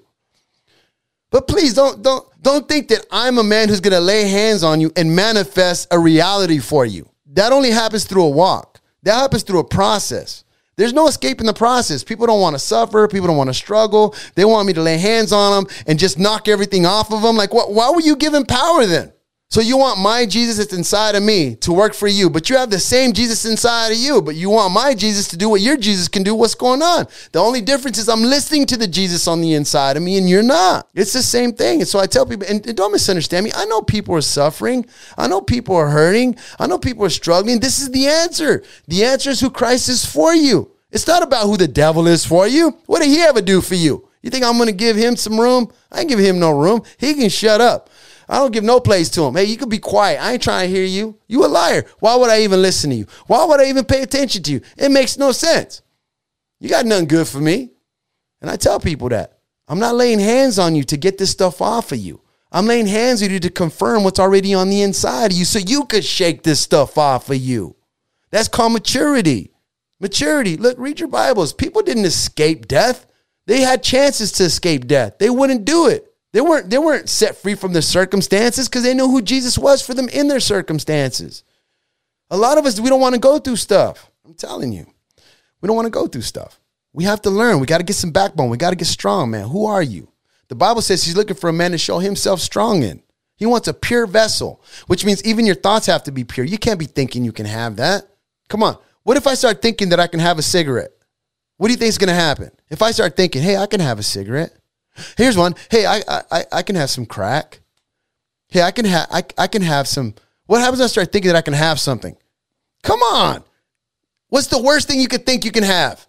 But 1.31 1.47
please 1.47 1.75
don't 1.75 2.03
don't 2.03 2.27
don't 2.43 2.69
think 2.69 2.89
that 2.89 3.07
I'm 3.11 3.39
a 3.39 3.45
man 3.45 3.69
who's 3.69 3.81
to 3.81 4.01
lay 4.01 4.29
hands 4.29 4.63
on 4.63 4.81
you 4.81 4.93
and 4.97 5.15
manifest 5.15 5.89
a 5.91 5.99
reality 5.99 6.59
for 6.59 6.87
you. 6.87 7.09
That 7.33 7.53
only 7.53 7.71
happens 7.71 8.05
through 8.05 8.25
a 8.25 8.31
walk. 8.31 8.81
That 9.03 9.15
happens 9.15 9.43
through 9.43 9.61
a 9.61 9.65
process. 9.65 10.45
There's 10.77 10.93
no 10.93 11.09
escaping 11.09 11.47
the 11.47 11.53
process. 11.53 12.05
People 12.05 12.27
don't 12.27 12.41
want 12.41 12.55
to 12.55 12.59
suffer. 12.61 13.09
People 13.09 13.27
don't 13.27 13.37
want 13.37 13.51
to 13.51 13.55
struggle. 13.55 14.15
They 14.37 14.45
want 14.45 14.67
me 14.67 14.73
to 14.75 14.83
lay 14.83 14.97
hands 14.97 15.33
on 15.33 15.65
them 15.65 15.75
and 15.89 15.99
just 15.99 16.19
knock 16.21 16.47
everything 16.47 16.87
off 16.87 17.13
of 17.13 17.21
them. 17.21 17.37
Like, 17.37 17.53
what, 17.53 17.75
why 17.75 17.91
were 17.91 18.01
you 18.01 18.15
given 18.15 18.47
power 18.47 18.87
then? 18.87 19.13
So 19.51 19.63
you 19.63 19.79
want 19.79 19.99
my 19.99 20.27
Jesus 20.27 20.59
that's 20.59 20.75
inside 20.75 21.15
of 21.15 21.23
me 21.23 21.55
to 21.57 21.73
work 21.73 21.95
for 21.95 22.07
you, 22.07 22.29
but 22.29 22.51
you 22.51 22.59
have 22.59 22.69
the 22.69 22.79
same 22.79 23.15
Jesus 23.15 23.47
inside 23.47 23.93
of 23.93 23.97
you, 23.97 24.21
but 24.21 24.35
you 24.35 24.51
want 24.51 24.75
my 24.75 24.95
Jesus 24.95 25.27
to 25.29 25.39
do 25.39 25.49
what 25.49 25.63
your 25.63 25.79
Jesus 25.79 26.07
can 26.07 26.23
do. 26.23 26.35
What's 26.35 26.55
going 26.55 26.83
on? 26.83 27.07
The 27.33 27.39
only 27.39 27.63
difference 27.63 27.97
is 27.97 28.11
I'm 28.11 28.21
listening 28.21 28.67
to 28.67 28.77
the 28.77 28.87
Jesus 28.87 29.27
on 29.27 29.41
the 29.41 29.55
inside 29.55 29.97
of 29.97 30.03
me 30.03 30.19
and 30.19 30.29
you're 30.29 30.43
not. 30.43 30.87
It's 30.95 31.15
the 31.15 31.23
same 31.23 31.55
thing. 31.55 31.81
And 31.81 31.89
so 31.89 31.99
I 31.99 32.07
tell 32.07 32.27
people, 32.27 32.47
and, 32.47 32.63
don't 32.77 32.93
misunderstand 32.93 33.45
me. 33.45 33.53
I 33.55 33.65
know 33.65 33.81
people 33.81 34.15
are 34.17 34.21
suffering. 34.21 34.85
I 35.17 35.29
know 35.29 35.41
people 35.41 35.75
are 35.77 35.89
hurting. 35.89 36.37
I 36.59 36.67
know 36.67 36.79
people 36.79 37.07
are 37.07 37.11
struggling. 37.11 37.59
This 37.59 37.81
is 37.81 37.91
the 37.91 38.07
answer. 38.07 38.63
The 38.87 39.03
answer 39.03 39.31
is 39.31 39.41
who 39.41 39.49
Christ 39.49 39.89
is 39.89 40.05
for 40.05 40.35
you. 40.35 40.71
It's 40.93 41.07
not 41.07 41.23
about 41.23 41.47
who 41.47 41.57
the 41.57 41.69
devil 41.69 42.07
is 42.07 42.23
for 42.23 42.47
you. 42.47 42.77
What 42.85 43.01
did 43.01 43.09
he 43.09 43.23
ever 43.23 43.41
do 43.41 43.63
for 43.63 43.77
you? 43.77 44.09
You 44.21 44.29
think 44.29 44.45
I'm 44.45 44.57
going 44.57 44.69
to 44.69 44.75
give 44.75 44.97
him 44.97 45.17
some 45.17 45.41
room? 45.41 45.73
I 45.91 46.05
give 46.05 46.19
him 46.19 46.39
no 46.39 46.51
room. 46.51 46.83
He 46.99 47.15
can 47.15 47.31
shut 47.31 47.63
up. 47.63 47.89
I 48.29 48.39
don't 48.39 48.53
give 48.53 48.65
no 48.65 48.79
place 48.79 49.09
to 49.11 49.25
him. 49.25 49.35
Hey, 49.35 49.45
you 49.45 49.57
can 49.57 49.69
be 49.69 49.79
quiet. 49.79 50.23
I 50.23 50.33
ain't 50.33 50.43
trying 50.43 50.69
to 50.69 50.75
hear 50.75 50.85
you. 50.85 51.19
You 51.29 51.45
a 51.45 51.49
liar. 51.49 51.87
Why 52.01 52.15
would 52.15 52.31
I 52.31 52.43
even 52.43 52.61
listen 52.61 52.91
to 52.91 52.97
you? 52.97 53.07
Why 53.27 53.45
would 53.45 53.61
I 53.61 53.67
even 53.67 53.85
pay 53.85 54.03
attention 54.03 54.43
to 54.45 54.53
you? 54.53 54.61
It 54.77 54.91
makes 54.91 55.17
no 55.17 55.33
sense. 55.33 55.83
You 56.61 56.69
got 56.69 56.85
nothing 56.85 57.09
good 57.09 57.27
for 57.27 57.39
me. 57.39 57.71
And 58.41 58.51
I 58.51 58.57
tell 58.57 58.81
people 58.81 59.09
that. 59.09 59.39
I'm 59.67 59.79
not 59.79 59.95
laying 59.95 60.19
hands 60.19 60.59
on 60.59 60.75
you 60.75 60.85
to 60.85 60.97
get 60.97 61.19
this 61.19 61.31
stuff 61.31 61.61
off 61.61 61.93
of 61.93 61.99
you. 61.99 62.21
I'm 62.51 62.67
laying 62.67 62.87
hands 62.87 63.23
on 63.23 63.31
you 63.31 63.41
to 63.41 63.51
confirm 63.51 64.05
what's 64.05 64.19
already 64.19 64.55
on 64.55 64.71
the 64.71 64.83
inside 64.83 65.33
of 65.33 65.39
you 65.39 65.45
so 65.45 65.59
you 65.59 65.85
could 65.85 66.05
shake 66.05 66.43
this 66.43 66.61
stuff 66.61 66.97
off 66.97 67.29
of 67.29 67.37
you. 67.37 67.77
That's 68.31 68.49
called 68.49 68.73
maturity. 68.73 69.53
Maturity. 70.01 70.57
Look, 70.57 70.79
read 70.79 71.01
your 71.01 71.09
Bibles. 71.09 71.53
People 71.53 71.83
didn't 71.83 72.05
escape 72.05 72.69
death. 72.69 73.07
They 73.47 73.61
had 73.61 73.83
chances 73.83 74.33
to 74.33 74.45
escape 74.45 74.87
death. 74.87 75.19
They 75.19 75.31
wouldn't 75.31 75.65
do 75.65 75.89
it. 75.89 76.08
They 76.33 76.41
weren't, 76.41 76.69
they 76.69 76.79
weren't 76.79 77.09
set 77.09 77.37
free 77.37 77.55
from 77.55 77.73
their 77.73 77.83
circumstances 77.83 78.69
because 78.69 78.83
they 78.83 78.95
knew 78.95 79.09
who 79.09 79.23
Jesus 79.23 79.57
was 79.57 79.85
for 79.85 79.95
them 79.95 80.09
in 80.09 80.29
their 80.29 80.41
circumstances. 80.41 81.43
A 82.31 82.37
lot 82.37 82.59
of 82.59 82.67
us, 82.67 82.79
we 82.79 82.91
don't 82.91 83.01
want 83.01 83.15
to 83.15 83.21
go 83.21 83.39
through 83.39 83.57
stuff. 83.57 84.11
I'm 84.25 84.35
telling 84.35 84.73
you, 84.73 84.87
we 85.61 85.67
don't 85.67 85.77
want 85.77 85.87
to 85.87 85.91
go 85.91 86.07
through 86.07 86.23
stuff. 86.23 86.61
We 86.93 87.05
have 87.05 87.23
to 87.23 87.31
learn. 87.31 87.61
We 87.61 87.67
got 87.67 87.79
to 87.79 87.85
get 87.85 87.97
some 87.97 88.11
backbone. 88.11 88.51
We 88.51 88.59
got 88.59 88.71
to 88.71 88.77
get 88.77 88.87
strong, 88.87 89.31
man. 89.31 89.49
Who 89.49 89.67
are 89.67 89.83
you? 89.83 90.09
The 90.49 90.55
Bible 90.55 90.83
says 90.83 91.05
he's 91.05 91.17
looking 91.17 91.37
for 91.37 91.49
a 91.49 91.53
man 91.53 91.71
to 91.73 91.79
show 91.79 91.99
himself 91.99 92.41
strong 92.41 92.83
in. 92.83 93.03
He 93.37 93.47
wants 93.47 93.69
a 93.69 93.75
pure 93.75 94.07
vessel, 94.07 94.63
which 94.89 95.05
means 95.05 95.25
even 95.25 95.47
your 95.47 95.55
thoughts 95.55 95.87
have 95.87 96.03
to 96.05 96.13
be 96.13 96.25
pure. 96.25 96.45
You 96.45 96.59
can't 96.59 96.79
be 96.79 96.87
thinking 96.87 97.25
you 97.25 97.33
can 97.33 97.47
have 97.47 97.77
that. 97.77 98.05
Come 98.49 98.63
on. 98.63 98.79
What 99.05 99.17
if 99.17 99.27
I 99.27 99.35
start 99.35 99.63
thinking 99.63 99.91
that 99.91 100.01
I 100.01 100.07
can 100.07 100.21
have 100.21 100.39
a 100.39 100.43
cigarette? 100.43 100.91
What 101.57 101.69
do 101.69 101.73
you 101.73 101.79
think 101.79 101.89
is 101.89 101.99
going 101.99 102.09
to 102.09 102.15
happen? 102.15 102.51
If 102.69 102.83
I 102.83 102.91
start 102.91 103.17
thinking, 103.17 103.43
hey, 103.43 103.57
I 103.57 103.67
can 103.67 103.81
have 103.81 103.99
a 103.99 104.03
cigarette, 104.03 104.58
Here's 105.17 105.37
one. 105.37 105.55
Hey, 105.71 105.87
I 105.87 106.03
I 106.09 106.45
I 106.53 106.63
can 106.63 106.77
have 106.77 106.91
some 106.91 107.07
crack. 107.07 107.61
Hey, 108.49 108.63
I 108.63 108.71
can 108.71 108.85
have 108.85 109.09
I, 109.11 109.25
I 109.37 109.47
can 109.47 109.63
have 109.63 109.87
some. 109.87 110.15
What 110.47 110.61
happens 110.61 110.79
when 110.79 110.85
I 110.85 110.89
start 110.89 111.13
thinking 111.13 111.31
that 111.31 111.39
I 111.39 111.43
can 111.43 111.55
have 111.55 111.79
something? 111.79 112.17
Come 112.83 113.01
on. 113.01 113.45
What's 114.29 114.47
the 114.47 114.61
worst 114.61 114.89
thing 114.89 115.01
you 115.01 115.09
could 115.09 115.27
think 115.27 115.45
you 115.45 115.51
can 115.53 115.65
have? 115.65 116.07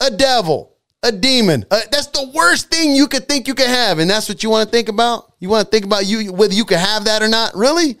A 0.00 0.10
devil, 0.10 0.76
a 1.02 1.12
demon. 1.12 1.64
Uh, 1.70 1.80
that's 1.90 2.08
the 2.08 2.30
worst 2.34 2.70
thing 2.70 2.94
you 2.94 3.08
could 3.08 3.28
think 3.28 3.48
you 3.48 3.54
can 3.54 3.68
have, 3.68 3.98
and 3.98 4.10
that's 4.10 4.28
what 4.28 4.42
you 4.42 4.50
want 4.50 4.68
to 4.68 4.72
think 4.72 4.88
about. 4.88 5.32
You 5.38 5.48
want 5.48 5.66
to 5.66 5.70
think 5.70 5.84
about 5.84 6.06
you 6.06 6.32
whether 6.32 6.54
you 6.54 6.64
can 6.64 6.78
have 6.78 7.04
that 7.04 7.22
or 7.22 7.28
not. 7.28 7.54
Really? 7.54 7.98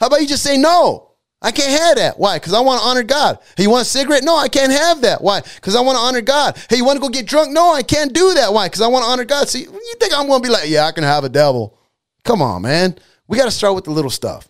How 0.00 0.08
about 0.08 0.20
you 0.20 0.26
just 0.26 0.42
say 0.42 0.56
no? 0.56 1.11
I 1.42 1.50
can't 1.50 1.80
have 1.82 1.96
that. 1.96 2.18
Why? 2.18 2.38
Because 2.38 2.54
I 2.54 2.60
want 2.60 2.80
to 2.80 2.86
honor 2.86 3.02
God. 3.02 3.38
Hey, 3.56 3.64
you 3.64 3.70
want 3.70 3.82
a 3.82 3.84
cigarette? 3.84 4.22
No, 4.22 4.36
I 4.36 4.48
can't 4.48 4.72
have 4.72 5.00
that. 5.02 5.20
Why? 5.20 5.40
Because 5.40 5.74
I 5.74 5.80
want 5.80 5.96
to 5.96 6.00
honor 6.00 6.20
God. 6.20 6.56
Hey, 6.70 6.76
you 6.76 6.84
want 6.84 6.96
to 6.96 7.00
go 7.00 7.08
get 7.08 7.26
drunk? 7.26 7.50
No, 7.50 7.72
I 7.72 7.82
can't 7.82 8.12
do 8.12 8.34
that. 8.34 8.52
Why? 8.52 8.66
Because 8.66 8.80
I 8.80 8.86
want 8.86 9.04
to 9.04 9.10
honor 9.10 9.24
God. 9.24 9.48
See, 9.48 9.62
you 9.62 9.94
think 9.98 10.16
I'm 10.16 10.28
going 10.28 10.40
to 10.40 10.48
be 10.48 10.52
like, 10.52 10.68
yeah, 10.68 10.86
I 10.86 10.92
can 10.92 11.02
have 11.02 11.24
a 11.24 11.28
devil? 11.28 11.76
Come 12.24 12.40
on, 12.40 12.62
man. 12.62 12.96
We 13.26 13.36
got 13.36 13.46
to 13.46 13.50
start 13.50 13.74
with 13.74 13.84
the 13.84 13.90
little 13.90 14.10
stuff. 14.10 14.48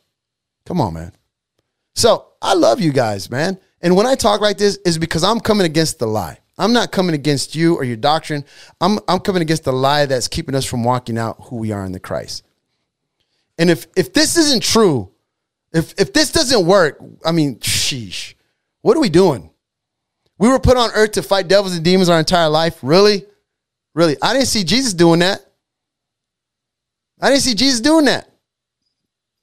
Come 0.67 0.81
on, 0.81 0.93
man. 0.93 1.13
So 1.95 2.27
I 2.43 2.55
love 2.55 2.81
you 2.81 2.93
guys, 2.93 3.31
man. 3.31 3.59
And 3.81 3.97
when 3.97 4.07
I 4.07 4.15
talk 4.15 4.41
like 4.41 4.59
this, 4.59 4.77
is 4.85 4.99
because 4.99 5.25
I'm 5.25 5.41
coming 5.41 5.65
against 5.65 5.99
the 5.99 6.07
lie. 6.07 6.39
I'm 6.59 6.75
not 6.75 6.93
coming 6.93 7.15
against 7.15 7.55
you 7.55 7.75
or 7.75 7.85
your 7.85 7.97
doctrine. 7.97 8.45
I'm, 8.81 8.99
I'm 9.09 9.21
coming 9.21 9.43
against 9.43 9.65
the 9.65 9.73
lie 9.73 10.07
that's 10.07 10.29
keeping 10.29 10.55
us 10.55 10.67
from 10.67 10.85
walking 10.85 11.17
out 11.17 11.37
who 11.45 11.57
we 11.57 11.73
are 11.73 11.85
in 11.85 11.93
the 11.93 12.01
Christ. 12.01 12.45
And 13.59 13.71
if 13.71 13.87
if 13.97 14.13
this 14.13 14.37
isn't 14.37 14.63
true, 14.63 15.12
if 15.73 15.95
if 15.99 16.13
this 16.13 16.31
doesn't 16.33 16.67
work, 16.67 17.03
I 17.25 17.33
mean, 17.33 17.57
sheesh. 17.57 18.35
What 18.83 18.97
are 18.97 19.01
we 19.01 19.09
doing? 19.09 19.51
We 20.39 20.49
were 20.49 20.59
put 20.59 20.77
on 20.77 20.91
earth 20.95 21.13
to 21.13 21.23
fight 21.23 21.49
devils 21.49 21.75
and 21.75 21.85
demons 21.85 22.09
our 22.09 22.19
entire 22.19 22.49
life. 22.49 22.79
Really? 22.83 23.25
Really? 23.95 24.17
I 24.21 24.33
didn't 24.33 24.49
see 24.49 24.65
Jesus 24.65 24.93
doing 24.93 25.21
that. 25.21 25.41
I 27.21 27.31
didn't 27.31 27.43
see 27.43 27.55
Jesus 27.55 27.81
doing 27.81 28.07
that. 28.07 28.29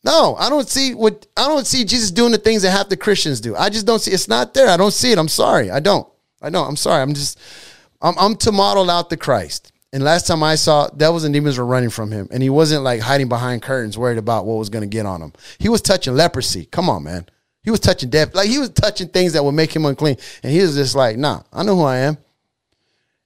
No, 0.03 0.35
I 0.37 0.49
don't 0.49 0.67
see 0.67 0.93
what 0.93 1.27
I 1.35 1.47
don't 1.47 1.67
see 1.67 1.83
Jesus 1.83 2.11
doing 2.11 2.31
the 2.31 2.37
things 2.37 2.61
that 2.61 2.71
half 2.71 2.89
the 2.89 2.97
Christians 2.97 3.41
do. 3.41 3.55
I 3.55 3.69
just 3.69 3.85
don't 3.85 3.99
see 3.99 4.11
it's 4.11 4.27
not 4.27 4.53
there. 4.53 4.69
I 4.69 4.77
don't 4.77 4.93
see 4.93 5.11
it. 5.11 5.17
I'm 5.17 5.27
sorry. 5.27 5.71
I 5.71 5.79
don't. 5.79 6.07
I 6.41 6.49
don't. 6.49 6.67
I'm 6.67 6.77
sorry. 6.77 7.01
I'm 7.01 7.13
just 7.13 7.39
I'm, 8.01 8.15
I'm 8.17 8.35
to 8.37 8.51
model 8.51 8.89
out 8.89 9.09
the 9.09 9.17
Christ. 9.17 9.71
And 9.91 10.03
last 10.03 10.27
time 10.27 10.43
I 10.43 10.55
saw, 10.55 10.87
devils 10.87 11.23
and 11.23 11.33
demons 11.33 11.57
were 11.57 11.65
running 11.65 11.89
from 11.89 12.11
him, 12.11 12.27
and 12.31 12.43
he 12.43 12.49
wasn't 12.49 12.83
like 12.83 13.01
hiding 13.01 13.27
behind 13.27 13.63
curtains, 13.63 13.97
worried 13.97 14.19
about 14.19 14.45
what 14.45 14.57
was 14.57 14.69
going 14.69 14.83
to 14.83 14.87
get 14.87 15.05
on 15.05 15.21
him. 15.21 15.33
He 15.57 15.67
was 15.67 15.81
touching 15.81 16.15
leprosy. 16.15 16.65
Come 16.65 16.89
on, 16.89 17.03
man. 17.03 17.25
He 17.63 17.71
was 17.71 17.79
touching 17.79 18.09
death. 18.09 18.35
Like 18.35 18.49
he 18.49 18.59
was 18.59 18.69
touching 18.69 19.09
things 19.09 19.33
that 19.33 19.43
would 19.43 19.53
make 19.53 19.75
him 19.75 19.85
unclean, 19.85 20.17
and 20.43 20.51
he 20.53 20.61
was 20.61 20.75
just 20.75 20.95
like, 20.95 21.17
"Nah, 21.17 21.41
I 21.51 21.63
know 21.63 21.75
who 21.75 21.83
I 21.83 21.97
am. 21.97 22.17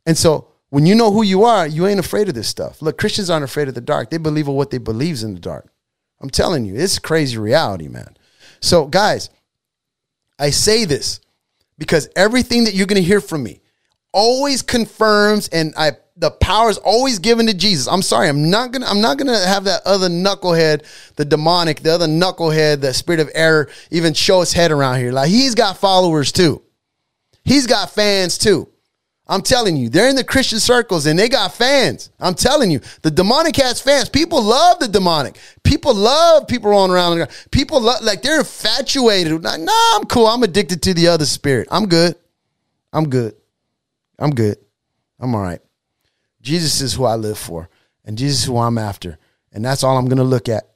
And 0.06 0.18
so 0.18 0.48
when 0.70 0.86
you 0.86 0.96
know 0.96 1.12
who 1.12 1.22
you 1.22 1.44
are, 1.44 1.68
you 1.68 1.86
ain't 1.86 2.00
afraid 2.00 2.30
of 2.30 2.34
this 2.34 2.48
stuff. 2.48 2.82
Look, 2.82 2.98
Christians 2.98 3.30
aren't 3.30 3.44
afraid 3.44 3.68
of 3.68 3.76
the 3.76 3.82
dark. 3.82 4.10
They 4.10 4.18
believe 4.18 4.48
in 4.48 4.56
what 4.56 4.72
they 4.72 4.80
believes 4.80 5.24
in 5.24 5.34
the 5.34 5.40
dark. 5.40 5.72
I'm 6.20 6.30
telling 6.30 6.66
you, 6.66 6.76
it's 6.76 6.98
crazy 6.98 7.38
reality, 7.38 7.90
man. 7.90 8.18
So, 8.60 8.88
guys, 8.88 9.30
I 10.40 10.50
say 10.50 10.86
this 10.86 11.20
because 11.78 12.10
everything 12.16 12.64
that 12.64 12.74
you're 12.74 12.88
going 12.88 13.02
to 13.02 13.08
hear 13.08 13.22
from 13.22 13.44
me 13.44 13.62
always 14.14 14.62
confirms 14.62 15.48
and 15.50 15.74
I 15.78 15.92
the 16.16 16.32
power 16.32 16.70
is 16.70 16.78
always 16.78 17.20
given 17.20 17.48
to 17.48 17.54
Jesus. 17.54 17.88
I'm 17.88 18.02
sorry, 18.02 18.30
I'm 18.30 18.50
not 18.50 18.72
gonna 18.72 18.86
I'm 18.86 19.02
not 19.02 19.18
gonna 19.18 19.40
have 19.46 19.64
that 19.64 19.82
other 19.86 20.10
knucklehead, 20.10 20.86
the 21.16 21.26
demonic, 21.26 21.82
the 21.82 21.94
other 21.94 22.08
knucklehead, 22.08 22.82
the 22.82 22.94
spirit 22.94 23.20
of 23.20 23.32
error, 23.34 23.70
even 23.90 24.14
show 24.14 24.42
his 24.42 24.54
head 24.54 24.72
around 24.72 25.00
here. 25.00 25.12
Like 25.12 25.30
he's 25.30 25.56
got 25.56 25.78
followers 25.78 26.32
too. 26.32 26.62
He's 27.44 27.68
got 27.68 27.92
fans 27.92 28.38
too. 28.38 28.70
I'm 29.26 29.42
telling 29.42 29.78
you, 29.78 29.90
they're 29.90 30.10
in 30.10 30.18
the 30.18 30.24
Christian 30.24 30.60
circles 30.60 31.06
and 31.06 31.18
they 31.18 31.30
got 31.30 31.54
fans. 31.54 32.12
I'm 32.20 32.36
telling 32.36 32.70
you, 32.70 32.82
the 33.02 33.10
demonic 33.10 33.56
has 33.56 33.82
fans. 33.82 34.10
People 34.10 34.44
love 34.44 34.80
the 34.80 34.88
demonic. 34.88 35.38
People 35.64 35.96
love 35.96 36.48
people 36.48 36.72
rolling 36.72 36.92
around. 36.92 37.28
People 37.50 37.80
love, 37.80 38.04
like 38.04 38.22
they're 38.22 38.40
infatuated. 38.40 39.42
Like, 39.42 39.62
nah, 39.62 39.72
I'm 39.96 40.04
cool. 40.06 40.28
I'm 40.28 40.44
addicted 40.44 40.82
to 40.84 40.94
the 40.94 41.08
other 41.08 41.26
spirit. 41.26 41.70
I'm 41.72 41.88
good. 41.88 42.16
I'm 42.92 43.10
good. 43.10 43.36
I'm 44.20 44.32
good. 44.32 44.58
I'm 45.20 45.34
all 45.34 45.42
right. 45.42 45.62
Jesus 46.44 46.82
is 46.82 46.94
who 46.94 47.06
I 47.06 47.16
live 47.16 47.40
for, 47.40 47.70
and 48.06 48.18
Jesus 48.18 48.42
is 48.42 48.46
who 48.46 48.60
I'm 48.60 48.78
after. 48.78 49.18
And 49.52 49.64
that's 49.66 49.84
all 49.84 49.98
I'm 49.98 50.06
going 50.06 50.18
to 50.18 50.24
look 50.24 50.50
at. 50.50 50.70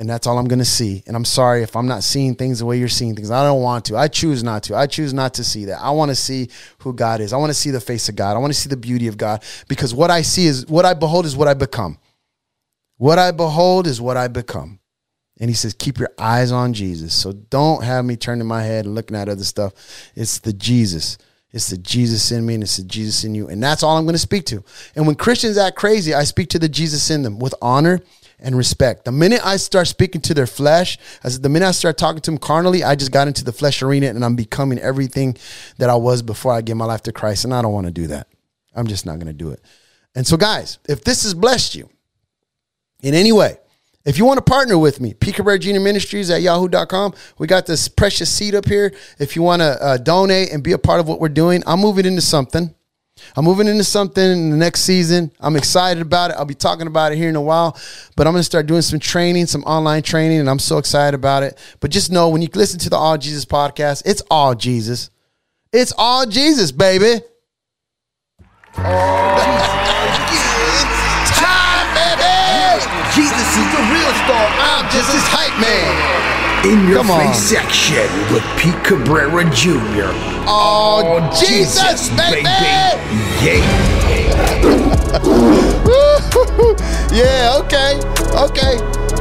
And 0.00 0.08
that's 0.08 0.28
all 0.28 0.38
I'm 0.38 0.46
going 0.46 0.60
to 0.60 0.64
see. 0.64 1.02
And 1.08 1.16
I'm 1.16 1.24
sorry 1.24 1.64
if 1.64 1.74
I'm 1.74 1.88
not 1.88 2.04
seeing 2.04 2.36
things 2.36 2.60
the 2.60 2.66
way 2.66 2.78
you're 2.78 2.86
seeing 2.86 3.16
things. 3.16 3.32
I 3.32 3.42
don't 3.42 3.62
want 3.62 3.86
to. 3.86 3.96
I 3.96 4.06
choose 4.06 4.44
not 4.44 4.62
to. 4.64 4.76
I 4.76 4.86
choose 4.86 5.12
not 5.12 5.34
to 5.34 5.44
see 5.44 5.64
that. 5.64 5.80
I 5.80 5.90
want 5.90 6.10
to 6.10 6.14
see 6.14 6.50
who 6.78 6.92
God 6.92 7.20
is. 7.20 7.32
I 7.32 7.36
want 7.36 7.50
to 7.50 7.54
see 7.54 7.72
the 7.72 7.80
face 7.80 8.08
of 8.08 8.14
God. 8.14 8.36
I 8.36 8.38
want 8.38 8.52
to 8.52 8.58
see 8.58 8.68
the 8.68 8.76
beauty 8.76 9.08
of 9.08 9.16
God 9.16 9.42
because 9.66 9.92
what 9.92 10.12
I 10.12 10.22
see 10.22 10.46
is 10.46 10.68
what 10.68 10.84
I 10.84 10.94
behold 10.94 11.26
is 11.26 11.36
what 11.36 11.48
I 11.48 11.54
become. 11.54 11.98
What 12.96 13.18
I 13.18 13.32
behold 13.32 13.88
is 13.88 14.00
what 14.00 14.16
I 14.16 14.28
become. 14.28 14.78
And 15.40 15.50
he 15.50 15.54
says, 15.54 15.74
keep 15.74 15.98
your 15.98 16.10
eyes 16.16 16.52
on 16.52 16.74
Jesus. 16.74 17.12
So 17.12 17.32
don't 17.32 17.82
have 17.82 18.04
me 18.04 18.16
turning 18.16 18.46
my 18.46 18.62
head 18.62 18.84
and 18.84 18.94
looking 18.94 19.16
at 19.16 19.28
other 19.28 19.44
stuff. 19.44 19.72
It's 20.14 20.38
the 20.38 20.52
Jesus. 20.52 21.18
It's 21.52 21.70
the 21.70 21.78
Jesus 21.78 22.30
in 22.30 22.44
me 22.44 22.54
and 22.54 22.62
it's 22.62 22.76
the 22.76 22.84
Jesus 22.84 23.24
in 23.24 23.34
you. 23.34 23.48
And 23.48 23.62
that's 23.62 23.82
all 23.82 23.96
I'm 23.96 24.04
going 24.04 24.14
to 24.14 24.18
speak 24.18 24.44
to. 24.46 24.62
And 24.94 25.06
when 25.06 25.16
Christians 25.16 25.56
act 25.56 25.76
crazy, 25.76 26.12
I 26.12 26.24
speak 26.24 26.50
to 26.50 26.58
the 26.58 26.68
Jesus 26.68 27.10
in 27.10 27.22
them 27.22 27.38
with 27.38 27.54
honor 27.62 28.00
and 28.38 28.56
respect. 28.56 29.04
The 29.04 29.12
minute 29.12 29.44
I 29.44 29.56
start 29.56 29.88
speaking 29.88 30.20
to 30.22 30.34
their 30.34 30.46
flesh, 30.46 30.98
as 31.24 31.40
the 31.40 31.48
minute 31.48 31.66
I 31.66 31.70
start 31.72 31.96
talking 31.96 32.20
to 32.20 32.30
them 32.30 32.38
carnally, 32.38 32.84
I 32.84 32.94
just 32.94 33.12
got 33.12 33.28
into 33.28 33.44
the 33.44 33.52
flesh 33.52 33.82
arena 33.82 34.08
and 34.08 34.24
I'm 34.24 34.36
becoming 34.36 34.78
everything 34.78 35.36
that 35.78 35.88
I 35.88 35.96
was 35.96 36.22
before 36.22 36.52
I 36.52 36.60
gave 36.60 36.76
my 36.76 36.84
life 36.84 37.02
to 37.04 37.12
Christ. 37.12 37.44
And 37.44 37.54
I 37.54 37.62
don't 37.62 37.72
want 37.72 37.86
to 37.86 37.92
do 37.92 38.08
that. 38.08 38.28
I'm 38.74 38.86
just 38.86 39.06
not 39.06 39.14
going 39.14 39.26
to 39.26 39.32
do 39.32 39.50
it. 39.50 39.62
And 40.14 40.26
so, 40.26 40.36
guys, 40.36 40.78
if 40.88 41.02
this 41.02 41.22
has 41.22 41.34
blessed 41.34 41.74
you 41.74 41.88
in 43.02 43.14
any 43.14 43.32
way, 43.32 43.58
if 44.04 44.16
you 44.16 44.24
want 44.24 44.38
to 44.38 44.44
partner 44.44 44.78
with 44.78 45.00
me, 45.00 45.14
P. 45.14 45.32
Junior 45.32 45.80
Ministries 45.80 46.30
at 46.30 46.40
yahoo.com. 46.40 47.14
We 47.38 47.46
got 47.46 47.66
this 47.66 47.88
precious 47.88 48.30
seed 48.30 48.54
up 48.54 48.66
here. 48.66 48.92
If 49.18 49.36
you 49.36 49.42
want 49.42 49.60
to 49.60 49.82
uh, 49.82 49.96
donate 49.98 50.52
and 50.52 50.62
be 50.62 50.72
a 50.72 50.78
part 50.78 51.00
of 51.00 51.08
what 51.08 51.20
we're 51.20 51.28
doing, 51.28 51.62
I'm 51.66 51.80
moving 51.80 52.06
into 52.06 52.22
something. 52.22 52.74
I'm 53.36 53.44
moving 53.44 53.66
into 53.66 53.84
something 53.84 54.24
in 54.24 54.50
the 54.50 54.56
next 54.56 54.82
season. 54.82 55.32
I'm 55.40 55.56
excited 55.56 56.00
about 56.00 56.30
it. 56.30 56.36
I'll 56.36 56.44
be 56.44 56.54
talking 56.54 56.86
about 56.86 57.12
it 57.12 57.16
here 57.16 57.28
in 57.28 57.36
a 57.36 57.42
while, 57.42 57.76
but 58.16 58.26
I'm 58.26 58.32
going 58.32 58.40
to 58.40 58.44
start 58.44 58.66
doing 58.66 58.82
some 58.82 59.00
training, 59.00 59.46
some 59.46 59.62
online 59.64 60.02
training, 60.02 60.38
and 60.40 60.48
I'm 60.48 60.58
so 60.58 60.78
excited 60.78 61.14
about 61.14 61.42
it. 61.42 61.58
But 61.80 61.90
just 61.90 62.12
know 62.12 62.28
when 62.28 62.42
you 62.42 62.48
listen 62.54 62.78
to 62.80 62.90
the 62.90 62.96
All 62.96 63.18
Jesus 63.18 63.44
podcast, 63.44 64.02
it's 64.06 64.22
all 64.30 64.54
Jesus. 64.54 65.10
It's 65.72 65.92
all 65.98 66.26
Jesus, 66.26 66.72
baby. 66.72 67.20
Oh, 68.78 69.87
is 73.58 73.68
the 73.74 73.82
real 73.90 74.12
star. 74.24 74.46
I'm 74.62 74.86
just 74.90 75.10
his 75.12 75.26
hype 75.26 75.58
man. 75.60 75.90
In 76.66 76.88
your 76.88 77.02
Come 77.02 77.08
face 77.18 77.28
on. 77.28 77.34
section 77.34 78.08
with 78.32 78.42
Pete 78.58 78.78
Cabrera 78.84 79.44
Jr. 79.54 80.10
Oh, 80.46 81.02
oh 81.06 81.20
Jesus, 81.38 81.82
Jesus, 81.82 82.08
baby. 82.16 82.42
baby. 82.42 82.48
Yeah. 83.42 83.62
yeah, 87.12 87.58
okay. 87.62 87.98
Okay. 88.34 88.76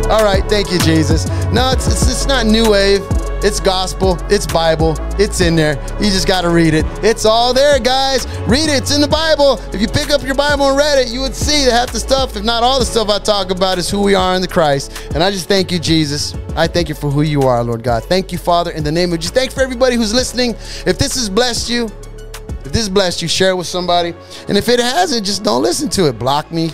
All 0.10 0.24
right. 0.24 0.44
Thank 0.50 0.72
you, 0.72 0.80
Jesus. 0.80 1.28
No, 1.52 1.72
it's, 1.72 1.88
it's, 1.88 2.10
it's 2.10 2.26
not 2.26 2.46
new 2.46 2.70
wave. 2.72 3.02
It's 3.44 3.60
gospel, 3.60 4.18
it's 4.32 4.48
Bible, 4.48 4.96
it's 5.20 5.42
in 5.42 5.56
there. 5.56 5.76
You 6.02 6.10
just 6.10 6.28
got 6.28 6.42
to 6.42 6.50
read 6.50 6.74
it. 6.74 6.86
It's 7.04 7.24
all 7.24 7.54
there, 7.54 7.80
guys. 7.80 8.26
Read 8.48 8.68
it, 8.68 8.82
it's 8.82 8.96
in 8.96 9.00
the 9.00 9.08
Bible. 9.08 9.60
If 9.74 9.80
you 9.80 9.88
pick 9.88 10.10
up 10.10 10.24
your 10.24 10.34
Bible 10.34 10.70
and 10.70 10.78
read 10.78 10.98
it, 10.98 11.14
you 11.14 11.22
would 11.22 11.36
see 11.36 11.66
that 11.66 11.72
half 11.72 11.92
the 11.92 12.00
stuff, 12.00 12.36
if 12.36 12.44
not 12.44 12.64
all 12.64 12.80
the 12.80 12.86
stuff 12.86 13.10
I 13.10 13.20
talk 13.20 13.52
about, 13.52 13.78
is 13.78 13.90
who 13.90 14.02
we 14.02 14.16
are 14.16 14.36
in 14.36 14.42
the 14.42 14.48
Christ. 14.48 14.92
And 15.14 15.24
I 15.24 15.30
just 15.30 15.48
thank 15.48 15.72
you, 15.72 15.78
Jesus. 15.78 16.34
I 16.56 16.68
thank 16.68 16.90
you 16.90 16.96
for 16.96 17.12
who 17.12 17.22
you 17.22 17.44
are, 17.44 17.64
Lord 17.64 17.84
God. 17.84 18.04
Thank 18.06 18.32
you, 18.32 18.40
Father, 18.40 18.72
in 18.72 18.84
the 18.84 18.92
name 18.92 19.14
of 19.14 19.20
Jesus. 19.20 19.36
Thank 19.36 19.52
for 19.52 19.62
everybody 19.62 19.96
who's 19.96 20.16
listening. 20.16 20.52
If 20.88 20.98
this 20.98 21.14
has 21.14 21.30
blessed 21.30 21.70
you, 21.70 21.86
if 22.66 22.72
this 22.72 22.90
blessed 22.90 23.22
you, 23.22 23.28
share 23.28 23.52
it 23.52 23.56
with 23.56 23.68
somebody. 23.68 24.16
And 24.50 24.58
if 24.58 24.68
it 24.68 24.80
hasn't, 24.80 25.26
just 25.26 25.44
don't 25.44 25.62
listen 25.62 25.90
to 25.92 26.08
it. 26.08 26.18
Block 26.18 26.52
me, 26.52 26.72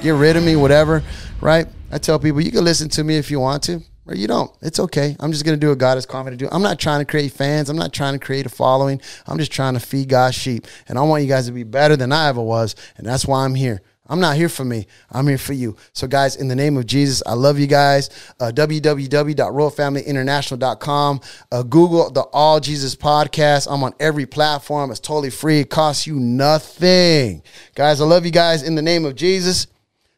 get 0.00 0.12
rid 0.12 0.36
of 0.36 0.44
me, 0.44 0.54
whatever, 0.54 1.02
right? 1.40 1.66
I 1.90 1.98
tell 1.98 2.20
people 2.20 2.40
you 2.40 2.52
can 2.52 2.64
listen 2.64 2.88
to 2.90 3.02
me 3.02 3.16
if 3.16 3.32
you 3.32 3.40
want 3.40 3.64
to 3.64 3.82
or 4.06 4.14
you 4.14 4.26
don't. 4.26 4.50
It's 4.60 4.78
okay. 4.78 5.16
I'm 5.18 5.32
just 5.32 5.44
going 5.44 5.58
to 5.58 5.60
do 5.60 5.70
what 5.70 5.78
God 5.78 5.96
has 5.96 6.06
called 6.06 6.26
me 6.26 6.32
to 6.32 6.36
do. 6.36 6.48
I'm 6.52 6.62
not 6.62 6.78
trying 6.78 7.00
to 7.00 7.04
create 7.04 7.32
fans. 7.32 7.70
I'm 7.70 7.76
not 7.76 7.92
trying 7.92 8.14
to 8.14 8.24
create 8.24 8.46
a 8.46 8.50
following. 8.50 9.00
I'm 9.26 9.38
just 9.38 9.52
trying 9.52 9.74
to 9.74 9.80
feed 9.80 10.08
God's 10.08 10.34
sheep. 10.34 10.66
And 10.88 10.98
I 10.98 11.02
want 11.02 11.22
you 11.22 11.28
guys 11.28 11.46
to 11.46 11.52
be 11.52 11.64
better 11.64 11.96
than 11.96 12.12
I 12.12 12.28
ever 12.28 12.42
was. 12.42 12.74
And 12.96 13.06
that's 13.06 13.26
why 13.26 13.44
I'm 13.44 13.54
here. 13.54 13.82
I'm 14.06 14.20
not 14.20 14.36
here 14.36 14.50
for 14.50 14.66
me. 14.66 14.86
I'm 15.10 15.26
here 15.26 15.38
for 15.38 15.54
you. 15.54 15.78
So, 15.94 16.06
guys, 16.06 16.36
in 16.36 16.48
the 16.48 16.54
name 16.54 16.76
of 16.76 16.84
Jesus, 16.84 17.22
I 17.24 17.32
love 17.32 17.58
you 17.58 17.66
guys. 17.66 18.10
Uh, 18.38 18.52
www.royalfamilyinternational.com. 18.54 21.20
Uh, 21.50 21.62
Google 21.62 22.10
the 22.10 22.24
All 22.24 22.60
Jesus 22.60 22.94
podcast. 22.94 23.66
I'm 23.70 23.82
on 23.82 23.94
every 23.98 24.26
platform. 24.26 24.90
It's 24.90 25.00
totally 25.00 25.30
free. 25.30 25.60
It 25.60 25.70
costs 25.70 26.06
you 26.06 26.20
nothing. 26.20 27.42
Guys, 27.74 28.02
I 28.02 28.04
love 28.04 28.26
you 28.26 28.30
guys 28.30 28.62
in 28.62 28.74
the 28.74 28.82
name 28.82 29.06
of 29.06 29.14
Jesus. 29.14 29.68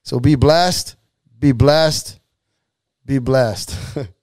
So, 0.02 0.18
be 0.18 0.34
blessed. 0.34 0.96
Be 1.38 1.52
blessed 1.52 2.15
be 3.06 3.18
blessed. 3.20 3.76